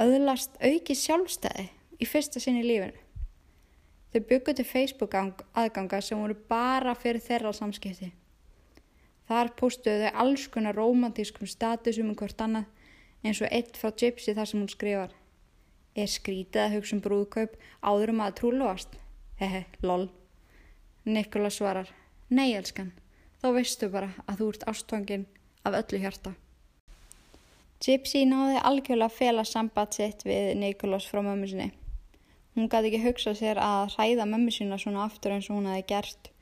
öðlast 0.00 0.56
auki 0.64 0.96
sjálfstæði 0.96 1.66
í 2.00 2.08
fyrsta 2.08 2.40
sinni 2.40 2.64
í 2.64 2.70
lífinu. 2.70 3.04
Þau 4.16 4.24
byggu 4.32 4.56
til 4.56 4.66
Facebook 4.72 5.12
aðganga 5.20 6.00
sem 6.00 6.24
voru 6.24 6.40
bara 6.48 6.96
fyrir 6.96 7.20
þeirra 7.20 7.52
samskipti. 7.52 8.14
Þar 9.30 9.52
postuðu 9.54 10.08
þau 10.08 10.22
alls 10.24 10.44
konar 10.50 10.74
romantískum 10.74 11.46
statusum 11.46 12.08
um 12.10 12.16
hvort 12.18 12.40
annað 12.42 12.64
eins 13.22 13.38
og 13.44 13.52
eitt 13.54 13.76
frá 13.78 13.92
Gypsy 13.94 14.34
þar 14.34 14.48
sem 14.50 14.58
hún 14.58 14.72
skrifar. 14.72 15.12
Er 15.94 16.10
skrítið 16.10 16.64
að 16.64 16.74
hugsa 16.74 16.96
um 16.96 17.02
brúðkaup 17.04 17.54
áður 17.78 18.10
um 18.10 18.22
að 18.24 18.34
trúlóast? 18.40 18.96
Hehe, 19.38 19.60
lol. 19.86 20.08
Nikola 21.06 21.50
svarar. 21.54 21.92
Nei, 22.26 22.56
elskan. 22.58 22.90
Þá 23.38 23.48
veistu 23.54 23.90
bara 23.92 24.10
að 24.26 24.42
þú 24.42 24.48
ert 24.52 24.66
ástfangin 24.72 25.28
af 25.62 25.78
öllu 25.78 26.02
hjarta. 26.02 26.34
Gypsy 27.80 28.24
náði 28.26 28.58
algjörlega 28.66 29.14
fela 29.14 29.46
samband 29.46 29.94
sitt 29.94 30.26
við 30.26 30.56
Nikolas 30.58 31.06
frá 31.06 31.22
mömmu 31.22 31.46
sinni. 31.48 31.70
Hún 32.58 32.66
gæti 32.66 32.90
ekki 32.90 33.04
hugsa 33.06 33.38
sér 33.38 33.62
að 33.62 33.94
hræða 33.94 34.26
mömmu 34.26 34.52
sína 34.58 34.82
svona 34.82 35.06
aftur 35.06 35.36
eins 35.36 35.46
og 35.48 35.60
hún 35.60 35.70
hefði 35.70 35.86
gert 35.94 36.32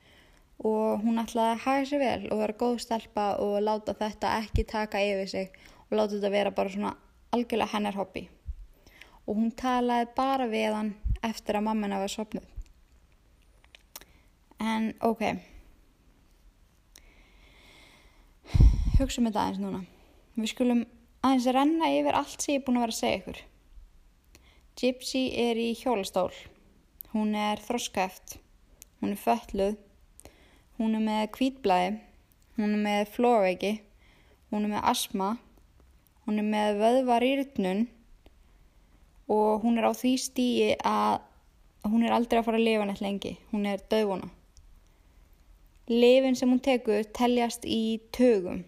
og 0.59 1.03
hún 1.05 1.21
ætlaði 1.21 1.53
að 1.55 1.63
haga 1.65 1.85
sér 1.87 2.01
vel 2.03 2.31
og 2.33 2.41
vera 2.41 2.57
góð 2.59 2.79
stelpa 2.83 3.27
og 3.43 3.59
láta 3.63 3.95
þetta 3.95 4.33
ekki 4.41 4.65
taka 4.67 5.01
yfir 5.03 5.29
sig 5.31 5.59
og 5.87 5.97
láta 5.97 6.17
þetta 6.17 6.33
vera 6.33 6.51
bara 6.55 6.73
svona 6.73 6.95
algjörlega 7.31 7.73
hennar 7.73 7.95
hobby. 7.95 8.25
Og 9.27 9.37
hún 9.37 9.53
talaði 9.55 10.09
bara 10.17 10.49
við 10.49 10.73
hann 10.75 10.95
eftir 11.23 11.59
að 11.59 11.67
mammina 11.69 12.01
var 12.01 12.11
sopnuð. 12.11 12.47
En 14.59 14.91
ok, 15.05 15.21
hugsa 18.99 19.21
um 19.21 19.29
þetta 19.29 19.45
aðeins 19.45 19.61
núna. 19.63 19.83
Við 20.35 20.51
skulum 20.51 20.81
aðeins 21.23 21.47
renna 21.55 21.91
yfir 21.95 22.17
allt 22.19 22.43
sem 22.43 22.57
ég 22.57 22.61
er 22.61 22.65
búin 22.67 22.79
að 22.79 22.87
vera 22.87 22.95
að 22.95 22.99
segja 22.99 23.19
ykkur. 23.21 23.43
Gypsy 24.79 25.23
er 25.47 25.59
í 25.59 25.69
hjólastól. 25.75 26.31
Hún 27.13 27.35
er 27.35 27.61
þroskaeft. 27.63 28.37
Hún 28.99 29.15
er 29.15 29.21
fölluð. 29.23 29.77
Hún 30.79 30.95
er 30.95 31.03
með 31.03 31.23
kvítblæði. 31.35 31.93
Hún 32.57 32.73
er 32.77 32.83
með 32.87 33.13
flóveiki. 33.13 33.73
Hún 34.49 34.65
er 34.65 34.73
með 34.73 34.89
asma. 34.93 35.29
Hún 36.25 36.39
er 36.39 36.47
með 36.47 36.79
vöðvarýrtnun 36.79 37.85
og 39.29 39.61
hún 39.61 39.77
er 39.77 39.85
á 39.85 39.93
því 39.93 40.15
stíi 40.17 40.71
að 40.87 41.19
hún 41.85 42.03
er 42.05 42.15
aldrei 42.15 42.39
að 42.39 42.47
fara 42.47 42.57
að 42.57 42.65
lifa 42.65 42.87
nætt 42.89 43.03
lengi. 43.03 43.35
Hún 43.51 43.67
er 43.69 43.83
döfuna. 43.91 44.31
Lifin 45.89 46.37
sem 46.37 46.49
hún 46.49 46.61
tekur 46.63 47.05
teljast 47.17 47.65
í 47.65 47.99
tögum 48.15 48.63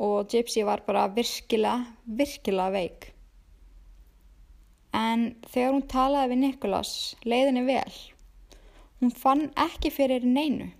og 0.00 0.30
Gypsy 0.32 0.62
var 0.64 0.80
bara 0.86 1.08
virkilega, 1.12 1.84
virkilega 2.06 2.72
veik. 2.72 3.10
En 4.96 5.34
þegar 5.52 5.74
hún 5.74 5.86
talaði 5.90 6.32
við 6.32 6.40
Nikolas 6.44 6.92
leiðinni 7.28 7.66
vel, 7.68 7.92
hún 9.00 9.10
fann 9.16 9.48
ekki 9.56 9.90
fyrir 9.90 10.24
neinu. 10.26 10.70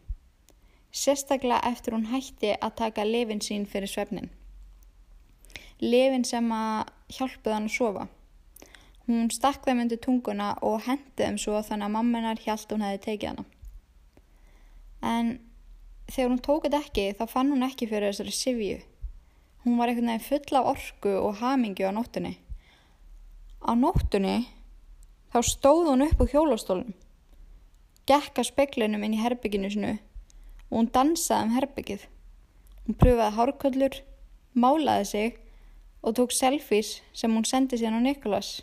Sérstaklega 0.92 1.70
eftir 1.70 1.94
hún 1.94 2.08
hætti 2.10 2.54
að 2.56 2.76
taka 2.82 3.04
lifin 3.06 3.40
sín 3.40 3.66
fyrir 3.66 3.88
svefnin. 3.88 4.30
Lifin 5.80 6.24
sem 6.28 6.50
að 6.52 6.90
hjálpuði 7.16 7.54
hann 7.56 7.68
að 7.70 7.76
sofa. 7.76 8.08
Hún 9.06 9.30
stakk 9.32 9.64
þeim 9.64 9.84
undir 9.86 10.00
tunguna 10.02 10.52
og 10.66 10.82
hendi 10.84 11.16
þeim 11.16 11.38
svo 11.40 11.62
þannig 11.66 11.88
að 11.88 11.94
mammenar 11.96 12.42
hjælt 12.44 12.74
hún 12.74 12.84
hefði 12.84 13.00
tekið 13.06 13.30
hana. 13.30 13.44
En 15.00 15.30
þegar 16.10 16.30
hún 16.30 16.44
tók 16.44 16.66
þetta 16.66 16.82
ekki 16.84 17.06
þá 17.18 17.24
fann 17.32 17.52
hún 17.54 17.66
ekki 17.66 17.88
fyrir 17.90 18.10
þessari 18.10 18.36
sifju. 18.36 18.78
Hún 19.64 19.80
var 19.80 19.90
einhvern 19.90 20.12
veginn 20.12 20.26
full 20.26 20.58
af 20.60 20.70
orku 20.74 21.14
og 21.16 21.40
hamingju 21.40 21.88
á 21.88 21.92
nóttunni. 21.96 22.34
Á 23.64 23.72
nóttunni 23.76 24.36
þá 25.32 25.40
stóð 25.46 25.90
hún 25.92 26.04
upp 26.06 26.22
úr 26.24 26.32
hjólastólunum, 26.34 26.94
gekk 28.10 28.40
að 28.42 28.50
speklinum 28.50 29.04
inn 29.06 29.14
í 29.14 29.22
herbygginu 29.22 29.70
sinu 29.70 29.92
og 30.70 30.74
hún 30.76 30.90
dansaði 30.94 31.46
um 31.46 31.54
herbyggið. 31.54 32.02
Hún 32.86 32.98
pröfaði 32.98 33.36
hárköllur, 33.36 34.00
málaði 34.54 35.06
sig 35.10 35.38
og 36.02 36.16
tók 36.18 36.34
selfies 36.34 36.98
sem 37.12 37.32
hún 37.34 37.46
sendi 37.46 37.78
síðan 37.78 38.00
á 38.02 38.06
Nikolas. 38.06 38.60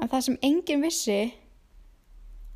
En 0.00 0.10
það 0.10 0.26
sem 0.26 0.38
enginn 0.42 0.82
vissi 0.82 1.18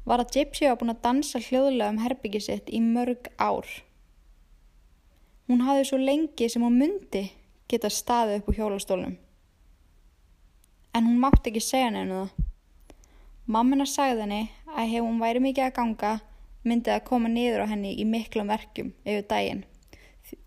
var 0.09 0.23
að 0.23 0.33
Gypsy 0.39 0.67
var 0.67 0.79
búin 0.81 0.95
að 0.95 1.03
dansa 1.05 1.41
hljóðlega 1.43 1.93
um 1.93 2.01
herbyggið 2.03 2.45
sitt 2.47 2.71
í 2.73 2.81
mörg 2.83 3.29
ár. 3.37 3.69
Hún 5.49 5.65
hafði 5.67 5.85
svo 5.89 5.99
lengi 6.01 6.49
sem 6.49 6.65
hún 6.65 6.79
myndi 6.81 7.29
geta 7.69 7.91
staðið 7.93 8.41
upp 8.41 8.51
úr 8.51 8.59
hjólastólunum. 8.59 9.17
En 10.97 11.07
hún 11.07 11.21
mátti 11.21 11.53
ekki 11.53 11.63
segja 11.63 11.91
henni 11.93 12.09
það. 12.09 12.47
Mammina 13.49 13.87
sagði 13.89 14.25
henni 14.25 14.41
að 14.75 14.95
ef 14.99 15.05
hún 15.05 15.21
væri 15.23 15.43
mikið 15.45 15.67
að 15.67 15.77
ganga 15.79 16.13
myndi 16.65 16.91
það 16.91 17.05
koma 17.09 17.33
niður 17.33 17.65
á 17.65 17.71
henni 17.73 17.95
í 17.97 18.07
miklum 18.09 18.51
verkjum 18.53 18.93
yfir 19.05 19.27
daginn 19.31 19.65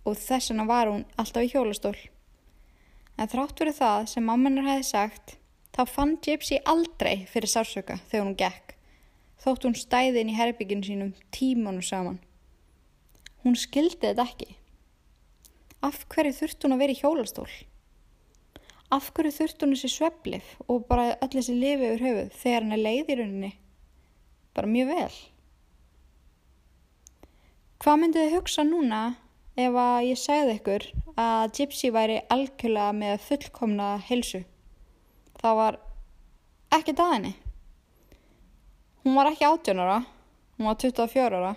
og 0.05 0.17
þess 0.17 0.51
vegna 0.51 0.67
var 0.69 0.91
hún 0.91 1.05
alltaf 1.17 1.45
í 1.45 1.51
hjólastól. 1.53 1.95
En 3.17 3.29
þrátt 3.29 3.57
fyrir 3.57 3.77
það 3.77 4.11
sem 4.13 4.27
mamminar 4.27 4.67
hefði 4.69 4.89
sagt 4.91 5.37
þá 5.75 5.81
fann 5.89 6.17
Gypsy 6.21 6.59
aldrei 6.69 7.25
fyrir 7.31 7.49
sársöka 7.49 7.97
þegar 8.11 8.27
hún 8.27 8.37
gekk 8.37 8.75
þótt 9.41 9.65
hún 9.65 9.77
stæði 9.77 10.21
inn 10.21 10.31
í 10.33 10.37
herbygginu 10.37 10.85
sínum 10.85 11.13
tímanu 11.33 11.81
saman. 11.85 12.19
Hún 13.41 13.57
skildi 13.57 14.03
þetta 14.03 14.27
ekki. 14.27 14.49
Af 15.81 16.03
hverju 16.13 16.35
þurft 16.37 16.65
hún 16.65 16.75
að 16.75 16.83
vera 16.83 16.93
í 16.93 16.99
hjólastól? 16.99 17.49
Af 18.93 19.09
hverju 19.15 19.33
þurft 19.39 19.63
hún 19.63 19.73
þessi 19.73 19.89
sveplif 19.95 20.51
og 20.67 20.85
bara 20.89 21.15
öll 21.15 21.31
þessi 21.33 21.55
lifi 21.57 21.89
yfir 21.89 22.05
höfuð 22.05 22.37
þegar 22.43 22.67
hann 22.67 22.75
er 22.77 22.83
leið 22.85 23.09
í 23.09 23.17
rauninni? 23.17 23.51
Bara 24.55 24.67
mjög 24.67 24.91
vel. 24.91 25.13
Hvað 27.81 28.01
myndið 28.01 28.27
þið 28.27 28.35
hugsa 28.35 28.65
núna 28.67 29.01
ef 29.57 29.77
að 29.83 30.07
ég 30.09 30.19
segði 30.19 30.57
ykkur 30.59 30.83
að 31.21 31.53
Gypsy 31.57 31.89
væri 31.95 32.19
algjörlega 32.33 32.97
með 32.97 33.23
fullkomna 33.25 33.87
helsu? 34.09 34.43
Það 35.41 35.57
var 35.57 35.79
ekki 36.77 36.93
daginni. 36.99 37.31
Hún 39.01 39.17
var 39.17 39.31
ekki 39.31 39.47
18 39.47 39.81
ára, 39.81 39.97
hún 40.59 40.69
var 40.69 40.77
24 40.83 41.41
ára. 41.41 41.55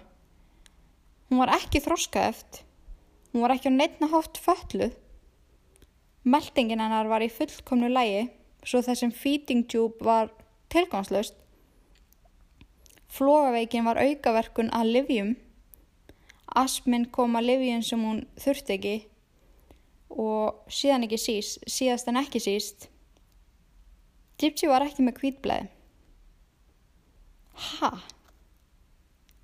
Hún 1.28 1.42
var 1.42 1.52
ekki 1.58 1.82
þroskaeft, 1.84 2.62
hún 3.34 3.44
var 3.44 3.52
ekki 3.52 3.68
á 3.68 3.76
neittna 3.76 4.08
hótt 4.14 4.40
fölluð. 4.40 4.94
Meldingin 6.24 6.80
hennar 6.80 7.10
var 7.10 7.20
í 7.20 7.28
fullkomnu 7.28 7.90
lægi, 7.92 8.30
svo 8.64 8.80
þessum 8.80 9.12
feeding 9.12 9.66
tube 9.68 10.00
var 10.00 10.32
tilgangslöst. 10.72 11.36
Flóaveikin 13.14 13.86
var 13.86 14.00
aukaverkun 14.02 14.72
að 14.74 14.88
livjum. 14.96 15.34
Asminn 16.58 17.06
kom 17.14 17.36
að 17.38 17.48
livjum 17.52 17.84
sem 17.86 18.00
hún 18.02 18.24
þurfti 18.42 18.74
ekki 18.74 18.94
og 20.14 20.66
síðan 20.70 21.06
ekki 21.06 21.18
síst, 21.18 21.62
síðast 21.70 22.10
en 22.10 22.18
ekki 22.18 22.42
síst. 22.42 22.88
Gypsy 24.42 24.66
var 24.70 24.82
ekki 24.86 25.06
með 25.06 25.18
kvítblæði. 25.20 25.70
Ha? 27.54 27.92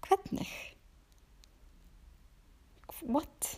Hvernig? 0.08 0.50
What? 3.06 3.52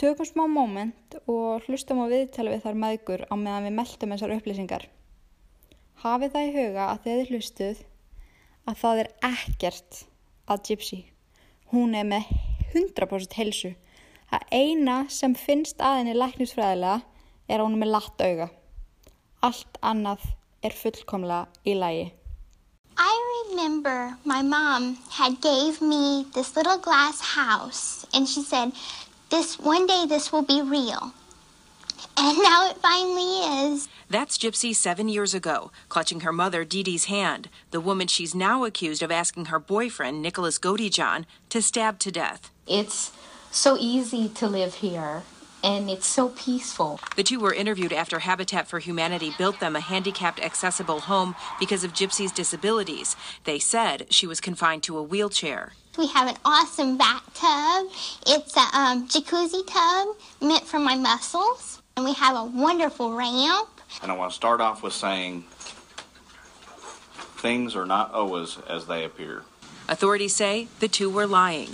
Tökum 0.00 0.24
smá 0.24 0.46
moment 0.48 1.18
og 1.28 1.68
hlustum 1.68 2.00
á 2.00 2.08
viðtali 2.08 2.56
við 2.56 2.64
þar 2.64 2.82
maðgur 2.86 3.26
á 3.28 3.34
meðan 3.36 3.68
við 3.68 3.76
meldum 3.82 4.16
þessar 4.16 4.34
upplýsingar. 4.38 4.88
Hafið 6.00 6.32
það 6.32 6.48
í 6.48 6.52
huga 6.56 6.86
að 6.88 7.02
þeir 7.04 7.32
hlustuð 7.34 7.82
að 8.68 8.80
það 8.82 9.02
er 9.04 9.10
ekkert 9.30 10.02
að 10.50 10.62
Gypsy. 10.68 11.00
Hún 11.72 11.94
er 11.94 12.06
með 12.08 12.30
100% 12.74 13.38
helsu. 13.38 13.74
Það 14.30 14.54
eina 14.54 15.00
sem 15.10 15.34
finnst 15.38 15.82
að 15.82 16.00
henni 16.00 16.16
læknisfræðilega 16.18 17.00
er 17.50 17.64
hún 17.64 17.80
með 17.80 17.94
latt 17.96 18.24
auga. 18.24 18.48
Allt 19.46 19.82
annað 19.82 20.24
er 20.62 20.76
fullkomlega 20.76 21.46
í 21.64 21.78
lægi. 21.78 22.08
remember 23.60 24.16
my 24.24 24.42
mom 24.42 24.96
had 25.10 25.40
gave 25.40 25.82
me 25.82 26.26
this 26.34 26.56
little 26.56 26.78
glass 26.78 27.20
house 27.20 28.06
and 28.14 28.28
she 28.28 28.42
said, 28.42 28.72
this 29.28 29.58
one 29.58 29.86
day 29.86 30.06
this 30.06 30.32
will 30.32 30.42
be 30.42 30.62
real. 30.62 31.12
And 32.16 32.38
now 32.38 32.68
it 32.70 32.76
finally 32.78 33.72
is. 33.72 33.88
That's 34.08 34.38
Gypsy 34.38 34.74
seven 34.74 35.08
years 35.08 35.34
ago, 35.34 35.70
clutching 35.88 36.20
her 36.20 36.32
mother 36.32 36.64
Dee 36.64 36.82
Dee's 36.82 37.06
hand, 37.06 37.48
the 37.70 37.80
woman 37.80 38.06
she's 38.06 38.34
now 38.34 38.64
accused 38.64 39.02
of 39.02 39.10
asking 39.10 39.46
her 39.46 39.58
boyfriend, 39.58 40.22
Nicholas 40.22 40.58
John, 40.58 41.26
to 41.48 41.62
stab 41.62 41.98
to 42.00 42.10
death. 42.10 42.50
It's 42.66 43.12
so 43.50 43.76
easy 43.78 44.28
to 44.28 44.46
live 44.46 44.74
here 44.74 45.22
and 45.62 45.90
it's 45.90 46.06
so 46.06 46.30
peaceful. 46.30 47.00
The 47.16 47.22
two 47.22 47.40
were 47.40 47.52
interviewed 47.52 47.92
after 47.92 48.20
Habitat 48.20 48.68
for 48.68 48.78
Humanity 48.78 49.32
built 49.36 49.60
them 49.60 49.76
a 49.76 49.80
handicapped 49.80 50.40
accessible 50.40 51.00
home 51.00 51.34
because 51.58 51.84
of 51.84 51.92
Gypsy's 51.92 52.32
disabilities. 52.32 53.16
They 53.44 53.58
said 53.58 54.06
she 54.10 54.26
was 54.26 54.40
confined 54.40 54.82
to 54.84 54.96
a 54.96 55.02
wheelchair. 55.02 55.72
We 55.98 56.06
have 56.08 56.28
an 56.28 56.36
awesome 56.44 56.96
bathtub. 56.96 57.92
It's 58.26 58.56
a 58.56 58.78
um, 58.78 59.08
jacuzzi 59.08 59.66
tub 59.66 60.16
meant 60.40 60.64
for 60.64 60.78
my 60.78 60.94
muscles. 60.94 61.79
And 62.00 62.08
we 62.08 62.14
have 62.14 62.34
a 62.34 62.44
wonderful 62.44 63.12
ramp. 63.12 63.68
And 64.02 64.10
I 64.10 64.16
want 64.16 64.30
to 64.30 64.34
start 64.34 64.62
off 64.62 64.82
with 64.82 64.94
saying 64.94 65.44
things 67.36 67.76
are 67.76 67.84
not 67.84 68.14
always 68.14 68.56
as 68.70 68.86
they 68.86 69.04
appear. 69.04 69.42
Authorities 69.86 70.34
say 70.34 70.68
the 70.78 70.88
two 70.88 71.10
were 71.10 71.26
lying. 71.26 71.68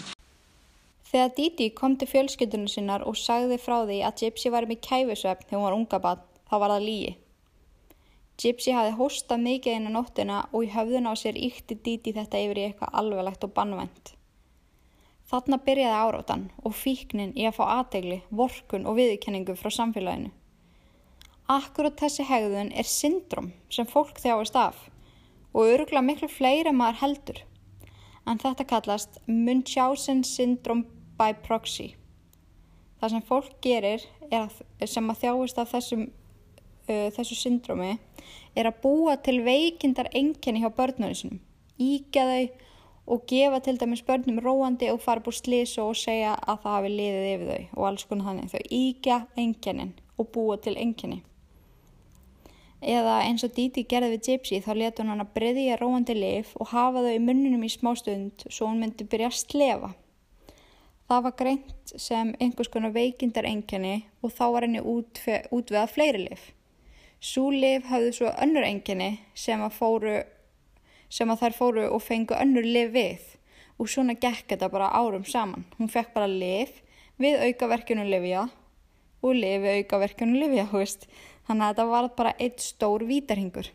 Þegar 1.13 1.31
Didi 1.37 1.71
kom 1.71 1.95
til 1.97 2.11
fjölskyldunum 2.11 2.67
sinnar 2.67 3.07
og 3.07 3.15
sagði 3.15 3.61
frá 3.63 3.77
því 3.87 4.01
að 4.09 4.19
Gypsy 4.25 4.51
var 4.51 4.67
með 4.67 4.83
kæfisvefn 4.89 5.47
þegar 5.47 5.61
hún 5.61 5.67
var 5.69 5.79
unga 5.79 6.03
bann, 6.09 6.27
þá 6.51 6.55
var 6.59 6.75
það 6.75 6.87
lígi. 6.89 7.15
Gypsy 8.43 8.75
hafði 8.75 8.99
hóstað 8.99 9.45
mikið 9.47 9.79
inn 9.79 9.91
á 9.95 9.97
nóttina 10.01 10.43
og 10.51 10.67
í 10.67 10.73
höfðun 10.75 11.07
á 11.07 11.15
sér 11.15 11.39
íkti 11.39 11.79
Didi 11.87 12.19
þetta 12.19 12.43
yfir 12.49 12.65
í 12.65 12.67
eitthvað 12.73 12.99
alveglegt 12.99 13.47
og 13.47 13.55
bannvænt. 13.55 14.16
Þarna 15.27 15.59
byrjaði 15.67 16.03
árátan 16.07 16.43
og 16.63 16.75
fíknin 16.79 17.33
í 17.35 17.47
að 17.49 17.57
fá 17.59 17.65
aðtegli, 17.81 18.21
vorkun 18.31 18.87
og 18.87 18.99
viðkenningu 19.01 19.57
frá 19.59 19.73
samfélaginu. 19.75 20.31
Akkurát 21.51 21.99
þessi 21.99 22.27
hegðun 22.27 22.71
er 22.75 22.87
syndrom 22.87 23.53
sem 23.71 23.87
fólk 23.91 24.21
þjáist 24.23 24.59
af 24.59 24.79
og 25.57 25.73
örugla 25.73 26.03
miklu 26.03 26.29
fleiri 26.31 26.73
maður 26.75 27.01
heldur. 27.03 27.41
En 28.27 28.39
þetta 28.43 28.67
kallast 28.71 29.19
Munchausen 29.27 30.23
syndrom 30.27 30.85
by 31.19 31.35
proxy. 31.47 31.95
Það 33.01 33.13
sem 33.15 33.27
fólk 33.29 33.57
gerir 33.65 34.07
að, 34.35 34.61
sem 34.87 35.11
að 35.11 35.21
þjáist 35.25 35.59
af 35.63 35.73
þessum, 35.75 36.07
uh, 36.87 37.09
þessu 37.15 37.39
syndromi 37.39 37.97
er 38.57 38.71
að 38.71 38.81
búa 38.83 39.17
til 39.23 39.41
veikindar 39.47 40.11
enginni 40.15 40.63
hjá 40.63 40.71
börnunum 40.75 41.19
sinum, 41.19 41.43
íkja 41.79 42.27
þau 42.31 42.66
og 43.07 43.23
gefa 43.31 43.61
til 43.63 43.79
dæmis 43.79 44.03
börnum 44.03 44.41
róandi 44.43 44.91
og 44.91 45.01
fara 45.01 45.23
búið 45.23 45.39
slísu 45.41 45.83
og 45.85 45.97
segja 45.97 46.35
að 46.35 46.63
það 46.65 46.77
hafi 46.77 46.93
liðið 46.93 47.29
yfir 47.35 47.49
þau 47.53 47.79
og 47.79 47.89
alls 47.89 48.05
konar 48.05 48.29
þannig. 48.31 48.51
Þau 48.51 48.63
íkja 48.81 49.19
enginnin 49.37 49.93
og 50.19 50.31
búa 50.35 50.57
til 50.59 50.77
enginni. 50.77 51.23
Eða 52.83 53.21
eins 53.25 53.45
og 53.47 53.55
Díti 53.57 53.87
gerði 53.89 54.17
við 54.17 54.27
Gypsy 54.27 54.61
þá 54.63 54.73
letu 54.77 55.07
hann 55.07 55.23
að 55.23 55.33
breyðja 55.39 55.79
róandi 55.81 56.17
lif 56.19 56.53
og 56.61 56.75
hafa 56.75 57.05
þau 57.07 57.15
í 57.15 57.23
munnunum 57.23 57.65
í 57.65 57.71
smá 57.73 57.95
stund 57.97 58.45
svo 58.51 58.69
hann 58.69 58.83
myndi 58.83 59.07
byrja 59.09 59.31
að 59.31 59.39
slefa. 59.41 59.95
Það 61.07 61.23
var 61.23 61.35
greint 61.39 61.93
sem 62.03 62.35
einhvers 62.43 62.69
konar 62.69 62.93
veikindar 62.93 63.47
enginni 63.47 64.01
og 64.21 64.35
þá 64.35 64.45
var 64.53 64.67
henni 64.67 64.83
útveða 64.83 65.87
fleiri 65.89 66.25
lif. 66.27 66.51
Sú 67.23 67.49
lif 67.55 67.87
hafði 67.89 68.13
svo 68.13 68.33
önnur 68.43 68.67
enginni 68.67 69.13
sem 69.35 69.63
að, 69.63 69.77
fóru, 69.79 70.17
sem 71.17 71.33
að 71.33 71.43
þær 71.45 71.57
fóru 71.57 71.87
og 71.89 72.03
fengu 72.05 72.37
önnur 72.37 72.67
lif 72.67 72.93
við 72.93 73.33
og 73.81 73.89
svona 73.93 74.17
gekk 74.17 74.53
þetta 74.53 74.69
bara 74.73 74.93
árum 74.97 75.25
saman. 75.29 75.65
Hún 75.79 75.91
fekk 75.93 76.13
bara 76.17 76.29
lif 76.29 76.83
við 77.21 77.41
aukaverkjunum 77.49 78.09
lifja 78.13 78.47
og 79.25 79.35
lif 79.37 79.65
við 79.65 79.81
aukaverkjunum 79.81 80.39
lifja, 80.43 80.69
hú 80.71 80.81
veist. 80.83 81.09
Þannig 81.47 81.65
að 81.65 81.75
þetta 81.75 81.91
var 81.93 82.09
bara 82.19 82.37
eitt 82.43 82.63
stór 82.65 83.05
vítarhingur. 83.07 83.69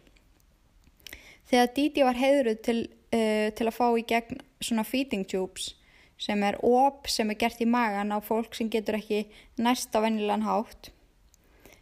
Þegar 1.52 1.70
Díti 1.76 2.04
var 2.08 2.18
heiðruð 2.20 2.64
til, 2.66 2.80
uh, 3.12 3.48
til 3.56 3.68
að 3.68 3.78
fá 3.78 3.86
í 3.98 4.08
gegn 4.08 4.42
svona 4.62 4.86
feeding 4.88 5.26
tubes 5.28 5.74
sem 6.22 6.44
er 6.46 6.60
op 6.62 7.10
sem 7.10 7.30
er 7.34 7.40
gert 7.42 7.62
í 7.64 7.66
magan 7.66 8.14
á 8.14 8.22
fólk 8.22 8.54
sem 8.54 8.70
getur 8.70 9.00
ekki 9.00 9.24
næst 9.58 9.96
á 9.98 10.00
vennilegan 10.04 10.46
hátt. 10.46 10.92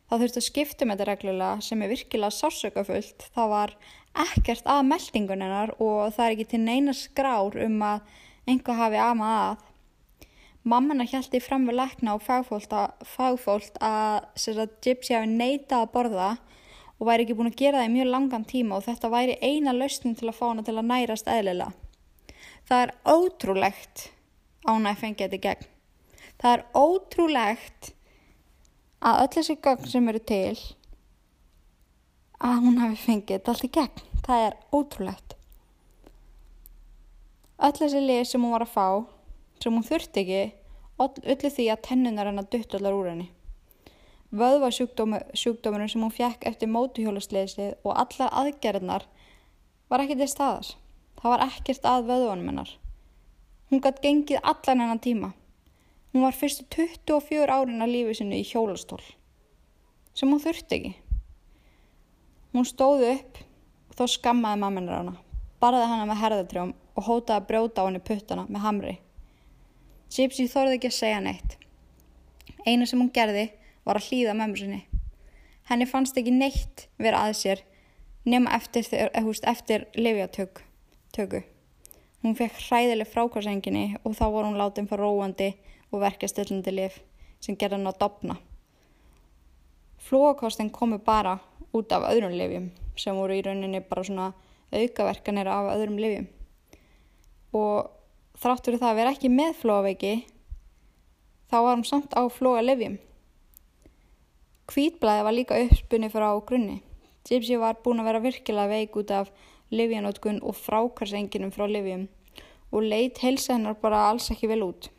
Þá 0.10 0.14
þurftu 0.16 0.39
að 0.41 0.47
skipta 0.47 0.86
með 0.88 1.01
þetta 1.01 1.10
reglulega 1.12 1.66
sem 1.66 1.82
er 1.84 1.91
virkilega 1.91 2.34
sásökafullt. 2.34 3.28
Það 3.36 3.51
var 3.51 3.74
ekkert 4.18 4.68
að 4.70 4.86
meldinguninnar 4.89 5.74
og 5.78 6.14
það 6.16 6.26
er 6.26 6.36
ekki 6.36 6.47
til 6.53 6.62
neina 6.64 6.95
skrár 6.97 7.57
um 7.66 7.82
að 7.86 8.16
einhver 8.49 8.80
hafi 8.80 9.01
amað 9.03 9.36
að. 9.39 9.66
Mammana 10.70 11.05
hjælti 11.07 11.39
fram 11.41 11.66
við 11.70 11.80
lækna 11.80 12.18
og 12.18 12.24
fagfólk 12.26 12.74
að, 12.76 13.05
fagfólk 13.07 13.78
að, 13.80 14.26
að 14.53 14.74
Gypsy 14.84 15.16
hafi 15.16 15.30
neitað 15.32 15.86
að 15.86 15.91
borða 15.93 16.30
og 16.99 17.07
væri 17.07 17.26
ekki 17.26 17.38
búin 17.39 17.51
að 17.51 17.62
gera 17.62 17.80
það 17.80 17.89
í 17.89 17.93
mjög 17.93 18.10
langan 18.12 18.47
tíma 18.47 18.78
og 18.78 18.86
þetta 18.86 19.12
væri 19.14 19.38
eina 19.39 19.74
lausnin 19.76 20.18
til 20.20 20.28
að 20.28 20.38
fá 20.39 20.45
hana 20.49 20.66
til 20.68 20.76
að 20.76 20.89
nærast 20.89 21.32
eðlilega. 21.32 21.72
Það 22.68 22.84
er 22.84 22.91
ótrúlegt 23.07 24.10
ánæg 24.68 24.99
fengið 24.99 25.24
þetta 25.24 25.39
í 25.39 25.45
gegn. 25.45 25.70
Það 26.39 26.51
er 26.57 26.66
ótrúlegt 26.76 27.93
að 28.99 29.22
öll 29.24 29.32
þessi 29.38 29.55
gögn 29.64 29.89
sem 29.89 30.12
eru 30.12 30.22
til 30.28 30.60
að 32.39 32.61
hún 32.63 32.79
hafi 32.79 32.99
fengið 33.03 33.35
þetta 33.35 33.51
allt 33.53 33.65
í 33.65 33.71
gegn. 33.75 34.05
Það 34.25 34.45
er 34.45 34.55
ótrúlegt. 34.75 35.35
Öll 37.59 37.75
þessi 37.75 38.01
lið 38.03 38.21
sem 38.29 38.43
hún 38.43 38.53
var 38.55 38.63
að 38.63 38.75
fá, 38.75 38.87
sem 39.59 39.75
hún 39.75 39.83
þurfti 39.83 40.23
ekki, 40.23 40.43
öllu 41.03 41.51
því 41.51 41.65
að 41.73 41.83
tennunar 41.89 42.29
hennar 42.29 42.47
dutt 42.51 42.75
allar 42.77 42.95
úr 42.95 43.09
henni. 43.11 43.27
Vöðva 44.29 44.69
sjúkdómurinn 44.71 45.89
sem 45.89 46.03
hún 46.05 46.13
fjekk 46.13 46.45
eftir 46.45 46.69
mótuhjólasleisið 46.69 47.79
og 47.81 47.97
allar 47.97 48.31
aðgerðnar 48.43 49.07
var 49.89 50.03
ekki 50.05 50.19
til 50.19 50.29
staðar. 50.29 50.69
Það 51.19 51.33
var 51.33 51.45
ekkert 51.49 51.89
að 51.89 52.07
vöðvunum 52.11 52.51
hennar. 52.51 52.71
Hún 53.69 53.83
gætt 53.83 54.03
gengið 54.05 54.39
allan 54.45 54.85
hennan 54.85 55.03
tíma. 55.03 55.33
Hún 56.13 56.23
var 56.23 56.37
fyrstu 56.37 56.63
24 56.71 57.49
árin 57.49 57.83
að 57.83 57.95
lífi 57.95 58.19
sinu 58.21 58.37
í 58.37 58.45
hjólastól. 58.47 59.01
Sem 60.13 60.29
hún 60.31 60.41
þurfti 60.41 60.77
ekki. 60.77 60.93
Hún 62.54 62.66
stóði 62.66 63.12
upp 63.14 63.41
og 63.91 63.97
þó 64.00 64.06
skammaði 64.16 64.62
mammanar 64.64 65.00
hana. 65.02 65.16
Barði 65.62 65.86
hana 65.91 66.08
með 66.10 66.22
herðatrjóm 66.24 66.74
og 66.95 67.06
hótaði 67.06 67.38
að 67.38 67.47
brjóta 67.52 67.84
á 67.84 67.88
henni 67.88 68.02
puttana 68.02 68.45
með 68.50 68.64
hamri. 68.66 68.95
Gypsy 70.10 70.47
þorði 70.50 70.80
ekki 70.80 70.89
að 70.89 70.97
segja 70.97 71.20
neitt. 71.22 71.58
Einu 72.66 72.88
sem 72.89 73.00
hún 73.00 73.12
gerði 73.14 73.50
var 73.86 74.00
að 74.00 74.10
hlýða 74.10 74.36
mömmu 74.39 74.58
sinni. 74.58 74.80
Henni 75.70 75.86
fannst 75.86 76.18
ekki 76.18 76.34
neitt 76.34 76.88
vera 76.97 77.22
að 77.28 77.36
sér 77.38 77.62
nema 78.26 78.56
eftir, 78.58 78.88
eftir 79.54 79.86
livjatöku. 79.95 81.43
Hún 82.24 82.36
fekk 82.36 82.58
hræðileg 82.66 83.08
frákvarsenginni 83.10 84.00
og 84.04 84.18
þá 84.18 84.26
var 84.34 84.47
hún 84.47 84.58
látin 84.60 84.89
fyrir 84.89 85.06
róandi 85.06 85.50
og 85.91 86.02
verkastillandi 86.04 86.74
lif 86.74 86.97
sem 87.39 87.56
gerði 87.56 87.78
hann 87.78 87.91
að 87.91 88.02
dopna. 88.02 88.36
Flóakostin 90.00 90.72
komi 90.74 90.97
bara 90.97 91.38
út 91.76 91.91
af 91.93 92.07
öðrum 92.09 92.36
lifjum 92.36 92.70
sem 92.99 93.15
voru 93.15 93.38
í 93.38 93.43
rauninni 93.45 93.82
bara 93.86 94.03
svona 94.03 94.32
aukaverkanir 94.74 95.49
af 95.49 95.72
öðrum 95.76 95.99
lifjum. 96.01 96.28
Og 97.55 97.89
þráttur 98.39 98.80
það 98.80 98.91
að 98.91 98.99
vera 99.01 99.13
ekki 99.15 99.32
með 99.34 99.55
flóaveiki 99.61 100.13
þá 101.49 101.57
var 101.57 101.74
hún 101.76 101.88
samt 101.88 102.13
á 102.13 102.22
flóa 102.30 102.61
lifjum. 102.65 102.99
Kvítblæði 104.70 105.26
var 105.26 105.34
líka 105.34 105.57
uppspunni 105.63 106.11
fyrir 106.13 106.30
á 106.30 106.38
grunni. 106.45 106.78
Gypsy 107.26 107.57
var 107.61 107.80
búin 107.84 108.01
að 108.01 108.09
vera 108.09 108.22
virkilega 108.24 108.70
veik 108.70 108.95
út 109.01 109.11
af 109.13 109.32
livjanótkun 109.74 110.39
og 110.45 110.55
frákarsenginum 110.57 111.51
frá 111.53 111.65
livjum 111.70 112.07
og 112.72 112.86
leitt 112.86 113.20
heilsa 113.24 113.55
hennar 113.55 113.78
bara 113.82 114.05
alls 114.09 114.30
ekki 114.34 114.49
vel 114.49 114.63
út. 114.65 114.89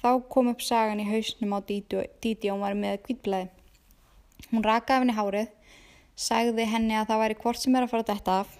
Þá 0.00 0.10
kom 0.32 0.48
upp 0.52 0.62
sagan 0.62 1.02
í 1.02 1.08
hausnum 1.08 1.56
á 1.56 1.60
Díti 1.60 2.48
og 2.48 2.56
hún 2.56 2.64
var 2.64 2.76
með 2.78 3.00
kvítblæði. 3.06 3.48
Hún 4.52 4.64
rakaði 4.64 5.02
henni 5.02 5.16
hárið, 5.16 5.48
sagði 6.18 6.66
henni 6.66 6.96
að 6.98 7.12
það 7.12 7.22
væri 7.22 7.38
hvort 7.42 7.62
sem 7.62 7.76
er 7.78 7.86
að 7.86 7.92
fara 7.92 8.08
dætt 8.08 8.30
af. 8.32 8.50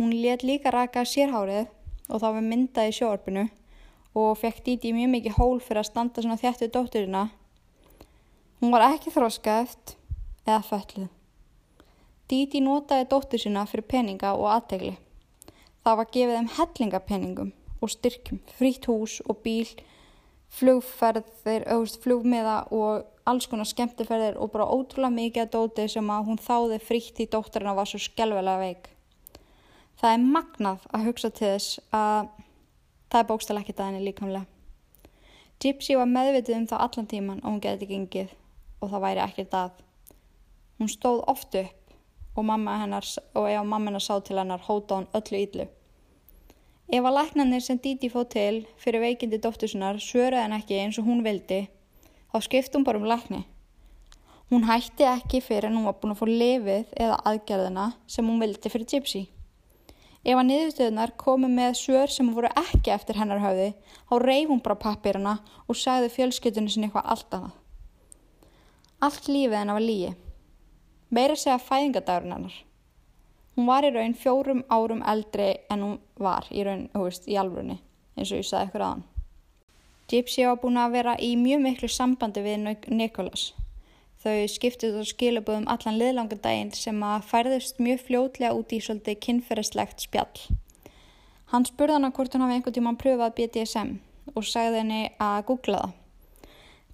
Hún 0.00 0.14
let 0.16 0.44
líka 0.46 0.72
raka 0.72 1.02
af 1.04 1.10
sér 1.10 1.32
hárið 1.34 1.68
og 2.08 2.22
það 2.22 2.36
var 2.36 2.46
myndað 2.46 2.88
í 2.88 2.94
sjóarpinu 2.96 3.46
og 4.16 4.38
fekk 4.40 4.64
Díti 4.66 4.94
mjög 4.96 5.12
mikið 5.14 5.36
hól 5.36 5.60
fyrir 5.60 5.82
að 5.82 5.90
standa 5.90 6.24
svona 6.24 6.40
þjættu 6.40 6.70
dótturina. 6.72 7.28
Hún 8.60 8.72
var 8.72 8.86
ekki 8.88 9.12
þróskaðeft 9.12 9.94
eða 10.46 10.62
fölluð. 10.66 11.10
Díti 12.30 12.62
notaði 12.64 13.06
dóttur 13.10 13.42
sína 13.42 13.66
fyrir 13.68 13.86
peninga 13.90 14.32
og 14.38 14.48
aðtegli. 14.54 14.96
Það 15.84 15.96
var 16.00 16.10
gefið 16.14 16.36
þeim 16.36 16.50
hellingapenningum 16.56 17.52
og 17.80 17.92
styrkjum, 17.92 18.42
frýtt 18.58 18.86
hús 18.90 19.20
og 19.24 19.40
bíl, 19.44 19.68
flugferðir, 20.52 21.64
flugmiða 22.02 22.58
og 22.74 23.06
alls 23.28 23.48
konar 23.50 23.68
skemmtiferðir 23.68 24.38
og 24.40 24.52
bara 24.54 24.68
ótrúlega 24.68 25.14
mikið 25.14 25.42
að 25.44 25.52
dóti 25.56 25.86
sem 25.92 26.10
að 26.10 26.30
hún 26.30 26.40
þáði 26.40 26.78
frýtt 26.84 27.20
í 27.20 27.28
dótturina 27.30 27.74
var 27.76 27.88
svo 27.88 28.00
skjálfilega 28.02 28.62
veik. 28.62 28.88
Það 30.00 30.14
er 30.14 30.30
magnað 30.36 30.86
að 30.90 31.06
hugsa 31.08 31.30
til 31.30 31.46
þess 31.46 31.80
að 31.92 32.30
það 33.10 33.20
er 33.20 33.28
bókstæla 33.28 33.62
ekki 33.64 33.76
það 33.76 33.90
henni 33.90 34.06
líkamlega. 34.06 34.46
Gypsy 35.60 35.96
var 36.00 36.08
meðvitið 36.08 36.56
um 36.56 36.68
það 36.70 36.84
allan 36.86 37.10
tíman 37.10 37.42
og 37.42 37.50
hún 37.50 37.64
getið 37.64 37.90
gengið 37.90 38.30
og 38.80 38.92
það 38.92 39.04
væri 39.04 39.22
ekkert 39.26 39.56
að. 39.58 39.74
Hún 40.80 40.88
stóð 40.88 41.20
oft 41.28 41.58
upp 41.60 42.38
og 42.38 42.46
mamma 42.48 42.78
hennar 42.80 43.04
og 43.34 43.50
ef 43.50 43.66
mamma 43.66 43.90
hennar 43.90 44.04
sá 44.04 44.14
til 44.24 44.38
hennar 44.40 44.64
hóta 44.64 44.96
hún 44.96 45.10
öllu 45.12 45.42
ídlu. 45.42 45.66
Ef 46.90 47.04
að 47.04 47.16
læknarnir 47.18 47.62
sem 47.62 47.78
Didi 47.78 48.08
fóð 48.10 48.24
til 48.32 48.54
fyrir 48.80 49.04
veikindi 49.04 49.38
dóttusinnar 49.38 50.00
svöruði 50.02 50.40
henn 50.42 50.56
ekki 50.56 50.80
eins 50.80 50.98
og 50.98 51.06
hún 51.06 51.20
vildi, 51.26 51.60
þá 52.30 52.38
skipt 52.46 52.76
hún 52.76 52.86
bara 52.86 53.00
um 53.00 53.08
lækni. 53.10 53.44
Hún 54.50 54.66
hætti 54.66 55.06
ekki 55.06 55.40
fyrir 55.42 55.68
en 55.68 55.76
hún 55.78 55.86
var 55.86 55.98
búin 56.00 56.14
að 56.14 56.22
fá 56.22 56.26
lefið 56.26 56.94
eða 56.98 57.18
aðgerðina 57.30 57.84
sem 58.10 58.26
hún 58.26 58.40
vildi 58.42 58.72
fyrir 58.72 58.88
Gypsy. 58.90 59.28
Ef 60.20 60.36
að 60.36 60.48
niðurstöðunar 60.48 61.12
komu 61.16 61.48
með 61.48 61.76
svör 61.80 62.10
sem 62.12 62.32
voru 62.34 62.50
ekki 62.58 62.90
eftir 62.92 63.16
hennar 63.16 63.40
höfði, 63.40 63.70
þá 64.10 64.14
reyf 64.20 64.50
hún 64.50 64.60
bara 64.64 64.76
pappirina 64.82 65.36
og 65.66 65.78
sagði 65.78 66.10
fjölskyldunni 66.16 66.72
sinni 66.74 66.90
eitthvað 66.90 67.12
allt 67.14 67.36
annað. 67.38 67.54
Allt 69.00 69.30
lífið 69.30 69.56
hennar 69.56 69.78
var 69.78 69.86
lígi. 69.86 70.10
Meira 71.10 71.38
segja 71.38 71.56
fæðingadagurinn 71.62 72.34
hennar. 72.36 72.58
Hún 73.56 73.70
var 73.70 73.86
í 73.86 73.94
raun 73.94 74.18
fjórum 74.18 74.60
árum 74.68 75.00
eldri 75.14 75.48
en 75.72 75.86
hún 75.86 75.96
var 76.20 76.50
í 76.52 76.66
raun, 76.66 76.88
þú 76.92 77.06
veist, 77.06 77.30
í 77.30 77.38
alvörunni, 77.40 77.78
eins 78.18 78.34
og 78.34 78.42
ég 78.42 78.50
sagði 78.50 78.68
ykkur 78.68 78.84
aðan. 78.90 79.06
Gypsy 80.10 80.42
var 80.42 80.56
búin 80.58 80.78
að 80.80 80.94
vera 80.96 81.12
í 81.22 81.36
mjög 81.38 81.60
miklu 81.62 81.88
sambandi 81.88 82.42
við 82.42 82.64
Nikolas. 82.90 83.52
Þau 84.20 84.42
skiptið 84.50 84.96
og 84.98 85.06
skilabúðum 85.06 85.68
allan 85.70 86.00
liðlangan 86.00 86.40
daginn 86.42 86.72
sem 86.74 86.98
að 87.06 87.28
færðust 87.30 87.78
mjög 87.78 88.02
fljótlega 88.08 88.56
út 88.58 88.74
í 88.74 88.80
svolítið 88.82 89.20
kynferðislegt 89.26 90.02
spjall. 90.02 90.42
Hann 91.54 91.68
spurði 91.68 91.96
hana 92.00 92.10
hvort 92.16 92.34
hún 92.34 92.44
hafi 92.44 92.58
einhvern 92.58 92.76
tíma 92.76 92.96
pröfað 92.98 93.36
BDSM 93.38 93.94
og 94.34 94.50
sagði 94.50 94.82
henni 94.82 95.00
að 95.22 95.38
googla 95.52 95.84
það. 95.84 95.96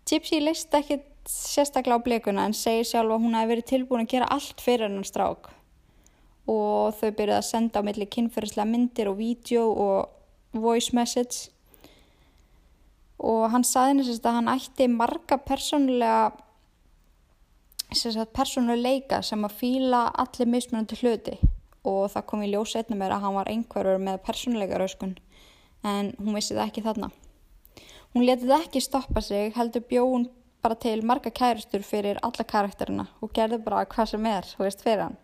Gypsy 0.07 0.45
leist 0.45 0.77
ekki 0.77 1.01
sérstaklega 1.27 1.99
á 1.99 2.05
blikuna 2.05 2.47
en 2.47 2.55
segir 2.55 2.87
sjálf 2.87 3.17
að 3.17 3.25
hún 3.25 3.41
hafi 3.41 3.53
verið 3.55 3.71
tilbúin 3.73 4.05
að 4.05 4.13
gera 4.13 4.31
allt 4.37 4.61
fyrir 4.63 4.91
hennar 4.91 5.09
strák 5.09 5.51
og 6.47 6.95
þau 7.01 7.11
byrjuði 7.11 7.41
að 7.41 7.49
senda 7.49 7.81
á 7.83 7.87
milli 7.89 8.07
kynferðislega 8.07 8.71
myndir 8.71 9.09
og 9.11 9.19
vídeo 9.19 9.67
og 9.73 10.61
voice 10.63 10.95
message 10.95 11.56
og 13.19 13.51
hann 13.53 13.65
saði 13.65 13.95
henni 13.95 14.17
að 14.17 14.39
hann 14.39 14.53
ætti 14.53 14.89
marga 14.93 15.39
persónulega 15.39 16.33
persónuleika 18.35 19.23
sem 19.23 19.45
að 19.47 19.59
fíla 19.61 20.09
allir 20.19 20.51
mismunandi 20.51 20.99
hluti 21.01 21.37
og 21.87 22.11
það 22.13 22.27
kom 22.27 22.43
í 22.43 22.51
ljós 22.51 22.75
einna 22.77 22.99
mér 22.99 23.15
að 23.15 23.23
hann 23.25 23.37
var 23.37 23.51
einhverjur 23.53 24.03
með 24.03 24.23
persónuleika 24.27 24.81
rauskun 24.81 25.15
en 25.87 26.11
hún 26.19 26.35
vissi 26.35 26.57
það 26.57 26.67
ekki 26.67 26.83
þarna. 26.83 27.11
Hún 28.15 28.27
letið 28.27 28.57
ekki 28.57 28.83
stoppa 28.83 29.23
sig 29.23 29.55
heldur 29.55 29.85
bjóðun 29.87 30.27
bara 30.65 30.79
til 30.83 31.03
marga 31.07 31.31
kærustur 31.31 31.85
fyrir 31.87 32.19
alla 32.27 32.45
karakterina 32.49 33.07
og 33.23 33.33
gerði 33.37 33.61
bara 33.63 33.85
hvað 33.87 34.13
sem 34.15 34.27
er, 34.27 34.47
þú 34.51 34.65
veist, 34.65 34.83
fyrir 34.83 35.05
hann. 35.05 35.19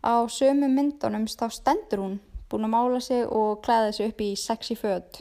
Á 0.00 0.24
sömu 0.32 0.68
myndunum 0.70 1.26
þá 1.28 1.48
stendur 1.52 2.04
hún, 2.04 2.14
búin 2.48 2.64
að 2.64 2.72
mála 2.72 3.00
sig 3.04 3.26
og 3.26 3.60
klæða 3.66 3.92
sig 3.92 4.14
upp 4.14 4.22
í 4.24 4.30
sexy 4.38 4.78
född. 4.80 5.20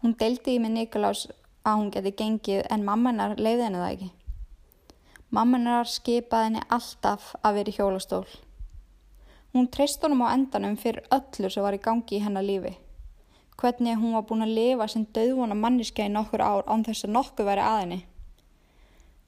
Hún 0.00 0.14
deildi 0.16 0.56
í 0.56 0.60
með 0.62 0.76
Nikolás 0.78 1.26
að 1.68 1.74
hún 1.76 1.90
geti 1.92 2.14
gengið 2.16 2.62
en 2.72 2.84
mammanar 2.86 3.34
leiði 3.36 3.66
henni 3.66 3.80
það 3.82 3.90
ekki. 3.94 4.10
Mammanar 5.36 5.90
skipaði 5.90 6.46
henni 6.48 6.62
alltaf 6.76 7.34
að 7.44 7.58
vera 7.58 7.72
í 7.72 7.76
hjólastól. 7.76 8.24
Hún 9.52 9.68
treyst 9.68 10.00
honum 10.06 10.24
á 10.24 10.32
endanum 10.32 10.78
fyrir 10.80 11.04
öllu 11.12 11.50
sem 11.50 11.66
var 11.66 11.76
í 11.76 11.82
gangi 11.84 12.16
í 12.16 12.22
hennar 12.24 12.46
lífi. 12.46 12.72
Hvernig 13.60 14.00
hún 14.00 14.16
var 14.16 14.24
búin 14.24 14.46
að 14.46 14.56
lifa 14.56 14.88
sem 14.88 15.04
döðvona 15.04 15.58
manniska 15.58 16.08
í 16.08 16.14
nokkur 16.14 16.40
ár 16.40 16.64
án 16.64 16.86
þess 16.86 17.04
að 17.04 17.14
nokkuð 17.18 17.50
væri 17.50 17.66
að 17.66 17.78
henni. 17.82 18.00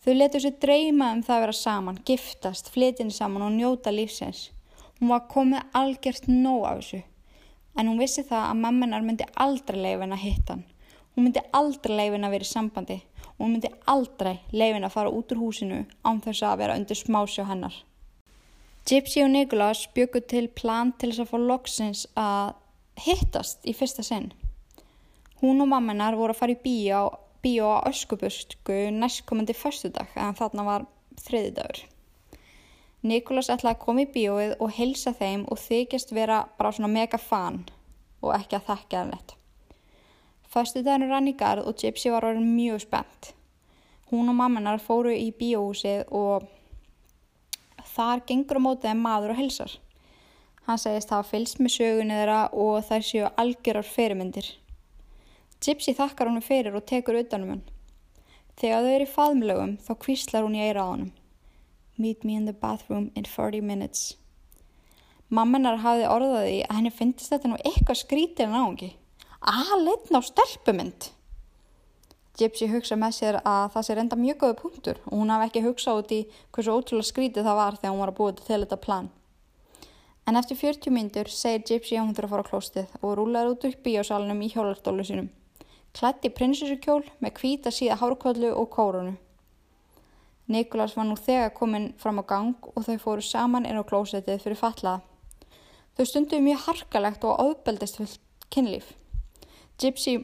Þau 0.02 0.12
letu 0.16 0.40
sér 0.40 0.58
dreyma 0.64 1.12
um 1.12 1.20
það 1.22 1.36
að 1.36 1.44
vera 1.44 1.60
saman, 1.60 2.02
giftast, 2.08 2.72
flytjandi 2.72 3.14
saman 3.14 3.44
og 3.44 3.52
njóta 3.58 3.92
lífsins. 3.92 4.48
Hún 4.98 5.12
var 5.12 5.28
komið 5.28 5.68
algjört 5.76 6.30
nóg 6.32 6.64
af 6.64 6.80
þessu. 6.80 7.02
En 7.78 7.88
hún 7.88 8.00
vissi 8.00 8.24
það 8.26 8.50
að 8.50 8.60
mammanar 8.64 9.04
myndi 9.06 9.26
aldrei 9.40 9.80
leifin 9.80 10.12
að 10.12 10.24
hitta 10.26 10.56
hann. 10.56 10.66
Hún 11.14 11.26
myndi 11.26 11.42
aldrei 11.52 11.96
leifin 11.96 12.26
að 12.26 12.34
vera 12.36 12.46
í 12.46 12.50
sambandi 12.50 12.98
og 13.32 13.40
hún 13.44 13.54
myndi 13.54 13.70
aldrei 13.92 14.34
leifin 14.52 14.86
að 14.86 14.94
fara 14.96 15.12
út 15.12 15.32
úr 15.32 15.40
húsinu 15.40 15.80
án 16.04 16.20
þess 16.24 16.44
að 16.48 16.58
vera 16.62 16.76
undir 16.78 16.98
smásjá 16.98 17.46
hennar. 17.48 17.74
Gypsy 18.88 19.22
og 19.22 19.30
Nicholas 19.30 19.86
byggur 19.94 20.24
til 20.26 20.48
plan 20.48 20.92
til 20.98 21.12
þess 21.12 21.24
að 21.24 21.32
fá 21.32 21.38
loksins 21.38 22.06
að 22.18 22.54
hittast 23.04 23.68
í 23.68 23.74
fyrsta 23.76 24.04
sinn. 24.06 24.32
Hún 25.42 25.62
og 25.62 25.70
mammanar 25.70 26.16
voru 26.18 26.34
að 26.34 26.40
fara 26.40 26.56
í 26.56 26.60
bíó, 26.64 27.04
bíó 27.42 27.72
á 27.78 27.86
öskubusku 27.90 28.78
næstkomandi 28.94 29.54
förstudag 29.58 30.12
en 30.16 30.36
þarna 30.38 30.66
var 30.66 30.86
þriðidagur. 31.22 31.84
Nikolas 33.02 33.50
ætlaði 33.50 33.74
að 33.74 33.82
koma 33.82 34.02
í 34.04 34.10
bíóið 34.14 34.52
og 34.62 34.74
hilsa 34.76 35.10
þeim 35.18 35.40
og 35.50 35.58
þykjast 35.58 36.12
vera 36.14 36.44
bara 36.58 36.70
svona 36.70 36.90
mega 36.92 37.18
fan 37.18 37.64
og 38.22 38.34
ekki 38.36 38.58
að 38.60 38.66
þekka 38.68 38.98
það 38.98 39.08
neitt. 39.10 39.32
Föstu 40.52 40.82
daginu 40.86 41.08
rann 41.10 41.30
í 41.30 41.32
garð 41.38 41.66
og 41.66 41.78
Gypsy 41.80 42.12
var 42.12 42.26
orðin 42.28 42.52
mjög 42.54 42.84
spennt. 42.84 43.32
Hún 44.10 44.28
og 44.30 44.36
mammanar 44.38 44.82
fóru 44.84 45.10
í 45.16 45.32
bíóhúsið 45.34 46.12
og 46.14 46.44
þar 47.94 48.22
gengur 48.28 48.60
á 48.60 48.64
mótið 48.66 49.00
maður 49.00 49.32
og 49.34 49.40
hilsar. 49.40 49.74
Hann 50.68 50.78
segist 50.78 51.10
það 51.10 51.24
að 51.24 51.30
fylgst 51.32 51.62
með 51.62 51.74
sögunni 51.74 52.18
þeirra 52.20 52.42
og 52.64 52.76
þær 52.86 53.06
séu 53.08 53.30
algjörar 53.42 53.88
fyrirmyndir. 53.88 54.52
Gypsy 55.58 55.96
þakkar 55.98 56.30
honum 56.30 56.44
fyrir 56.44 56.76
og 56.78 56.86
tekur 56.86 57.18
utanum 57.18 57.56
hann. 57.56 57.66
Þegar 58.60 58.86
þau 58.86 58.94
eru 58.94 59.08
í 59.08 59.12
faðmlögum 59.16 59.74
þá 59.82 59.92
kvíslar 60.04 60.46
hún 60.46 60.60
í 60.60 60.62
eira 60.68 60.86
á 60.86 60.92
honum. 60.92 61.10
Meet 61.98 62.24
me 62.24 62.36
in 62.36 62.46
the 62.46 62.52
bathroom 62.52 63.10
in 63.14 63.24
40 63.24 63.60
minutes. 63.60 64.16
Mammanar 65.32 65.78
hafði 65.80 66.08
orðaði 66.08 66.58
að 66.66 66.76
henni 66.76 66.90
finnist 66.92 67.32
þetta 67.32 67.48
nú 67.48 67.58
eitthvað 67.64 68.00
skrítið 68.02 68.46
en 68.46 68.56
áhengi. 68.60 68.88
Aðleitn 69.40 70.16
á 70.16 70.20
stelpumynd. 70.24 71.08
Gypsy 72.40 72.68
hugsa 72.72 72.96
með 72.96 73.16
sér 73.16 73.38
að 73.44 73.66
það 73.74 73.86
sé 73.86 73.96
reynda 73.96 74.16
mjög 74.16 74.38
góðu 74.40 74.56
punktur 74.60 75.00
og 75.04 75.18
hún 75.18 75.32
hafi 75.32 75.50
ekki 75.50 75.64
hugsað 75.66 75.98
út 76.00 76.14
í 76.16 76.20
hversu 76.54 76.76
ótrúlega 76.76 77.08
skrítið 77.08 77.48
það 77.48 77.58
var 77.60 77.76
þegar 77.80 77.92
hún 77.92 78.02
var 78.02 78.12
að 78.12 78.18
búið 78.20 78.40
til 78.46 78.60
þetta 78.62 78.78
plan. 78.86 79.10
En 80.28 80.38
eftir 80.38 80.56
40 80.56 80.94
myndur 80.94 81.28
segir 81.28 81.66
Gypsy 81.68 81.98
að 81.98 82.06
hún 82.06 82.16
þurfa 82.16 82.28
að 82.28 82.32
fara 82.32 82.46
á 82.46 82.50
klóstið 82.50 82.96
og 83.02 83.16
rúlar 83.18 83.50
út 83.50 83.66
upp 83.68 83.88
í 83.90 83.96
ásalunum 84.00 84.44
í 84.46 84.52
hjólartólu 84.52 85.04
sínum. 85.04 85.28
Klætti 85.92 86.30
prinsessukjól 86.32 87.02
með 87.20 87.36
kvíta 87.40 87.72
síða 87.74 87.98
hárkvöldu 88.00 88.54
og 88.56 88.68
kórunu. 88.72 89.16
Nikolas 90.50 90.96
var 90.96 91.06
nú 91.06 91.14
þegar 91.16 91.54
komin 91.54 91.92
fram 91.98 92.18
á 92.18 92.24
gang 92.26 92.68
og 92.74 92.84
þau 92.86 92.98
fóru 92.98 93.22
saman 93.22 93.66
inn 93.68 93.78
á 93.78 93.84
klósetið 93.86 94.42
fyrir 94.42 94.58
fatlaða. 94.58 95.02
Þau 95.96 96.04
stunduði 96.08 96.42
mjög 96.48 96.66
harkalegt 96.66 97.24
og 97.28 97.38
áðbeldist 97.38 97.98
fullt 98.00 98.20
kynlíf. 98.52 98.92
Gypsy 99.78 100.18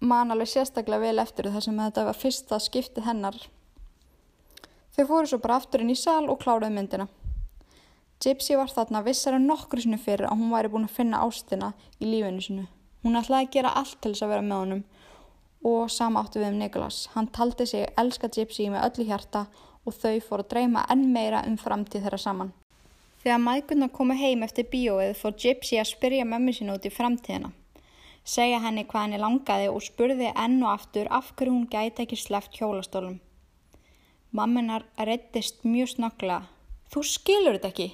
man 0.00 0.30
alveg 0.30 0.52
sérstaklega 0.52 1.08
vel 1.08 1.22
eftir 1.22 1.50
þar 1.50 1.64
sem 1.64 1.80
þetta 1.80 2.04
var 2.06 2.18
fyrsta 2.18 2.58
skiptið 2.62 3.08
hennar. 3.08 3.38
Þau 4.94 5.04
fóru 5.06 5.30
svo 5.30 5.38
bara 5.42 5.58
aftur 5.58 5.82
inn 5.82 5.94
í 5.94 5.98
sal 5.98 6.28
og 6.30 6.40
kláruði 6.42 6.74
myndina. 6.74 7.08
Gypsy 8.22 8.56
var 8.58 8.70
þarna 8.70 9.04
vissar 9.06 9.36
en 9.38 9.46
nokkru 9.46 9.82
sinu 9.82 9.98
fyrir 10.02 10.26
að 10.26 10.40
hún 10.40 10.54
væri 10.54 10.70
búin 10.72 10.88
að 10.88 10.96
finna 10.96 11.20
ástina 11.22 11.72
í 11.98 12.08
lífinu 12.08 12.42
sinu. 12.42 12.64
Hún 13.06 13.18
ætlaði 13.18 13.46
að 13.46 13.52
gera 13.54 13.74
allt 13.78 14.00
til 14.02 14.12
þess 14.14 14.26
að 14.26 14.32
vera 14.34 14.46
með 14.46 14.62
honum 14.62 14.80
og 15.64 15.90
sama 15.90 16.22
áttu 16.22 16.40
við 16.40 16.52
um 16.52 16.58
Nikolas. 16.62 17.08
Hann 17.14 17.28
taldi 17.34 17.66
sig 17.66 17.86
elska 17.98 18.30
Gypsy 18.34 18.68
með 18.70 18.84
öllu 18.88 19.08
hjarta 19.08 19.46
og 19.84 19.94
þau 19.94 20.18
fór 20.22 20.44
að 20.44 20.50
dreyma 20.52 20.84
enn 20.92 21.08
meira 21.12 21.42
um 21.46 21.56
framtíð 21.58 22.04
þeirra 22.06 22.20
saman. 22.22 22.52
Þegar 23.22 23.40
maðgurna 23.42 23.88
komu 23.90 24.14
heim 24.14 24.44
eftir 24.46 24.68
bíóið 24.70 25.16
fór 25.18 25.34
Gypsy 25.42 25.80
að 25.80 25.90
spyrja 25.92 26.26
mömmu 26.28 26.54
sín 26.54 26.70
út 26.74 26.86
í 26.86 26.92
framtíðina. 26.94 27.50
Segja 28.28 28.60
henni 28.62 28.84
hvað 28.84 29.06
henni 29.06 29.22
langaði 29.22 29.70
og 29.72 29.82
spurði 29.82 30.28
enn 30.36 30.60
og 30.62 30.74
aftur 30.74 31.08
af 31.10 31.32
hverju 31.34 31.54
hún 31.54 31.68
gæti 31.72 32.04
ekki 32.04 32.18
sleft 32.20 32.58
hjólastólum. 32.58 33.18
Mamminar 34.30 34.84
reddist 35.08 35.64
mjög 35.64 35.94
snögglega. 35.94 36.42
Þú 36.92 37.04
skilur 37.04 37.56
þetta 37.56 37.70
ekki. 37.72 37.88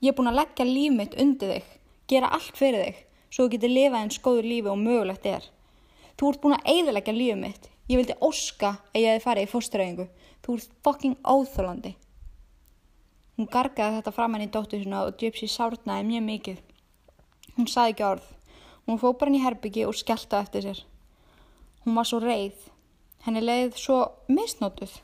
Ég 0.00 0.12
er 0.12 0.16
búin 0.16 0.30
að 0.30 0.40
leggja 0.40 0.64
líf 0.68 0.94
mitt 0.96 1.14
undir 1.20 1.52
þig, 1.52 1.68
gera 2.08 2.32
allt 2.36 2.56
fyrir 2.56 2.82
þig, 2.84 2.98
svo 3.28 3.44
þú 3.44 3.52
getur 3.54 3.72
lifað 3.72 4.00
eins 4.00 4.18
góður 4.24 4.48
lífi 4.48 4.72
og 4.72 4.80
mögulegt 4.80 5.28
er. 5.28 5.46
Þú 6.16 6.30
ert 6.30 6.40
búin 6.42 6.56
að 6.56 6.68
eigðilegja 6.72 7.12
lífið 7.12 7.40
mitt. 7.42 7.68
Ég 7.86 8.00
vildi 8.00 8.16
óska 8.24 8.70
að 8.90 9.02
ég 9.02 9.12
hefði 9.12 9.24
farið 9.26 9.46
í 9.46 9.50
fósturauðingu. 9.52 10.06
Þú 10.42 10.54
ert 10.56 10.76
fucking 10.86 11.18
óþólandi. 11.22 11.92
Hún 13.36 13.50
gargaði 13.52 13.98
þetta 13.98 14.14
fram 14.16 14.34
henni 14.34 14.48
í 14.48 14.52
dóttu 14.54 14.80
sinna 14.80 15.02
og 15.04 15.18
Gypsy 15.20 15.48
sárnaði 15.52 16.06
mjög 16.08 16.24
mikið. 16.30 16.62
Hún 17.58 17.68
saði 17.68 17.92
ekki 17.92 18.06
orð. 18.08 18.30
Hún 18.86 19.00
fóð 19.02 19.18
bara 19.20 19.30
henni 19.30 19.42
í 19.42 19.44
herbyggi 19.44 19.84
og 19.84 19.98
skellta 19.98 20.40
eftir 20.40 20.64
sér. 20.64 20.80
Hún 21.84 22.00
var 22.00 22.08
svo 22.08 22.22
reið. 22.24 22.56
Henni 23.26 23.44
leiði 23.44 23.76
svo 23.76 24.00
misnótuð. 24.32 24.96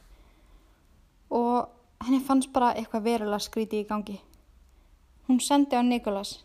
Og 1.29 1.69
henni 2.07 2.25
fannst 2.25 2.53
bara 2.57 2.73
eitthvað 2.73 3.07
verulega 3.11 3.45
skríti 3.45 3.85
í 3.85 3.89
gangi. 3.89 4.19
Hún 5.29 5.45
sendi 5.45 5.77
á 5.77 5.83
Nikolas. 5.85 6.41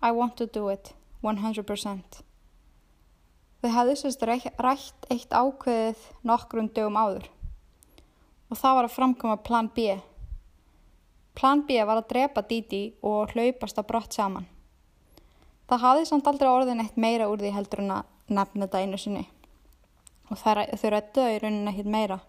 I 0.00 0.14
want 0.14 0.38
to 0.38 0.46
do 0.46 0.70
it, 0.70 0.94
100%. 1.22 2.29
Þau 3.60 3.70
hafði 3.74 3.96
sérst 4.00 4.22
rætt 4.24 5.10
eitt 5.12 5.34
ákveðið 5.36 6.04
nokkrum 6.24 6.70
dögum 6.72 6.96
áður 6.96 7.26
og 8.50 8.58
það 8.58 8.76
var 8.76 8.86
að 8.88 8.94
framkoma 8.94 9.36
plan 9.46 9.68
B. 9.74 9.98
Plan 11.38 11.60
B 11.68 11.76
var 11.86 12.00
að 12.00 12.08
drepa 12.10 12.42
Didi 12.42 12.80
og 13.06 13.34
hlaupast 13.34 13.78
á 13.78 13.86
brott 13.86 14.16
saman. 14.16 14.48
Það 15.70 15.84
hafði 15.84 16.08
samt 16.08 16.26
aldrei 16.26 16.48
orðin 16.50 16.82
eitt 16.82 16.96
meira 16.98 17.28
úr 17.30 17.38
því 17.38 17.52
heldur 17.54 17.84
en 17.84 17.92
að 18.00 18.08
nefna 18.32 18.66
þetta 18.66 18.80
einu 18.82 18.98
sinni 18.98 19.26
og 20.30 20.38
þau 20.38 20.90
rættuða 20.94 21.30
í 21.34 21.38
rauninni 21.42 21.70
ekkit 21.72 21.90
meira. 21.90 22.20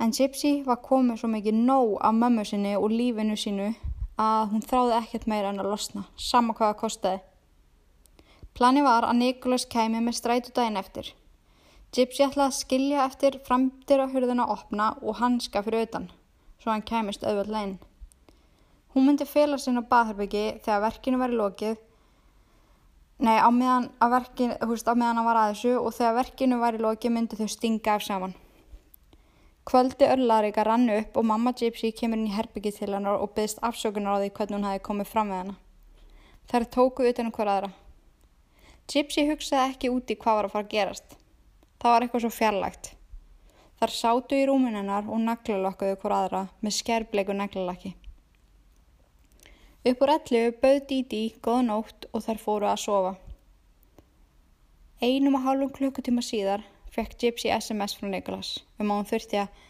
En 0.00 0.12
Gypsy 0.16 0.62
var 0.64 0.80
komið 0.80 1.20
svo 1.20 1.28
mikið 1.28 1.58
nóg 1.68 1.98
af 2.00 2.14
mömmu 2.16 2.44
sinni 2.48 2.72
og 2.76 2.88
lífinu 2.92 3.36
sínu 3.36 3.74
að 4.20 4.52
hún 4.52 4.64
þráði 4.64 4.96
ekkert 5.02 5.26
meira 5.28 5.50
en 5.52 5.60
að 5.60 5.68
losna, 5.72 6.06
sama 6.16 6.56
hvað 6.56 6.72
það 6.72 6.80
kostiði. 6.80 7.20
Plani 8.54 8.82
var 8.84 9.06
að 9.08 9.18
Nikolas 9.20 9.66
kæmi 9.70 10.00
með 10.04 10.18
strætu 10.18 10.54
daginn 10.56 10.80
eftir. 10.80 11.12
Gypsy 11.90 12.22
ætlaði 12.22 12.46
að 12.46 12.56
skilja 12.58 13.04
eftir 13.04 13.38
framdyr 13.46 14.04
á 14.04 14.06
hurðuna 14.12 14.44
að 14.46 14.52
opna 14.54 14.88
og 15.02 15.16
hanska 15.18 15.62
fyrir 15.66 15.86
auðan, 15.86 16.10
svo 16.62 16.70
hann 16.70 16.84
kæmist 16.86 17.24
auðvöldlega 17.26 17.66
inn. 17.66 17.78
Hún 18.94 19.06
myndi 19.06 19.26
fela 19.26 19.58
sinna 19.58 19.82
á 19.82 19.90
baðherbyggi 19.90 20.44
þegar 20.62 20.84
verkinu 20.84 21.18
í 21.26 21.38
lokið, 21.40 21.80
nei 23.26 23.38
á 23.42 23.50
meðan, 23.50 23.90
verkin, 24.14 24.54
húst, 24.66 24.86
á 24.86 24.94
meðan 24.94 25.18
hann 25.18 25.26
var 25.26 25.40
að 25.40 25.50
þessu 25.54 25.74
og 25.80 25.96
þegar 25.98 26.16
verkinu 26.20 26.62
í 26.62 26.84
lokið 26.84 27.14
myndi 27.16 27.40
þau 27.40 27.50
stinga 27.50 27.96
af 27.96 28.06
saman. 28.06 28.38
Kvöldi 29.66 30.06
örlarika 30.08 30.62
rannu 30.64 30.96
upp 30.98 31.18
og 31.18 31.26
mamma 31.26 31.52
Gypsy 31.52 31.90
kemur 31.90 32.18
inn 32.18 32.30
í 32.30 32.34
herbyggi 32.34 32.72
til 32.78 32.94
hennar 32.94 33.18
og 33.18 33.34
byggst 33.34 33.60
afsökunar 33.66 34.18
á 34.18 34.20
því 34.22 34.30
hvernig 34.30 34.56
hún 34.56 34.66
hafi 34.66 34.80
komið 34.86 35.10
fram 35.10 35.28
með 35.30 35.40
hennar. 35.42 35.58
Þær 36.50 36.64
tóku 36.74 37.06
utan 37.10 37.28
um 37.28 37.34
hver 37.34 37.50
aðra. 37.50 37.70
Gypsy 38.90 39.22
hugsaði 39.28 39.70
ekki 39.70 39.88
úti 39.94 40.16
hvað 40.18 40.36
var 40.36 40.46
að 40.48 40.52
fara 40.56 40.66
að 40.66 40.72
gerast. 40.72 41.12
Það 41.78 41.92
var 41.94 42.04
eitthvað 42.04 42.22
svo 42.24 42.30
fjarlægt. 42.34 42.88
Þar 43.78 43.92
sátu 43.94 44.34
í 44.34 44.46
rúminennar 44.48 45.06
og 45.06 45.20
naglalokkuðu 45.22 45.98
hver 46.02 46.14
aðra 46.16 46.40
með 46.58 46.74
skerbleiku 46.74 47.36
naglalaki. 47.38 47.92
Upp 49.86 50.02
úr 50.02 50.12
ellu 50.16 50.40
bauð 50.64 50.80
Didi 50.90 51.20
góða 51.38 51.62
nótt 51.68 52.08
og 52.10 52.24
þær 52.26 52.42
fóru 52.42 52.66
að 52.72 52.82
sofa. 52.82 53.12
Einum 55.00 55.38
og 55.38 55.46
hálfum 55.46 55.70
klukkutíma 55.78 56.26
síðar 56.26 56.66
fekk 56.90 57.14
Gypsy 57.22 57.54
SMS 57.54 57.94
frá 57.94 58.10
Nicholas 58.10 58.56
um 58.80 58.90
að 58.90 58.98
hún 58.98 59.08
þurfti 59.12 59.40
að 59.44 59.62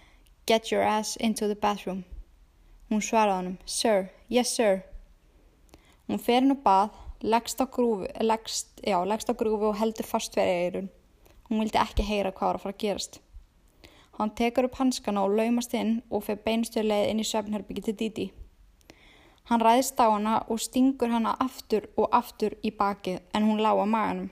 get 0.48 0.72
your 0.72 0.82
ass 0.82 1.20
into 1.20 1.44
the 1.46 1.60
bathroom. 1.60 2.06
Hún 2.88 3.04
svaraði 3.04 3.36
honum, 3.36 3.60
sir, 3.68 4.08
yes 4.32 4.56
sir. 4.56 4.80
Hún 6.08 6.18
fer 6.18 6.40
henn 6.40 6.56
og 6.56 6.64
bað 6.64 6.96
leggst 7.22 7.60
á 7.60 7.66
grúfi, 7.66 8.08
leggst, 8.20 8.80
já, 8.86 9.04
leggst 9.04 9.30
á 9.30 9.34
grúfi 9.34 9.64
og 9.64 9.76
heldur 9.76 10.06
fast 10.06 10.34
fyrir 10.34 10.64
eirun. 10.64 10.90
Hún 11.48 11.60
vildi 11.60 11.78
ekki 11.78 12.06
heyra 12.06 12.32
hvað 12.32 12.46
var 12.48 12.58
að 12.58 12.62
fara 12.64 12.74
að 12.74 12.82
gerast. 12.84 13.20
Hann 14.18 14.34
tekur 14.36 14.68
upp 14.68 14.78
hanskana 14.80 15.24
og 15.24 15.36
laumast 15.36 15.74
inn 15.74 16.02
og 16.10 16.24
fyrir 16.24 16.42
beinstöðleið 16.44 17.10
inn 17.10 17.20
í 17.20 17.26
söfnherbyggi 17.26 17.84
til 17.86 17.96
Didi. 18.00 18.26
Hann 19.50 19.64
ræðist 19.64 20.00
á 20.00 20.06
hana 20.08 20.40
og 20.48 20.60
stingur 20.60 21.10
hana 21.10 21.34
aftur 21.40 21.88
og 21.96 22.08
aftur 22.12 22.56
í 22.62 22.70
bakið 22.70 23.20
en 23.34 23.48
hún 23.48 23.60
lág 23.60 23.80
á 23.80 23.86
maganum. 23.86 24.30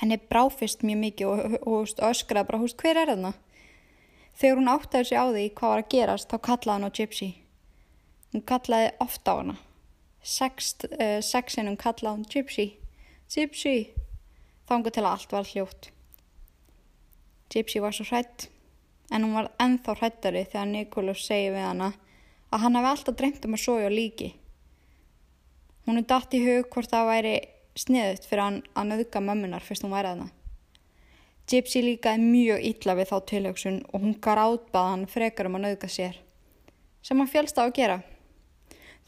Henni 0.00 0.18
bráfist 0.30 0.84
mjög 0.84 1.00
mikið 1.04 1.28
og, 1.28 1.38
og, 1.66 1.88
og 1.98 2.10
öskraði 2.10 2.46
bara, 2.46 2.60
húst, 2.60 2.80
hver 2.80 3.00
er 3.00 3.12
þarna? 3.12 3.32
Þegar 4.38 4.60
hún 4.60 4.70
áttaði 4.70 5.08
sig 5.08 5.18
á 5.18 5.24
því 5.26 5.46
hvað 5.56 5.72
var 5.72 5.82
að 5.82 5.88
gerast, 5.94 6.28
þá 6.28 6.38
kallaði 6.38 6.76
hann 6.76 6.88
á 6.88 6.96
Gypsy. 6.98 7.30
Hún 8.34 8.44
kallaði 8.46 8.92
ofta 9.02 9.34
á 9.34 9.36
hana 9.40 9.56
sex, 10.28 10.74
uh, 10.88 11.18
sexinum 11.24 11.78
kalla 11.80 12.12
hún 12.14 12.26
Gypsy, 12.28 12.68
Gypsy. 13.32 13.76
Þangu 14.68 14.92
til 14.92 15.04
að 15.04 15.14
allt 15.14 15.32
var 15.32 15.48
hljótt. 15.48 15.90
Gypsy 17.48 17.80
var 17.80 17.96
svo 17.96 18.04
hrætt 18.10 18.50
en 19.08 19.24
hún 19.24 19.36
var 19.38 19.48
ennþá 19.56 19.94
hrættari 19.96 20.44
þegar 20.44 20.68
Nikolás 20.68 21.22
segi 21.24 21.48
við 21.54 21.64
hana 21.64 21.94
að 22.52 22.64
hann 22.64 22.76
hafi 22.76 22.90
alltaf 22.90 23.16
dreymt 23.16 23.46
um 23.48 23.56
að 23.56 23.64
sója 23.64 23.92
líki. 23.92 24.34
Hún 25.88 26.02
er 26.02 26.04
dætt 26.10 26.36
í 26.36 26.42
hug 26.44 26.68
hvort 26.74 26.92
það 26.92 27.08
væri 27.08 27.38
sniðut 27.78 28.26
fyrir 28.28 28.44
hann 28.44 28.58
að 28.76 28.90
nöðka 28.92 29.22
mömmunar 29.24 29.64
fyrst 29.64 29.86
hún 29.86 29.94
væri 29.94 30.10
að 30.10 30.18
hana 30.18 30.34
Gypsy 31.48 31.80
líkaði 31.80 32.24
mjög 32.28 32.64
illa 32.68 32.94
við 32.98 33.08
þá 33.08 33.18
tilhjóksun 33.30 33.76
og 33.88 34.02
hún 34.02 34.16
gráðbaði 34.24 34.92
hann 34.92 35.04
frekar 35.08 35.48
um 35.48 35.56
að 35.56 35.64
nöðka 35.64 35.88
sér 35.92 36.18
sem 37.00 37.16
hann 37.16 37.30
fjálst 37.30 37.56
á 37.56 37.64
að 37.64 37.76
gera 37.78 37.98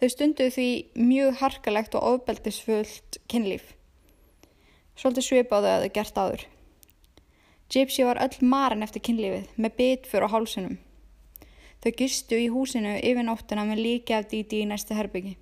Þau 0.00 0.08
stunduðu 0.08 0.52
því 0.54 0.68
mjög 0.96 1.34
harkalegt 1.42 1.96
og 1.98 2.06
ofbeldisfullt 2.14 3.18
kynlíf. 3.28 3.74
Svolítið 4.96 5.26
svipaðu 5.26 5.68
að 5.68 5.82
þau 5.82 5.92
gert 5.98 6.20
áður. 6.22 6.44
Gypsy 7.70 8.06
var 8.08 8.22
öll 8.24 8.38
maran 8.48 8.86
eftir 8.86 9.04
kynlífið 9.04 9.52
með 9.60 9.76
bitfur 9.76 10.24
á 10.24 10.32
hálsunum. 10.32 10.78
Þau 11.84 11.92
gistu 12.00 12.40
í 12.40 12.48
húsinu 12.48 12.96
yfir 12.96 13.28
nóttina 13.28 13.66
með 13.68 13.84
líki 13.84 14.16
af 14.16 14.26
díti 14.32 14.64
í 14.64 14.70
næstu 14.72 14.96
herbyggi. 14.96 15.36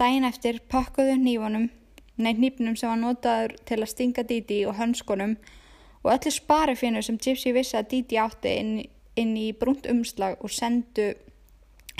Dæin 0.00 0.24
eftir 0.28 0.62
pakkuðu 0.72 1.14
nýfunum, 1.20 1.70
neitt 2.16 2.40
nýpnum 2.40 2.74
sem 2.76 2.88
var 2.88 3.00
notaður 3.04 3.58
til 3.68 3.82
að 3.82 3.92
stinga 3.92 4.24
díti 4.28 4.64
og 4.64 4.80
hönskonum 4.80 5.36
og 6.02 6.12
öllu 6.16 6.32
sparifinu 6.32 7.04
sem 7.04 7.20
Gypsy 7.20 7.52
vissi 7.52 7.76
að 7.76 7.90
díti 7.92 8.20
átti 8.20 8.58
inn, 8.60 8.76
inn 9.16 9.36
í 9.36 9.50
brunt 9.52 9.84
umslag 9.92 10.40
og 10.40 10.52
sendu 10.52 11.12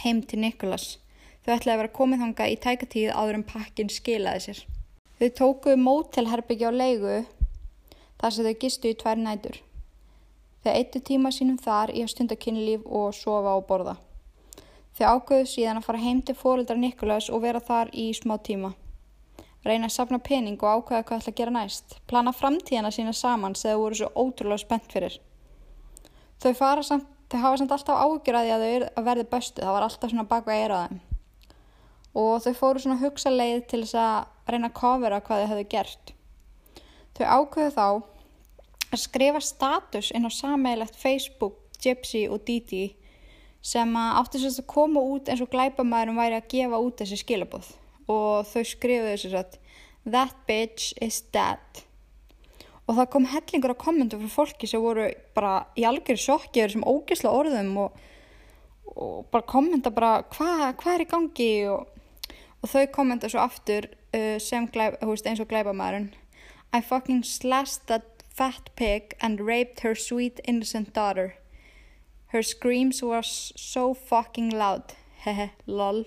heim 0.00 0.24
til 0.24 0.40
Nikolas. 0.40 0.96
Þau 1.46 1.52
ætlaði 1.54 1.76
að 1.76 1.78
vera 1.78 1.94
komið 1.94 2.22
þanga 2.24 2.46
í 2.50 2.54
tækatíð 2.58 3.10
áður 3.14 3.36
en 3.38 3.42
pakkin 3.46 3.90
skilaði 3.94 4.40
sér. 4.42 4.62
Þau 5.20 5.28
tókuðu 5.38 5.76
mótelherbyggja 5.78 6.72
á 6.74 6.78
leigu 6.78 7.20
þar 8.18 8.34
sem 8.34 8.48
þau 8.48 8.56
gistu 8.64 8.90
í 8.90 8.96
tvær 8.98 9.20
nætur. 9.22 9.60
Þau 10.66 10.72
eittu 10.72 11.02
tíma 11.06 11.30
sínum 11.30 11.60
þar 11.62 11.94
í 11.94 12.02
að 12.02 12.10
stunda 12.10 12.34
kynlíf 12.34 12.82
og 12.90 13.14
sofa 13.14 13.54
og 13.60 13.62
borða. 13.70 13.94
Þau 14.98 15.06
ágöðu 15.12 15.46
síðan 15.52 15.78
að 15.78 15.86
fara 15.86 16.02
heim 16.02 16.26
til 16.26 16.34
fóröldar 16.34 16.82
Nikolás 16.82 17.30
og 17.30 17.46
vera 17.46 17.62
þar 17.62 17.94
í 17.94 18.10
smá 18.18 18.40
tíma. 18.42 18.74
Reyna 19.62 19.86
að 19.86 19.96
sapna 20.00 20.18
pening 20.18 20.58
og 20.58 20.82
ákvæða 20.82 21.06
hvað 21.06 21.18
ætla 21.20 21.30
að 21.30 21.40
gera 21.44 21.58
næst. 21.60 21.98
Plana 22.10 22.34
framtíðana 22.34 22.90
sína 22.90 23.14
saman 23.14 23.54
sem 23.54 23.70
þau 23.70 23.84
voru 23.86 24.02
svo 24.02 24.10
ótrúlega 24.18 24.64
spennt 24.66 24.90
fyrir. 24.90 25.20
Þau, 26.42 26.82
samt, 26.82 27.06
þau 27.30 27.42
hafa 27.44 27.58
samt 27.62 27.76
alltaf 27.78 28.02
ágjörði 28.02 28.56
að 28.56 28.70
þau 28.96 29.04
verði 29.12 29.30
bestu. 29.30 29.62
Það 29.62 29.76
var 29.76 29.86
alltaf 29.86 30.10
svona 30.10 30.32
baka 30.34 30.56
eiraðum 30.56 31.04
og 32.16 32.42
þau 32.44 32.52
fóru 32.56 32.82
svona 32.82 33.00
hugsa 33.02 33.32
leið 33.32 33.64
til 33.70 33.82
þess 33.84 33.98
að 34.00 34.52
reyna 34.52 34.70
að 34.70 34.78
kofera 34.80 35.22
hvað 35.24 35.42
þau 35.42 35.50
hefðu 35.52 35.66
gert. 35.74 36.12
Þau 37.16 37.26
ákveðu 37.36 37.72
þá 37.76 37.86
að 38.86 39.02
skrifa 39.02 39.42
status 39.44 40.12
inn 40.14 40.28
á 40.28 40.30
sameigilegt 40.32 40.96
Facebook, 40.96 41.58
Gypsy 41.82 42.24
og 42.32 42.44
Didi 42.48 42.86
sem 43.66 43.96
átti 43.98 44.40
þess 44.40 44.62
að 44.62 44.70
koma 44.70 45.02
út 45.02 45.28
eins 45.28 45.42
og 45.44 45.50
glæpamæðurum 45.52 46.20
væri 46.20 46.38
að 46.38 46.48
gefa 46.52 46.80
út 46.80 47.02
þessi 47.02 47.18
skilabóð 47.20 47.72
og 48.12 48.46
þau 48.48 48.62
skrifuðu 48.64 49.16
þess 49.16 49.40
að 49.42 49.62
That 50.06 50.36
bitch 50.46 50.92
is 51.02 51.18
dead. 51.34 51.82
Og 52.86 52.94
það 52.94 53.08
kom 53.10 53.24
hellingur 53.26 53.72
á 53.74 53.82
kommentu 53.82 54.20
frá 54.20 54.30
fólki 54.30 54.68
sem 54.70 54.78
voru 54.78 55.08
bara 55.34 55.64
í 55.74 55.82
algjör 55.88 56.20
sjokki 56.22 56.62
yfir 56.62 56.76
sem 56.76 56.86
ógisla 56.86 57.32
orðum 57.34 57.72
og, 57.82 57.96
og 58.94 59.26
bara 59.34 59.48
kommenta 59.50 59.90
bara 59.90 60.20
hvað 60.30 60.68
hva 60.78 60.92
er 60.94 61.02
í 61.02 61.08
gangi? 61.10 61.50
Og 61.74 61.95
og 62.66 62.72
þau 62.72 62.86
kommenta 62.90 63.30
svo 63.30 63.44
aftur 63.46 63.86
uh, 64.10 64.36
sem 64.42 64.66
glæp, 64.66 64.98
veist, 65.06 65.26
eins 65.30 65.42
og 65.42 65.46
glæbamæðurinn 65.52 66.10
I 66.74 66.82
fucking 66.82 67.22
slashed 67.24 67.86
that 67.86 68.24
fat 68.28 68.70
pig 68.76 69.14
and 69.20 69.40
raped 69.40 69.80
her 69.80 69.94
sweet 69.94 70.40
innocent 70.44 70.94
daughter. 70.94 71.36
Her 72.32 72.42
screams 72.42 73.02
was 73.02 73.52
so 73.56 73.94
fucking 73.94 74.50
loud. 74.50 74.92
Hehe 75.24 75.50
lol. 75.66 76.04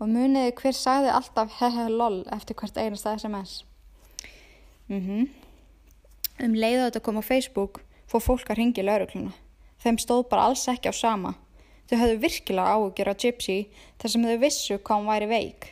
Og 0.00 0.08
muniði 0.08 0.54
hver 0.56 0.74
sagði 0.74 1.12
alltaf 1.12 1.58
hehe 1.60 1.84
lol 1.92 2.22
eftir 2.32 2.56
hvert 2.56 2.80
einasta 2.80 3.12
SMS 3.18 3.60
mhm. 4.88 5.20
Mm 5.20 5.28
um 6.40 6.54
leiðu 6.56 6.86
þetta 6.86 7.00
kom 7.04 7.18
á 7.20 7.24
Facebook 7.24 7.82
fór 8.08 8.22
fólk 8.24 8.48
að 8.48 8.62
ringi 8.62 8.84
laurugluna 8.84 9.34
þeim 9.82 9.98
stóð 10.00 10.22
bara 10.30 10.46
alls 10.48 10.62
ekki 10.72 10.88
á 10.88 10.94
sama 10.96 11.34
Þau 11.90 11.98
höfðu 11.98 12.18
virkilega 12.22 12.72
áhugjur 12.76 13.08
á 13.10 13.14
Gypsy 13.18 13.54
þar 13.98 14.12
sem 14.12 14.26
þau 14.28 14.36
vissu 14.38 14.76
hvað 14.78 15.00
hún 15.00 15.08
væri 15.10 15.26
veik. 15.26 15.64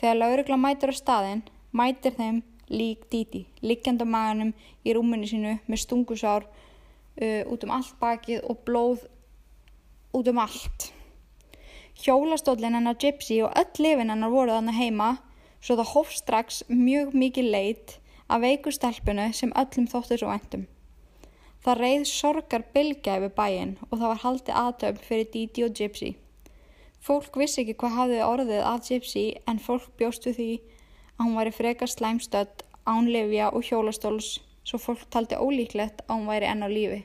Þegar 0.00 0.16
laurugla 0.16 0.56
mætir 0.56 0.88
á 0.88 0.96
staðin, 0.96 1.42
mætir 1.76 2.14
þeim 2.16 2.38
lík 2.72 3.02
díti, 3.12 3.42
liggjand 3.60 4.00
á 4.00 4.08
maganum 4.08 4.54
í 4.88 4.94
rúminu 4.96 5.28
sínu 5.28 5.58
með 5.68 5.82
stungusár 5.82 6.46
uh, 6.48 7.42
út 7.44 7.66
um 7.68 7.74
allt 7.76 7.92
bakið 8.00 8.40
og 8.48 8.62
blóð 8.64 9.04
út 10.16 10.32
um 10.32 10.40
allt. 10.40 10.88
Hjólastólinn 12.00 12.80
hennar 12.80 12.96
Gypsy 12.96 13.42
og 13.44 13.52
öll 13.52 13.84
lifin 13.84 14.14
hennar 14.14 14.32
voru 14.32 14.56
þannig 14.56 14.80
heima 14.80 15.10
svo 15.60 15.76
það 15.76 15.92
hóf 15.92 16.16
strax 16.16 16.64
mjög 16.72 17.12
mikið 17.12 17.52
leit 17.52 17.98
af 18.32 18.40
veikustelpunu 18.48 19.28
sem 19.36 19.52
öllum 19.52 19.92
þóttur 19.92 20.24
svo 20.24 20.32
vendum. 20.32 20.64
Það 21.64 21.80
reið 21.82 22.04
sorgar 22.10 22.64
bylgja 22.74 23.18
yfir 23.18 23.34
bæin 23.34 23.76
og 23.88 23.98
það 23.98 24.08
var 24.08 24.22
haldið 24.24 24.58
aðtöfn 24.62 25.04
fyrir 25.08 25.30
Didi 25.32 25.64
og 25.66 25.74
Gypsy. 25.78 26.10
Fólk 27.02 27.38
vissi 27.40 27.62
ekki 27.62 27.76
hvað 27.80 27.96
hafði 27.98 28.24
orðið 28.26 28.64
af 28.70 28.84
Gypsy 28.86 29.24
en 29.50 29.62
fólk 29.62 29.88
bjóst 29.98 30.28
við 30.28 30.38
því 30.38 30.50
að 31.18 31.22
hún 31.24 31.38
væri 31.38 31.54
frekar 31.54 31.90
slæmstödd, 31.90 32.64
ánlefja 32.86 33.50
og 33.52 33.66
hjólastóls 33.66 34.38
svo 34.68 34.78
fólk 34.82 35.06
taldi 35.10 35.38
ólíklegt 35.38 36.04
að 36.06 36.14
hún 36.14 36.28
væri 36.30 36.48
enn 36.48 36.64
á 36.64 36.68
lífi. 36.70 37.00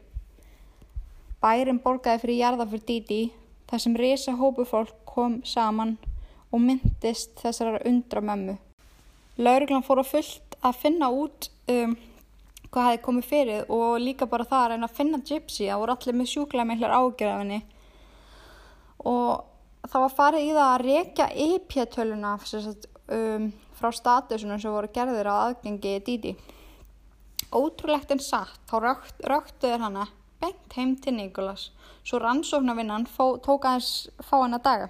Bærin 1.44 1.82
borgaði 1.84 2.22
fyrir 2.24 2.40
jarða 2.40 2.68
fyrir 2.70 2.86
Didi 2.88 3.22
þar 3.70 3.84
sem 3.84 3.98
risa 4.00 4.36
hópu 4.38 4.66
fólk 4.70 4.94
kom 5.10 5.42
saman 5.48 5.98
og 6.54 6.62
myndist 6.62 7.40
þessar 7.42 7.82
undra 7.90 8.22
mömmu. 8.22 8.58
Lauruglan 9.38 9.86
fór 9.86 10.04
á 10.04 10.06
fullt 10.06 10.58
að 10.62 10.80
finna 10.84 11.10
út 11.10 11.50
um, 11.72 11.96
hvað 12.74 12.90
hefði 12.90 13.02
komið 13.06 13.30
fyrir 13.30 13.72
og 13.72 14.02
líka 14.02 14.28
bara 14.30 14.48
það 14.50 14.64
að 14.64 14.72
reyna 14.74 14.90
að 14.90 14.98
finna 14.98 15.22
Gypsy, 15.22 15.68
það 15.70 15.82
voru 15.84 15.96
allir 15.96 16.18
með 16.20 16.32
sjúklega 16.32 16.70
meðlar 16.70 16.96
ágjörð 16.98 17.34
af 17.34 17.42
henni 17.44 17.60
og 19.04 19.90
það 19.92 20.06
var 20.06 20.16
farið 20.18 20.48
í 20.48 20.56
það 20.56 20.72
að 20.72 20.86
rekja 20.88 21.28
IP-töluna 21.46 22.34
um, 22.40 23.48
frá 23.78 23.90
statusunum 23.94 24.62
sem 24.62 24.74
voru 24.74 24.92
gerðir 24.96 25.30
á 25.30 25.36
aðgengi 25.50 25.94
Didi. 26.08 26.34
Ótrúlegt 27.54 28.14
en 28.16 28.22
satt, 28.24 28.62
þá 28.70 28.76
rökt, 28.82 29.24
röktuður 29.28 29.84
hana 29.84 30.08
beint 30.42 30.76
heim 30.78 30.96
til 31.00 31.14
Nikolas, 31.16 31.70
svo 32.04 32.20
rannsóknarvinnan 32.24 33.06
tók 33.14 33.68
aðeins 33.68 34.10
fá 34.24 34.40
henn 34.42 34.58
að 34.58 34.66
daga. 34.66 34.90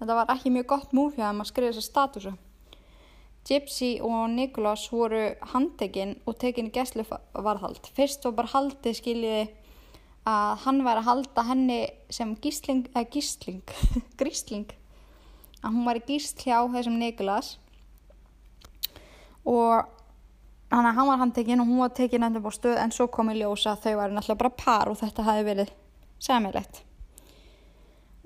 Þetta 0.00 0.16
var 0.18 0.32
ekki 0.34 0.52
mjög 0.54 0.66
gott 0.72 0.96
múf 0.96 1.14
hjá 1.16 1.28
þeim 1.28 1.42
að 1.44 1.50
skrifa 1.50 1.74
þessa 1.74 1.90
statusu. 1.90 2.32
Gypsy 3.46 3.92
og 4.02 4.24
Nikolas 4.32 4.88
voru 4.90 5.28
handtekinn 5.52 6.16
og 6.26 6.34
tekinn 6.42 6.70
í 6.70 6.74
gæslu 6.74 7.04
varðhald. 7.06 7.84
Fyrst 7.94 8.26
var 8.26 8.34
bara 8.40 8.52
haldið 8.56 8.98
skiljiði 8.98 9.44
að 10.26 10.64
hann 10.64 10.80
væri 10.82 11.02
að 11.02 11.06
halda 11.06 11.44
henni 11.46 11.80
sem 12.10 12.32
gísling, 12.42 12.88
eða 12.90 13.06
gísling, 13.14 13.62
grísling, 14.20 14.72
að 15.62 15.76
hún 15.76 15.86
væri 15.86 16.02
gísl 16.08 16.42
hjá 16.42 16.58
þessum 16.72 16.98
Nikolas 16.98 17.52
og 19.46 19.86
hann, 20.74 21.06
var 21.06 21.20
handtekinn 21.22 21.62
og 21.62 21.70
hún 21.70 21.84
var 21.84 21.94
tekinn 21.94 22.26
endur 22.26 22.42
búið 22.42 22.58
stöð 22.58 22.80
en 22.82 22.94
svo 22.94 23.06
kom 23.14 23.30
í 23.30 23.38
ljósa 23.38 23.76
að 23.76 23.86
þau 23.86 23.94
væri 24.00 24.16
náttúrulega 24.16 24.42
bara 24.42 24.58
par 24.64 24.90
og 24.90 24.98
þetta 24.98 25.26
hafi 25.28 25.46
verið 25.46 25.70
semilegt. 26.26 26.82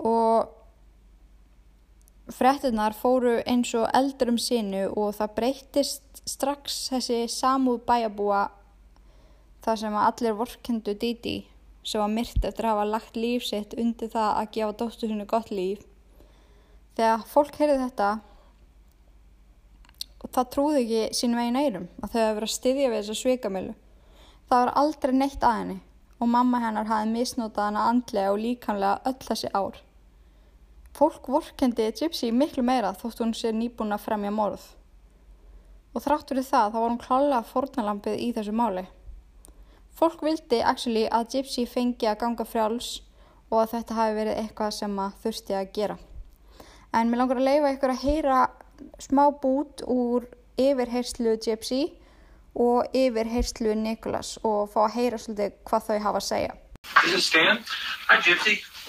Og 0.01 0.60
frettinnar 2.35 2.95
fóru 2.97 3.39
eins 3.49 3.73
og 3.79 3.89
eldur 3.97 4.33
um 4.33 4.39
sinu 4.39 4.87
og 4.91 5.15
það 5.19 5.35
breytist 5.37 6.23
strax 6.29 6.81
þessi 6.93 7.25
samúð 7.31 7.83
bæjabúa 7.89 8.43
þar 9.65 9.81
sem 9.83 9.97
allir 10.01 10.37
vorkendu 10.39 10.95
Didi 10.95 11.39
sem 11.85 12.01
var 12.01 12.13
myrt 12.13 12.45
eftir 12.45 12.67
að 12.67 12.75
hafa 12.75 12.89
lagt 12.89 13.17
líf 13.17 13.47
sitt 13.47 13.75
undir 13.79 14.13
það 14.13 14.31
að 14.37 14.51
gefa 14.57 14.77
dóttur 14.83 15.11
sinu 15.11 15.27
gott 15.29 15.51
líf. 15.51 15.85
Þegar 16.97 17.27
fólk 17.31 17.61
heyrði 17.61 17.79
þetta 17.85 18.09
og 20.21 20.33
það 20.35 20.51
trúði 20.55 20.81
ekki 20.85 21.05
sín 21.17 21.37
veginn 21.39 21.61
eirum 21.61 21.87
að 22.03 22.13
þau 22.13 22.21
hefði 22.21 22.35
verið 22.39 22.49
að 22.49 22.57
styðja 22.57 22.91
við 22.91 22.99
þessu 22.99 23.21
svikamölu. 23.21 23.77
Það 24.51 24.65
var 24.65 24.73
aldrei 24.83 25.15
neitt 25.17 25.47
að 25.47 25.57
henni 25.61 25.79
og 26.21 26.29
mamma 26.29 26.61
hennar 26.61 26.91
hafði 26.91 27.15
misnótað 27.15 27.71
hana 27.71 27.87
andlega 27.89 28.35
og 28.35 28.43
líkamlega 28.43 29.01
öll 29.09 29.21
þessi 29.25 29.53
ár. 29.57 29.81
Fólk 30.97 31.29
vorkendi 31.31 31.87
Gypsy 31.97 32.31
miklu 32.35 32.65
meira 32.67 32.93
þótt 32.99 33.23
hún 33.23 33.35
sé 33.37 33.53
nýbúin 33.55 33.95
að 33.95 34.07
fremja 34.09 34.33
morð. 34.35 34.63
Og 35.95 36.03
þrátt 36.05 36.31
fyrir 36.31 36.47
það 36.47 36.73
þá 36.73 36.79
var 36.79 36.89
hún 36.89 37.03
klálega 37.05 37.51
fornalampið 37.51 38.25
í 38.25 38.33
þessu 38.37 38.55
máli. 38.55 38.85
Fólk 39.97 40.23
vildi 40.25 40.61
actually 40.63 41.07
að 41.11 41.29
Gypsy 41.35 41.67
fengi 41.69 42.09
að 42.11 42.21
ganga 42.25 42.47
frjáls 42.47 42.91
og 43.51 43.63
að 43.63 43.73
þetta 43.75 43.99
hafi 43.99 44.19
verið 44.19 44.41
eitthvað 44.43 44.77
sem 44.77 44.99
að 45.03 45.17
þurfti 45.25 45.57
að 45.59 45.73
gera. 45.79 45.97
En 46.95 47.11
mér 47.11 47.23
langar 47.23 47.41
að 47.41 47.49
leifa 47.49 47.73
ykkur 47.75 47.95
að 47.95 48.05
heyra 48.05 48.41
smá 49.03 49.25
bút 49.43 49.83
úr 49.87 50.27
yfirherslu 50.61 51.37
Gypsy 51.45 51.83
og 52.55 52.97
yfirherslu 52.97 53.75
Nicholas 53.79 54.37
og 54.43 54.71
fá 54.73 54.81
að 54.87 54.97
heyra 54.99 55.21
svolítið 55.23 55.59
hvað 55.69 55.87
þau 55.87 55.99
hafa 56.07 56.23
að 56.23 56.29
segja. 56.31 56.53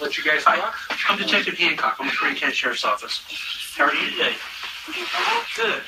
Let 0.00 0.18
you 0.18 0.24
guys 0.24 0.44
talk. 0.44 0.74
I'm 1.08 1.18
Detective 1.18 1.58
Hancock. 1.58 1.96
I'm 1.98 2.06
with 2.06 2.16
Green 2.16 2.36
County 2.36 2.54
Sheriff's 2.54 2.84
Office. 2.84 3.22
How 3.76 3.84
are 3.84 3.94
you 3.94 4.10
today? 4.10 4.34
Good. 5.56 5.82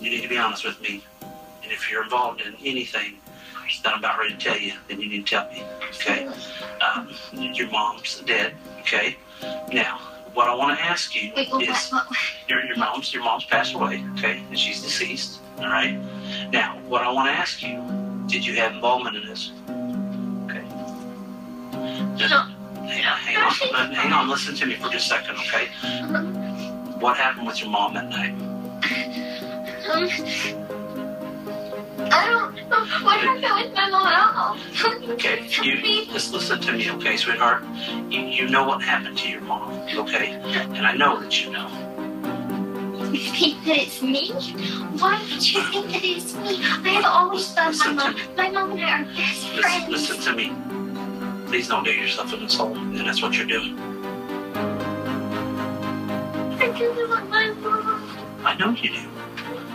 You 0.00 0.10
need 0.10 0.22
to 0.22 0.28
be 0.28 0.36
honest 0.38 0.64
with 0.64 0.80
me. 0.80 1.04
And 1.62 1.72
if 1.72 1.90
you're 1.90 2.02
involved 2.02 2.40
in 2.42 2.54
anything 2.64 3.14
that 3.82 3.92
I'm 3.94 3.98
about 3.98 4.18
ready 4.18 4.34
to 4.34 4.40
tell 4.40 4.58
you, 4.58 4.74
then 4.88 5.00
you 5.00 5.08
need 5.08 5.26
to 5.26 5.34
tell 5.36 5.50
me. 5.50 5.62
Okay? 5.90 6.28
Um, 6.80 7.08
your 7.32 7.70
mom's 7.70 8.20
dead. 8.26 8.54
Okay? 8.80 9.16
Now, 9.72 9.98
what 10.34 10.48
I 10.48 10.54
want 10.54 10.76
to 10.78 10.84
ask 10.84 11.14
you 11.14 11.32
Wait, 11.36 11.50
what, 11.50 11.62
is 11.62 11.90
what, 11.90 12.08
what? 12.08 12.18
your, 12.48 12.64
your 12.64 12.76
mom's 12.76 13.14
your 13.14 13.22
mom's 13.22 13.44
passed 13.44 13.74
away. 13.74 14.04
Okay? 14.18 14.42
And 14.48 14.58
she's 14.58 14.82
deceased. 14.82 15.40
All 15.58 15.66
right? 15.66 15.98
Now, 16.50 16.78
what 16.88 17.02
I 17.02 17.10
want 17.10 17.28
to 17.28 17.32
ask 17.32 17.62
you, 17.62 17.82
did 18.26 18.44
you 18.44 18.56
have 18.56 18.72
involvement 18.74 19.16
in 19.16 19.26
this? 19.26 19.52
Just, 22.16 22.32
hang, 22.32 23.36
on, 23.36 23.92
hang 23.92 24.12
on, 24.12 24.28
listen 24.28 24.54
to 24.54 24.66
me 24.66 24.74
for 24.76 24.88
just 24.88 25.06
a 25.06 25.08
second, 25.10 25.36
okay? 25.36 25.68
What 26.98 27.16
happened 27.16 27.46
with 27.46 27.60
your 27.60 27.70
mom 27.70 27.94
that 27.94 28.08
night? 28.08 28.34
Um, 29.90 30.08
I 32.10 32.28
don't 32.28 32.54
know 32.68 32.80
what 33.04 33.20
happened 33.20 33.66
with 33.66 33.74
my 33.74 33.90
mom 33.90 34.06
at 34.06 34.36
all. 34.36 34.56
Okay, 35.14 35.48
you 35.62 36.06
just 36.06 36.32
listen 36.32 36.60
to 36.60 36.72
me, 36.72 36.90
okay, 36.92 37.16
sweetheart? 37.16 37.64
You, 38.10 38.20
you 38.20 38.48
know 38.48 38.64
what 38.64 38.80
happened 38.82 39.18
to 39.18 39.28
your 39.28 39.40
mom, 39.40 39.72
okay? 39.96 40.32
And 40.32 40.86
I 40.86 40.94
know 40.94 41.20
that 41.20 41.44
you 41.44 41.50
know. 41.50 41.68
You 43.12 43.30
think 43.30 43.64
that 43.64 43.76
it's 43.78 44.02
me? 44.02 44.30
Why 44.98 45.20
would 45.20 45.52
you 45.52 45.62
think 45.64 45.86
that 45.92 46.04
it's 46.04 46.34
me? 46.34 46.58
I 46.62 46.88
have 46.90 47.04
always 47.04 47.54
loved 47.56 47.78
my 47.78 47.92
mom. 47.92 48.16
My 48.36 48.48
mom 48.50 48.72
and 48.72 48.80
I 48.82 49.02
are 49.02 49.04
best 49.04 49.44
Listen, 49.44 49.60
friends. 49.62 49.88
listen 49.90 50.20
to 50.22 50.32
me. 50.32 50.73
Please 51.54 51.68
don't 51.68 51.84
do 51.84 51.92
yourself 51.92 52.32
in 52.32 52.40
this 52.40 52.56
hole, 52.56 52.76
and 52.76 52.96
that's 52.96 53.22
what 53.22 53.36
you're 53.36 53.46
doing. 53.46 53.78
I 56.58 56.66
really 56.80 57.06
love 57.06 57.28
my 57.28 57.46
mom. 57.46 58.42
I 58.44 58.56
know 58.56 58.70
you 58.70 58.90
do. 58.90 59.08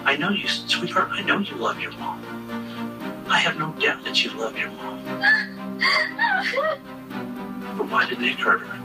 I 0.03 0.17
know 0.17 0.30
you, 0.30 0.45
sweetheart. 0.49 1.07
I 1.13 1.21
know 1.21 1.39
you 1.39 1.55
love 1.55 1.80
your 1.80 1.93
mom. 1.93 3.25
I 3.30 3.39
have 3.39 3.57
no 3.57 3.71
doubt 3.80 4.03
that 4.03 4.21
you 4.21 4.32
love 4.32 4.57
your 4.57 4.71
mom. 4.71 5.01
But 7.77 7.89
why 7.89 8.09
did 8.09 8.19
Nick 8.19 8.39
hurt 8.39 8.59
her? 8.59 8.77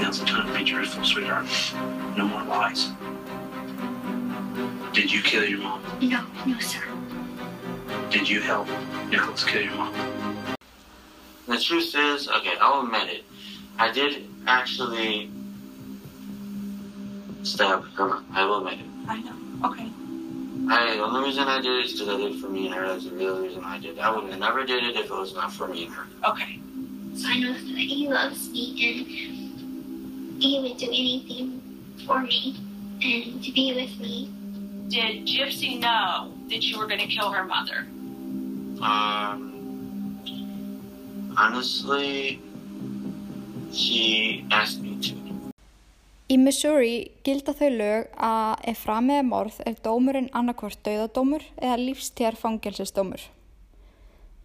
Now's 0.00 0.18
the 0.18 0.26
time 0.26 0.52
to 0.52 0.58
be 0.58 0.64
truthful, 0.64 1.04
sweetheart. 1.04 1.46
No 2.16 2.26
more 2.26 2.42
lies. 2.42 2.88
Did 4.92 5.12
you 5.12 5.22
kill 5.22 5.44
your 5.44 5.60
mom? 5.60 5.80
no, 6.02 6.26
no, 6.44 6.58
sir. 6.58 6.82
Did 8.10 8.28
you 8.28 8.40
help 8.40 8.66
Nicholas 9.08 9.44
kill 9.44 9.62
your 9.62 9.74
mom? 9.74 10.15
The 11.46 11.58
truth 11.60 11.94
is, 11.94 12.28
okay, 12.28 12.54
I'll 12.60 12.84
admit 12.84 13.08
it. 13.08 13.24
I 13.78 13.92
did 13.92 14.26
actually 14.46 15.30
stab 17.42 17.84
her. 17.94 18.22
I 18.32 18.44
will 18.44 18.66
admit 18.66 18.80
it. 18.80 18.86
I 19.08 19.20
know. 19.22 19.68
Okay. 19.68 19.88
I, 20.68 20.96
the 20.96 21.02
only 21.02 21.28
reason 21.28 21.46
I 21.46 21.60
did 21.60 21.78
it 21.78 21.84
is 21.86 21.92
because 21.92 22.08
I 22.08 22.16
did 22.16 22.34
it 22.34 22.40
for 22.40 22.48
me 22.48 22.66
and 22.66 22.74
her. 22.74 22.88
That's 22.88 23.04
the 23.04 23.14
real 23.14 23.40
reason 23.40 23.62
I 23.62 23.78
did 23.78 23.96
it. 23.96 24.00
I 24.00 24.10
would 24.10 24.28
have 24.30 24.40
never 24.40 24.64
did 24.64 24.82
it 24.82 24.96
if 24.96 25.06
it 25.06 25.12
was 25.12 25.34
not 25.34 25.52
for 25.52 25.68
me 25.68 25.84
and 25.84 25.94
her. 25.94 26.06
Okay. 26.28 26.58
So 27.14 27.28
I 27.28 27.38
know 27.38 27.52
that 27.52 27.60
he 27.60 28.08
loves 28.08 28.50
me 28.50 28.70
and 28.70 30.42
he 30.42 30.60
would 30.60 30.76
do 30.78 30.86
anything 30.86 31.62
for 32.04 32.22
me 32.22 32.56
and 33.02 33.42
to 33.42 33.52
be 33.52 33.72
with 33.74 34.00
me. 34.00 34.30
Did 34.88 35.26
Gypsy 35.26 35.78
know 35.80 36.32
that 36.48 36.62
you 36.62 36.78
were 36.78 36.86
going 36.86 37.00
to 37.00 37.06
kill 37.06 37.30
her 37.30 37.44
mother? 37.44 37.86
Um, 38.82 39.55
honestly, 41.36 42.40
she 43.72 44.44
asked 44.50 44.82
me 44.82 44.96
to. 45.02 45.14
Í 46.26 46.40
Missouri 46.42 47.12
gilda 47.22 47.54
þau 47.54 47.68
lög 47.70 48.08
að 48.18 48.64
ef 48.72 48.80
framið 48.82 49.20
er 49.20 49.26
morð 49.28 49.58
er 49.68 49.76
dómurinn 49.84 50.32
annarkvort 50.34 50.80
dauðadómur 50.82 51.44
eða 51.60 51.76
lífstér 51.78 52.38
fangelsisdómur. 52.40 53.28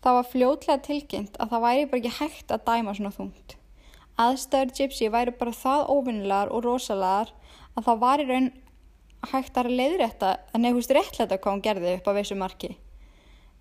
Það 0.02 0.18
var 0.18 0.30
fljótlega 0.30 0.84
tilkynnt 0.86 1.40
að 1.42 1.56
það 1.56 1.66
væri 1.66 1.88
bara 1.90 2.02
ekki 2.02 2.14
hægt 2.20 2.54
að 2.54 2.64
dæma 2.70 2.94
svona 2.98 3.14
þungt. 3.16 3.56
Aðstæður 4.22 4.76
Gypsy 4.78 5.10
væri 5.10 5.34
bara 5.40 5.56
það 5.58 5.90
óvinnilegar 5.96 6.54
og 6.54 6.66
rosalegar 6.68 7.34
að 7.74 7.88
það 7.88 8.02
var 8.06 8.22
í 8.22 8.30
raun 8.30 8.52
hægt 9.32 9.58
að 9.58 9.74
leiðrétta 9.80 10.32
en 10.54 10.66
nefnist 10.66 10.94
réttlæta 10.94 11.38
hvað 11.42 11.56
hún 11.56 11.66
gerði 11.66 11.98
upp 11.98 12.10
á 12.10 12.18
vissu 12.18 12.38
marki. 12.38 12.76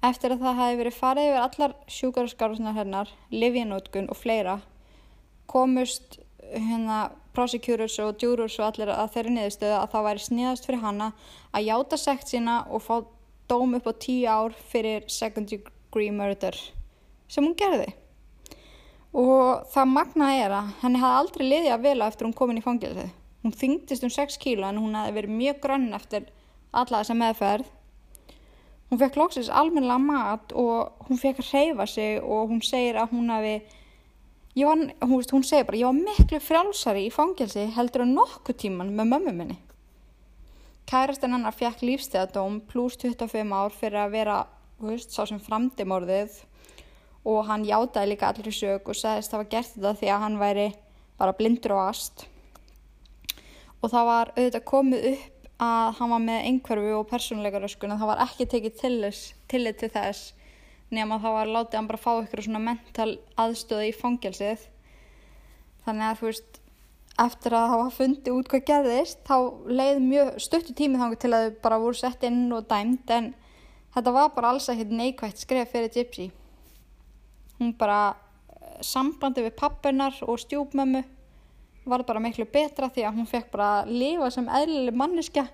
Eftir 0.00 0.32
að 0.32 0.44
það 0.46 0.60
hafi 0.62 0.76
verið 0.80 0.96
farið 0.96 1.28
yfir 1.28 1.42
allar 1.44 1.76
sjúkarskárusnar 1.92 2.76
hennar, 2.78 3.10
livjanótkun 3.34 4.08
og 4.08 4.16
fleira, 4.16 4.60
komust 5.50 6.20
hérna 6.50 7.10
prosecutors 7.36 7.98
og 8.02 8.18
jurors 8.22 8.58
og 8.58 8.70
allir 8.70 8.90
að 8.94 9.12
þeirri 9.14 9.34
niðurstöðu 9.36 9.76
að 9.76 9.88
það 9.92 10.06
væri 10.08 10.24
sniðast 10.24 10.66
fyrir 10.66 10.82
hana 10.82 11.10
að 11.52 11.66
játa 11.68 11.98
sekt 12.00 12.32
sína 12.32 12.56
og 12.70 12.82
fá 12.82 12.94
dóm 13.50 13.76
upp 13.78 13.86
á 13.86 13.92
tíu 14.02 14.26
ár 14.30 14.56
fyrir 14.72 15.06
second 15.10 15.50
degree 15.50 16.10
murder 16.14 16.56
sem 17.28 17.44
hún 17.44 17.56
gerði. 17.58 17.92
og 19.12 19.66
það 19.72 19.88
magnaði 19.90 20.42
er 20.44 20.52
að 20.54 20.66
henni 20.84 21.00
hafði 21.02 21.20
aldrei 21.20 21.46
liðið 21.46 21.72
að 21.74 21.86
vela 21.86 22.06
eftir 22.06 22.26
hún 22.28 22.36
komin 22.38 22.60
í 22.60 22.62
fangilsið. 22.62 23.08
Hún 23.42 23.56
þyngdist 23.56 24.04
um 24.06 24.12
6 24.14 24.38
kíla 24.38 24.68
en 24.70 24.78
hún 24.78 24.94
hafði 24.94 25.16
verið 25.16 25.34
mjög 25.34 25.60
grönn 25.64 25.88
eftir 25.96 26.28
alla 26.70 27.00
þessa 27.00 27.16
meðferð. 27.18 27.72
Hún 28.90 28.98
fekk 28.98 29.16
loksins 29.20 29.48
almennilega 29.54 30.02
mat 30.02 30.52
og 30.58 31.06
hún 31.06 31.18
fekk 31.20 31.44
að 31.44 31.50
reyfa 31.54 31.86
sig 31.86 32.18
og 32.20 32.50
hún 32.50 32.62
segir 32.66 32.98
að 32.98 33.14
hún 33.14 33.30
hafi, 33.30 33.56
var, 34.58 34.80
hún, 35.06 35.22
hún 35.32 35.46
segir 35.46 35.68
bara, 35.68 35.78
ég 35.78 35.86
var 35.86 35.98
miklu 35.98 36.40
frjálsari 36.42 37.06
í 37.06 37.12
fangilsi 37.14 37.68
heldur 37.76 38.02
en 38.02 38.16
nokkuð 38.18 38.58
tíman 38.64 38.90
með 38.98 39.12
mömmu 39.12 39.36
minni. 39.36 39.58
Kærastinn 40.90 41.36
hennar 41.36 41.54
fekk 41.54 41.84
lífstíðadóm 41.86 42.58
pluss 42.66 42.98
25 42.98 43.54
ár 43.54 43.70
fyrir 43.70 44.02
að 44.02 44.16
vera, 44.16 44.38
þú 44.80 44.90
veist, 44.90 45.14
sá 45.14 45.22
sem 45.22 45.38
framdimorðið 45.38 46.40
og 47.30 47.44
hann 47.46 47.66
játaði 47.68 48.14
líka 48.14 48.30
allir 48.30 48.50
í 48.50 48.54
sög 48.54 48.88
og 48.88 48.96
sagðist 48.96 49.30
það 49.30 49.42
var 49.42 49.50
gert 49.54 49.74
þetta 49.74 49.96
því 50.00 50.10
að 50.10 50.22
hann 50.24 50.38
væri 50.40 50.68
bara 51.20 51.36
blindur 51.36 51.76
og 51.76 51.82
ast 51.90 52.24
og 53.80 53.92
það 53.92 54.08
var 54.08 54.32
auðvitað 54.36 54.66
komið 54.70 55.06
upp 55.12 55.39
að 55.60 55.96
hann 55.98 56.12
var 56.14 56.22
með 56.24 56.46
einhverfu 56.48 56.92
og 56.96 57.08
persónleikaröskun 57.10 57.92
en 57.92 58.00
það 58.00 58.10
var 58.14 58.22
ekki 58.24 58.46
tekið 58.48 58.78
tillit 58.80 59.80
til, 59.82 59.90
þess 59.92 60.32
nema 60.90 61.20
það 61.22 61.36
var 61.36 61.52
látið 61.54 61.78
hann 61.78 61.90
bara 61.90 62.02
fá 62.02 62.10
ykkur 62.22 62.42
svona 62.46 62.62
mental 62.64 63.10
aðstöðu 63.38 63.90
í 63.90 63.92
fangelsið. 63.94 64.64
Þannig 65.84 66.06
að 66.06 66.18
þú 66.18 66.30
veist 66.30 66.58
eftir 67.20 67.56
að 67.56 67.68
það 67.68 67.82
var 67.82 67.94
fundið 67.98 68.38
út 68.38 68.50
hvað 68.50 68.66
gerðist 68.70 69.22
þá 69.28 69.36
leið 69.68 70.02
mjög 70.06 70.32
stuttu 70.40 70.74
tími 70.76 71.00
þangu 71.00 71.20
til 71.20 71.32
að 71.36 71.46
þau 71.46 71.60
bara 71.66 71.80
voru 71.84 72.00
sett 72.00 72.26
inn 72.26 72.42
og 72.56 72.66
dæmt 72.70 73.12
en 73.14 73.30
þetta 73.94 74.16
var 74.16 74.32
bara 74.34 74.54
alls 74.54 74.68
ekkert 74.72 74.96
neikvægt 74.96 75.44
skref 75.44 75.72
fyrir 75.74 75.92
Gypsy. 75.94 76.30
Hún 77.60 77.74
bara 77.76 78.16
sambandi 78.80 79.44
við 79.44 79.58
pappunar 79.60 80.16
og 80.24 80.40
stjúpmömmu 80.40 81.04
var 81.84 82.04
bara 82.06 82.22
miklu 82.22 82.46
betra 82.50 82.90
því 82.92 83.06
að 83.08 83.18
hún 83.18 83.28
fekk 83.28 83.50
bara 83.52 83.70
að 83.80 83.92
lifa 83.94 84.30
sem 84.34 84.48
eðlileg 84.60 84.96
manniska 84.96 85.46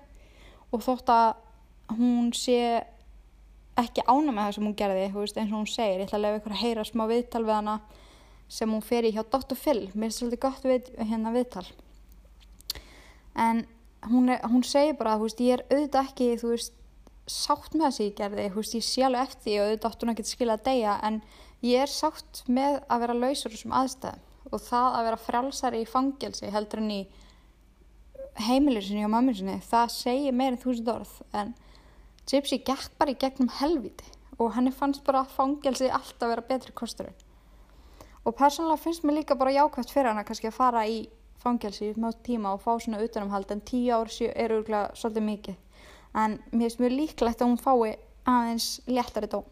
og 0.71 0.83
þótt 0.83 1.11
að 1.13 1.97
hún 1.97 2.31
sé 2.35 2.59
ekki 3.77 4.03
ána 4.09 4.33
með 4.33 4.43
það 4.43 4.55
sem 4.55 4.67
hún 4.67 4.77
gerði 4.77 5.07
veist, 5.13 5.37
eins 5.37 5.51
og 5.53 5.61
hún 5.61 5.69
segir, 5.69 6.01
ég 6.01 6.07
ætla 6.07 6.17
að 6.17 6.25
lefa 6.25 6.39
ykkur 6.41 6.55
að 6.55 6.63
heyra 6.63 6.85
smá 6.87 7.03
viðtal 7.11 7.43
við 7.45 7.55
hana 7.55 7.75
sem 8.57 8.71
hún 8.71 8.83
fer 8.83 9.05
í 9.05 9.11
hjá 9.13 9.21
Dr. 9.23 9.57
Phil, 9.59 9.81
mér 9.93 10.07
finnst 10.07 10.21
svolítið 10.23 10.43
gott 10.43 10.65
við, 10.65 10.89
hérna 10.97 11.33
viðtal 11.35 11.65
en 13.37 13.63
hún, 14.09 14.31
er, 14.33 14.41
hún 14.49 14.65
segir 14.65 14.97
bara 14.97 15.15
að 15.17 15.27
ég 15.45 15.57
er 15.57 15.65
auðvitað 15.69 16.09
ekki 16.09 16.29
veist, 16.41 16.77
sátt 17.27 17.73
með 17.75 17.85
það 17.85 17.97
sem 17.97 18.07
ég 18.07 18.15
gerði 18.17 18.47
veist, 18.55 18.77
ég 18.77 18.87
sé 18.87 19.03
alveg 19.05 19.27
eftir 19.27 19.43
því 19.45 19.57
og 19.57 19.67
auðvitað 19.67 19.91
átt 19.91 20.03
hún 20.05 20.13
að 20.13 20.19
geta 20.21 20.33
skilja 20.33 20.57
að 20.57 20.65
deyja 20.67 20.95
en 21.07 21.19
ég 21.67 21.83
er 21.83 21.91
sátt 21.91 22.43
með 22.47 22.79
að 22.87 23.03
vera 23.03 23.19
lausur 23.21 23.53
þessum 23.53 23.77
aðstæðum 23.77 24.26
og 24.51 24.61
það 24.63 24.97
að 24.97 25.07
vera 25.07 25.21
frálsari 25.21 25.81
í 25.83 25.89
fangelsi 25.89 26.51
heldur 26.53 26.81
en 26.83 26.91
í 26.93 27.01
heimilir 28.47 28.85
sinni 28.85 29.05
og 29.05 29.11
mammin 29.13 29.35
sinni 29.35 29.57
það 29.65 29.93
segir 29.93 30.35
meirinn 30.35 30.61
þúsund 30.61 30.91
orð. 30.93 31.13
En 31.33 31.53
Gypsy 32.27 32.59
gekk 32.67 32.97
bara 32.99 33.13
í 33.13 33.19
gegnum 33.19 33.51
helviti 33.59 34.11
og 34.37 34.53
henni 34.55 34.73
fannst 34.75 35.03
bara 35.07 35.23
að 35.23 35.33
fangelsi 35.37 35.89
alltaf 35.89 36.29
vera 36.29 36.45
betri 36.49 36.75
kosturinn. 36.75 37.15
Og 38.27 38.35
persónulega 38.35 38.83
finnst 38.83 39.05
mér 39.07 39.21
líka 39.21 39.37
bara 39.39 39.55
jákvæmt 39.55 39.93
fyrir 39.93 40.11
hana 40.11 40.25
kannski 40.27 40.51
að 40.51 40.57
fara 40.57 40.83
í 40.85 41.05
fangelsi 41.41 41.91
í 41.93 41.95
mjög 41.95 42.19
tíma 42.27 42.53
og 42.53 42.63
fá 42.65 42.73
svona 42.75 43.01
utanumhald 43.03 43.51
en 43.53 43.63
tíu 43.63 43.95
ár 43.95 44.11
eru 44.33 44.61
úrlega 44.61 44.89
svolítið 44.99 45.27
mikið. 45.31 45.59
En 46.15 46.39
mér 46.51 46.67
finnst 46.67 46.81
mjög 46.83 46.97
líklegt 46.99 47.41
að 47.41 47.53
hún 47.53 47.61
fái 47.63 47.95
aðeins 48.27 48.71
léttari 48.87 49.31
dóm 49.31 49.47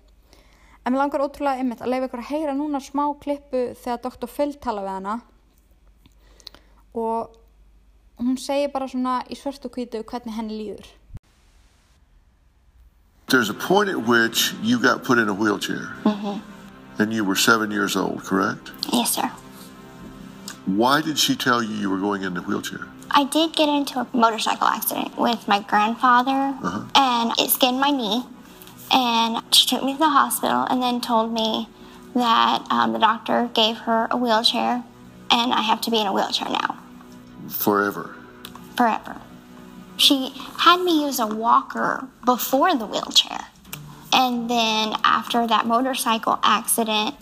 En 0.86 0.94
mér 0.94 1.00
langar 1.02 1.22
ótrúlega 1.26 1.58
einmitt 1.62 1.82
að 1.82 1.90
leifa 1.90 2.08
ykkur 2.10 2.22
að 2.22 2.30
heyra 2.30 2.54
núna 2.54 2.80
smá 2.84 3.08
klippu 3.24 3.62
þegar 3.82 4.02
Dr. 4.04 4.28
Phil 4.30 4.54
tala 4.62 4.84
við 4.86 4.94
hana 5.00 5.16
og 6.96 7.34
hún 8.22 8.38
segir 8.40 8.70
bara 8.72 8.88
svona 8.88 9.16
í 9.28 9.36
svörtu 9.36 9.68
kvítu 9.74 10.04
hvernig 10.08 10.36
henni 10.38 10.60
líður. 10.60 10.86
There's 13.28 13.50
a 13.50 13.54
point 13.56 13.90
at 13.90 14.06
which 14.08 14.54
you 14.62 14.80
got 14.80 15.04
put 15.04 15.18
in 15.18 15.28
a 15.30 15.34
wheelchair 15.34 15.90
Mm-hmm. 16.06 16.40
and 17.02 17.12
you 17.14 17.24
were 17.26 17.36
seven 17.36 17.72
years 17.72 17.96
old, 17.96 18.24
correct? 18.24 18.72
Yes, 18.94 19.10
sir. 19.16 19.30
Why 20.66 21.02
did 21.02 21.18
she 21.20 21.36
tell 21.36 21.62
you 21.64 21.74
you 21.76 21.90
were 21.90 22.00
going 22.00 22.22
in 22.24 22.34
the 22.36 22.42
wheelchair? 22.42 22.88
I 23.12 23.24
did 23.26 23.56
get 23.56 23.70
into 23.70 24.00
a 24.00 24.08
motorcycle 24.14 24.68
accident 24.68 25.18
with 25.18 25.48
my 25.48 25.60
grandfather, 25.62 26.54
Uh-huh. 26.64 26.86
and 26.96 27.32
it 27.40 27.50
skinned 27.50 27.80
my 27.80 27.90
knee. 27.92 28.24
And 28.92 29.44
she 29.54 29.68
took 29.68 29.84
me 29.84 29.94
to 29.94 30.00
the 30.00 30.10
hospital 30.10 30.66
and 30.70 30.82
then 30.82 31.02
told 31.02 31.32
me 31.34 31.68
that 32.14 32.66
um, 32.70 32.94
the 32.94 33.00
doctor 33.00 33.50
gave 33.54 33.78
her 33.80 34.08
a 34.10 34.18
wheelchair, 34.18 34.84
and 35.32 35.54
I 35.54 35.62
have 35.62 35.82
to 35.82 35.92
be 35.92 36.00
in 36.00 36.08
a 36.08 36.14
wheelchair 36.14 36.50
now 36.50 36.78
Forever. 37.50 38.16
forever. 38.78 39.20
She 39.98 40.32
had 40.58 40.82
me 40.82 41.04
use 41.06 41.20
a 41.20 41.28
walker 41.28 42.08
before 42.26 42.76
the 42.76 42.86
wheelchair, 42.86 43.40
and 44.14 44.50
then 44.50 44.96
after 45.04 45.46
that 45.48 45.66
motorcycle 45.66 46.40
accident, 46.44 47.16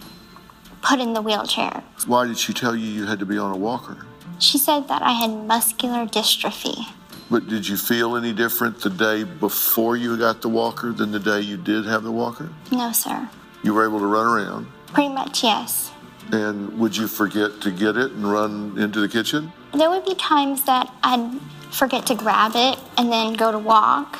put 0.81 0.99
in 0.99 1.13
the 1.13 1.21
wheelchair. 1.21 1.83
Why 2.05 2.27
did 2.27 2.37
she 2.37 2.53
tell 2.53 2.75
you 2.75 2.85
you 2.87 3.05
had 3.05 3.19
to 3.19 3.25
be 3.25 3.37
on 3.37 3.51
a 3.51 3.57
walker? 3.57 4.05
She 4.39 4.57
said 4.57 4.87
that 4.89 5.01
I 5.01 5.13
had 5.13 5.29
muscular 5.29 6.05
dystrophy. 6.05 6.87
But 7.33 7.47
did 7.47 7.67
you 7.67 7.77
feel 7.77 8.15
any 8.15 8.31
different 8.31 8.79
the 8.79 8.91
day 8.91 9.23
before 9.23 9.97
you 9.97 10.15
got 10.19 10.43
the 10.43 10.49
walker 10.49 10.91
than 10.91 11.11
the 11.11 11.19
day 11.19 11.41
you 11.41 11.57
did 11.57 11.83
have 11.83 12.03
the 12.03 12.11
walker? 12.11 12.51
No, 12.71 12.91
sir. 12.91 13.27
You 13.63 13.73
were 13.73 13.83
able 13.87 13.97
to 13.97 14.05
run 14.05 14.27
around. 14.27 14.67
Pretty 14.93 15.09
much, 15.09 15.43
yes. 15.43 15.89
And 16.31 16.77
would 16.77 16.95
you 16.95 17.07
forget 17.07 17.59
to 17.61 17.71
get 17.71 17.97
it 17.97 18.11
and 18.11 18.31
run 18.31 18.77
into 18.77 18.99
the 18.99 19.07
kitchen? 19.07 19.51
There 19.73 19.89
would 19.89 20.05
be 20.05 20.13
times 20.13 20.63
that 20.65 20.93
I'd 21.01 21.39
forget 21.71 22.05
to 22.05 22.13
grab 22.13 22.51
it 22.53 22.77
and 22.99 23.11
then 23.11 23.33
go 23.33 23.51
to 23.51 23.57
walk. 23.57 24.19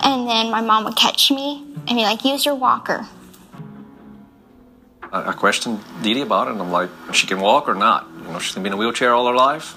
And 0.00 0.28
then 0.28 0.50
my 0.50 0.62
mom 0.62 0.82
would 0.82 0.96
catch 0.96 1.30
me 1.30 1.64
and 1.86 1.96
be 1.96 2.02
like, 2.02 2.24
use 2.24 2.44
your 2.44 2.56
walker. 2.56 3.06
I, 5.12 5.28
I 5.28 5.32
questioned 5.32 5.78
Dee 6.02 6.14
Dee 6.14 6.22
about 6.22 6.48
it, 6.48 6.54
and 6.54 6.60
I'm 6.60 6.72
like, 6.72 6.90
she 7.12 7.28
can 7.28 7.38
walk 7.40 7.68
or 7.68 7.76
not? 7.76 8.08
You 8.26 8.32
know, 8.32 8.40
she's 8.40 8.56
been 8.56 8.66
in 8.66 8.72
a 8.72 8.76
wheelchair 8.76 9.14
all 9.14 9.28
her 9.28 9.32
life. 9.32 9.76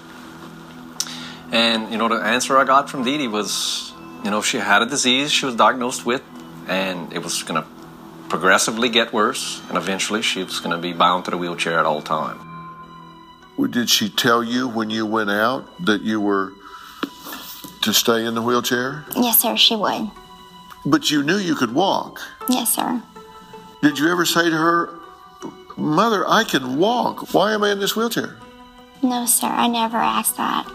And, 1.56 1.90
you 1.90 1.98
know, 1.98 2.10
the 2.10 2.16
answer 2.16 2.58
I 2.58 2.66
got 2.66 2.90
from 2.90 3.06
Dee 3.06 3.18
Dee 3.18 3.30
was, 3.30 3.94
you 4.26 4.30
know, 4.30 4.42
she 4.42 4.58
had 4.58 4.82
a 4.82 4.86
disease 4.86 5.32
she 5.32 5.46
was 5.46 5.56
diagnosed 5.56 6.06
with, 6.06 6.22
and 6.68 7.14
it 7.14 7.24
was 7.24 7.44
going 7.44 7.64
to 7.64 7.66
progressively 8.28 8.90
get 8.90 9.14
worse, 9.14 9.62
and 9.70 9.78
eventually 9.78 10.22
she 10.22 10.44
was 10.44 10.60
going 10.60 10.76
to 10.76 10.82
be 10.82 10.92
bound 10.92 11.24
to 11.26 11.32
the 11.32 11.38
wheelchair 11.38 11.80
at 11.80 11.86
all 11.86 12.02
time. 12.02 12.38
Did 13.70 13.90
she 13.90 14.10
tell 14.10 14.44
you 14.44 14.68
when 14.68 14.90
you 14.90 15.06
went 15.06 15.30
out 15.30 15.66
that 15.86 16.02
you 16.02 16.20
were 16.20 16.52
to 17.84 17.94
stay 17.94 18.26
in 18.26 18.36
the 18.36 18.42
wheelchair? 18.42 19.06
Yes, 19.16 19.40
sir, 19.40 19.56
she 19.56 19.78
would. 19.78 20.12
But 20.86 21.10
you 21.10 21.24
knew 21.24 21.38
you 21.38 21.56
could 21.56 21.74
walk. 21.74 22.20
Yes, 22.50 22.76
sir. 22.76 23.02
Did 23.82 23.98
you 23.98 24.12
ever 24.12 24.26
say 24.26 24.50
to 24.50 24.58
her, 24.58 25.00
Mother, 25.78 26.28
I 26.28 26.44
can 26.44 26.78
walk. 26.78 27.34
Why 27.34 27.54
am 27.54 27.64
I 27.64 27.72
in 27.72 27.80
this 27.80 27.96
wheelchair? 27.96 28.36
No, 29.02 29.26
sir, 29.26 29.48
I 29.48 29.68
never 29.68 29.96
asked 29.96 30.36
that. 30.36 30.70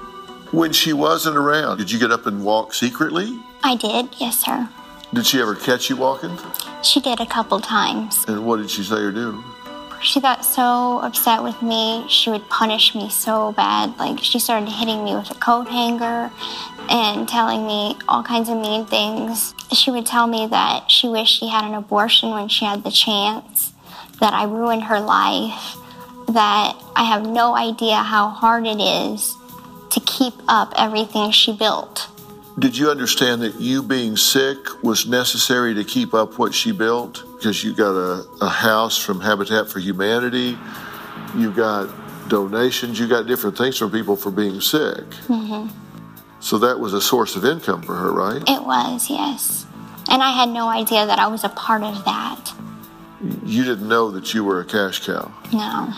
When 0.53 0.72
she 0.72 0.92
wasn't 0.92 1.36
around, 1.36 1.78
did 1.78 1.92
you 1.92 1.98
get 2.01 2.11
up 2.11 2.26
and 2.26 2.44
walk 2.44 2.74
secretly? 2.74 3.38
I 3.62 3.76
did, 3.76 4.09
yes, 4.18 4.40
sir. 4.40 4.68
Did 5.14 5.24
she 5.24 5.40
ever 5.40 5.55
catch 5.55 5.88
you 5.88 5.96
walking? 5.96 6.36
She 6.82 7.01
did 7.01 7.20
a 7.20 7.26
couple 7.26 7.61
times. 7.61 8.24
And 8.26 8.44
what 8.44 8.57
did 8.57 8.68
she 8.68 8.82
say 8.82 8.96
or 8.96 9.12
do? 9.12 9.44
She 10.03 10.20
got 10.20 10.44
so 10.44 10.98
upset 11.03 11.44
with 11.44 11.62
me, 11.62 12.05
she 12.09 12.30
would 12.30 12.48
punish 12.48 12.96
me 12.96 13.09
so 13.11 13.53
bad. 13.53 13.96
Like, 13.96 14.18
she 14.18 14.40
started 14.40 14.68
hitting 14.68 15.05
me 15.05 15.14
with 15.14 15.30
a 15.30 15.34
coat 15.34 15.68
hanger 15.68 16.32
and 16.88 17.28
telling 17.28 17.64
me 17.64 17.96
all 18.09 18.24
kinds 18.24 18.48
of 18.48 18.57
mean 18.57 18.86
things. 18.86 19.55
She 19.72 19.92
would 19.92 20.07
tell 20.07 20.26
me 20.26 20.48
that 20.48 20.90
she 20.90 21.07
wished 21.07 21.38
she 21.38 21.46
had 21.46 21.64
an 21.64 21.74
abortion 21.74 22.30
when 22.30 22.48
she 22.48 22.64
had 22.64 22.82
the 22.82 22.90
chance, 22.90 23.72
that 24.18 24.34
I 24.34 24.44
ruined 24.44 24.82
her 24.84 24.98
life, 24.98 25.76
that 26.26 26.74
I 26.96 27.05
have 27.05 27.24
no 27.24 27.55
idea 27.55 27.94
how 27.94 28.30
hard 28.30 28.66
it 28.66 28.80
is 28.80 29.36
to 29.91 30.01
keep 30.01 30.34
up 30.49 30.72
everything 30.76 31.30
she 31.30 31.53
built. 31.57 32.09
Did 32.59 32.76
you 32.76 32.91
understand 32.91 33.43
that 33.43 33.61
you 33.61 33.82
being 33.82 34.16
sick 34.16 34.82
was 34.82 35.07
necessary 35.07 35.74
to 35.74 35.84
keep 35.84 36.12
up 36.12 36.38
what 36.38 36.53
she 36.55 36.72
built? 36.72 37.24
Because 37.36 37.64
you 37.64 37.74
got 37.74 37.93
a, 37.93 38.26
a 38.43 38.49
house 38.49 38.99
from 38.99 39.20
Habitat 39.20 39.68
for 39.68 39.78
Humanity, 39.78 40.59
you 41.36 41.53
got 41.53 41.88
donations, 42.28 42.99
you 42.99 43.09
got 43.09 43.26
different 43.26 43.57
things 43.57 43.78
from 43.78 43.91
people 43.91 44.16
for 44.16 44.30
being 44.30 44.61
sick. 44.61 45.05
hmm 45.26 45.68
So 46.41 46.59
that 46.59 46.78
was 46.78 46.93
a 46.93 47.01
source 47.01 47.36
of 47.36 47.45
income 47.45 47.82
for 47.82 47.95
her, 47.95 48.12
right? 48.12 48.43
It 48.47 48.62
was, 48.62 49.09
yes. 49.09 49.66
And 50.11 50.22
I 50.22 50.32
had 50.32 50.49
no 50.49 50.68
idea 50.68 51.07
that 51.07 51.18
I 51.18 51.28
was 51.28 51.45
a 51.45 51.49
part 51.51 51.82
of 51.82 52.05
that. 52.05 52.53
You 53.45 53.64
didn't 53.64 53.88
know 53.88 54.11
that 54.11 54.34
you 54.34 54.45
were 54.45 54.61
a 54.61 54.64
cash 54.64 55.05
cow. 55.07 55.32
No. 55.53 55.93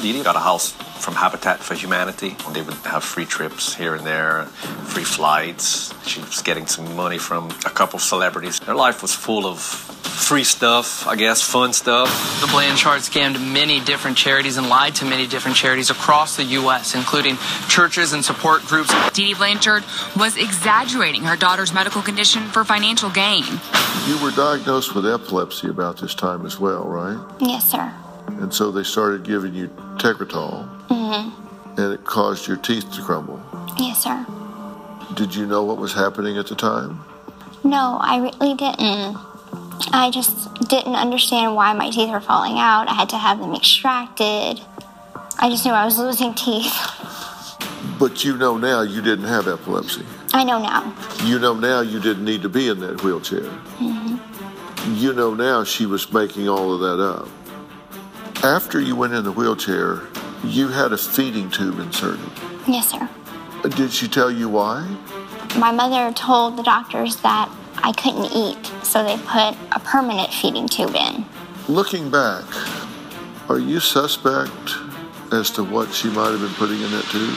Dee 0.00 0.12
Dee 0.12 0.22
got 0.22 0.36
a 0.36 0.40
house 0.40 0.72
from 0.72 1.14
Habitat 1.14 1.60
for 1.60 1.74
Humanity. 1.74 2.36
They 2.52 2.62
would 2.62 2.74
have 2.84 3.02
free 3.02 3.24
trips 3.24 3.74
here 3.74 3.94
and 3.94 4.06
there, 4.06 4.44
free 4.86 5.04
flights. 5.04 5.94
She 6.06 6.20
was 6.20 6.42
getting 6.42 6.66
some 6.66 6.94
money 6.96 7.18
from 7.18 7.50
a 7.66 7.70
couple 7.70 7.96
of 7.96 8.02
celebrities. 8.02 8.60
Their 8.60 8.74
life 8.74 9.02
was 9.02 9.14
full 9.14 9.46
of 9.46 9.60
free 9.60 10.44
stuff, 10.44 11.06
I 11.06 11.16
guess, 11.16 11.42
fun 11.42 11.72
stuff. 11.72 12.08
The 12.40 12.48
Blanchard 12.48 13.00
scammed 13.00 13.40
many 13.52 13.80
different 13.80 14.16
charities 14.16 14.56
and 14.56 14.68
lied 14.68 14.94
to 14.96 15.04
many 15.04 15.26
different 15.26 15.56
charities 15.56 15.90
across 15.90 16.36
the 16.36 16.44
U.S., 16.44 16.94
including 16.94 17.38
churches 17.68 18.12
and 18.12 18.24
support 18.24 18.62
groups. 18.62 18.92
Dee 19.12 19.28
Dee 19.28 19.34
Blanchard 19.34 19.84
was 20.16 20.36
exaggerating 20.36 21.22
her 21.22 21.36
daughter's 21.36 21.72
medical 21.72 22.02
condition 22.02 22.42
for 22.48 22.64
financial 22.64 23.10
gain. 23.10 23.44
You 24.06 24.18
were 24.22 24.32
diagnosed 24.32 24.94
with 24.94 25.06
epilepsy 25.06 25.68
about 25.68 25.98
this 25.98 26.14
time 26.14 26.44
as 26.44 26.58
well, 26.58 26.84
right? 26.84 27.18
Yes, 27.40 27.70
sir. 27.70 27.92
And 28.40 28.52
so 28.52 28.70
they 28.70 28.82
started 28.84 29.24
giving 29.24 29.54
you 29.54 29.68
Tegretol, 29.96 30.68
Mm-hmm. 30.88 31.80
and 31.80 31.92
it 31.92 32.04
caused 32.04 32.46
your 32.46 32.56
teeth 32.56 32.90
to 32.92 33.02
crumble. 33.02 33.40
Yes, 33.78 34.02
sir. 34.02 34.26
Did 35.14 35.34
you 35.34 35.46
know 35.46 35.64
what 35.64 35.78
was 35.78 35.92
happening 35.94 36.38
at 36.38 36.46
the 36.46 36.54
time? 36.54 37.00
No, 37.64 37.98
I 38.00 38.18
really 38.18 38.54
didn't. 38.54 39.16
I 39.92 40.10
just 40.12 40.54
didn't 40.68 40.94
understand 40.94 41.54
why 41.54 41.72
my 41.72 41.90
teeth 41.90 42.10
were 42.10 42.20
falling 42.20 42.58
out. 42.58 42.88
I 42.88 42.94
had 42.94 43.08
to 43.10 43.18
have 43.18 43.38
them 43.40 43.54
extracted. 43.54 44.60
I 45.40 45.48
just 45.50 45.64
knew 45.64 45.72
I 45.72 45.84
was 45.84 45.98
losing 45.98 46.34
teeth. 46.34 46.72
But 47.98 48.24
you 48.24 48.36
know 48.36 48.58
now 48.58 48.82
you 48.82 49.02
didn't 49.02 49.24
have 49.26 49.48
epilepsy. 49.48 50.04
I 50.32 50.44
know 50.44 50.60
now. 50.60 50.94
You 51.24 51.38
know 51.38 51.54
now 51.54 51.80
you 51.80 52.00
didn't 52.00 52.24
need 52.24 52.42
to 52.42 52.48
be 52.48 52.68
in 52.68 52.80
that 52.80 53.02
wheelchair. 53.02 53.44
hmm 53.78 54.16
You 54.94 55.12
know 55.12 55.34
now 55.34 55.64
she 55.64 55.86
was 55.86 56.12
making 56.12 56.48
all 56.48 56.72
of 56.74 56.80
that 56.80 57.02
up. 57.02 57.28
After 58.44 58.80
you 58.80 58.94
went 58.94 59.14
in 59.14 59.24
the 59.24 59.32
wheelchair, 59.32 60.02
you 60.44 60.68
had 60.68 60.92
a 60.92 60.96
feeding 60.96 61.50
tube 61.50 61.80
inserted. 61.80 62.30
Yes, 62.68 62.92
sir. 62.92 63.08
Did 63.70 63.90
she 63.90 64.06
tell 64.06 64.30
you 64.30 64.48
why? 64.48 64.86
My 65.58 65.72
mother 65.72 66.12
told 66.14 66.56
the 66.56 66.62
doctors 66.62 67.16
that 67.16 67.50
I 67.78 67.90
couldn't 67.90 68.30
eat, 68.32 68.64
so 68.84 69.02
they 69.02 69.16
put 69.24 69.56
a 69.72 69.80
permanent 69.80 70.32
feeding 70.32 70.68
tube 70.68 70.94
in. 70.94 71.24
Looking 71.66 72.10
back, 72.10 72.44
are 73.48 73.58
you 73.58 73.80
suspect 73.80 74.76
as 75.32 75.50
to 75.52 75.64
what 75.64 75.92
she 75.92 76.08
might 76.08 76.30
have 76.30 76.40
been 76.40 76.54
putting 76.54 76.80
in 76.80 76.92
that 76.92 77.04
tube? 77.06 77.36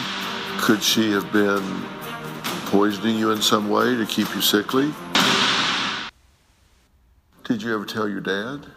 Could 0.61 0.83
she 0.83 1.11
have 1.13 1.31
been 1.33 1.63
poisoning 2.67 3.17
you 3.17 3.31
in 3.31 3.41
some 3.41 3.71
way 3.71 3.95
to 3.95 4.05
keep 4.05 4.33
you 4.35 4.41
sickly? 4.41 4.93
Did 7.43 7.63
you 7.63 7.73
ever 7.73 7.85
tell 7.85 8.07
your 8.07 8.21
dad? 8.21 8.67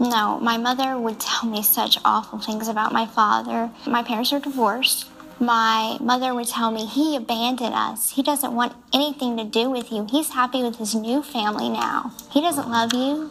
No, 0.00 0.40
my 0.40 0.56
mother 0.56 0.98
would 0.98 1.20
tell 1.20 1.48
me 1.48 1.62
such 1.62 1.98
awful 2.04 2.38
things 2.38 2.68
about 2.68 2.92
my 2.92 3.06
father. 3.06 3.70
My 3.86 4.02
parents 4.02 4.32
are 4.32 4.40
divorced. 4.40 5.08
My 5.40 5.98
mother 6.00 6.34
would 6.34 6.48
tell 6.48 6.70
me 6.70 6.86
he 6.86 7.16
abandoned 7.16 7.74
us. 7.74 8.10
He 8.10 8.22
doesn't 8.22 8.54
want 8.54 8.74
anything 8.92 9.36
to 9.36 9.44
do 9.44 9.70
with 9.70 9.92
you. 9.92 10.06
He's 10.10 10.30
happy 10.30 10.62
with 10.62 10.76
his 10.76 10.94
new 10.94 11.22
family 11.22 11.68
now. 11.68 12.12
He 12.30 12.40
doesn't 12.40 12.70
love 12.70 12.92
you. 12.92 13.30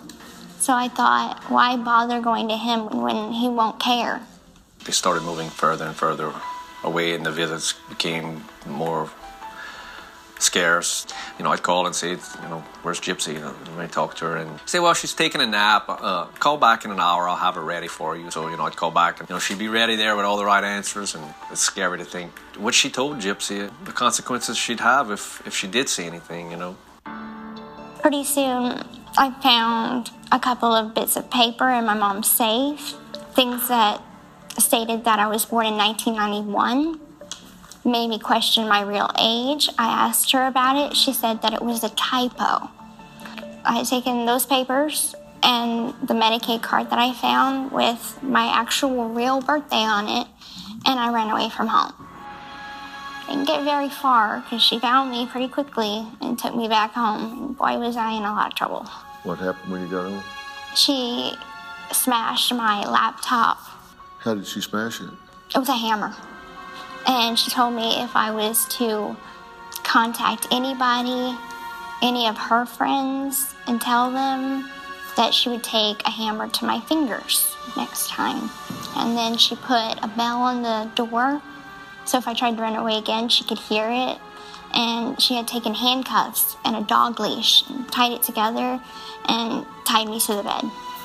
So 0.60 0.74
I 0.74 0.88
thought, 0.88 1.44
why 1.50 1.76
bother 1.76 2.22
going 2.22 2.48
to 2.48 2.58
him 2.58 3.02
when 3.02 3.34
he 3.34 3.50
won't 3.50 3.80
care? 3.80 4.22
They 4.86 4.92
started 4.92 5.24
moving 5.24 5.50
further 5.50 5.86
and 5.86 5.96
further 5.96 6.34
away, 6.84 7.14
and 7.14 7.26
the 7.26 7.32
visits 7.32 7.74
became 7.90 8.46
more 8.66 9.10
scarce. 10.44 11.08
You 11.38 11.44
know, 11.44 11.52
I'd 11.52 11.64
call 11.64 11.86
and 11.86 11.96
say, 11.96 12.12
you 12.12 12.50
know, 12.50 12.64
where's 12.84 13.00
Gypsy? 13.00 13.36
And 13.36 13.82
I'd 13.82 13.92
talk 13.92 14.16
to 14.18 14.26
her 14.26 14.38
and 14.38 14.60
say, 14.66 14.80
well, 14.80 14.94
she's 14.94 15.14
taking 15.14 15.42
a 15.42 15.48
nap. 15.48 15.86
Uh, 15.88 16.26
call 16.40 16.58
back 16.58 16.86
in 16.86 16.92
an 16.92 17.00
hour. 17.00 17.28
I'll 17.28 17.36
have 17.36 17.56
her 17.56 17.64
ready 17.64 17.88
for 17.88 18.16
you. 18.16 18.30
So, 18.30 18.48
you 18.50 18.58
know, 18.58 18.64
I'd 18.64 18.76
call 18.76 18.92
back 18.92 19.20
and, 19.20 19.30
you 19.30 19.36
know, 19.36 19.40
she'd 19.40 19.60
be 19.60 19.70
ready 19.70 19.96
there 19.96 20.16
with 20.16 20.26
all 20.26 20.38
the 20.38 20.46
right 20.46 20.64
answers. 20.64 21.16
And 21.16 21.24
it's 21.52 21.62
scary 21.62 21.98
to 21.98 22.06
think 22.06 22.38
what 22.58 22.74
she 22.74 22.90
told 22.90 23.18
Gypsy, 23.18 23.72
the 23.86 23.92
consequences 23.92 24.58
she'd 24.58 24.80
have 24.80 25.12
if, 25.12 25.46
if 25.48 25.56
she 25.56 25.68
did 25.68 25.90
see 25.90 26.06
anything, 26.06 26.52
you 26.52 26.58
know. 26.58 26.76
Pretty 28.02 28.26
soon, 28.26 28.84
I 29.18 29.32
found 29.42 30.12
a 30.32 30.40
couple 30.40 30.74
of 30.74 30.94
bits 30.94 31.16
of 31.16 31.30
paper 31.30 31.70
in 31.70 31.86
my 31.86 31.94
mom's 31.94 32.30
safe, 32.30 32.96
things 33.34 33.68
that 33.70 34.02
stated 34.58 35.06
that 35.06 35.20
I 35.20 35.28
was 35.28 35.46
born 35.46 35.68
in 35.68 35.78
1991. 35.78 37.00
Made 37.86 38.08
me 38.08 38.18
question 38.18 38.68
my 38.68 38.82
real 38.82 39.10
age. 39.20 39.68
I 39.78 40.08
asked 40.08 40.32
her 40.32 40.48
about 40.48 40.78
it. 40.78 40.96
She 40.96 41.12
said 41.12 41.42
that 41.42 41.54
it 41.54 41.62
was 41.62 41.84
a 41.84 41.90
typo. 41.90 42.70
I 43.66 43.78
had 43.78 43.88
taken 43.88 44.26
those 44.26 44.46
papers 44.46 45.16
and 45.44 45.94
the 46.08 46.14
Medicaid 46.14 46.62
card 46.62 46.90
that 46.90 47.00
I 47.00 47.14
found 47.14 47.72
with 47.72 48.20
my 48.24 48.46
actual 48.54 49.10
real 49.10 49.42
birthday 49.42 49.84
on 49.84 50.08
it, 50.08 50.28
and 50.86 50.98
I 50.98 51.14
ran 51.14 51.30
away 51.30 51.50
from 51.50 51.68
home. 51.68 51.94
Didn't 53.28 53.46
get 53.46 53.64
very 53.64 53.90
far 53.90 54.40
because 54.42 54.62
she 54.62 54.80
found 54.80 55.12
me 55.12 55.28
pretty 55.28 55.50
quickly 55.50 56.08
and 56.22 56.40
took 56.40 56.56
me 56.56 56.70
back 56.70 56.94
home. 56.94 57.48
And 57.48 57.58
boy, 57.58 57.78
was 57.80 57.98
I 57.98 58.12
in 58.12 58.24
a 58.24 58.32
lot 58.32 58.48
of 58.48 58.56
trouble. 58.56 58.86
What 59.24 59.40
happened 59.40 59.72
when 59.72 59.82
you 59.82 59.88
got 59.88 60.10
home? 60.10 60.24
She 60.76 61.34
smashed 61.92 62.54
my 62.54 62.86
laptop. 62.88 63.58
How 64.20 64.36
did 64.36 64.48
she 64.48 64.62
smash 64.62 65.02
it? 65.02 65.10
It 65.54 65.60
was 65.60 65.70
a 65.70 65.76
hammer. 65.76 66.16
And 67.08 67.38
she 67.38 67.50
told 67.52 67.74
me 67.74 68.02
if 68.04 68.16
I 68.16 68.32
was 68.32 68.66
to 68.78 69.16
contact 69.84 70.48
anybody, 70.52 71.38
any 72.02 72.28
of 72.28 72.38
her 72.38 72.66
friends, 72.66 73.54
and 73.68 73.80
tell 73.80 74.12
them 74.12 74.70
that 75.16 75.34
she 75.34 75.50
would 75.50 75.64
take 75.64 76.02
a 76.06 76.10
hammer 76.10 76.48
to 76.50 76.66
my 76.66 76.80
fingers 76.82 77.56
next 77.78 78.10
time. 78.10 78.50
And 78.96 79.18
then 79.18 79.38
she 79.38 79.56
put 79.56 79.98
a 80.02 80.12
bell 80.16 80.42
on 80.42 80.64
the 80.64 80.90
door, 80.96 81.42
so 82.06 82.18
if 82.18 82.28
I 82.28 82.34
tried 82.34 82.58
to 82.58 82.62
run 82.62 82.76
away 82.76 82.98
again, 82.98 83.30
she 83.30 83.44
could 83.44 83.60
hear 83.60 83.90
it. 83.90 84.18
And 84.74 85.22
she 85.22 85.36
had 85.36 85.48
taken 85.48 85.76
handcuffs 85.76 86.58
and 86.66 86.76
a 86.76 86.82
dog 86.82 87.20
leash 87.20 87.64
and 87.70 87.88
tied 87.92 88.12
it 88.12 88.24
together 88.24 88.82
and 89.30 89.66
tied 89.86 90.08
me 90.08 90.20
to 90.22 90.34
the 90.34 90.44
bed, 90.44 90.64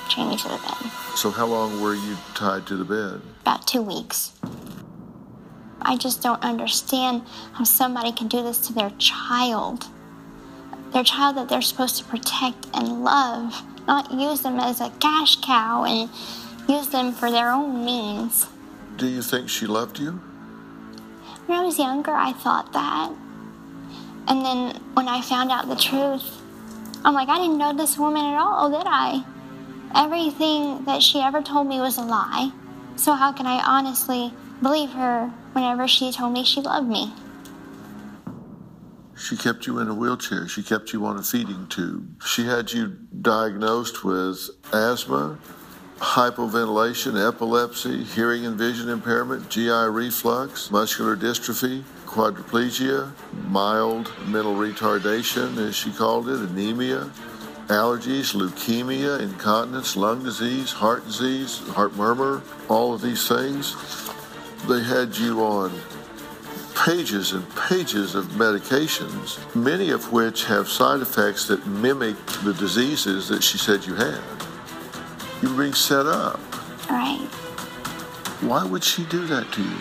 chained 0.08 0.30
me 0.30 0.36
to 0.38 0.48
the 0.48 0.56
bed. 0.56 0.90
So, 1.16 1.30
how 1.30 1.46
long 1.46 1.80
were 1.82 1.94
you 1.94 2.16
tied 2.34 2.66
to 2.68 2.76
the 2.76 2.84
bed? 2.84 3.20
About 3.42 3.66
two 3.66 3.82
weeks. 3.82 4.32
I 5.80 5.96
just 5.96 6.22
don't 6.22 6.42
understand 6.42 7.22
how 7.52 7.64
somebody 7.64 8.12
can 8.12 8.28
do 8.28 8.42
this 8.42 8.58
to 8.66 8.72
their 8.72 8.90
child. 8.98 9.86
Their 10.92 11.04
child 11.04 11.36
that 11.36 11.48
they're 11.48 11.62
supposed 11.62 11.96
to 11.98 12.04
protect 12.04 12.66
and 12.74 13.04
love, 13.04 13.62
not 13.86 14.12
use 14.12 14.42
them 14.42 14.58
as 14.58 14.80
a 14.80 14.90
cash 15.00 15.36
cow 15.36 15.84
and 15.84 16.10
use 16.68 16.88
them 16.88 17.12
for 17.12 17.30
their 17.30 17.50
own 17.50 17.84
means. 17.84 18.46
Do 18.96 19.06
you 19.06 19.22
think 19.22 19.48
she 19.48 19.66
loved 19.66 19.98
you? 19.98 20.20
When 21.46 21.58
I 21.58 21.64
was 21.64 21.78
younger, 21.78 22.12
I 22.12 22.32
thought 22.32 22.72
that. 22.72 23.12
And 24.26 24.44
then 24.44 24.76
when 24.94 25.08
I 25.08 25.22
found 25.22 25.50
out 25.50 25.68
the 25.68 25.76
truth, 25.76 26.42
I'm 27.04 27.14
like, 27.14 27.28
I 27.28 27.38
didn't 27.38 27.58
know 27.58 27.72
this 27.72 27.96
woman 27.96 28.24
at 28.24 28.38
all, 28.38 28.70
did 28.70 28.86
I? 28.86 29.24
Everything 29.94 30.84
that 30.84 31.02
she 31.02 31.20
ever 31.20 31.40
told 31.40 31.66
me 31.66 31.80
was 31.80 31.96
a 31.96 32.02
lie. 32.02 32.50
So 32.96 33.14
how 33.14 33.32
can 33.32 33.46
I 33.46 33.62
honestly 33.64 34.34
believe 34.62 34.90
her 34.90 35.32
whenever 35.52 35.86
she 35.88 36.12
told 36.12 36.32
me 36.32 36.44
she 36.44 36.60
loved 36.60 36.88
me? 36.88 37.12
She 39.16 39.36
kept 39.36 39.66
you 39.66 39.78
in 39.80 39.88
a 39.88 39.94
wheelchair. 39.94 40.46
She 40.46 40.62
kept 40.62 40.92
you 40.92 41.04
on 41.04 41.18
a 41.18 41.22
feeding 41.22 41.66
tube. 41.66 42.22
She 42.24 42.46
had 42.46 42.72
you 42.72 42.98
diagnosed 43.20 44.04
with 44.04 44.48
asthma, 44.72 45.38
hypoventilation, 45.98 47.18
epilepsy, 47.28 48.04
hearing 48.04 48.46
and 48.46 48.56
vision 48.56 48.88
impairment, 48.88 49.50
GI 49.50 49.88
reflux, 49.90 50.70
muscular 50.70 51.16
dystrophy, 51.16 51.82
quadriplegia, 52.06 53.12
mild 53.48 54.12
mental 54.28 54.54
retardation, 54.54 55.56
as 55.58 55.74
she 55.74 55.90
called 55.90 56.28
it, 56.28 56.38
anemia, 56.38 57.10
allergies, 57.66 58.34
leukemia, 58.34 59.20
incontinence, 59.20 59.96
lung 59.96 60.22
disease, 60.22 60.70
heart 60.70 61.04
disease, 61.04 61.58
heart 61.70 61.94
murmur, 61.96 62.40
all 62.68 62.94
of 62.94 63.02
these 63.02 63.26
things. 63.26 63.74
They 64.68 64.82
had 64.82 65.16
you 65.16 65.40
on 65.40 65.72
pages 66.84 67.32
and 67.32 67.42
pages 67.56 68.14
of 68.14 68.26
medications, 68.26 69.38
many 69.54 69.90
of 69.90 70.12
which 70.12 70.44
have 70.44 70.68
side 70.68 71.00
effects 71.00 71.46
that 71.48 71.66
mimic 71.66 72.16
the 72.44 72.52
diseases 72.52 73.28
that 73.28 73.42
she 73.42 73.56
said 73.56 73.86
you 73.86 73.94
had. 73.94 74.20
You 75.40 75.48
were 75.48 75.62
being 75.62 75.72
set 75.72 76.04
up. 76.04 76.38
Right. 76.90 77.26
Why 78.42 78.62
would 78.62 78.84
she 78.84 79.04
do 79.04 79.26
that 79.28 79.50
to 79.52 79.62
you? 79.62 79.78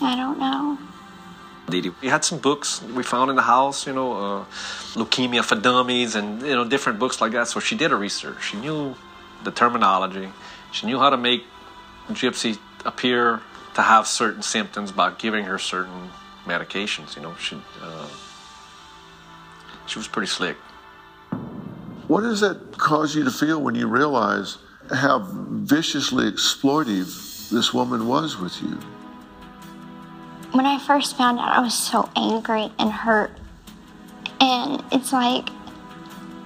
I 0.00 0.14
don't 0.14 0.38
know. 0.38 0.78
Dee 1.68 1.80
Dee. 1.80 1.90
We 2.00 2.08
had 2.08 2.24
some 2.24 2.38
books 2.38 2.80
we 2.82 3.02
found 3.02 3.30
in 3.30 3.36
the 3.36 3.42
house, 3.42 3.84
you 3.84 3.92
know, 3.92 4.12
uh, 4.12 4.44
Leukemia 4.94 5.44
for 5.44 5.56
Dummies 5.56 6.14
and, 6.14 6.40
you 6.42 6.54
know, 6.54 6.64
different 6.64 7.00
books 7.00 7.20
like 7.20 7.32
that. 7.32 7.48
So 7.48 7.58
she 7.58 7.76
did 7.76 7.90
her 7.90 7.96
research. 7.96 8.44
She 8.44 8.58
knew 8.58 8.94
the 9.42 9.50
terminology. 9.50 10.30
She 10.70 10.86
knew 10.86 11.00
how 11.00 11.10
to 11.10 11.16
make 11.16 11.44
Gypsy 12.14 12.58
appear 12.84 13.40
to 13.74 13.82
have 13.82 14.06
certain 14.06 14.42
symptoms 14.42 14.92
by 14.92 15.10
giving 15.12 15.44
her 15.44 15.58
certain 15.58 16.10
medications, 16.44 17.16
you 17.16 17.22
know. 17.22 17.34
She, 17.36 17.56
uh, 17.80 18.08
she 19.86 19.98
was 19.98 20.08
pretty 20.08 20.28
slick. 20.28 20.56
What 22.08 22.22
does 22.22 22.40
that 22.40 22.76
cause 22.78 23.14
you 23.14 23.24
to 23.24 23.30
feel 23.30 23.60
when 23.60 23.74
you 23.74 23.86
realize 23.86 24.58
how 24.90 25.20
viciously 25.20 26.30
exploitive 26.30 27.50
this 27.50 27.72
woman 27.72 28.08
was 28.08 28.38
with 28.38 28.60
you. 28.62 28.78
When 30.52 30.66
I 30.66 30.78
first 30.78 31.16
found 31.16 31.38
out, 31.38 31.56
I 31.56 31.60
was 31.60 31.74
so 31.74 32.10
angry 32.16 32.70
and 32.78 32.90
hurt. 32.90 33.30
And 34.40 34.82
it's 34.90 35.12
like, 35.12 35.48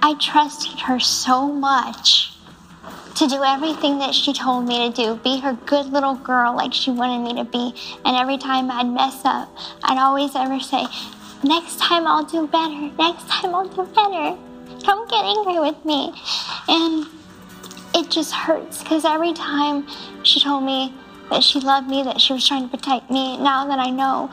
I 0.01 0.15
trusted 0.19 0.79
her 0.81 0.99
so 0.99 1.47
much 1.47 2.33
to 3.17 3.27
do 3.27 3.43
everything 3.43 3.97
that 3.97 4.13
she 4.13 4.31
told 4.31 4.67
me 4.67 4.89
to 4.89 4.95
do, 4.95 5.15
be 5.23 5.39
her 5.39 5.53
good 5.65 5.87
little 5.87 6.15
girl 6.15 6.55
like 6.55 6.73
she 6.73 6.91
wanted 6.91 7.23
me 7.23 7.41
to 7.41 7.49
be. 7.49 7.73
And 8.05 8.15
every 8.15 8.37
time 8.37 8.69
I'd 8.69 8.87
mess 8.87 9.21
up, 9.25 9.49
I'd 9.83 9.97
always 9.97 10.35
ever 10.35 10.59
say, 10.59 10.85
Next 11.43 11.79
time 11.79 12.07
I'll 12.07 12.25
do 12.25 12.47
better, 12.47 12.91
next 12.97 13.27
time 13.27 13.53
I'll 13.53 13.67
do 13.67 13.83
better. 13.93 14.37
Don't 14.79 15.09
get 15.09 15.23
angry 15.23 15.59
with 15.59 15.83
me. 15.85 16.11
And 16.67 17.05
it 17.93 18.09
just 18.09 18.33
hurts 18.33 18.81
because 18.81 19.05
every 19.05 19.33
time 19.33 19.87
she 20.23 20.39
told 20.39 20.63
me 20.63 20.93
that 21.29 21.43
she 21.43 21.59
loved 21.59 21.87
me, 21.87 22.03
that 22.03 22.19
she 22.19 22.33
was 22.33 22.47
trying 22.47 22.69
to 22.69 22.75
protect 22.75 23.11
me, 23.11 23.37
now 23.37 23.67
that 23.67 23.77
I 23.77 23.91
know, 23.91 24.31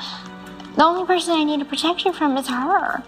the 0.77 0.85
only 0.85 1.06
person 1.06 1.35
I 1.35 1.44
need 1.44 1.69
protection 1.69 2.12
from 2.12 2.39
is 2.39 2.48
her. 2.48 3.02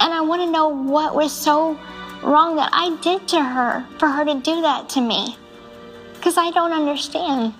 And 0.00 0.12
I 0.12 0.20
want 0.20 0.42
to 0.42 0.50
know 0.50 0.68
what 0.68 1.14
was 1.14 1.32
so 1.32 1.78
wrong 2.22 2.56
that 2.56 2.70
I 2.72 2.96
did 3.02 3.28
to 3.28 3.42
her 3.42 3.86
for 3.98 4.08
her 4.08 4.24
to 4.24 4.34
do 4.40 4.62
that 4.62 4.88
to 4.90 5.00
me. 5.00 5.36
Because 6.14 6.36
I 6.36 6.50
don't 6.50 6.72
understand. 6.72 7.54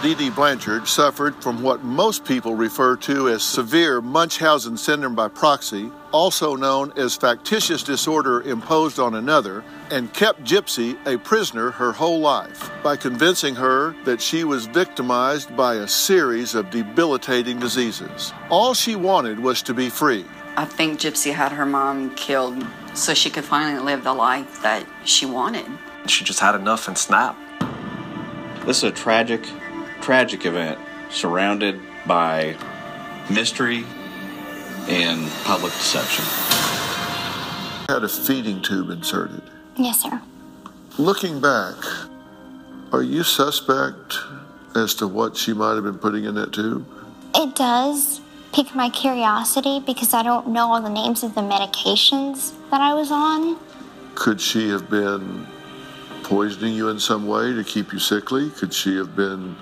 Dee 0.00 0.14
Dee 0.14 0.30
Blanchard 0.30 0.86
suffered 0.86 1.34
from 1.42 1.60
what 1.60 1.82
most 1.82 2.24
people 2.24 2.54
refer 2.54 2.94
to 2.98 3.28
as 3.30 3.42
severe 3.42 4.00
Munchausen 4.00 4.76
syndrome 4.76 5.16
by 5.16 5.26
proxy, 5.26 5.90
also 6.12 6.54
known 6.54 6.92
as 6.96 7.16
factitious 7.16 7.82
disorder 7.82 8.42
imposed 8.42 9.00
on 9.00 9.16
another, 9.16 9.64
and 9.90 10.14
kept 10.14 10.44
Gypsy 10.44 10.96
a 11.04 11.18
prisoner 11.18 11.72
her 11.72 11.90
whole 11.90 12.20
life 12.20 12.70
by 12.84 12.94
convincing 12.94 13.56
her 13.56 13.96
that 14.04 14.22
she 14.22 14.44
was 14.44 14.66
victimized 14.66 15.56
by 15.56 15.74
a 15.74 15.88
series 15.88 16.54
of 16.54 16.70
debilitating 16.70 17.58
diseases. 17.58 18.32
All 18.50 18.74
she 18.74 18.94
wanted 18.94 19.40
was 19.40 19.62
to 19.62 19.74
be 19.74 19.88
free. 19.90 20.24
I 20.56 20.64
think 20.64 21.00
Gypsy 21.00 21.32
had 21.32 21.50
her 21.50 21.66
mom 21.66 22.14
killed 22.14 22.64
so 22.98 23.14
she 23.14 23.30
could 23.30 23.44
finally 23.44 23.82
live 23.82 24.04
the 24.04 24.12
life 24.12 24.60
that 24.62 24.84
she 25.04 25.24
wanted. 25.24 25.66
She 26.06 26.24
just 26.24 26.40
had 26.40 26.54
enough 26.54 26.88
and 26.88 26.98
snapped. 26.98 27.38
This 28.66 28.78
is 28.78 28.84
a 28.84 28.90
tragic, 28.90 29.46
tragic 30.00 30.44
event 30.44 30.78
surrounded 31.10 31.80
by 32.06 32.56
mystery 33.30 33.84
and 34.88 35.30
public 35.44 35.72
deception. 35.72 36.24
Had 37.88 38.04
a 38.04 38.08
feeding 38.08 38.60
tube 38.62 38.90
inserted. 38.90 39.42
Yes, 39.76 40.02
sir. 40.02 40.20
Looking 40.98 41.40
back, 41.40 41.76
are 42.92 43.02
you 43.02 43.22
suspect 43.22 44.18
as 44.74 44.94
to 44.96 45.06
what 45.06 45.36
she 45.36 45.52
might 45.52 45.74
have 45.74 45.84
been 45.84 45.98
putting 45.98 46.24
in 46.24 46.34
that 46.34 46.52
tube? 46.52 46.86
It 47.34 47.54
does 47.54 48.20
pique 48.58 48.74
my 48.74 48.90
curiosity 48.90 49.78
because 49.78 50.12
I 50.12 50.24
don't 50.24 50.48
know 50.48 50.72
all 50.72 50.82
the 50.82 50.90
names 50.90 51.22
of 51.22 51.32
the 51.36 51.42
medications 51.42 52.54
that 52.72 52.80
I 52.80 52.92
was 52.92 53.12
on. 53.12 53.56
Could 54.16 54.40
she 54.40 54.68
have 54.70 54.90
been 54.90 55.46
poisoning 56.24 56.74
you 56.74 56.88
in 56.88 56.98
some 56.98 57.28
way 57.28 57.52
to 57.52 57.62
keep 57.62 57.92
you 57.92 58.00
sickly? 58.00 58.50
Could 58.50 58.74
she 58.74 58.96
have 58.96 59.14
been 59.14 59.54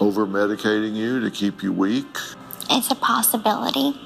over 0.00 0.26
medicating 0.26 0.96
you 0.96 1.20
to 1.20 1.30
keep 1.30 1.62
you 1.62 1.74
weak? 1.74 2.06
It's 2.70 2.90
a 2.90 2.94
possibility. 2.94 4.00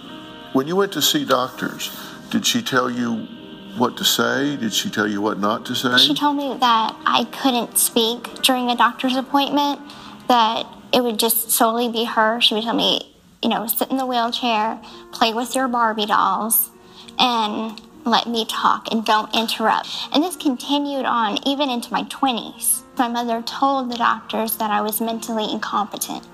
When 0.54 0.66
you 0.66 0.74
went 0.74 0.92
to 0.94 1.02
see 1.02 1.24
doctors, 1.24 1.96
did 2.30 2.44
she 2.44 2.62
tell 2.62 2.90
you 2.90 3.28
what 3.76 3.96
to 3.98 4.04
say? 4.04 4.56
Did 4.56 4.72
she 4.72 4.90
tell 4.90 5.06
you 5.06 5.20
what 5.20 5.38
not 5.38 5.64
to 5.66 5.76
say? 5.76 5.98
She 5.98 6.14
told 6.14 6.36
me 6.36 6.56
that 6.58 6.96
I 7.06 7.26
couldn't 7.30 7.78
speak 7.78 8.42
during 8.42 8.70
a 8.70 8.76
doctor's 8.76 9.14
appointment, 9.14 9.78
that 10.26 10.66
it 10.92 11.00
would 11.00 11.20
just 11.20 11.52
solely 11.52 11.88
be 11.88 12.02
her. 12.02 12.40
She 12.40 12.54
would 12.54 12.64
tell 12.64 12.74
me, 12.74 13.12
you 13.42 13.48
know, 13.48 13.66
sit 13.66 13.90
in 13.90 13.96
the 13.96 14.06
wheelchair, 14.06 14.80
play 15.12 15.32
with 15.32 15.54
your 15.54 15.68
Barbie 15.68 16.06
dolls, 16.06 16.70
and 17.18 17.80
let 18.04 18.28
me 18.28 18.44
talk 18.46 18.92
and 18.92 19.04
don't 19.04 19.34
interrupt. 19.34 19.88
And 20.12 20.22
this 20.22 20.36
continued 20.36 21.04
on 21.04 21.38
even 21.46 21.68
into 21.68 21.92
my 21.92 22.04
20s. 22.04 22.82
My 22.96 23.08
mother 23.08 23.42
told 23.42 23.90
the 23.90 23.96
doctors 23.96 24.56
that 24.56 24.70
I 24.70 24.80
was 24.80 25.00
mentally 25.00 25.50
incompetent. 25.52 26.26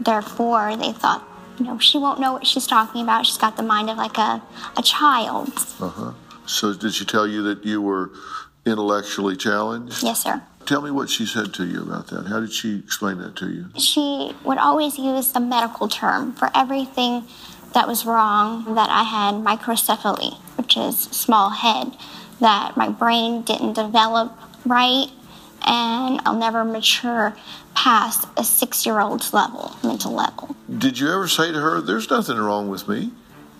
Therefore, 0.00 0.76
they 0.76 0.92
thought, 0.92 1.26
you 1.58 1.64
know, 1.64 1.78
she 1.78 1.98
won't 1.98 2.20
know 2.20 2.32
what 2.32 2.46
she's 2.46 2.66
talking 2.66 3.02
about. 3.02 3.26
She's 3.26 3.38
got 3.38 3.56
the 3.56 3.62
mind 3.62 3.90
of 3.90 3.96
like 3.96 4.18
a, 4.18 4.42
a 4.76 4.82
child. 4.82 5.48
Uh 5.80 5.88
huh. 5.88 6.12
So, 6.46 6.72
did 6.72 6.94
she 6.94 7.04
tell 7.04 7.26
you 7.26 7.42
that 7.42 7.64
you 7.64 7.82
were 7.82 8.10
intellectually 8.64 9.36
challenged? 9.36 10.02
Yes, 10.02 10.22
sir. 10.22 10.42
Tell 10.68 10.82
me 10.82 10.90
what 10.90 11.08
she 11.08 11.24
said 11.24 11.54
to 11.54 11.64
you 11.64 11.80
about 11.80 12.08
that. 12.08 12.26
How 12.26 12.40
did 12.40 12.52
she 12.52 12.78
explain 12.78 13.16
that 13.20 13.34
to 13.36 13.48
you? 13.48 13.70
She 13.78 14.32
would 14.44 14.58
always 14.58 14.98
use 14.98 15.32
the 15.32 15.40
medical 15.40 15.88
term 15.88 16.34
for 16.34 16.50
everything 16.54 17.24
that 17.72 17.88
was 17.88 18.04
wrong, 18.04 18.74
that 18.74 18.90
I 18.90 19.04
had 19.04 19.36
microcephaly, 19.36 20.36
which 20.58 20.76
is 20.76 20.98
small 20.98 21.48
head, 21.48 21.96
that 22.40 22.76
my 22.76 22.90
brain 22.90 23.40
didn't 23.40 23.72
develop 23.72 24.38
right, 24.66 25.06
and 25.66 26.20
I'll 26.26 26.36
never 26.38 26.66
mature 26.66 27.34
past 27.74 28.28
a 28.36 28.44
six 28.44 28.84
year 28.84 29.00
old's 29.00 29.32
level, 29.32 29.74
mental 29.82 30.12
level. 30.12 30.54
Did 30.76 30.98
you 30.98 31.10
ever 31.10 31.28
say 31.28 31.50
to 31.50 31.58
her, 31.58 31.80
There's 31.80 32.10
nothing 32.10 32.36
wrong 32.36 32.68
with 32.68 32.86
me? 32.86 33.12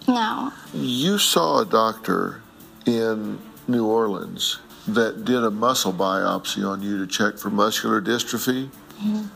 No. 0.06 0.52
You 0.74 1.16
saw 1.16 1.62
a 1.62 1.64
doctor 1.64 2.42
in 2.84 3.38
New 3.66 3.86
Orleans 3.86 4.58
that 4.94 5.24
did 5.24 5.44
a 5.44 5.50
muscle 5.50 5.92
biopsy 5.92 6.66
on 6.66 6.82
you 6.82 6.98
to 6.98 7.06
check 7.06 7.38
for 7.38 7.50
muscular 7.50 8.00
dystrophy. 8.00 8.70
Mm-hmm. 9.00 9.26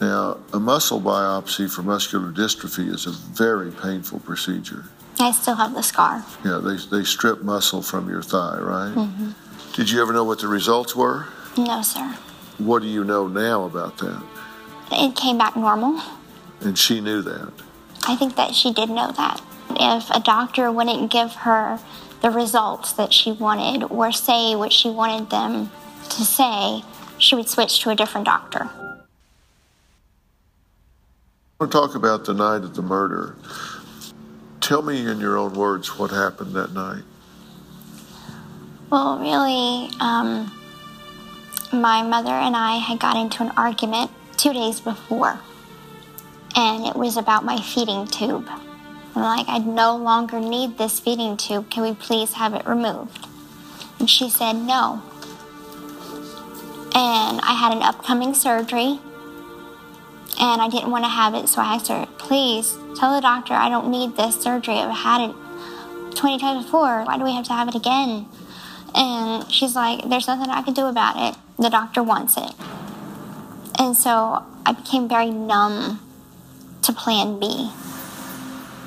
Now, 0.00 0.38
a 0.52 0.60
muscle 0.60 1.00
biopsy 1.00 1.70
for 1.70 1.82
muscular 1.82 2.32
dystrophy 2.32 2.88
is 2.88 3.06
a 3.06 3.10
very 3.10 3.70
painful 3.70 4.20
procedure. 4.20 4.84
I 5.20 5.30
still 5.32 5.54
have 5.54 5.74
the 5.74 5.82
scar. 5.82 6.24
Yeah, 6.44 6.58
they, 6.62 6.76
they 6.96 7.04
strip 7.04 7.42
muscle 7.42 7.82
from 7.82 8.08
your 8.08 8.22
thigh, 8.22 8.58
right? 8.58 8.92
hmm 8.92 9.30
Did 9.74 9.90
you 9.90 10.00
ever 10.02 10.12
know 10.12 10.24
what 10.24 10.40
the 10.40 10.48
results 10.48 10.96
were? 10.96 11.26
No, 11.56 11.82
sir. 11.82 12.16
What 12.58 12.82
do 12.82 12.88
you 12.88 13.04
know 13.04 13.28
now 13.28 13.64
about 13.64 13.98
that? 13.98 14.22
It 14.90 15.16
came 15.16 15.38
back 15.38 15.56
normal. 15.56 16.00
And 16.60 16.78
she 16.78 17.00
knew 17.00 17.22
that. 17.22 17.52
I 18.08 18.16
think 18.16 18.36
that 18.36 18.54
she 18.54 18.72
did 18.72 18.88
know 18.88 19.12
that. 19.12 19.40
If 19.70 20.10
a 20.10 20.20
doctor 20.20 20.70
wouldn't 20.70 21.10
give 21.10 21.32
her 21.34 21.78
the 22.22 22.30
results 22.30 22.92
that 22.92 23.12
she 23.12 23.32
wanted 23.32 23.84
or 23.90 24.12
say 24.12 24.54
what 24.54 24.72
she 24.72 24.88
wanted 24.88 25.28
them 25.28 25.70
to 26.08 26.24
say, 26.24 26.82
she 27.18 27.34
would 27.34 27.48
switch 27.48 27.80
to 27.80 27.90
a 27.90 27.96
different 27.96 28.26
doctor. 28.26 28.70
I 31.60 31.64
want 31.64 31.72
to 31.72 31.78
talk 31.78 31.94
about 31.94 32.24
the 32.24 32.34
night 32.34 32.62
of 32.62 32.74
the 32.74 32.82
murder. 32.82 33.36
Tell 34.60 34.82
me 34.82 35.06
in 35.06 35.18
your 35.18 35.36
own 35.36 35.54
words 35.54 35.98
what 35.98 36.10
happened 36.10 36.54
that 36.54 36.72
night. 36.72 37.02
Well, 38.90 39.18
really, 39.18 39.90
um, 40.00 40.52
my 41.72 42.02
mother 42.02 42.30
and 42.30 42.54
I 42.54 42.76
had 42.76 43.00
got 43.00 43.16
into 43.16 43.42
an 43.42 43.50
argument 43.56 44.10
two 44.36 44.52
days 44.52 44.80
before, 44.80 45.40
and 46.54 46.86
it 46.86 46.94
was 46.94 47.16
about 47.16 47.44
my 47.44 47.60
feeding 47.60 48.06
tube. 48.06 48.48
I'm 49.14 49.22
like, 49.22 49.46
I 49.48 49.58
no 49.58 49.96
longer 49.96 50.40
need 50.40 50.78
this 50.78 51.00
feeding 51.00 51.36
tube. 51.36 51.70
Can 51.70 51.82
we 51.82 51.94
please 51.94 52.34
have 52.34 52.54
it 52.54 52.66
removed? 52.66 53.26
And 53.98 54.08
she 54.08 54.30
said 54.30 54.54
no. 54.54 55.02
And 56.94 57.40
I 57.40 57.54
had 57.58 57.72
an 57.72 57.82
upcoming 57.82 58.34
surgery, 58.34 59.00
and 60.40 60.60
I 60.60 60.68
didn't 60.70 60.90
want 60.90 61.04
to 61.04 61.10
have 61.10 61.34
it, 61.34 61.48
so 61.48 61.60
I 61.60 61.74
asked 61.74 61.88
her, 61.88 62.06
please 62.18 62.76
tell 62.98 63.14
the 63.14 63.20
doctor 63.20 63.54
I 63.54 63.68
don't 63.68 63.90
need 63.90 64.16
this 64.16 64.40
surgery. 64.40 64.74
I've 64.74 64.96
had 64.96 65.30
it 65.30 66.16
20 66.16 66.38
times 66.38 66.64
before. 66.64 67.04
Why 67.04 67.18
do 67.18 67.24
we 67.24 67.34
have 67.34 67.44
to 67.46 67.52
have 67.52 67.68
it 67.68 67.74
again? 67.74 68.26
And 68.94 69.50
she's 69.50 69.74
like, 69.74 70.08
There's 70.08 70.26
nothing 70.26 70.50
I 70.50 70.62
can 70.62 70.74
do 70.74 70.86
about 70.86 71.16
it. 71.16 71.38
The 71.58 71.70
doctor 71.70 72.02
wants 72.02 72.36
it. 72.36 72.52
And 73.78 73.96
so 73.96 74.44
I 74.66 74.72
became 74.72 75.08
very 75.08 75.30
numb 75.30 76.00
to 76.82 76.92
plan 76.92 77.38
B. 77.38 77.70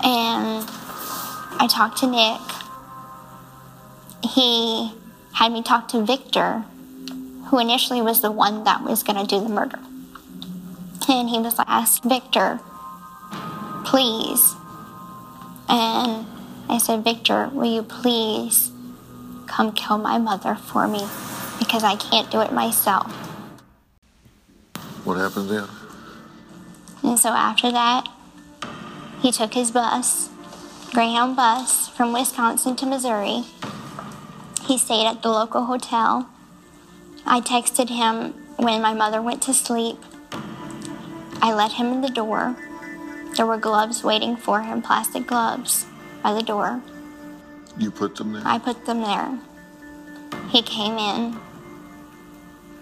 And 0.03 0.65
I 1.59 1.67
talked 1.69 1.97
to 1.99 2.07
Nick. 2.07 2.41
He 4.31 4.93
had 5.33 5.51
me 5.51 5.61
talk 5.63 5.87
to 5.89 6.03
Victor, 6.03 6.63
who 7.47 7.59
initially 7.59 8.01
was 8.01 8.21
the 8.21 8.31
one 8.31 8.63
that 8.63 8.83
was 8.83 9.03
going 9.03 9.19
to 9.19 9.27
do 9.27 9.41
the 9.41 9.49
murder. 9.49 9.79
And 11.07 11.29
he 11.29 11.39
was 11.39 11.57
like, 11.57 11.69
Ask 11.69 12.03
Victor, 12.03 12.59
please. 13.85 14.55
And 15.69 16.25
I 16.67 16.79
said, 16.81 17.03
Victor, 17.03 17.49
will 17.53 17.71
you 17.71 17.83
please 17.83 18.71
come 19.47 19.71
kill 19.71 19.97
my 19.97 20.17
mother 20.17 20.55
for 20.55 20.87
me 20.87 21.07
because 21.59 21.83
I 21.83 21.95
can't 21.95 22.29
do 22.29 22.41
it 22.41 22.51
myself. 22.51 23.11
What 25.05 25.17
happened 25.17 25.49
then? 25.49 25.67
And 27.03 27.19
so 27.19 27.29
after 27.29 27.71
that, 27.71 28.07
he 29.25 29.31
took 29.31 29.55
his 29.55 29.71
bus, 29.71 30.29
Greyhound 30.93 31.35
bus, 31.35 31.89
from 31.89 32.13
Wisconsin 32.13 32.75
to 32.75 32.85
Missouri. 32.85 33.43
He 34.67 34.77
stayed 34.77 35.07
at 35.07 35.23
the 35.23 35.29
local 35.29 35.65
hotel 35.65 36.29
I 37.25 37.41
texted 37.41 37.89
him 37.89 38.33
when 38.57 38.83
my 38.83 38.93
mother 38.93 39.23
went 39.23 39.41
to 39.43 39.53
sleep. 39.55 39.97
I 41.41 41.55
let 41.55 41.71
him 41.71 41.87
in 41.87 42.01
the 42.01 42.09
door. 42.09 42.55
There 43.35 43.47
were 43.47 43.57
gloves 43.57 44.03
waiting 44.03 44.37
for 44.37 44.61
him, 44.61 44.83
plastic 44.83 45.25
gloves, 45.25 45.87
by 46.21 46.35
the 46.35 46.43
door. 46.43 46.83
You 47.79 47.89
put 47.89 48.17
them 48.17 48.33
there? 48.33 48.43
I 48.45 48.59
put 48.59 48.85
them 48.85 49.01
there. 49.01 49.39
He 50.49 50.61
came 50.61 50.99
in 50.99 51.39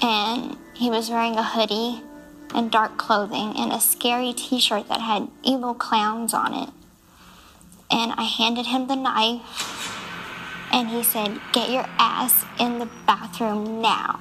and 0.01 0.57
he 0.73 0.89
was 0.89 1.09
wearing 1.09 1.37
a 1.37 1.43
hoodie 1.43 2.03
and 2.53 2.71
dark 2.71 2.97
clothing 2.97 3.53
and 3.57 3.71
a 3.71 3.79
scary 3.79 4.33
t 4.33 4.59
shirt 4.59 4.87
that 4.89 5.01
had 5.01 5.29
evil 5.43 5.73
clowns 5.73 6.33
on 6.33 6.53
it. 6.53 6.69
And 7.91 8.11
I 8.13 8.23
handed 8.23 8.67
him 8.67 8.87
the 8.87 8.95
knife 8.95 9.93
and 10.73 10.89
he 10.89 11.03
said, 11.03 11.39
Get 11.51 11.69
your 11.69 11.85
ass 11.99 12.45
in 12.59 12.79
the 12.79 12.89
bathroom 13.05 13.81
now. 13.81 14.19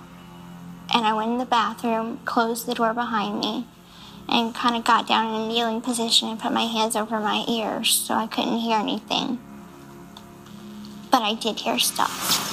And 0.95 1.07
I 1.07 1.15
went 1.15 1.33
in 1.33 1.39
the 1.39 1.47
bathroom, 1.47 2.21
closed 2.27 2.67
the 2.67 2.75
door 2.75 2.93
behind 2.93 3.41
me, 3.41 3.67
and 4.29 4.55
kind 4.55 4.77
of 4.77 4.85
got 4.85 5.09
down 5.09 5.35
in 5.35 5.41
a 5.41 5.49
kneeling 5.49 5.81
position 5.81 6.29
and 6.29 6.39
put 6.39 6.53
my 6.53 6.67
hands 6.67 6.95
over 6.95 7.19
my 7.19 7.45
ears 7.49 7.91
so 7.91 8.15
I 8.15 8.27
couldn't 8.27 8.59
hear 8.59 8.79
anything. 8.79 9.39
But 11.11 11.23
I 11.23 11.35
did 11.35 11.61
hear 11.61 11.79
stuff. 11.79 12.51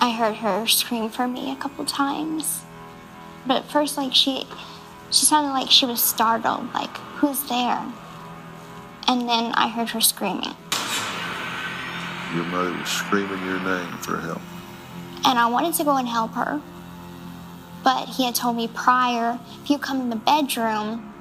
I 0.00 0.12
heard 0.12 0.36
her 0.36 0.66
scream 0.66 1.10
for 1.10 1.28
me 1.28 1.52
a 1.52 1.56
couple 1.56 1.84
times. 1.84 2.62
But 3.48 3.56
at 3.56 3.70
first, 3.70 3.96
like, 3.96 4.14
she, 4.14 4.46
she 5.10 5.24
sounded 5.24 5.50
like 5.50 5.70
she 5.70 5.86
was 5.86 6.04
startled, 6.04 6.72
like, 6.74 6.94
who's 7.16 7.42
there? 7.48 7.82
And 9.08 9.28
then 9.28 9.52
I 9.54 9.68
heard 9.68 9.88
her 9.88 10.02
screaming. 10.02 10.54
Your 12.34 12.44
mother 12.44 12.70
was 12.72 12.88
screaming 12.88 13.42
your 13.46 13.58
name 13.60 13.98
for 13.98 14.20
help. 14.20 14.42
and 15.24 15.38
I 15.38 15.46
wanted 15.46 15.74
to 15.74 15.84
go 15.84 15.96
and 15.96 16.06
help 16.08 16.32
her. 16.34 16.60
But 17.82 18.08
he 18.08 18.24
had 18.24 18.34
told 18.34 18.56
me 18.56 18.68
prior, 18.68 19.38
if 19.62 19.70
you 19.70 19.78
come 19.78 20.00
in 20.00 20.10
the 20.10 20.16
bedroom, 20.16 21.12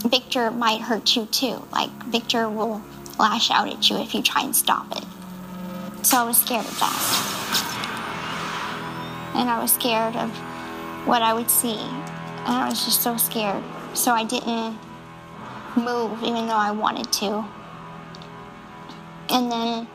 Victor 0.00 0.50
might 0.50 0.80
hurt 0.82 1.16
you 1.16 1.26
too. 1.26 1.66
Like, 1.72 1.90
Victor 2.04 2.48
will 2.50 2.82
lash 3.18 3.50
out 3.50 3.68
at 3.68 3.88
you 3.88 3.96
if 3.96 4.14
you 4.14 4.22
try 4.22 4.42
and 4.42 4.54
stop 4.54 4.94
it. 4.96 5.04
So 6.04 6.18
I 6.18 6.24
was 6.24 6.36
scared 6.36 6.66
of 6.66 6.78
that. 6.80 7.30
And 9.34 9.48
I 9.48 9.60
was 9.60 9.72
scared 9.72 10.16
of 10.16 10.30
what 11.04 11.22
I 11.22 11.34
would 11.34 11.50
see. 11.50 11.78
And 11.78 12.54
I 12.54 12.68
was 12.68 12.84
just 12.84 13.02
so 13.02 13.16
scared. 13.16 13.62
So 13.94 14.12
I 14.12 14.24
didn't 14.24 14.78
move, 15.76 16.22
even 16.22 16.46
though 16.46 16.56
I 16.56 16.70
wanted 16.70 17.10
to. 17.12 17.44
And 19.30 19.50
then 19.50 19.88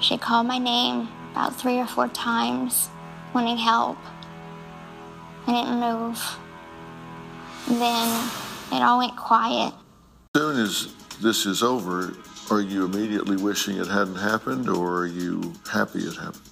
she 0.00 0.16
called 0.16 0.46
my 0.46 0.58
name 0.58 1.08
about 1.32 1.54
three 1.54 1.78
or 1.78 1.86
four 1.86 2.08
times, 2.08 2.88
wanting 3.34 3.58
help. 3.58 3.98
I 5.46 5.52
didn't 5.52 5.80
move. 5.80 6.38
Then 7.68 8.30
it 8.72 8.82
all 8.82 8.98
went 8.98 9.16
quiet. 9.16 9.74
As 10.34 10.40
soon 10.40 10.60
as 10.60 10.94
this 11.20 11.46
is 11.46 11.62
over, 11.62 12.14
are 12.50 12.60
you 12.60 12.84
immediately 12.84 13.36
wishing 13.36 13.76
it 13.76 13.86
hadn't 13.86 14.16
happened 14.16 14.68
or 14.68 15.00
are 15.00 15.06
you 15.06 15.52
happy 15.70 16.00
it 16.00 16.16
happened? 16.16 16.49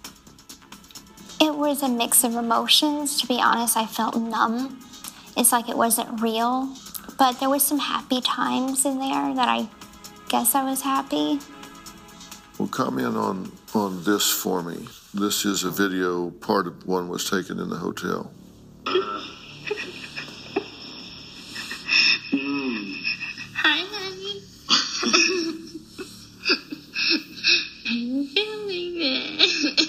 It 1.40 1.54
was 1.54 1.82
a 1.82 1.88
mix 1.88 2.24
of 2.24 2.34
emotions. 2.34 3.20
To 3.20 3.26
be 3.26 3.40
honest, 3.40 3.76
I 3.76 3.86
felt 3.86 4.16
numb. 4.16 4.80
It's 5.36 5.52
like 5.52 5.68
it 5.68 5.76
wasn't 5.76 6.20
real. 6.20 6.74
But 7.16 7.38
there 7.38 7.48
was 7.48 7.62
some 7.64 7.78
happy 7.78 8.20
times 8.20 8.84
in 8.84 8.98
there 8.98 9.34
that 9.34 9.48
I 9.48 9.68
guess 10.28 10.54
I 10.54 10.68
was 10.68 10.82
happy. 10.82 11.38
Well, 12.58 12.68
comment 12.68 13.16
on, 13.16 13.52
on 13.74 14.02
this 14.04 14.30
for 14.30 14.62
me. 14.62 14.86
This 15.14 15.44
is 15.44 15.64
a 15.64 15.70
video, 15.70 16.30
part 16.30 16.66
of 16.66 16.86
one 16.86 17.08
was 17.08 17.28
taken 17.30 17.58
in 17.60 17.70
the 17.70 17.76
hotel. 17.76 18.30
Hi, 23.54 23.84
honey. 23.92 24.42
I'm 27.90 28.26
feeling 28.26 28.94
it. 29.00 29.84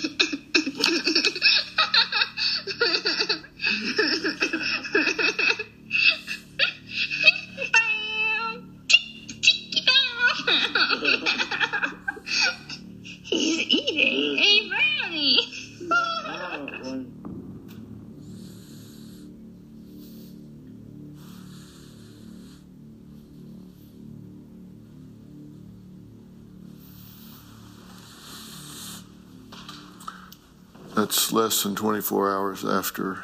That's 30.99 31.31
less 31.31 31.63
than 31.63 31.77
24 31.77 32.29
hours 32.29 32.65
after 32.65 33.23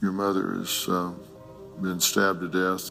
your 0.00 0.12
mother 0.12 0.54
has 0.54 0.86
uh, 0.88 1.10
been 1.82 1.98
stabbed 1.98 2.40
to 2.42 2.46
death. 2.46 2.88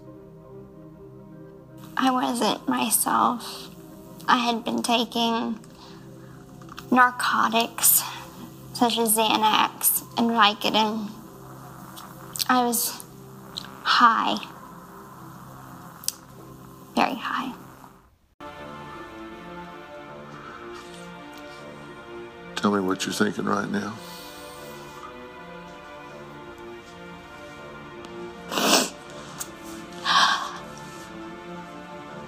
I 1.96 2.12
wasn't 2.12 2.68
myself. 2.68 3.74
I 4.28 4.40
had 4.40 4.66
been 4.66 4.84
taking 4.84 5.58
narcotics 6.92 8.04
such 8.74 8.98
as 8.98 9.16
Xanax 9.16 10.02
and 10.18 10.32
Vicodin. 10.32 11.10
I 12.50 12.66
was 12.66 13.06
high. 13.84 14.36
Tell 22.60 22.72
me 22.72 22.82
what 22.82 23.06
you're 23.06 23.14
thinking 23.14 23.46
right 23.46 23.70
now. 23.72 23.96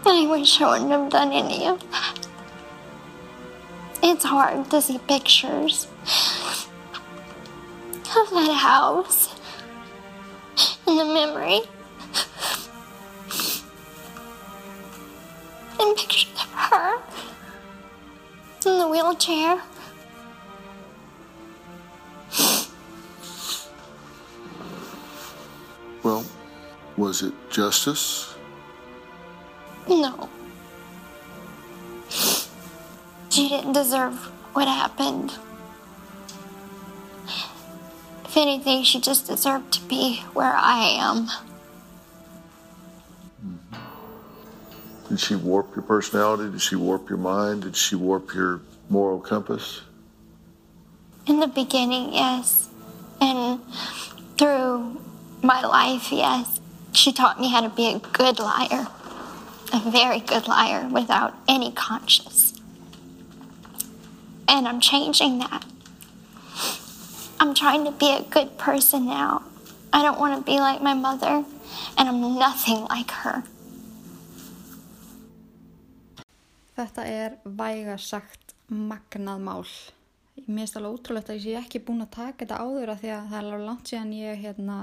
I 0.05 0.27
wish 0.29 0.61
I 0.61 0.69
wouldn't 0.69 0.91
have 0.91 1.09
done 1.09 1.33
any 1.33 1.67
of 1.67 1.81
that. 1.91 2.27
It's 4.01 4.23
hard 4.23 4.69
to 4.71 4.81
see 4.81 4.99
pictures 4.99 5.87
of 8.15 8.29
that 8.29 8.57
house 8.57 9.35
and 10.87 10.97
the 10.97 11.03
memory. 11.03 11.59
And 15.77 15.97
pictures 15.97 16.31
of 16.35 16.49
her 16.53 17.01
in 18.65 18.79
the 18.79 18.87
wheelchair. 18.87 19.61
Was 27.02 27.23
it 27.23 27.34
justice? 27.49 28.36
No. 29.90 30.30
She 32.10 33.49
didn't 33.49 33.73
deserve 33.73 34.14
what 34.53 34.68
happened. 34.68 35.34
If 38.23 38.38
anything, 38.38 38.84
she 38.84 39.02
just 39.02 39.26
deserved 39.26 39.73
to 39.73 39.82
be 39.82 40.18
where 40.34 40.53
I 40.56 40.90
am. 40.99 41.26
Mm-hmm. 43.44 45.10
Did 45.10 45.19
she 45.19 45.36
warp 45.36 45.76
your 45.76 45.84
personality? 45.84 46.52
Did 46.52 46.61
she 46.61 46.76
warp 46.76 47.10
your 47.10 47.18
mind? 47.18 47.64
Did 47.64 47.76
she 47.76 47.95
warp 47.95 48.36
your 48.36 48.61
moral 48.90 49.19
compass? 49.19 49.82
In 51.26 51.40
the 51.40 51.48
beginning, 51.48 52.14
yes. 52.14 52.69
And 53.19 53.60
through 54.38 55.02
my 55.41 55.65
life, 55.65 56.11
yes. 56.11 56.60
She 56.93 57.13
taught 57.13 57.39
me 57.39 57.49
how 57.49 57.61
to 57.61 57.69
be 57.69 57.88
a 57.88 57.99
good 57.99 58.39
liar. 58.39 58.88
A 59.73 59.80
very 59.89 60.19
good 60.19 60.47
liar 60.47 60.88
without 60.89 61.34
any 61.47 61.72
conscience. 61.72 62.53
And 64.47 64.68
I'm 64.68 64.81
changing 64.81 65.39
that. 65.39 65.65
I'm 67.39 67.53
trying 67.55 67.85
to 67.85 67.91
be 67.91 68.11
a 68.13 68.22
good 68.22 68.57
person 68.57 69.05
now. 69.05 69.43
I 69.93 70.03
don't 70.03 70.19
want 70.19 70.38
to 70.38 70.51
be 70.51 70.59
like 70.59 70.81
my 70.81 70.93
mother, 70.93 71.43
and 71.97 72.09
I'm 72.09 72.22
nothing 72.38 72.85
like 72.85 73.11
her. 73.11 73.43
Þetta 76.77 77.03
er 77.05 77.34
væga 77.45 77.97
sagt 77.99 78.53
magnað 78.69 79.41
mál. 79.43 79.65
Mér 80.47 80.63
finnst 80.63 80.77
alveg 80.80 80.95
ótrúlegt 80.95 81.30
að 81.30 81.35
ég 81.35 81.43
sé 81.43 81.57
ekki 81.59 81.81
búin 81.85 82.05
að 82.05 82.13
taka 82.15 82.45
þetta 82.45 82.61
áður 82.63 82.93
að 82.93 83.01
því 83.01 83.11
að 83.15 83.27
það 83.27 83.38
er 83.38 83.47
alveg 83.47 83.65
langt 83.68 83.91
síðan 83.91 84.13
ég 84.15 84.39
hérna 84.45 84.77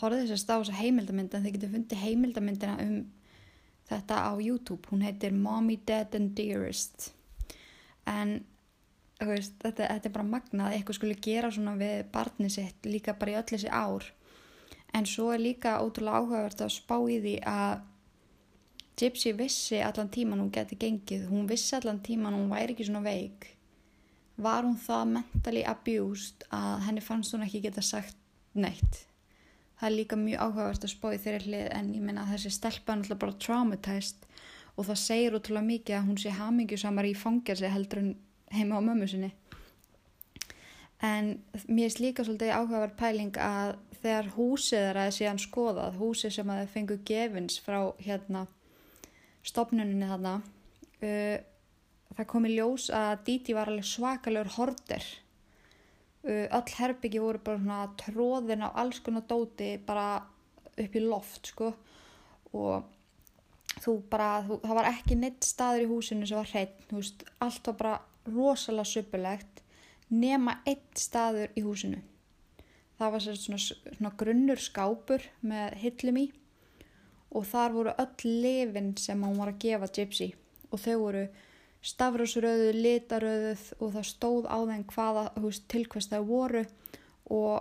horfði 0.00 0.22
þessast 0.26 0.52
á 0.52 0.56
þessa 0.56 0.78
heimildamynd 0.78 1.34
en 1.34 1.44
þið 1.44 1.56
getur 1.56 1.74
fundið 1.74 2.04
heimildamyndina 2.06 2.78
um 2.86 2.94
þetta 3.90 4.22
á 4.24 4.32
YouTube. 4.40 4.88
Hún 4.88 5.04
heitir 5.04 5.34
Mommy, 5.36 5.76
Dad 5.86 6.14
and 6.16 6.32
Dearest. 6.38 7.10
En 8.08 8.40
veist, 9.28 9.54
þetta, 9.62 9.86
þetta 9.86 10.08
er 10.08 10.14
bara 10.14 10.28
magnað 10.28 10.66
að 10.66 10.76
eitthvað 10.76 10.98
skulle 10.98 11.20
gera 11.22 11.50
svona 11.52 11.76
við 11.78 12.02
barni 12.14 12.50
sitt 12.52 12.88
líka 12.88 13.14
bara 13.18 13.34
í 13.34 13.38
öll 13.38 13.48
þessi 13.52 13.70
ár 13.70 14.08
en 14.96 15.08
svo 15.08 15.30
er 15.32 15.42
líka 15.42 15.78
ótrúlega 15.82 16.20
áhugavert 16.20 16.64
að 16.64 16.74
spá 16.76 16.96
í 17.08 17.18
því 17.22 17.38
að 17.48 17.88
Gypsy 19.02 19.32
vissi 19.32 19.78
allan 19.80 20.10
tíman 20.12 20.42
hún 20.42 20.50
geti 20.52 20.76
gengið, 20.76 21.24
hún 21.30 21.46
vissi 21.48 21.72
allan 21.78 22.02
tíman 22.04 22.34
hún 22.36 22.50
væri 22.52 22.74
ekki 22.74 22.84
svona 22.90 23.00
veik 23.06 23.46
var 24.42 24.66
hún 24.66 24.76
það 24.80 25.14
mentally 25.14 25.62
abused 25.68 26.44
að 26.52 26.84
henni 26.88 27.04
fannst 27.04 27.32
hún 27.32 27.46
ekki 27.46 27.62
geta 27.64 27.84
sagt 27.84 28.18
neitt 28.52 29.06
það 29.82 29.88
er 29.88 29.94
líka 29.96 30.16
mjög 30.16 30.42
áhugavert 30.44 30.84
að 30.86 30.92
spá 30.92 31.08
í 31.10 31.16
þeirri 31.18 31.48
hlið 31.48 31.68
en 31.74 31.86
ég 31.90 32.02
minna 32.06 32.22
að 32.22 32.36
þessi 32.36 32.50
stelpa 32.54 32.92
er 32.92 33.00
náttúrulega 33.00 33.22
bara 33.24 33.38
traumatized 33.42 34.26
og 34.76 34.86
það 34.86 35.00
segir 35.02 35.34
útrúlega 35.34 35.66
mikið 35.66 35.96
að 35.96 36.04
hún 36.06 36.20
sé 36.22 36.34
hamingjusamar 36.36 37.08
í 37.08 37.16
fangelsi 37.18 37.70
heldur 37.72 38.00
en 38.04 38.12
heima 38.54 38.78
á 38.78 38.86
mömmu 38.86 39.08
sinni. 39.10 39.32
En 41.02 41.32
mér 41.66 41.88
er 41.90 41.98
líka 41.98 42.22
svolítið 42.22 42.54
áhugaverð 42.54 42.94
pæling 43.00 43.40
að 43.42 43.74
þegar 44.04 44.30
húsið 44.36 44.86
er 44.92 45.00
að 45.02 45.14
síðan 45.18 45.42
skoðað 45.42 45.98
húsið 45.98 46.36
sem 46.36 46.54
að 46.54 46.62
þau 46.62 46.72
fengu 46.76 46.98
gefins 47.10 47.58
frá 47.66 47.80
hérna 47.98 48.44
stopnuninni 49.42 50.06
þarna 50.06 50.36
uh, 50.38 51.38
það 52.14 52.30
kom 52.30 52.46
í 52.46 52.54
ljós 52.54 52.86
að 52.94 53.26
Díti 53.26 53.58
var 53.58 53.72
alveg 53.72 53.90
svakalegur 53.90 54.54
horter 54.60 55.10
öll 56.22 56.74
herbyggi 56.78 57.22
voru 57.22 57.40
bara 57.42 57.58
svona 57.58 57.80
tróðin 57.98 58.66
á 58.66 58.70
alls 58.78 59.00
konar 59.02 59.24
dóti 59.28 59.74
bara 59.86 60.22
upp 60.78 60.96
í 60.96 61.02
loft 61.02 61.50
sko. 61.52 61.72
Og 62.52 63.80
þú 63.82 63.96
bara, 64.12 64.42
þú, 64.46 64.60
það 64.62 64.78
var 64.78 64.90
ekki 64.92 65.18
neitt 65.18 65.46
staður 65.46 65.86
í 65.86 65.90
húsinu 65.90 66.28
sem 66.28 66.38
var 66.38 66.50
hreitt, 66.52 66.78
þú 66.90 67.00
veist, 67.00 67.24
allt 67.42 67.70
var 67.70 67.78
bara 67.80 67.94
rosalega 68.28 68.90
söpulegt 68.92 69.62
nema 70.12 70.58
eitt 70.68 71.00
staður 71.00 71.54
í 71.56 71.64
húsinu. 71.64 72.02
Það 73.00 73.14
var 73.14 73.24
svona, 73.26 73.58
svona 73.58 74.12
grunnur 74.20 74.60
skápur 74.62 75.24
með 75.40 75.78
hillum 75.82 76.20
í 76.20 76.26
og 77.32 77.46
þar 77.48 77.72
voru 77.72 77.94
öll 78.02 78.34
lifin 78.44 78.92
sem 79.00 79.22
hún 79.24 79.38
var 79.40 79.54
að 79.54 79.62
gefa 79.64 79.88
Gypsy 79.96 80.28
og 80.68 80.80
þau 80.82 80.96
voru 81.00 81.22
stafrúsröðu, 81.82 82.70
litaröðuð 82.78 83.64
og 83.80 83.94
það 83.96 84.08
stóð 84.08 84.46
á 84.46 84.58
þeim 84.70 84.84
hvaða 84.92 85.24
veist, 85.42 85.66
til 85.70 85.82
hvers 85.90 86.10
það 86.12 86.28
voru. 86.28 86.62
Og 87.32 87.56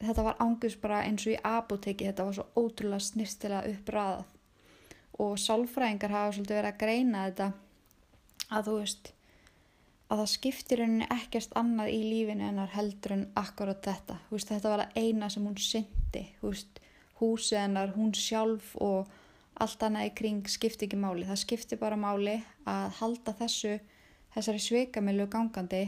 þetta 0.00 0.24
var 0.26 0.40
ángus 0.44 0.78
bara 0.80 1.02
eins 1.04 1.26
og 1.26 1.34
í 1.34 1.42
apoteki, 1.42 2.08
þetta 2.08 2.28
var 2.28 2.38
svo 2.38 2.46
ótrúlega 2.56 3.04
snirstilega 3.04 3.74
uppræðað 3.74 4.24
og 5.16 5.38
sálfræðingar 5.40 6.12
hafa 6.12 6.32
svolítið 6.36 6.58
verið 6.58 6.70
að 6.74 6.80
greina 6.82 7.22
þetta 7.26 7.46
að 8.52 8.66
þú 8.66 8.74
veist 8.82 9.12
að 10.06 10.20
það 10.20 10.32
skiptir 10.32 10.82
henni 10.84 11.06
ekkert 11.10 11.54
annað 11.58 11.92
í 11.94 12.00
lífinu 12.04 12.46
hennar 12.46 12.74
heldur 12.76 13.16
en 13.16 13.24
akkurat 13.40 13.80
þetta. 13.82 14.18
Veist, 14.30 14.50
þetta 14.52 14.72
var 14.72 14.84
það 14.84 14.98
eina 15.02 15.30
sem 15.32 15.46
hún 15.48 15.56
syndi 15.58 16.24
húsið 17.20 17.58
hennar, 17.58 17.94
hún 17.96 18.12
sjálf 18.14 18.74
og 18.84 19.10
allt 19.62 19.82
annað 19.86 20.08
í 20.10 20.14
kring 20.18 20.48
skipti 20.50 20.86
ekki 20.86 20.98
máli, 21.00 21.26
það 21.28 21.42
skipti 21.42 21.78
bara 21.80 21.98
máli 22.00 22.36
að 22.68 22.98
halda 23.00 23.34
þessu 23.38 23.76
þessari 24.34 24.60
sveikamilu 24.60 25.28
gangandi 25.32 25.84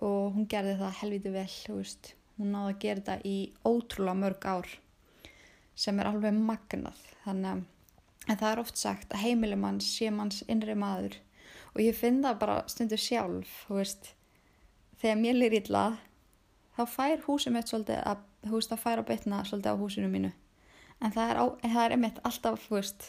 og 0.00 0.36
hún 0.36 0.48
gerði 0.48 0.78
það 0.80 0.98
helviti 1.02 1.34
vel 1.34 1.48
veist. 1.76 2.14
hún 2.38 2.54
náði 2.54 2.72
að 2.72 2.78
gera 2.84 3.00
þetta 3.00 3.28
í 3.28 3.36
ótrúlega 3.68 4.20
mörg 4.22 4.46
ár 4.48 4.68
sem 5.76 5.98
er 6.00 6.08
alveg 6.08 6.36
magnað 6.36 7.02
þannig 7.24 7.66
að 8.30 8.38
það 8.40 8.52
er 8.52 8.62
oft 8.62 8.80
sagt 8.80 9.12
að 9.12 9.24
heimilumann 9.26 9.80
sé 9.84 10.08
manns 10.10 10.40
innri 10.48 10.74
maður 10.74 11.18
og 11.74 11.82
ég 11.84 11.96
finn 11.96 12.22
það 12.24 12.40
bara 12.40 12.56
stundu 12.70 12.98
sjálf, 12.98 13.50
þú 13.66 13.78
veist, 13.78 14.14
þegar 15.00 15.20
mér 15.20 15.38
lir 15.38 15.56
illa 15.60 15.84
þá 16.76 16.82
fær 16.88 17.24
húsum 17.26 17.56
mitt 17.56 17.70
svolítið 17.70 18.00
að, 18.00 18.24
þú 18.46 18.54
veist, 18.56 18.72
það 18.72 18.84
fær 18.84 19.02
að 19.02 19.08
betna 19.10 19.42
svolítið 19.46 19.76
á 19.76 19.80
húsinu 19.80 20.10
mínu. 20.10 20.32
En 21.00 21.12
það 21.14 21.30
er, 21.32 21.38
á, 21.40 21.44
það 21.64 21.82
er 21.82 21.94
einmitt 21.96 22.18
alltaf, 22.28 22.64
veist, 22.68 23.06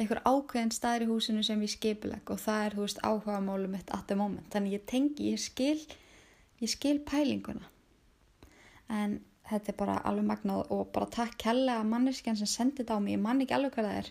einhver 0.00 0.20
ákveðin 0.24 0.72
staður 0.72 1.04
í 1.04 1.08
húsinu 1.10 1.42
sem 1.44 1.64
ég 1.64 1.72
skipileg 1.74 2.30
og 2.32 2.40
það 2.40 2.62
er, 2.64 2.76
veist, 2.78 3.00
áhuga 3.04 3.40
málum 3.44 3.74
mitt 3.76 3.90
at 3.92 4.06
the 4.08 4.16
moment. 4.16 4.48
Þannig 4.54 4.78
ég 4.78 4.86
tengi, 4.88 5.32
ég 5.34 5.42
skil, 5.42 5.82
ég 6.62 6.72
skil 6.72 6.96
pælinguna. 7.04 7.68
En 8.88 9.18
þetta 9.50 9.74
er 9.74 9.76
bara 9.76 9.98
alveg 10.08 10.28
magnað 10.30 10.72
og 10.72 10.88
bara 10.94 11.10
takk 11.18 11.36
kella 11.44 11.82
að 11.82 11.92
manneskjan 11.92 12.40
sem 12.40 12.48
sendi 12.48 12.80
þetta 12.80 12.96
á 12.96 13.00
mig, 13.04 13.18
ég 13.18 13.22
man 13.26 13.44
ekki 13.44 13.58
alveg 13.58 13.76
hvað 13.76 13.90
það 13.90 14.00
er. 14.00 14.10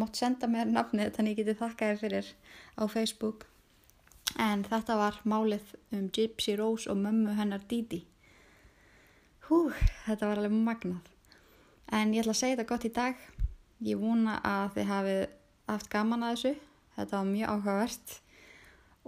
Mátt 0.00 0.16
senda 0.16 0.48
mér 0.48 0.70
nafnið 0.70 1.14
þannig 1.16 1.34
ég 1.34 1.42
geti 1.42 1.58
þakkaði 1.60 2.00
fyrir 2.00 2.34
á 2.78 2.82
Facebook. 2.88 3.48
En 4.40 4.62
þetta 4.64 4.96
var 4.96 5.20
málið 5.28 5.74
um 5.92 6.08
Gypsy 6.14 6.54
Rose 6.56 6.88
og 6.88 7.00
mömmu 7.02 7.34
hennar 7.36 7.66
Didi. 7.68 8.04
Hú, 9.48 9.66
þetta 10.06 10.30
var 10.30 10.38
alveg 10.38 10.54
magnað 10.54 11.09
en 11.90 12.14
ég 12.14 12.22
ætla 12.22 12.34
að 12.34 12.40
segja 12.40 12.56
þetta 12.58 12.70
gott 12.70 12.86
í 12.86 12.92
dag. 12.96 13.22
Ég 13.84 14.00
vona 14.00 14.38
að 14.44 14.74
þið 14.76 14.90
hafið 14.90 15.22
haft 15.70 15.90
gaman 15.92 16.26
að 16.26 16.34
þessu. 16.36 16.54
Þetta 16.96 17.16
var 17.16 17.28
mjög 17.30 17.52
áhugavert. 17.54 18.16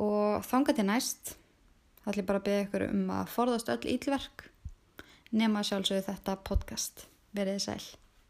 Og 0.02 0.46
þanga 0.48 0.76
til 0.76 0.88
næst 0.88 1.34
þá 2.02 2.10
ætlum 2.10 2.22
ég 2.22 2.30
bara 2.30 2.42
að 2.42 2.46
beða 2.50 2.66
ykkur 2.66 2.86
um 2.88 3.02
að 3.14 3.32
forðast 3.36 3.72
öll 3.74 3.82
ílverk 3.94 4.46
nema 5.32 5.64
sjálfsögðu 5.66 6.06
þetta 6.10 6.38
podcast. 6.48 7.06
Verið 7.32 7.60
sæl 7.64 8.01